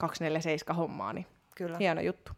247 0.00 0.76
hommaa, 0.76 1.12
niin 1.12 1.26
kyllä. 1.54 1.76
hieno 1.78 2.00
juttu. 2.00 2.32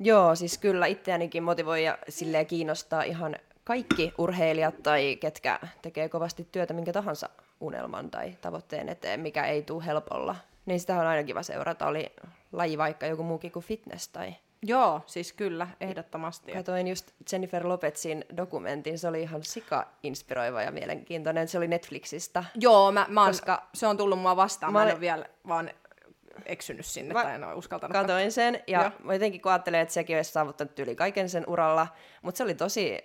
Joo, 0.00 0.34
siis 0.34 0.58
kyllä 0.58 0.86
itseänikin 0.86 1.42
motivoi 1.42 1.84
ja 1.84 1.98
silleen 2.08 2.46
kiinnostaa 2.46 3.02
ihan 3.02 3.36
kaikki 3.68 4.12
urheilijat 4.18 4.82
tai 4.82 5.16
ketkä 5.16 5.60
tekee 5.82 6.08
kovasti 6.08 6.48
työtä 6.52 6.74
minkä 6.74 6.92
tahansa 6.92 7.28
unelman 7.60 8.10
tai 8.10 8.36
tavoitteen 8.40 8.88
eteen, 8.88 9.20
mikä 9.20 9.44
ei 9.46 9.62
tule 9.62 9.86
helpolla, 9.86 10.36
niin 10.66 10.80
sitä 10.80 11.00
on 11.00 11.06
aina 11.06 11.24
kiva 11.24 11.42
seurata. 11.42 11.86
Oli 11.86 12.12
laji 12.52 12.78
vaikka 12.78 13.06
joku 13.06 13.22
muukin 13.22 13.52
kuin 13.52 13.64
fitness 13.64 14.08
tai... 14.08 14.34
Joo, 14.62 15.00
siis 15.06 15.32
kyllä, 15.32 15.68
ehdottomasti. 15.80 16.52
Katoin 16.52 16.88
just 16.88 17.10
Jennifer 17.32 17.68
Lopezin 17.68 18.24
dokumentin, 18.36 18.98
se 18.98 19.08
oli 19.08 19.22
ihan 19.22 19.42
sika-inspiroiva 19.42 20.62
ja 20.62 20.70
mielenkiintoinen. 20.70 21.48
Se 21.48 21.58
oli 21.58 21.68
Netflixistä. 21.68 22.44
Joo, 22.54 22.92
mä, 22.92 23.06
mä 23.08 23.20
oon, 23.22 23.30
koska... 23.30 23.68
se 23.74 23.86
on 23.86 23.96
tullut 23.96 24.18
mua 24.18 24.36
vastaan, 24.36 24.72
mä, 24.72 24.78
mä 24.78 24.84
en 24.84 24.92
ole 24.92 25.00
vielä 25.00 25.26
vaan 25.48 25.70
eksynyt 26.46 26.86
sinne 26.86 27.14
mä 27.14 27.22
tai 27.22 27.34
en 27.34 27.44
ole 27.44 27.54
uskaltanut 27.54 27.92
Katoin 27.92 28.26
katsoa. 28.26 28.30
sen 28.30 28.62
ja 28.66 28.92
Joo. 29.02 29.12
jotenkin 29.12 29.40
kun 29.40 29.52
ajattelin, 29.52 29.80
että 29.80 29.94
sekin 29.94 30.16
olisi 30.16 30.32
saavuttanut 30.32 30.78
yli 30.78 30.96
kaiken 30.96 31.28
sen 31.28 31.44
uralla, 31.46 31.86
mutta 32.22 32.38
se 32.38 32.44
oli 32.44 32.54
tosi 32.54 32.98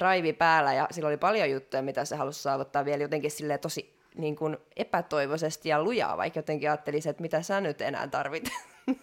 drive 0.00 0.32
päällä 0.32 0.72
ja 0.72 0.88
sillä 0.90 1.08
oli 1.08 1.16
paljon 1.16 1.50
juttuja, 1.50 1.82
mitä 1.82 2.04
se 2.04 2.16
halusi 2.16 2.42
saavuttaa 2.42 2.84
vielä 2.84 3.02
jotenkin 3.02 3.30
sille 3.30 3.58
tosi 3.58 3.94
niin 4.14 4.36
kuin 4.36 4.56
epätoivoisesti 4.76 5.68
ja 5.68 5.82
lujaa, 5.82 6.16
vaikka 6.16 6.38
jotenkin 6.38 6.70
ajattelisi, 6.70 7.08
että 7.08 7.22
mitä 7.22 7.42
sä 7.42 7.60
nyt 7.60 7.80
enää 7.80 8.08
tarvit. 8.08 8.48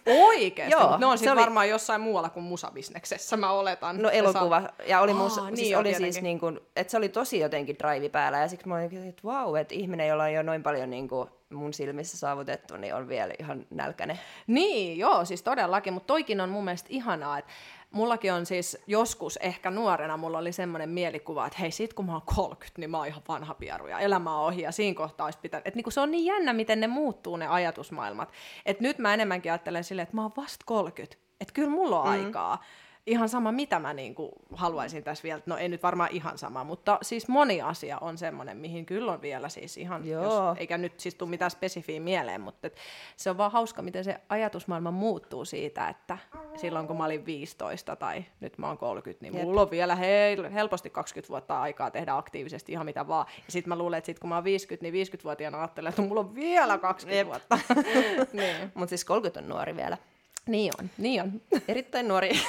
Oikeesti? 0.06 0.72
Joo, 0.72 0.98
ne 0.98 1.06
on 1.06 1.18
sitten 1.18 1.32
oli... 1.32 1.40
varmaan 1.40 1.68
jossain 1.68 2.00
muualla 2.00 2.30
kuin 2.30 2.44
musabisneksessä, 2.44 3.36
mä 3.36 3.50
oletan. 3.52 4.02
No 4.02 4.10
elokuva, 4.10 4.60
saa... 4.60 4.72
ja 4.86 5.00
oli, 5.00 5.14
mus... 5.14 5.38
Aa, 5.38 5.50
niin 5.50 5.56
siis, 5.56 5.76
oli 5.76 5.94
siis 5.94 6.22
niin 6.22 6.40
kuin, 6.40 6.60
että 6.76 6.90
se 6.90 6.96
oli 6.96 7.08
tosi 7.08 7.38
jotenkin 7.38 7.76
drive 7.78 8.08
päällä, 8.08 8.38
ja 8.38 8.48
siksi 8.48 8.68
mä 8.68 8.74
olin, 8.74 9.08
että 9.08 9.22
vau, 9.24 9.54
että 9.54 9.74
ihminen, 9.74 10.08
jolla 10.08 10.24
on 10.24 10.32
jo 10.32 10.42
noin 10.42 10.62
paljon 10.62 10.90
niin 10.90 11.08
kuin 11.08 11.28
mun 11.50 11.72
silmissä 11.72 12.18
saavutettu, 12.18 12.76
niin 12.76 12.94
on 12.94 13.08
vielä 13.08 13.34
ihan 13.38 13.66
nälkäne. 13.70 14.18
Niin, 14.46 14.98
joo, 14.98 15.24
siis 15.24 15.42
todellakin, 15.42 15.92
mutta 15.92 16.06
toikin 16.06 16.40
on 16.40 16.48
mun 16.48 16.64
mielestä 16.64 16.88
ihanaa, 16.90 17.38
että 17.38 17.52
mullakin 17.90 18.32
on 18.32 18.46
siis 18.46 18.78
joskus 18.86 19.36
ehkä 19.36 19.70
nuorena, 19.70 20.16
mulla 20.16 20.38
oli 20.38 20.52
semmoinen 20.52 20.88
mielikuva, 20.88 21.46
että 21.46 21.58
hei, 21.58 21.70
sit 21.70 21.94
kun 21.94 22.06
mä 22.06 22.12
oon 22.12 22.22
30, 22.24 22.80
niin 22.80 22.90
mä 22.90 22.98
oon 22.98 23.06
ihan 23.06 23.22
vanha 23.28 23.54
pieru 23.54 23.86
ja 23.86 23.98
elämä 23.98 24.38
on 24.38 24.46
ohi 24.46 24.62
ja 24.62 24.72
siinä 24.72 24.96
kohtaa 24.96 25.24
olisi 25.24 25.38
pitänyt. 25.42 25.66
Että 25.66 25.78
niinku 25.78 25.90
se 25.90 26.00
on 26.00 26.10
niin 26.10 26.24
jännä, 26.24 26.52
miten 26.52 26.80
ne 26.80 26.86
muuttuu 26.86 27.36
ne 27.36 27.46
ajatusmaailmat. 27.46 28.32
Että 28.66 28.82
nyt 28.82 28.98
mä 28.98 29.14
enemmänkin 29.14 29.52
ajattelen 29.52 29.84
silleen, 29.84 30.02
että 30.02 30.16
mä 30.16 30.22
oon 30.22 30.32
vasta 30.36 30.64
30, 30.66 31.16
että 31.40 31.54
kyllä 31.54 31.70
mulla 31.70 32.00
on 32.02 32.18
mm. 32.18 32.24
aikaa. 32.24 32.64
Ihan 33.10 33.28
sama, 33.28 33.52
mitä 33.52 33.78
mä 33.78 33.94
niin 33.94 34.14
kuin 34.14 34.30
haluaisin 34.54 35.04
tässä 35.04 35.22
vielä, 35.22 35.42
no 35.46 35.56
ei 35.56 35.68
nyt 35.68 35.82
varmaan 35.82 36.10
ihan 36.12 36.38
sama, 36.38 36.64
mutta 36.64 36.98
siis 37.02 37.28
moni 37.28 37.62
asia 37.62 37.98
on 38.00 38.18
semmoinen, 38.18 38.56
mihin 38.56 38.86
kyllä 38.86 39.12
on 39.12 39.22
vielä 39.22 39.48
siis 39.48 39.76
ihan, 39.76 40.06
Joo. 40.06 40.22
Jos, 40.24 40.58
eikä 40.58 40.78
nyt 40.78 41.00
siis 41.00 41.14
tule 41.14 41.30
mitään 41.30 41.50
spesifiä 41.50 42.00
mieleen, 42.00 42.40
mutta 42.40 42.66
et 42.66 42.76
se 43.16 43.30
on 43.30 43.38
vaan 43.38 43.52
hauska, 43.52 43.82
miten 43.82 44.04
se 44.04 44.20
ajatusmaailma 44.28 44.90
muuttuu 44.90 45.44
siitä, 45.44 45.88
että 45.88 46.18
silloin 46.56 46.86
kun 46.86 46.96
mä 46.96 47.04
olin 47.04 47.26
15 47.26 47.96
tai 47.96 48.24
nyt 48.40 48.58
mä 48.58 48.66
oon 48.66 48.78
30, 48.78 49.22
niin 49.24 49.34
Jep. 49.34 49.44
mulla 49.44 49.62
on 49.62 49.70
vielä 49.70 49.94
hel- 49.94 50.50
helposti 50.52 50.90
20 50.90 51.28
vuotta 51.28 51.60
aikaa 51.60 51.90
tehdä 51.90 52.16
aktiivisesti 52.16 52.72
ihan 52.72 52.86
mitä 52.86 53.08
vaan. 53.08 53.26
Ja 53.36 53.52
sitten 53.52 53.68
mä 53.68 53.78
luulen, 53.78 53.98
että 53.98 54.06
sit 54.06 54.18
kun 54.18 54.28
mä 54.28 54.34
oon 54.34 54.44
50, 54.44 54.90
niin 54.90 55.06
50-vuotiaana 55.06 55.58
ajattelen, 55.58 55.90
että 55.90 56.02
mulla 56.02 56.20
on 56.20 56.34
vielä 56.34 56.78
20 56.78 57.16
Jep. 57.18 57.26
vuotta. 57.26 57.58
niin. 58.32 58.72
Mutta 58.74 58.88
siis 58.88 59.04
30 59.04 59.40
on 59.40 59.48
nuori 59.48 59.76
vielä. 59.76 59.98
Niin 60.50 60.72
on, 60.80 60.90
niin 60.98 61.22
on. 61.22 61.40
Erittäin 61.68 62.08
nuori. 62.08 62.30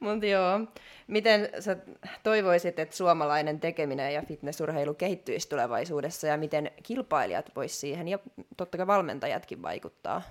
Mutta 0.00 0.26
joo, 0.26 0.60
miten 1.06 1.48
sä 1.60 1.76
toivoisit, 2.22 2.78
että 2.78 2.96
suomalainen 2.96 3.60
tekeminen 3.60 4.14
ja 4.14 4.22
fitnessurheilu 4.22 4.94
kehittyisi 4.94 5.48
tulevaisuudessa 5.48 6.26
ja 6.26 6.36
miten 6.36 6.70
kilpailijat 6.82 7.56
vois 7.56 7.80
siihen 7.80 8.08
ja 8.08 8.18
totta 8.56 8.76
kai 8.76 8.86
valmentajatkin 8.86 9.62
vaikuttaa? 9.62 10.22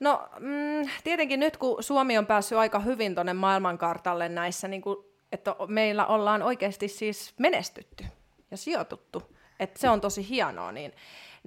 No 0.00 0.28
mm, 0.38 0.90
tietenkin 1.04 1.40
nyt, 1.40 1.56
kun 1.56 1.82
Suomi 1.82 2.18
on 2.18 2.26
päässyt 2.26 2.58
aika 2.58 2.78
hyvin 2.78 3.14
tuonne 3.14 3.32
maailmankartalle 3.32 4.28
näissä, 4.28 4.68
niin 4.68 4.82
kuin, 4.82 4.96
että 5.32 5.56
meillä 5.66 6.06
ollaan 6.06 6.42
oikeasti 6.42 6.88
siis 6.88 7.34
menestytty 7.38 8.04
ja 8.50 8.56
sijoituttu, 8.56 9.22
että 9.60 9.80
se 9.80 9.88
on 9.88 10.00
tosi 10.00 10.28
hienoa, 10.28 10.72
niin, 10.72 10.92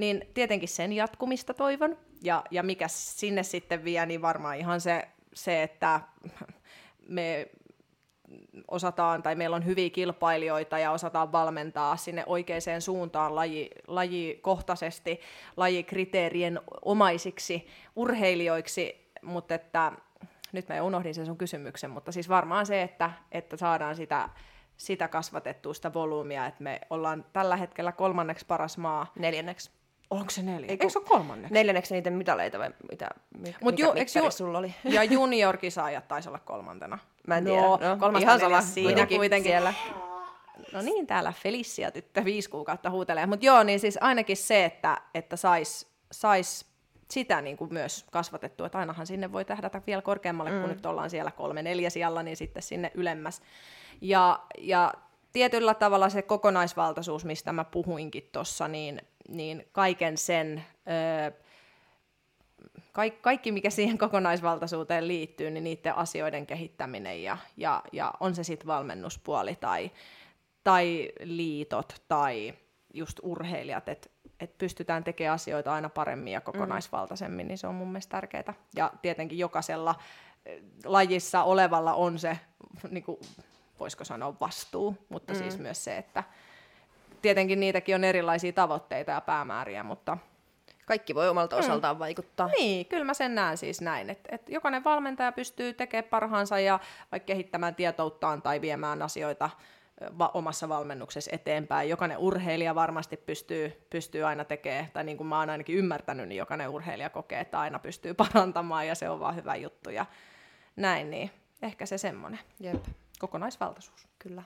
niin 0.02 0.28
tietenkin 0.34 0.70
sen 0.70 0.93
jatkumista 0.93 1.54
toivon. 1.54 1.97
Ja, 2.24 2.43
ja 2.52 2.64
mikä 2.64 2.88
sinne 2.88 3.43
sitten 3.43 3.84
vie, 3.84 4.06
niin 4.06 4.22
varmaan 4.22 4.58
ihan 4.58 4.82
se, 4.82 5.08
se 5.34 5.64
että 5.64 6.02
me 7.08 7.47
osataan, 8.68 9.24
tai 9.24 9.36
meillä 9.36 9.56
on 9.56 9.66
hyviä 9.66 9.89
kilpailijoita 9.89 10.80
ja 10.80 10.91
osataan 10.91 11.32
valmentaa 11.32 11.95
sinne 11.97 12.24
oikeaan 12.26 12.82
suuntaan 12.82 13.36
laji, 13.36 13.70
lajikohtaisesti, 13.88 15.20
lajikriteerien 15.58 16.60
omaisiksi 16.82 17.68
urheilijoiksi, 17.95 19.12
mutta 19.22 19.56
että 19.56 19.91
nyt 20.52 20.70
mä 20.70 20.82
unohdin 20.82 21.16
sen 21.16 21.26
sun 21.26 21.38
kysymyksen, 21.38 21.91
mutta 21.91 22.12
siis 22.12 22.30
varmaan 22.30 22.66
se, 22.66 22.82
että, 22.82 23.12
että 23.32 23.58
saadaan 23.58 23.95
sitä, 23.95 24.30
sitä 24.78 25.08
kasvatettua, 25.08 25.74
sitä 25.74 25.93
volyymia, 25.93 26.45
että 26.45 26.64
me 26.64 26.82
ollaan 26.89 27.26
tällä 27.34 27.56
hetkellä 27.56 27.91
kolmanneksi 27.91 28.45
paras 28.45 28.78
maa. 28.78 29.12
Neljänneksi. 29.20 29.81
Onko 30.12 30.30
se 30.30 30.41
neljä? 30.41 30.66
Ei, 30.66 30.72
Eikö 30.72 30.89
se 30.89 30.99
ole 30.99 31.07
kolmanneksi? 31.07 31.53
Neljänneksi 31.53 31.93
niitä 31.93 32.09
mitaleita 32.09 32.59
vai 32.59 32.70
mitä, 32.91 33.09
mikä, 33.38 33.57
Mut 33.62 33.76
mikä 33.76 33.84
ju- 34.20 34.24
ju- 34.26 34.32
sulla 34.32 34.57
oli? 34.57 34.76
Ja 34.95 35.03
junior-kisaajat 35.14 36.07
taisi 36.07 36.30
olla 36.30 36.39
kolmantena. 36.39 36.99
Mä 37.28 37.38
en 37.38 37.43
tiedä. 37.45 37.62
No, 37.62 37.70
No, 37.78 37.97
kolmas 37.99 38.22
ihan 38.22 38.39
sama. 38.39 38.62
siinä 38.62 38.88
Kuitenkin 38.88 39.18
kuitenkin. 39.18 39.51
siellä. 39.51 39.74
No 40.74 40.82
niin, 40.82 41.07
täällä 41.07 41.34
Felicia 41.43 41.91
tyttö 41.91 42.26
viisi 42.26 42.49
kuukautta 42.49 42.89
huutelee. 42.89 43.26
Mutta 43.26 43.45
joo, 43.45 43.64
niin 43.64 43.80
siis 43.80 43.97
ainakin 44.01 44.38
se, 44.38 44.66
että, 44.66 45.01
että 45.16 45.36
sais, 45.36 45.88
sais 46.12 46.66
sitä 47.12 47.41
niin 47.41 47.57
kuin 47.57 47.74
myös 47.74 48.05
kasvatettua, 48.12 48.66
että 48.66 48.78
ainahan 48.80 49.07
sinne 49.07 49.32
voi 49.32 49.45
tähdätä 49.45 49.82
vielä 49.88 50.01
korkeammalle, 50.01 50.51
mm. 50.51 50.59
kun 50.62 50.70
nyt 50.70 50.86
ollaan 50.86 51.09
siellä 51.09 51.32
kolme 51.32 51.62
neljä 51.62 51.89
sijalla, 51.89 52.24
niin 52.24 52.38
sitten 52.38 52.64
sinne 52.64 52.91
ylemmäs. 52.95 53.41
Ja, 54.01 54.39
ja 54.57 54.93
tietyllä 55.34 55.74
tavalla 55.74 56.09
se 56.09 56.22
kokonaisvaltaisuus, 56.22 57.26
mistä 57.26 57.53
mä 57.53 57.64
puhuinkin 57.64 58.30
tuossa, 58.32 58.68
niin, 58.68 59.01
niin 59.32 59.68
kaiken 59.72 60.18
sen, 60.18 60.66
öö, 60.88 61.32
kaikki, 62.92 63.20
kaikki, 63.22 63.52
mikä 63.52 63.70
siihen 63.70 63.98
kokonaisvaltaisuuteen 63.98 65.08
liittyy, 65.08 65.52
niin 65.52 65.64
niiden 65.64 65.96
asioiden 65.96 66.48
kehittäminen 66.48 67.24
ja, 67.24 67.38
ja, 67.58 67.82
ja 67.92 68.14
on 68.20 68.36
se 68.36 68.44
sitten 68.44 68.68
valmennuspuoli 68.68 69.56
tai, 69.56 69.92
tai 70.64 71.12
liitot 71.24 72.02
tai 72.08 72.54
just 72.94 73.20
urheilijat, 73.24 73.90
että 73.90 74.10
et 74.40 74.58
pystytään 74.58 75.04
tekemään 75.04 75.34
asioita 75.36 75.74
aina 75.74 75.90
paremmin 75.90 76.34
ja 76.34 76.42
kokonaisvaltaisemmin, 76.42 77.48
niin 77.48 77.58
se 77.58 77.68
on 77.68 77.76
mun 77.76 77.88
mielestä 77.88 78.12
tärkeää. 78.12 78.54
Ja 78.76 78.92
tietenkin 79.02 79.38
jokaisella 79.38 79.96
lajissa 80.86 81.44
olevalla 81.44 81.94
on 81.94 82.20
se, 82.20 82.40
niin 82.90 83.04
kuin, 83.04 83.18
voisiko 83.80 84.04
sanoa, 84.04 84.40
vastuu, 84.42 84.98
mutta 85.10 85.34
mm. 85.34 85.40
siis 85.40 85.58
myös 85.58 85.84
se, 85.84 85.98
että 85.98 86.24
tietenkin 87.22 87.60
niitäkin 87.60 87.96
on 87.96 88.04
erilaisia 88.04 88.54
tavoitteita 88.54 89.12
ja 89.12 89.22
päämääriä, 89.22 89.84
mutta 89.84 90.18
Kaikki 90.86 91.16
voi 91.16 91.30
omalta 91.30 91.56
osaltaan 91.56 92.00
vaikuttaa. 92.00 92.48
niin, 92.48 92.86
kyllä 92.86 93.04
mä 93.04 93.14
sen 93.14 93.36
näen 93.36 93.58
siis 93.58 93.82
näin, 93.82 94.10
että, 94.10 94.36
että 94.36 94.52
jokainen 94.52 94.84
valmentaja 94.84 95.32
pystyy 95.32 95.74
tekemään 95.74 96.10
parhaansa 96.10 96.60
ja 96.60 96.80
vaikka 97.12 97.26
kehittämään 97.26 97.76
tietouttaan 97.76 98.42
tai 98.42 98.62
viemään 98.62 99.02
asioita 99.02 99.50
va- 100.18 100.32
omassa 100.34 100.70
valmennuksessa 100.70 101.32
eteenpäin. 101.34 101.90
Jokainen 101.90 102.18
urheilija 102.18 102.76
varmasti 102.76 103.18
pystyy, 103.18 103.86
pystyy 103.90 104.24
aina 104.24 104.46
tekemään, 104.46 104.88
tai 104.94 105.04
niin 105.04 105.18
kuin 105.18 105.28
mä 105.28 105.40
oon 105.40 105.50
ainakin 105.50 105.76
ymmärtänyt, 105.78 106.28
niin 106.28 106.38
jokainen 106.38 106.70
urheilija 106.70 107.10
kokee, 107.10 107.40
että 107.40 107.60
aina 107.60 107.80
pystyy 107.80 108.14
parantamaan 108.24 108.88
ja 108.88 108.96
se 108.96 109.10
on 109.10 109.20
vaan 109.20 109.36
hyvä 109.36 109.56
juttu 109.56 109.90
ja 109.90 110.06
näin, 110.76 111.10
niin 111.10 111.32
ehkä 111.62 111.86
se 111.86 111.98
semmoinen 111.98 112.40
Jep, 112.60 112.86
kokonaisvaltaisuus. 113.20 114.08
kyllä. 114.20 114.44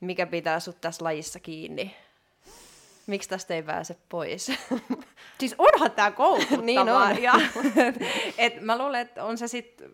Mikä 0.00 0.26
pitää 0.26 0.60
sut 0.60 0.80
tässä 0.80 1.04
lajissa 1.04 1.40
kiinni? 1.40 1.96
Miksi 3.06 3.28
tästä 3.28 3.54
ei 3.54 3.62
pääse 3.62 3.96
pois? 4.08 4.52
Siis 5.40 5.54
onhan 5.58 5.90
tämä 5.90 6.10
koukuttavaa. 6.22 6.64
Niin 6.64 6.88
on. 6.88 7.22
Ja, 7.22 7.32
et 8.38 8.60
mä 8.60 8.78
luulen, 8.78 9.00
että 9.00 9.24
on 9.24 9.38
se 9.38 9.48
sitten, 9.48 9.90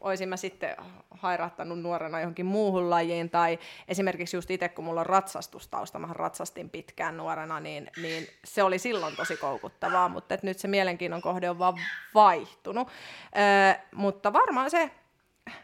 olisin 0.00 0.28
mä 0.28 0.36
sitten 0.36 0.76
hairahtanut 1.10 1.80
nuorena 1.80 2.20
johonkin 2.20 2.46
muuhun 2.46 2.90
lajiin, 2.90 3.30
tai 3.30 3.58
esimerkiksi 3.88 4.36
just 4.36 4.50
itse, 4.50 4.68
kun 4.68 4.84
mulla 4.84 5.00
on 5.00 5.06
ratsastustausta, 5.06 5.98
mä 5.98 6.08
ratsastin 6.10 6.70
pitkään 6.70 7.16
nuorena, 7.16 7.60
niin, 7.60 7.90
niin 7.96 8.26
se 8.44 8.62
oli 8.62 8.78
silloin 8.78 9.16
tosi 9.16 9.36
koukuttavaa, 9.36 10.08
mutta 10.08 10.34
et 10.34 10.42
nyt 10.42 10.58
se 10.58 10.68
mielenkiinnon 10.68 11.22
kohde 11.22 11.50
on 11.50 11.58
vaan 11.58 11.74
vaihtunut. 12.14 12.88
Ö, 12.88 13.80
mutta 13.94 14.32
varmaan 14.32 14.70
se, 14.70 14.90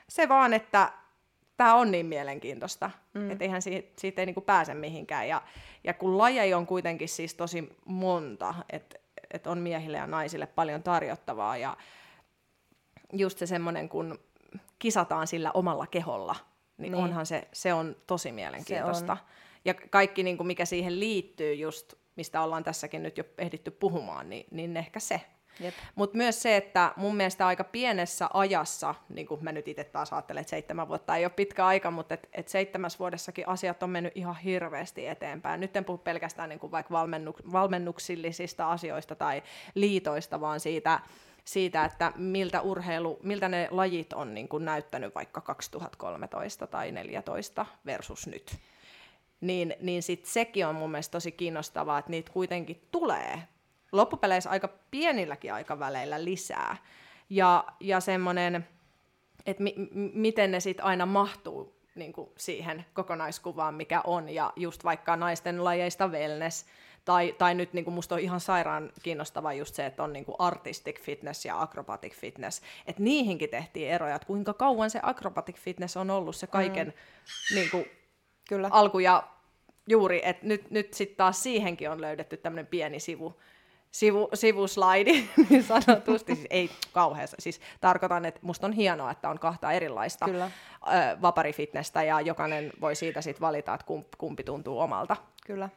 se 0.08 0.28
vaan, 0.28 0.54
että 0.54 0.92
tämä 1.58 1.74
on 1.74 1.90
niin 1.90 2.06
mielenkiintoista, 2.06 2.90
mm. 3.14 3.30
että 3.30 3.44
eihän 3.44 3.62
siitä, 3.62 3.88
siitä 3.98 4.22
ei 4.22 4.26
niinku 4.26 4.40
pääse 4.40 4.74
mihinkään. 4.74 5.28
Ja, 5.28 5.42
ja 5.84 5.94
kun 5.94 6.18
lajeja 6.18 6.56
on 6.56 6.66
kuitenkin 6.66 7.08
siis 7.08 7.34
tosi 7.34 7.76
monta, 7.84 8.54
että 8.70 8.98
et 9.30 9.46
on 9.46 9.58
miehille 9.58 9.96
ja 9.96 10.06
naisille 10.06 10.46
paljon 10.46 10.82
tarjottavaa 10.82 11.56
ja 11.56 11.76
just 13.12 13.38
se 13.38 13.46
semmoinen, 13.46 13.88
kun 13.88 14.18
kisataan 14.78 15.26
sillä 15.26 15.50
omalla 15.54 15.86
keholla, 15.86 16.36
niin, 16.78 16.92
Niin. 16.92 17.04
onhan 17.04 17.26
se, 17.26 17.48
se 17.52 17.74
on 17.74 17.96
tosi 18.06 18.32
mielenkiintoista. 18.32 19.16
Se 19.16 19.22
Ja 19.64 19.74
kaikki, 19.74 20.22
niin 20.22 20.36
kuin 20.36 20.46
mikä 20.46 20.64
siihen 20.64 21.00
liittyy 21.00 21.54
just, 21.54 21.94
mistä 22.16 22.42
ollaan 22.42 22.64
tässäkin 22.64 23.02
nyt 23.02 23.18
jo 23.18 23.24
ehditty 23.38 23.70
puhumaan, 23.70 24.30
niin, 24.30 24.46
niin 24.50 24.76
ehkä 24.76 25.00
se. 25.00 25.20
Mutta 25.94 26.16
myös 26.16 26.42
se, 26.42 26.56
että 26.56 26.92
mun 26.96 27.16
mielestä 27.16 27.46
aika 27.46 27.64
pienessä 27.64 28.28
ajassa, 28.34 28.94
niin 29.08 29.26
kuin 29.26 29.44
mä 29.44 29.52
nyt 29.52 29.68
itse 29.68 29.84
taas 29.84 30.12
ajattelen, 30.12 30.40
että 30.40 30.50
seitsemän 30.50 30.88
vuotta 30.88 31.16
ei 31.16 31.24
ole 31.24 31.32
pitkä 31.36 31.66
aika, 31.66 31.90
mutta 31.90 32.14
et, 32.14 32.28
et 32.32 32.48
seitsemässä 32.48 32.98
vuodessakin 32.98 33.48
asiat 33.48 33.82
on 33.82 33.90
mennyt 33.90 34.12
ihan 34.16 34.36
hirveästi 34.36 35.06
eteenpäin. 35.06 35.60
Nyt 35.60 35.76
en 35.76 35.84
puhu 35.84 35.98
pelkästään 35.98 36.48
niin 36.48 36.58
kuin 36.58 36.70
vaikka 36.70 36.94
valmennu- 36.94 37.52
valmennuksillisista 37.52 38.70
asioista 38.70 39.14
tai 39.14 39.42
liitoista, 39.74 40.40
vaan 40.40 40.60
siitä, 40.60 41.00
siitä, 41.44 41.84
että 41.84 42.12
miltä 42.16 42.60
urheilu, 42.60 43.18
miltä 43.22 43.48
ne 43.48 43.68
lajit 43.70 44.12
on 44.12 44.34
niin 44.34 44.48
kuin 44.48 44.64
näyttänyt 44.64 45.14
vaikka 45.14 45.40
2013 45.40 46.66
tai 46.66 46.86
2014 46.86 47.66
versus 47.86 48.26
nyt. 48.26 48.56
Niin, 49.40 49.74
niin 49.80 50.02
sit 50.02 50.24
sekin 50.24 50.66
on 50.66 50.74
mun 50.74 50.90
mielestä 50.90 51.12
tosi 51.12 51.32
kiinnostavaa, 51.32 51.98
että 51.98 52.10
niitä 52.10 52.32
kuitenkin 52.32 52.88
tulee 52.90 53.42
loppupeleissä 53.92 54.50
aika 54.50 54.68
pienilläkin 54.90 55.54
aikaväleillä 55.54 56.24
lisää. 56.24 56.76
Ja, 57.30 57.64
ja 57.80 58.00
semmoinen, 58.00 58.68
että 59.46 59.62
mi, 59.62 59.74
m- 59.76 60.20
miten 60.20 60.50
ne 60.50 60.60
sitten 60.60 60.84
aina 60.84 61.06
mahtuu 61.06 61.78
niin 61.94 62.12
kuin 62.12 62.30
siihen 62.36 62.86
kokonaiskuvaan, 62.94 63.74
mikä 63.74 64.00
on. 64.04 64.28
Ja 64.28 64.52
just 64.56 64.84
vaikka 64.84 65.16
naisten 65.16 65.64
lajeista 65.64 66.08
wellness, 66.08 66.66
tai, 67.04 67.34
tai 67.38 67.54
nyt 67.54 67.72
niin 67.72 67.84
kuin 67.84 67.94
musta 67.94 68.14
on 68.14 68.20
ihan 68.20 68.40
sairaan 68.40 68.92
kiinnostava 69.02 69.52
just 69.52 69.74
se, 69.74 69.86
että 69.86 70.02
on 70.02 70.12
niin 70.12 70.24
kuin 70.24 70.36
artistic 70.38 71.00
fitness 71.00 71.44
ja 71.44 71.62
acrobatic 71.62 72.14
fitness. 72.14 72.62
Että 72.86 73.02
niihinkin 73.02 73.50
tehtiin 73.50 73.90
eroja, 73.90 74.14
että 74.14 74.26
kuinka 74.26 74.54
kauan 74.54 74.90
se 74.90 75.00
acrobatic 75.02 75.56
fitness 75.56 75.96
on 75.96 76.10
ollut 76.10 76.36
se 76.36 76.46
kaiken 76.46 76.86
mm. 76.86 77.54
niin 77.54 77.70
kuin 77.70 77.86
Kyllä. 78.48 78.68
alku 78.72 78.98
ja 78.98 79.28
juuri, 79.88 80.20
että 80.24 80.46
nyt, 80.46 80.70
nyt 80.70 80.94
sitten 80.94 81.16
taas 81.16 81.42
siihenkin 81.42 81.90
on 81.90 82.00
löydetty 82.00 82.36
tämmöinen 82.36 82.66
pieni 82.66 83.00
sivu, 83.00 83.40
sivu, 83.90 84.28
sivuslaidi, 84.34 85.12
niin 85.50 85.62
sanotusti. 85.62 86.34
Siis 86.34 86.46
ei 86.50 86.70
kauheassa. 86.92 87.36
Siis 87.40 87.60
tarkoitan, 87.80 88.24
että 88.24 88.40
musta 88.42 88.66
on 88.66 88.72
hienoa, 88.72 89.10
että 89.10 89.30
on 89.30 89.38
kahta 89.38 89.72
erilaista 89.72 90.24
Kyllä. 90.24 90.44
ö, 90.44 91.22
vaparifitnessä 91.22 92.02
ja 92.02 92.20
jokainen 92.20 92.72
voi 92.80 92.94
siitä 92.94 93.20
sitten 93.20 93.40
valita, 93.40 93.74
että 93.74 93.86
kumpi, 93.86 94.08
kumpi 94.18 94.44
tuntuu 94.44 94.80
omalta. 94.80 95.16
Kyllä. 95.46 95.68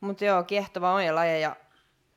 Mutta 0.00 0.24
joo, 0.24 0.42
kiehtova 0.42 0.92
on 0.92 1.04
ja 1.04 1.14
lajeja 1.14 1.56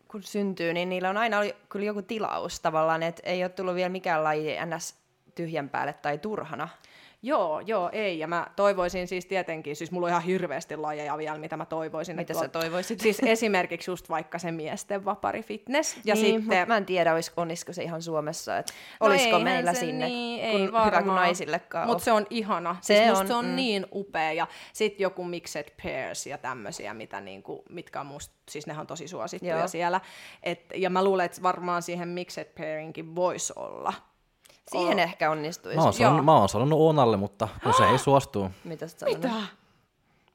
kun 0.07 0.23
syntyy, 0.23 0.73
niin 0.73 0.89
niillä 0.89 1.09
on 1.09 1.17
aina 1.17 1.39
oli 1.39 1.55
kyllä 1.69 1.85
joku 1.85 2.01
tilaus 2.01 2.59
tavallaan, 2.59 3.03
että 3.03 3.21
ei 3.25 3.43
ole 3.43 3.49
tullut 3.49 3.75
vielä 3.75 3.89
mikään 3.89 4.23
laji 4.23 4.57
ns. 4.75 4.95
tyhjän 5.35 5.69
päälle 5.69 5.93
tai 5.93 6.17
turhana. 6.17 6.69
Joo, 7.21 7.59
joo, 7.59 7.89
ei. 7.93 8.19
Ja 8.19 8.27
mä 8.27 8.47
toivoisin 8.55 9.07
siis 9.07 9.25
tietenkin, 9.25 9.75
siis 9.75 9.91
mulla 9.91 10.05
on 10.05 10.09
ihan 10.09 10.23
hirveästi 10.23 10.77
lajeja 10.77 11.17
vielä, 11.17 11.37
mitä 11.37 11.57
mä 11.57 11.65
toivoisin. 11.65 12.15
Mitä 12.15 12.33
että 12.33 12.45
sä 12.45 12.47
toivoisit? 12.47 12.99
Siis 12.99 13.19
esimerkiksi 13.25 13.91
just 13.91 14.09
vaikka 14.09 14.39
se 14.39 14.51
miesten 14.51 15.05
vaparifitness. 15.05 15.97
Ja 16.05 16.15
niin, 16.15 16.41
sitten... 16.41 16.67
mä 16.67 16.77
en 16.77 16.85
tiedä, 16.85 17.13
olis, 17.13 17.31
olisiko 17.37 17.73
se 17.73 17.83
ihan 17.83 18.01
Suomessa, 18.01 18.57
että 18.57 18.73
No 18.99 19.07
olisiko 19.07 19.39
meillä 19.39 19.73
se 19.73 19.79
sinne, 19.79 20.05
niin, 20.05 20.51
kun 20.51 20.61
ei 20.61 20.85
hyvä 20.85 21.01
kuin 21.01 21.15
naisillekaan 21.15 21.87
Mutta 21.87 22.03
se 22.03 22.11
on 22.11 22.27
ihana. 22.29 22.75
Se 22.81 22.97
siis 22.97 23.19
on, 23.19 23.27
se 23.27 23.33
on 23.33 23.45
mm. 23.45 23.55
niin 23.55 23.85
upea. 23.91 24.31
Ja 24.31 24.47
sitten 24.73 25.03
joku 25.03 25.23
mixed 25.23 25.71
pairs 25.83 26.27
ja 26.27 26.37
tämmöisiä, 26.37 26.93
mitä 26.93 27.21
niinku, 27.21 27.63
mitkä 27.69 27.99
on 27.99 28.05
musta, 28.05 28.35
siis 28.49 28.67
nehän 28.67 28.81
on 28.81 28.87
tosi 28.87 29.07
suosittuja 29.07 29.57
Joo. 29.57 29.67
siellä. 29.67 30.01
Et, 30.43 30.65
ja 30.75 30.89
mä 30.89 31.03
luulen, 31.03 31.25
että 31.25 31.41
varmaan 31.41 31.81
siihen 31.81 32.07
mixed 32.07 32.47
pairinkin 32.57 33.15
voisi 33.15 33.53
olla. 33.55 33.93
Siihen 34.71 34.97
Oh. 34.97 35.03
ehkä 35.03 35.31
onnistuisi. 35.31 35.77
Mä 35.77 35.83
oon, 35.83 35.93
sanonut, 35.93 36.25
mä 36.25 36.35
oon 36.37 36.49
sanonut 36.49 36.79
Oonalle, 36.79 37.17
mutta 37.17 37.47
kun 37.63 37.73
se 37.73 37.83
ei 37.83 37.97
suostu. 38.07 38.51
Mitä 38.63 38.87
sä 38.87 38.97
sanonut? 38.99 39.23
Mitä? 39.23 39.35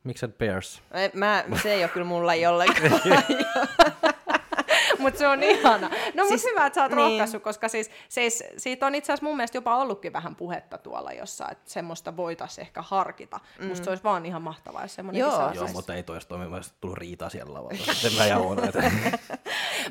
Mixed 0.05 0.33
Bears. 0.33 0.83
Ei, 0.93 1.11
Mä, 1.15 1.45
se 1.63 1.73
ei 1.73 1.83
ole 1.85 1.89
kyllä 1.89 2.07
mulla 2.07 2.35
jollekaan. 2.35 2.91
Mutta 4.99 5.19
se 5.19 5.29
on 5.29 5.43
ihana. 5.43 5.91
No 6.15 6.25
siis, 6.29 6.45
hyvä, 6.45 6.67
että 6.67 6.75
sä 6.75 6.83
oot 6.83 6.91
niin. 6.93 6.97
rohkaissut, 6.97 7.43
koska 7.43 7.69
siis, 7.69 7.91
siis 8.09 8.45
siitä 8.57 8.87
on 8.87 8.95
itse 8.95 9.13
asiassa 9.13 9.27
mun 9.27 9.37
mielestä 9.37 9.57
jopa 9.59 9.77
ollutkin 9.77 10.13
vähän 10.13 10.37
puhetta 10.37 10.79
tuolla 10.79 11.13
jossain, 11.13 11.53
että 11.53 11.71
semmoista 11.71 12.17
voitaisiin 12.17 12.63
ehkä 12.67 12.83
harkita. 12.83 13.41
Mm. 13.59 13.67
Musta 13.67 13.85
se 13.85 13.91
olisi 13.91 14.05
vaan 14.05 14.27
ihan 14.27 14.43
mahtavaa, 14.43 14.83
jos 14.83 14.95
semmoinen 14.95 15.21
Joo. 15.21 15.31
saisi. 15.37 15.59
Joo, 15.59 15.69
mutta 15.73 15.95
ei 15.95 16.03
toista 16.03 16.29
toimi, 16.29 16.49
mä 16.49 16.61
tullut 16.81 16.99
riitaa 16.99 17.31
siellä 17.31 17.55
lavalla. 17.55 17.85
Sitten 17.93 18.13
mä 18.19 18.27
ja 18.27 18.39
Oona. 18.39 18.63
että- 18.67 18.91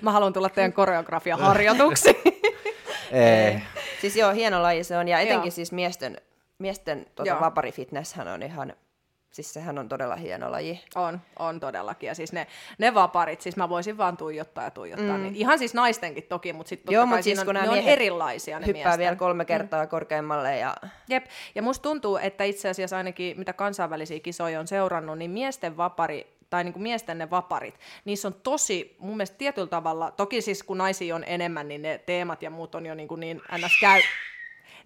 Mä 0.02 0.12
haluan 0.12 0.34
tulla 0.34 0.50
teidän 0.50 0.74
koreografiaharjoituksiin. 0.74 2.16
Ei. 3.12 3.62
Siis 4.04 4.16
joo, 4.16 4.32
hieno 4.32 4.64
laji 4.64 4.84
se 4.84 4.98
on, 4.98 5.08
ja 5.08 5.20
etenkin 5.20 5.48
Joo. 5.48 5.52
siis 5.56 5.72
miesten, 5.72 6.18
miesten 6.60 7.06
tota, 7.16 7.30
Joo. 7.30 7.40
vaparifitnesshän 7.40 8.28
on 8.28 8.44
ihan, 8.44 8.74
siis 9.32 9.54
sehän 9.54 9.80
on 9.80 9.90
todella 9.90 10.16
hieno 10.16 10.52
laji. 10.52 10.84
on, 10.96 11.22
on 11.40 11.60
todellakin. 11.60 12.08
Ja 12.08 12.16
siis 12.16 12.34
ne, 12.34 12.48
ne 12.78 12.94
vaparit, 12.94 13.42
siis 13.42 13.56
mä 13.56 13.70
voisin 13.70 13.98
vaan 13.98 14.18
tuijottaa 14.18 14.64
ja 14.64 14.72
tuijottaa. 14.72 15.18
Mm. 15.18 15.24
Niin, 15.24 15.36
ihan 15.36 15.60
siis 15.60 15.74
naistenkin 15.74 16.24
toki, 16.24 16.54
mutta 16.54 16.70
sitten 16.70 16.94
Joo, 16.94 17.02
totta 17.02 17.10
kai 17.10 17.18
mut 17.18 17.24
siis 17.24 17.40
kun 17.40 17.58
on, 17.58 17.64
ne 17.64 17.70
on 17.70 17.78
erilaisia 17.78 18.60
ne 18.60 18.66
Hyppää 18.66 18.84
miesten. 18.84 19.00
vielä 19.00 19.16
kolme 19.16 19.46
kertaa 19.46 19.84
mm. 19.84 19.90
korkeammalle 19.90 20.58
ja 20.58 20.76
Jep, 21.10 21.26
ja 21.56 21.62
musta 21.62 21.84
tuntuu, 21.84 22.18
että 22.18 22.44
itse 22.44 22.70
asiassa 22.70 22.98
ainakin 22.98 23.38
mitä 23.38 23.54
kansainvälisiä 23.54 24.20
kisoja 24.20 24.60
on 24.60 24.68
seurannut, 24.68 25.18
niin 25.18 25.32
miesten 25.32 25.78
vapari 25.78 26.28
tai 26.54 26.64
niin 26.64 26.74
kuin 26.74 26.84
miesten 26.84 27.18
ne 27.18 27.30
vaparit, 27.30 27.80
niissä 28.06 28.28
on 28.28 28.34
tosi, 28.34 28.96
mun 29.00 29.18
mielestä 29.18 29.38
tietyllä 29.38 29.68
tavalla, 29.68 30.12
toki 30.12 30.42
siis 30.42 30.64
kun 30.64 30.78
naisia 30.78 31.16
on 31.16 31.24
enemmän, 31.28 31.68
niin 31.68 31.82
ne 31.82 31.98
teemat 31.98 32.44
ja 32.44 32.50
muut 32.50 32.76
on 32.76 32.86
jo 32.86 32.96
niin, 32.96 33.08
kuin 33.08 33.20
niin 33.20 33.42
ns. 33.58 33.80
Käy, 33.82 34.02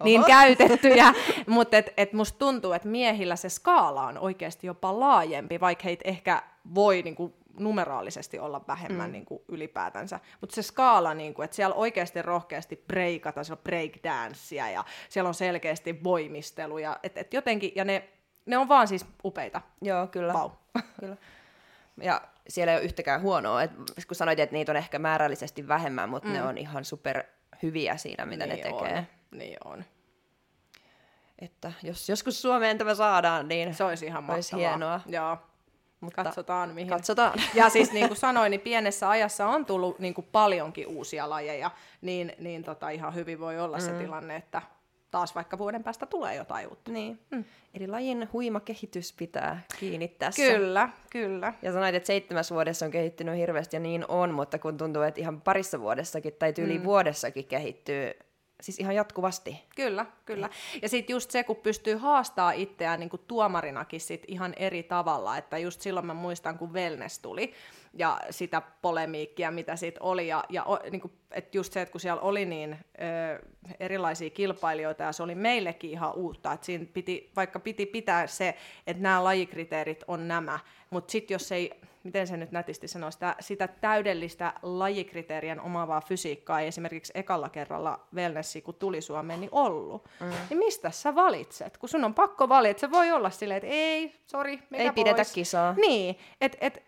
niin 0.04 0.24
käytettyjä, 0.24 1.14
mutta 1.46 1.76
et, 1.76 1.94
et 1.96 2.12
musta 2.12 2.38
tuntuu, 2.38 2.72
että 2.72 2.88
miehillä 2.88 3.36
se 3.36 3.48
skaala 3.48 4.06
on 4.06 4.18
oikeasti 4.18 4.66
jopa 4.66 5.00
laajempi, 5.00 5.60
vaikka 5.60 5.84
heitä 5.84 6.08
ehkä 6.08 6.42
voi 6.74 7.02
niin 7.02 7.14
kuin 7.14 7.34
numeraalisesti 7.58 8.38
olla 8.38 8.60
vähemmän 8.68 9.10
mm. 9.10 9.12
niin 9.12 9.24
kuin 9.24 9.42
ylipäätänsä. 9.48 10.20
Mutta 10.40 10.54
se 10.54 10.62
skaala, 10.62 11.14
niin 11.14 11.34
kuin, 11.34 11.44
että 11.44 11.54
siellä 11.54 11.74
oikeasti 11.74 12.22
rohkeasti 12.22 12.84
breikata, 12.86 13.44
siellä 13.44 13.58
on 13.58 13.64
breakdancea 13.64 14.70
ja 14.70 14.84
siellä 15.08 15.28
on 15.28 15.34
selkeästi 15.34 16.04
voimisteluja. 16.04 16.98
Et, 17.02 17.18
et 17.18 17.34
jotenkin, 17.34 17.72
ja 17.74 17.84
ne, 17.84 18.08
ne 18.46 18.58
on 18.58 18.68
vaan 18.68 18.88
siis 18.88 19.06
upeita. 19.24 19.60
joo, 19.82 20.06
kyllä. 20.06 20.32
Vau. 20.32 20.50
kyllä. 21.00 21.16
Ja 22.02 22.20
siellä 22.48 22.72
ei 22.72 22.78
ole 22.78 22.84
yhtäkään 22.84 23.22
huonoa, 23.22 23.62
et 23.62 23.70
kun 24.08 24.16
sanoit, 24.16 24.38
että 24.38 24.52
niitä 24.56 24.72
on 24.72 24.76
ehkä 24.76 24.98
määrällisesti 24.98 25.68
vähemmän, 25.68 26.08
mutta 26.08 26.28
mm. 26.28 26.34
ne 26.34 26.42
on 26.42 26.58
ihan 26.58 26.84
super 26.84 27.24
hyviä 27.62 27.96
siinä, 27.96 28.26
mitä 28.26 28.46
ne 28.46 28.56
tekee. 28.56 28.98
On. 28.98 29.06
Niin 29.30 29.58
on. 29.64 29.84
Että 31.38 31.72
jos 31.82 32.08
joskus 32.08 32.42
Suomeen 32.42 32.78
tämä 32.78 32.94
saadaan, 32.94 33.48
niin 33.48 33.74
Se 33.74 33.84
olisi 33.84 34.06
ihan 34.06 34.30
Olisi 34.30 34.54
mahtavaa. 34.54 34.70
hienoa. 34.70 35.00
Joo. 35.06 35.38
Mutta 36.00 36.24
Katsotaan 36.24 36.74
mihin. 36.74 36.88
katsotaan. 36.88 37.38
Ja 37.54 37.68
siis 37.68 37.92
niin 37.92 38.08
kuin 38.08 38.18
sanoin, 38.18 38.50
niin 38.50 38.60
pienessä 38.60 39.10
ajassa 39.10 39.46
on 39.46 39.66
tullut 39.66 39.98
niin 39.98 40.14
kuin 40.14 40.26
paljonkin 40.32 40.86
uusia 40.86 41.30
lajeja, 41.30 41.70
niin, 42.00 42.32
niin 42.38 42.64
tota, 42.64 42.88
ihan 42.90 43.14
hyvin 43.14 43.40
voi 43.40 43.60
olla 43.60 43.76
mm. 43.76 43.82
se 43.82 43.92
tilanne, 43.92 44.36
että 44.36 44.62
taas 45.10 45.34
vaikka 45.34 45.58
vuoden 45.58 45.84
päästä 45.84 46.06
tulee 46.06 46.34
jotain 46.34 46.68
uutta. 46.68 46.92
Niin. 46.92 47.18
Mm. 47.30 47.44
Eli 47.74 47.86
lajin 47.86 48.28
huima 48.32 48.60
kehitys 48.60 49.12
pitää 49.12 49.62
kiinni 49.80 50.08
tässä. 50.08 50.42
Kyllä, 50.42 50.88
kyllä. 51.10 51.54
Ja 51.62 51.72
sanoit, 51.72 51.94
että 51.94 52.06
seitsemässä 52.06 52.54
vuodessa 52.54 52.86
on 52.86 52.92
kehittynyt 52.92 53.36
hirveästi, 53.36 53.76
ja 53.76 53.80
niin 53.80 54.04
on, 54.08 54.34
mutta 54.34 54.58
kun 54.58 54.76
tuntuu, 54.76 55.02
että 55.02 55.20
ihan 55.20 55.40
parissa 55.40 55.80
vuodessakin 55.80 56.32
tai 56.38 56.52
tyyli 56.52 56.78
mm. 56.78 56.84
vuodessakin 56.84 57.44
kehittyy, 57.44 58.12
siis 58.62 58.78
ihan 58.78 58.94
jatkuvasti. 58.94 59.62
Kyllä, 59.76 60.06
kyllä. 60.24 60.50
Ja 60.82 60.88
sitten 60.88 61.14
just 61.14 61.30
se, 61.30 61.44
kun 61.44 61.56
pystyy 61.56 61.96
haastaa 61.96 62.52
itseään 62.52 63.00
niin 63.00 63.10
kuin 63.10 63.22
tuomarinakin 63.28 64.00
sit 64.00 64.24
ihan 64.28 64.54
eri 64.56 64.82
tavalla, 64.82 65.36
että 65.36 65.58
just 65.58 65.80
silloin 65.80 66.06
mä 66.06 66.14
muistan, 66.14 66.58
kun 66.58 66.72
wellness 66.72 67.18
tuli 67.18 67.52
ja 67.94 68.20
sitä 68.30 68.62
polemiikkia, 68.82 69.50
mitä 69.50 69.76
siitä 69.76 70.00
oli, 70.02 70.28
ja, 70.28 70.44
ja 70.48 70.66
niin 70.90 71.00
kuin, 71.00 71.12
että 71.30 71.58
just 71.58 71.72
se, 71.72 71.82
että 71.82 71.92
kun 71.92 72.00
siellä 72.00 72.20
oli 72.20 72.44
niin 72.44 72.72
ö, 72.72 73.46
erilaisia 73.80 74.30
kilpailijoita, 74.30 75.02
ja 75.02 75.12
se 75.12 75.22
oli 75.22 75.34
meillekin 75.34 75.90
ihan 75.90 76.14
uutta, 76.14 76.52
että 76.52 76.66
siinä 76.66 76.86
piti, 76.94 77.30
vaikka 77.36 77.60
piti 77.60 77.86
pitää 77.86 78.26
se, 78.26 78.54
että 78.86 79.02
nämä 79.02 79.24
lajikriteerit 79.24 80.04
on 80.08 80.28
nämä, 80.28 80.58
mutta 80.90 81.12
sitten 81.12 81.34
jos 81.34 81.52
ei, 81.52 81.70
miten 82.08 82.26
se 82.26 82.36
nyt 82.36 82.52
nätisti 82.52 82.88
sanoo, 82.88 83.10
sitä, 83.10 83.36
sitä 83.40 83.68
täydellistä 83.68 84.52
lajikriteerien 84.62 85.60
omaavaa 85.60 86.00
fysiikkaa 86.00 86.60
ei 86.60 86.68
esimerkiksi 86.68 87.12
ekalla 87.14 87.48
kerralla 87.48 88.06
wellnessi, 88.14 88.62
kun 88.62 88.74
tuli 88.74 89.00
Suomeen, 89.00 89.40
niin 89.40 89.50
ollut. 89.52 90.08
Mm. 90.20 90.30
Niin 90.50 90.58
mistä 90.58 90.90
sä 90.90 91.14
valitset? 91.14 91.78
Kun 91.78 91.88
sun 91.88 92.04
on 92.04 92.14
pakko 92.14 92.48
valita, 92.48 92.80
se 92.80 92.90
voi 92.90 93.12
olla 93.12 93.30
silleen, 93.30 93.56
että 93.56 93.68
ei, 93.70 94.14
sori, 94.26 94.58
Ei 94.72 94.90
pidetä 94.92 95.22
kisaa. 95.34 95.74
Niin, 95.76 96.18
et, 96.40 96.56
et, 96.60 96.82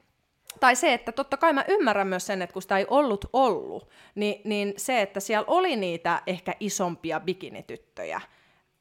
tai 0.60 0.76
se, 0.76 0.94
että 0.94 1.12
totta 1.12 1.36
kai 1.36 1.52
mä 1.52 1.64
ymmärrän 1.68 2.08
myös 2.08 2.26
sen, 2.26 2.42
että 2.42 2.52
kun 2.52 2.62
sitä 2.62 2.78
ei 2.78 2.86
ollut 2.88 3.24
ollut, 3.32 3.88
niin, 4.14 4.40
niin 4.44 4.74
se, 4.76 5.02
että 5.02 5.20
siellä 5.20 5.44
oli 5.46 5.76
niitä 5.76 6.22
ehkä 6.26 6.54
isompia 6.60 7.20
bikinityttöjä, 7.20 8.20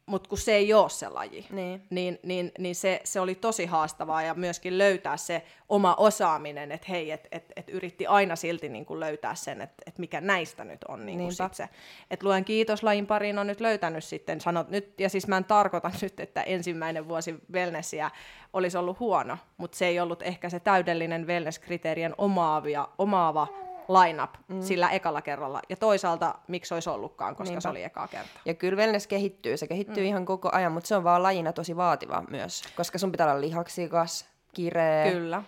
mutta 0.10 0.30
kun 0.30 0.38
se 0.38 0.56
ei 0.56 0.73
ole 0.73 0.90
se 0.90 1.10
laji, 1.10 1.45
Niin. 1.52 1.81
niin, 1.90 2.19
niin, 2.23 2.52
niin 2.60 2.76
se, 2.76 3.02
se 3.03 3.19
oli 3.19 3.36
tosi 3.36 3.65
haastavaa 3.65 4.22
ja 4.22 4.34
myöskin 4.34 4.77
löytää 4.77 5.18
se 5.18 5.44
oma 5.69 5.95
osaaminen, 5.95 6.72
että 6.72 6.88
hei, 6.90 7.11
että 7.11 7.27
et, 7.31 7.45
et 7.56 7.69
yritti 7.69 8.07
aina 8.07 8.36
silti 8.36 8.69
niin 8.69 8.86
kuin 8.86 8.99
löytää 8.99 9.36
sen, 9.36 9.61
että 9.61 9.84
et 9.88 9.98
mikä 9.98 10.22
näistä 10.22 10.64
nyt 10.64 10.84
on 10.88 11.06
niin 11.06 11.19
kuin 11.19 11.34
sit 11.34 11.53
se. 11.53 11.69
Että 12.11 12.26
luen 12.26 12.45
kiitos 12.45 12.84
lajin 12.84 13.07
pariin 13.07 13.40
on 13.40 13.48
nyt 13.48 13.61
löytänyt 13.61 14.03
sitten, 14.03 14.41
sanot 14.41 14.69
nyt, 14.69 14.99
ja 14.99 15.10
siis 15.10 15.27
mä 15.27 15.38
en 15.38 15.45
tarkoita 15.45 15.91
nyt, 16.02 16.19
että 16.19 16.41
ensimmäinen 16.41 17.07
vuosi 17.07 17.36
wellnessiä 17.53 18.11
olisi 18.53 18.77
ollut 18.77 18.99
huono, 18.99 19.38
mutta 19.57 19.77
se 19.77 19.88
ei 19.88 19.99
ollut 19.99 20.22
ehkä 20.22 20.49
se 20.49 20.60
täydellinen 20.60 21.27
wellness-kriteerien 21.27 22.15
omaavia, 22.18 22.88
omaava 22.98 23.48
lineup 23.90 24.30
mm. 24.48 24.61
sillä 24.61 24.90
ekalla 24.90 25.22
kerralla. 25.22 25.60
Ja 25.70 25.76
toisaalta, 25.76 26.36
miksi 26.48 26.74
olisi 26.74 26.90
ollutkaan, 26.90 27.36
koska 27.36 27.49
Niinpä. 27.49 27.61
se 27.61 27.70
oli 27.70 27.84
ekaa 27.84 28.07
kertaa. 28.07 28.41
Ja 28.45 28.53
kyllä 28.53 28.78
wellness 28.78 29.07
kehittyy, 29.07 29.57
se 29.57 29.68
kehittyy 29.68 30.03
mm. 30.03 30.07
ihan 30.07 30.26
koko 30.26 30.49
ajan, 30.52 30.72
mutta 30.72 30.88
se 30.88 30.95
on 30.95 31.03
vaan 31.03 31.24
lajina 31.24 31.53
tosi 31.53 31.76
vaativa 31.78 32.24
myös, 32.30 32.64
koska 32.76 32.98
sun 32.98 33.11
pitää 33.11 33.28
olla 33.32 33.41
lihaksikas, 33.41 34.26
kireä, 34.53 35.11
Kyllä. 35.11 35.44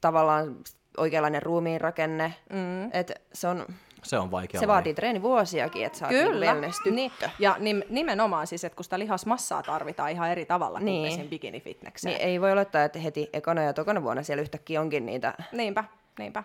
tavallaan 0.00 0.56
oikeanlainen 0.96 1.42
ruumiinrakenne. 1.42 2.34
Mm. 2.52 2.90
Et 2.92 3.12
se 3.32 3.48
on, 3.48 3.66
Se 4.02 4.18
on 4.18 4.30
vaikea 4.30 4.60
se 4.60 4.66
laji. 4.66 4.74
vaatii 4.74 4.94
treenivuosiakin, 4.94 5.86
että 5.86 5.98
sä 5.98 6.04
oot 6.06 6.12
niinku 6.14 6.32
Kyllä, 6.32 6.54
niin. 6.90 7.12
ja 7.38 7.56
nim, 7.58 7.82
nimenomaan 7.88 8.46
siis, 8.46 8.64
että 8.64 8.76
kun 8.76 8.84
sitä 8.84 8.98
lihasmassaa 8.98 9.62
tarvitaan 9.62 10.10
ihan 10.10 10.30
eri 10.30 10.44
tavalla 10.46 10.78
kuin 10.78 10.84
Niin. 10.86 11.06
esim. 11.08 11.28
bikini-fitnekseen. 11.28 12.14
Niin 12.14 12.20
ei 12.28 12.40
voi 12.40 12.52
olettaa, 12.52 12.84
että 12.84 12.98
heti 12.98 13.30
ekana 13.32 13.62
ja 13.62 13.72
tokana 13.72 14.02
vuonna 14.02 14.22
siellä 14.22 14.42
yhtäkkiä 14.42 14.80
onkin 14.80 15.06
niitä, 15.06 15.34
Niinpä, 15.52 15.84
niinpä. 16.18 16.44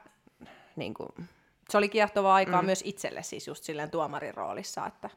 Niin 0.77 0.93
kuin, 0.93 1.09
Se 1.69 1.77
oli 1.77 1.89
kiehtovaa 1.89 2.35
aikaa 2.35 2.61
mm. 2.61 2.65
myös 2.65 2.81
itselle 2.85 3.23
siis 3.23 3.47
just 3.47 3.63
silleen 3.63 3.91
tuomarin 3.91 4.33
roolissa, 4.33 4.85
että 4.85 5.09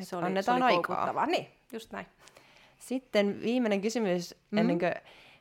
se 0.00 0.16
oli, 0.16 0.26
annetaan 0.26 0.58
se 0.58 0.64
oli 0.64 0.74
aikaa. 0.74 1.26
Niin, 1.26 1.48
just 1.72 1.92
näin. 1.92 2.06
Sitten 2.78 3.40
viimeinen 3.42 3.80
kysymys, 3.80 4.34
mm. 4.50 4.58
ennen 4.58 4.78
kuin 4.78 4.94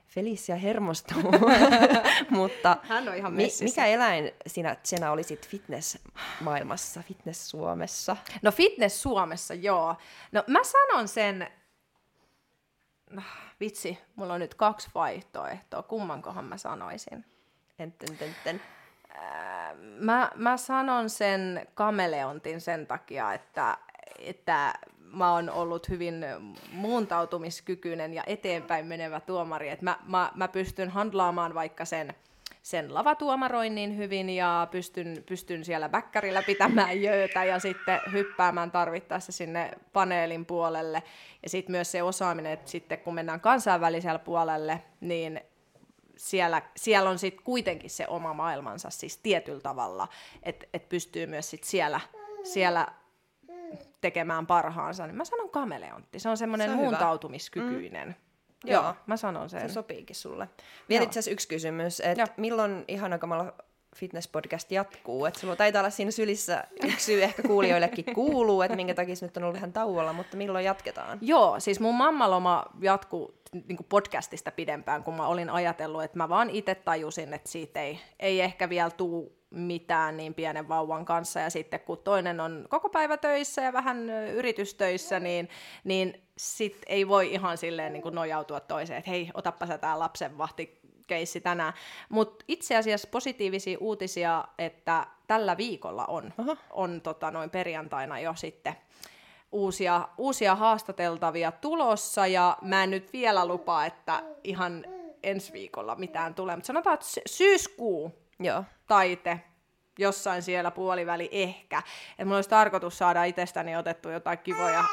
Felicia 0.08 0.56
hermostuu, 0.56 1.24
mutta 2.30 2.78
Hän 2.84 3.10
on 3.10 3.16
ihan 3.16 3.34
mi- 3.34 3.44
messissä. 3.44 3.66
mikä 3.66 3.86
eläin 3.86 4.32
sinä 4.48 4.76
Tsena 4.76 5.12
olisit 5.12 5.48
fitness-maailmassa, 5.48 7.04
fitness-Suomessa? 7.04 8.18
No 8.42 8.52
fitness 8.52 9.02
Suomessa, 9.02 9.54
joo. 9.54 9.96
No 10.32 10.44
mä 10.48 10.60
sanon 10.64 11.08
sen, 11.08 11.48
no, 13.10 13.22
vitsi, 13.60 13.98
mulla 14.16 14.34
on 14.34 14.40
nyt 14.40 14.54
kaksi 14.56 14.90
vaihtoehtoa, 14.96 15.84
kummankohan 15.84 16.46
mä 16.46 16.58
sanoisin. 16.58 17.26
Enten, 17.80 18.18
enten. 18.22 18.62
Mä, 20.00 20.32
mä 20.36 20.58
sanon 20.58 21.10
sen 21.10 21.68
kameleontin 21.74 22.62
sen 22.62 22.88
takia, 22.88 23.34
että, 23.34 23.78
että 24.20 24.74
mä 25.14 25.34
oon 25.34 25.50
ollut 25.50 25.90
hyvin 25.90 26.26
muuntautumiskykyinen 26.72 28.14
ja 28.14 28.24
eteenpäin 28.28 28.86
menevä 28.86 29.20
tuomari. 29.20 29.70
Että 29.70 29.86
mä, 29.86 30.00
mä, 30.08 30.32
mä 30.36 30.48
pystyn 30.48 30.90
handlaamaan 30.90 31.54
vaikka 31.54 31.86
sen, 31.86 32.14
sen 32.62 32.94
lavatuomaroinnin 32.94 33.98
hyvin 33.98 34.30
ja 34.30 34.68
pystyn, 34.72 35.24
pystyn 35.30 35.66
siellä 35.66 35.92
väkkärillä 35.92 36.44
pitämään 36.44 37.02
jöötä 37.02 37.44
ja 37.44 37.60
sitten 37.60 38.00
hyppäämään 38.12 38.72
tarvittaessa 38.72 39.32
sinne 39.32 39.72
paneelin 39.94 40.46
puolelle. 40.46 41.04
Ja 41.44 41.50
sitten 41.50 41.72
myös 41.72 41.92
se 41.92 42.04
osaaminen, 42.04 42.52
että 42.52 42.72
sitten 42.72 43.00
kun 43.00 43.14
mennään 43.14 43.42
kansainvälisellä 43.42 44.20
puolelle, 44.20 44.82
niin 45.02 45.42
siellä, 46.20 46.62
siellä 46.78 47.10
on 47.10 47.20
sitten 47.20 47.44
kuitenkin 47.44 47.90
se 47.90 48.08
oma 48.08 48.34
maailmansa 48.34 48.90
siis 48.90 49.18
tietyllä 49.18 49.62
tavalla, 49.62 50.08
että 50.44 50.66
et 50.74 50.90
pystyy 50.90 51.28
myös 51.28 51.50
sit 51.50 51.64
siellä, 51.64 52.00
siellä 52.44 52.88
tekemään 54.02 54.48
parhaansa. 54.48 55.08
Niin 55.08 55.16
mä 55.16 55.26
sanon 55.26 55.50
kameleontti, 55.50 56.20
se 56.20 56.30
on 56.30 56.38
semmoinen 56.38 56.72
muuntautumiskykyinen. 56.72 58.08
Mm. 58.08 58.16
Joo, 58.66 58.84
Joo, 58.84 58.96
mä 59.08 59.18
sanon 59.18 59.50
sen. 59.50 59.70
Se 59.70 59.74
sopiikin 59.74 60.16
sulle. 60.16 60.50
Vielä 60.90 61.04
itse 61.04 61.20
asiassa 61.20 61.32
yksi 61.32 61.48
kysymys, 61.48 62.00
että 62.00 62.28
milloin 62.38 62.86
Ihana 62.88 63.18
Kamala 63.18 63.54
Fitness-podcast 64.00 64.72
jatkuu? 64.72 65.26
Että 65.26 65.40
sulla 65.40 65.56
taitaa 65.56 65.80
olla 65.80 65.90
siinä 65.90 66.12
sylissä 66.12 66.64
yksi 66.84 67.06
syy 67.06 67.24
ehkä 67.24 67.42
kuulijoillekin 67.42 68.06
kuuluu, 68.16 68.62
että 68.62 68.76
minkä 68.76 68.94
takia 68.94 69.16
se 69.16 69.26
nyt 69.26 69.38
on 69.38 69.44
ollut 69.44 69.56
vähän 69.56 69.74
tauolla, 69.74 70.14
mutta 70.14 70.38
milloin 70.38 70.66
jatketaan? 70.66 71.18
Joo, 71.22 71.60
siis 71.60 71.80
mun 71.80 71.96
mammaloma 71.96 72.66
jatkuu 72.82 73.40
niin 73.54 73.78
podcastista 73.90 74.52
pidempään, 74.52 75.04
kun 75.04 75.14
mä 75.14 75.28
olin 75.28 75.50
ajatellut, 75.50 76.04
että 76.04 76.18
mä 76.18 76.30
vaan 76.30 76.50
itse 76.50 76.76
tajusin, 76.76 77.34
että 77.34 77.50
siitä 77.50 77.82
ei, 77.82 78.00
ei 78.20 78.42
ehkä 78.42 78.70
vielä 78.70 78.90
tuu 78.90 79.40
mitään 79.50 80.18
niin 80.18 80.34
pienen 80.34 80.68
vauvan 80.70 81.06
kanssa. 81.06 81.40
Ja 81.40 81.50
sitten 81.50 81.80
kun 81.80 81.98
toinen 81.98 82.40
on 82.40 82.66
koko 82.70 82.90
päivä 82.90 83.18
töissä 83.18 83.62
ja 83.62 83.74
vähän 83.74 84.10
yritystöissä, 84.10 85.20
niin, 85.20 85.50
niin 85.84 86.24
sit 86.38 86.78
ei 86.88 87.08
voi 87.08 87.34
ihan 87.34 87.58
silleen 87.58 87.94
niin 87.94 88.04
kuin 88.04 88.16
nojautua 88.16 88.60
toiseen, 88.60 88.98
että 88.98 89.12
hei, 89.12 89.32
otappa 89.34 89.66
sä 89.66 89.78
tää 89.78 90.00
lapsenvahti 90.00 90.79
keissi 91.10 91.42
tänään. 91.42 91.74
Mutta 92.10 92.46
itse 92.48 92.78
asiassa 92.78 93.08
positiivisia 93.12 93.78
uutisia, 93.82 94.46
että 94.58 95.08
tällä 95.28 95.58
viikolla 95.58 96.06
on, 96.06 96.34
Aha. 96.38 96.58
on 96.70 97.02
tota, 97.02 97.32
noin 97.32 97.50
perjantaina 97.50 98.20
jo 98.20 98.34
sitten 98.36 98.76
uusia, 99.52 100.08
uusia 100.18 100.56
haastateltavia 100.56 101.52
tulossa, 101.52 102.28
ja 102.28 102.58
mä 102.62 102.84
en 102.84 102.92
nyt 102.92 103.14
vielä 103.14 103.46
lupaa, 103.46 103.86
että 103.86 104.24
ihan 104.44 104.86
ensi 105.24 105.54
viikolla 105.54 105.96
mitään 105.96 106.36
tulee, 106.36 106.56
mutta 106.56 106.68
sanotaan, 106.68 106.94
että 106.94 107.06
syyskuu 107.26 108.16
Joo. 108.40 108.64
taite, 108.88 109.40
jossain 110.00 110.42
siellä 110.42 110.72
puoliväli 110.72 111.30
ehkä. 111.32 111.84
Että 112.12 112.26
mulla 112.26 112.38
olisi 112.38 112.50
tarkoitus 112.50 112.98
saada 112.98 113.24
itsestäni 113.24 113.76
otettu 113.76 114.10
jotain 114.10 114.40
kivoja, 114.40 114.84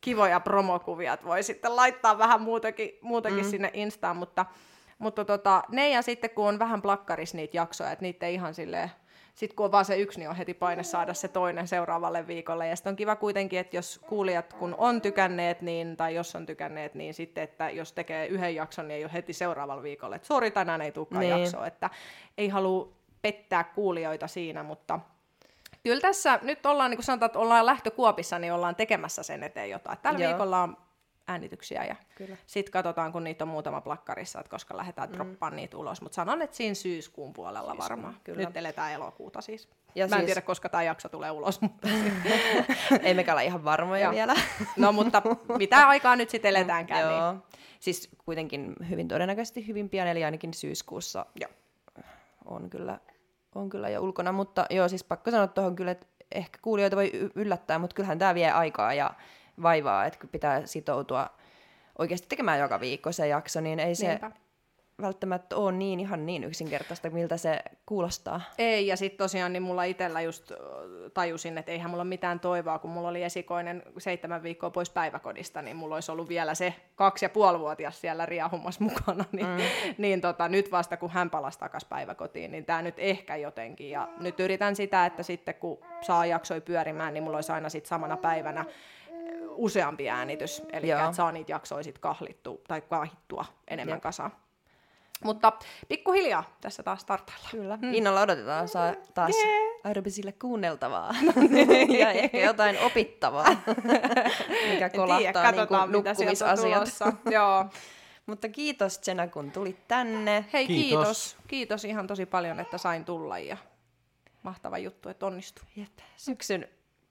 kivoja 0.00 0.40
promokuvia, 0.40 1.12
että 1.12 1.26
voi 1.26 1.42
sitten 1.42 1.76
laittaa 1.76 2.18
vähän 2.18 2.40
muutakin, 2.40 2.90
muutakin 3.00 3.44
mm. 3.44 3.50
sinne 3.50 3.70
Instaan, 3.74 4.16
mutta, 4.16 4.46
mutta 4.98 5.24
tota, 5.24 5.62
ne 5.72 5.90
ja 5.90 6.02
sitten 6.02 6.30
kun 6.30 6.48
on 6.48 6.58
vähän 6.58 6.82
plakkarissa 6.82 7.36
niitä 7.36 7.56
jaksoja, 7.56 7.92
että 7.92 8.02
niitä 8.02 8.26
ei 8.26 8.34
ihan 8.34 8.54
silleen 8.54 8.90
sitten 9.36 9.56
kun 9.56 9.66
on 9.66 9.72
vaan 9.72 9.84
se 9.84 9.96
yksi, 9.96 10.18
niin 10.18 10.30
on 10.30 10.36
heti 10.36 10.54
paine 10.54 10.82
saada 10.82 11.14
se 11.14 11.28
toinen 11.28 11.68
seuraavalle 11.68 12.26
viikolle. 12.26 12.66
Ja 12.66 12.76
sitten 12.76 12.90
on 12.90 12.96
kiva 12.96 13.16
kuitenkin, 13.16 13.58
että 13.58 13.76
jos 13.76 14.00
kuulijat 14.06 14.52
kun 14.52 14.74
on 14.78 15.00
tykänneet, 15.00 15.62
niin, 15.62 15.96
tai 15.96 16.14
jos 16.14 16.36
on 16.36 16.46
tykänneet, 16.46 16.94
niin 16.94 17.14
sitten, 17.14 17.44
että 17.44 17.70
jos 17.70 17.92
tekee 17.92 18.26
yhden 18.26 18.54
jakson, 18.54 18.88
niin 18.88 18.96
ei 18.96 19.04
ole 19.04 19.12
heti 19.12 19.32
seuraavalla 19.32 19.82
viikolla. 19.82 20.16
Että 20.16 20.28
sori, 20.28 20.50
tänään 20.50 20.80
ei 20.80 20.92
tulekaan 20.92 21.20
niin. 21.20 21.38
jaksoa. 21.38 21.66
Että 21.66 21.90
ei 22.38 22.48
halua 22.48 22.92
pettää 23.22 23.64
kuulijoita 23.64 24.26
siinä, 24.26 24.62
mutta 24.62 25.00
kyllä 25.82 26.00
tässä 26.00 26.38
nyt 26.42 26.66
ollaan, 26.66 26.90
niin 26.90 26.98
kuin 26.98 27.04
sanotaan, 27.04 27.26
että 27.26 27.38
ollaan 27.38 27.66
lähtökuopissa, 27.66 28.38
niin 28.38 28.52
ollaan 28.52 28.76
tekemässä 28.76 29.22
sen 29.22 29.42
eteen 29.42 29.70
jotain. 29.70 29.98
Tällä 29.98 30.20
Joo. 30.20 30.30
viikolla 30.30 30.62
on 30.62 30.76
äänityksiä 31.28 31.84
ja 31.84 31.96
sitten 32.46 32.72
katsotaan, 32.72 33.12
kun 33.12 33.24
niitä 33.24 33.44
on 33.44 33.48
muutama 33.48 33.80
plakkarissa, 33.80 34.40
että 34.40 34.50
koska 34.50 34.76
lähdetään 34.76 35.08
mm. 35.08 35.14
droppaan 35.14 35.56
niitä 35.56 35.76
ulos. 35.76 36.02
Mutta 36.02 36.16
sanon, 36.16 36.42
että 36.42 36.56
siinä 36.56 36.74
syyskuun 36.74 37.32
puolella 37.32 37.60
Syyskuun, 37.60 37.78
varmaan. 37.78 38.16
Kyllä. 38.24 38.44
Nyt 38.44 38.56
eletään 38.56 38.92
elokuuta 38.92 39.40
siis. 39.40 39.68
Ja 39.94 40.08
Mä 40.08 40.16
en 40.16 40.20
siis... 40.20 40.26
tiedä, 40.26 40.40
koska 40.40 40.68
tämä 40.68 40.82
jakso 40.82 41.08
tulee 41.08 41.30
ulos. 41.30 41.60
Mutta... 41.60 41.88
Ei 43.02 43.14
mekä 43.14 43.32
olla 43.32 43.40
ihan 43.40 43.64
varmoja 43.64 44.10
vielä. 44.10 44.34
no 44.76 44.92
mutta 44.92 45.22
mitä 45.58 45.88
aikaa 45.88 46.16
nyt 46.16 46.30
sitten 46.30 46.48
eletäänkään. 46.48 47.00
Joo. 47.00 47.32
Niin... 47.32 47.42
Siis 47.80 48.10
kuitenkin 48.24 48.76
hyvin 48.90 49.08
todennäköisesti 49.08 49.66
hyvin 49.66 49.88
pian, 49.88 50.08
eli 50.08 50.24
ainakin 50.24 50.54
syyskuussa 50.54 51.26
joo. 51.40 51.50
on 52.44 52.70
kyllä, 52.70 52.98
on 53.54 53.68
kyllä 53.68 53.88
jo 53.88 54.00
ulkona. 54.00 54.32
Mutta 54.32 54.66
joo, 54.70 54.88
siis 54.88 55.04
pakko 55.04 55.30
sanoa 55.30 55.46
tuohon 55.46 55.76
kyllä, 55.76 55.90
että 55.90 56.06
ehkä 56.32 56.58
kuulijoita 56.62 56.96
voi 56.96 57.30
yllättää, 57.34 57.78
mutta 57.78 57.94
kyllähän 57.94 58.18
tämä 58.18 58.34
vie 58.34 58.50
aikaa 58.50 58.94
ja 58.94 59.10
vaivaa, 59.62 60.04
että 60.04 60.26
pitää 60.32 60.66
sitoutua 60.66 61.30
oikeasti 61.98 62.28
tekemään 62.28 62.58
joka 62.60 62.80
viikko 62.80 63.12
se 63.12 63.28
jakso, 63.28 63.60
niin 63.60 63.80
ei 63.80 63.94
se 63.94 64.08
Niinpä. 64.08 64.30
välttämättä 65.02 65.56
ole 65.56 65.72
niin 65.72 66.00
ihan 66.00 66.26
niin 66.26 66.44
yksinkertaista, 66.44 67.10
miltä 67.10 67.36
se 67.36 67.60
kuulostaa. 67.86 68.40
Ei, 68.58 68.86
ja 68.86 68.96
sitten 68.96 69.18
tosiaan 69.18 69.52
niin 69.52 69.62
mulla 69.62 69.84
itsellä 69.84 70.20
just 70.20 70.52
tajusin, 71.14 71.58
että 71.58 71.72
eihän 71.72 71.90
mulla 71.90 72.02
ole 72.02 72.08
mitään 72.08 72.40
toivoa, 72.40 72.78
kun 72.78 72.90
mulla 72.90 73.08
oli 73.08 73.22
esikoinen 73.22 73.82
seitsemän 73.98 74.42
viikkoa 74.42 74.70
pois 74.70 74.90
päiväkodista, 74.90 75.62
niin 75.62 75.76
mulla 75.76 75.94
olisi 75.94 76.12
ollut 76.12 76.28
vielä 76.28 76.54
se 76.54 76.74
kaksi 76.94 77.24
ja 77.24 77.28
puoli 77.28 77.58
vuotias 77.58 78.00
siellä 78.00 78.26
riahumassa 78.26 78.84
mukana, 78.84 79.24
niin, 79.32 79.46
mm. 79.46 79.58
niin 79.98 80.20
tota, 80.20 80.48
nyt 80.48 80.70
vasta 80.70 80.96
kun 80.96 81.10
hän 81.10 81.30
palasi 81.30 81.58
takaisin 81.58 81.88
päiväkotiin, 81.88 82.50
niin 82.50 82.64
tämä 82.64 82.82
nyt 82.82 82.94
ehkä 82.98 83.36
jotenkin, 83.36 83.90
ja 83.90 84.08
nyt 84.20 84.40
yritän 84.40 84.76
sitä, 84.76 85.06
että 85.06 85.22
sitten 85.22 85.54
kun 85.54 85.78
saa 86.00 86.26
jaksoi 86.26 86.60
pyörimään, 86.60 87.14
niin 87.14 87.24
mulla 87.24 87.36
olisi 87.36 87.52
aina 87.52 87.68
sitten 87.68 87.88
samana 87.88 88.16
päivänä 88.16 88.64
useampi 89.56 90.10
äänitys, 90.10 90.62
eli 90.72 90.90
että 90.90 91.12
saa 91.12 91.32
niitä 91.32 91.52
jaksoja 91.52 91.84
sit 91.84 91.98
kahlittua 91.98 92.58
tai 92.68 92.80
kahittua 92.80 93.44
enemmän 93.68 93.96
Jep. 93.96 94.02
kasaan. 94.02 94.32
Mutta 95.24 95.52
pikkuhiljaa 95.88 96.56
tässä 96.60 96.82
taas 96.82 97.00
startaillaan. 97.00 97.50
Kyllä. 97.50 97.76
Hmm. 97.76 97.94
Innolla 97.94 98.20
odotetaan 98.20 98.68
saa 98.68 98.94
taas 99.14 99.36
yeah. 99.36 99.80
aerobisille 99.84 100.32
kuunneltavaa 100.32 101.14
ja 102.00 102.10
ehkä 102.10 102.38
jotain 102.38 102.78
opittavaa, 102.78 103.56
mikä 104.72 104.90
kolahtaa 104.90 105.52
niin 105.52 105.68
kuin 105.68 105.92
nukkumisasiat. 105.92 106.88
Joo. 107.30 107.66
Mutta 108.26 108.48
kiitos 108.48 109.00
Jenna, 109.06 109.28
kun 109.28 109.50
tulit 109.50 109.88
tänne. 109.88 110.44
Hei 110.52 110.66
kiitos. 110.66 110.90
kiitos. 110.90 111.36
Kiitos 111.46 111.84
ihan 111.84 112.06
tosi 112.06 112.26
paljon, 112.26 112.60
että 112.60 112.78
sain 112.78 113.04
tulla 113.04 113.38
ja 113.38 113.56
mahtava 114.42 114.78
juttu, 114.78 115.08
että 115.08 115.26
onnistui. 115.26 115.64
Jep. 115.76 115.98
Syksyn 116.16 116.68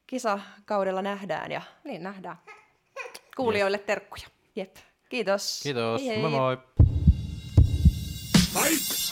kisakaudella 0.08 1.02
nähdään. 1.02 1.52
Ja... 1.52 1.62
Niin, 1.84 2.04
nähdään. 2.04 2.38
Kuulijoille 3.38 3.78
terkkuja. 3.78 4.28
Jep. 4.56 4.76
Kiitos. 5.10 5.60
Kiitos. 5.64 6.02
Hei 6.02 6.10
hei. 6.10 6.18
Moi 6.22 6.32
moi. 6.32 6.58
Fight! 8.54 9.05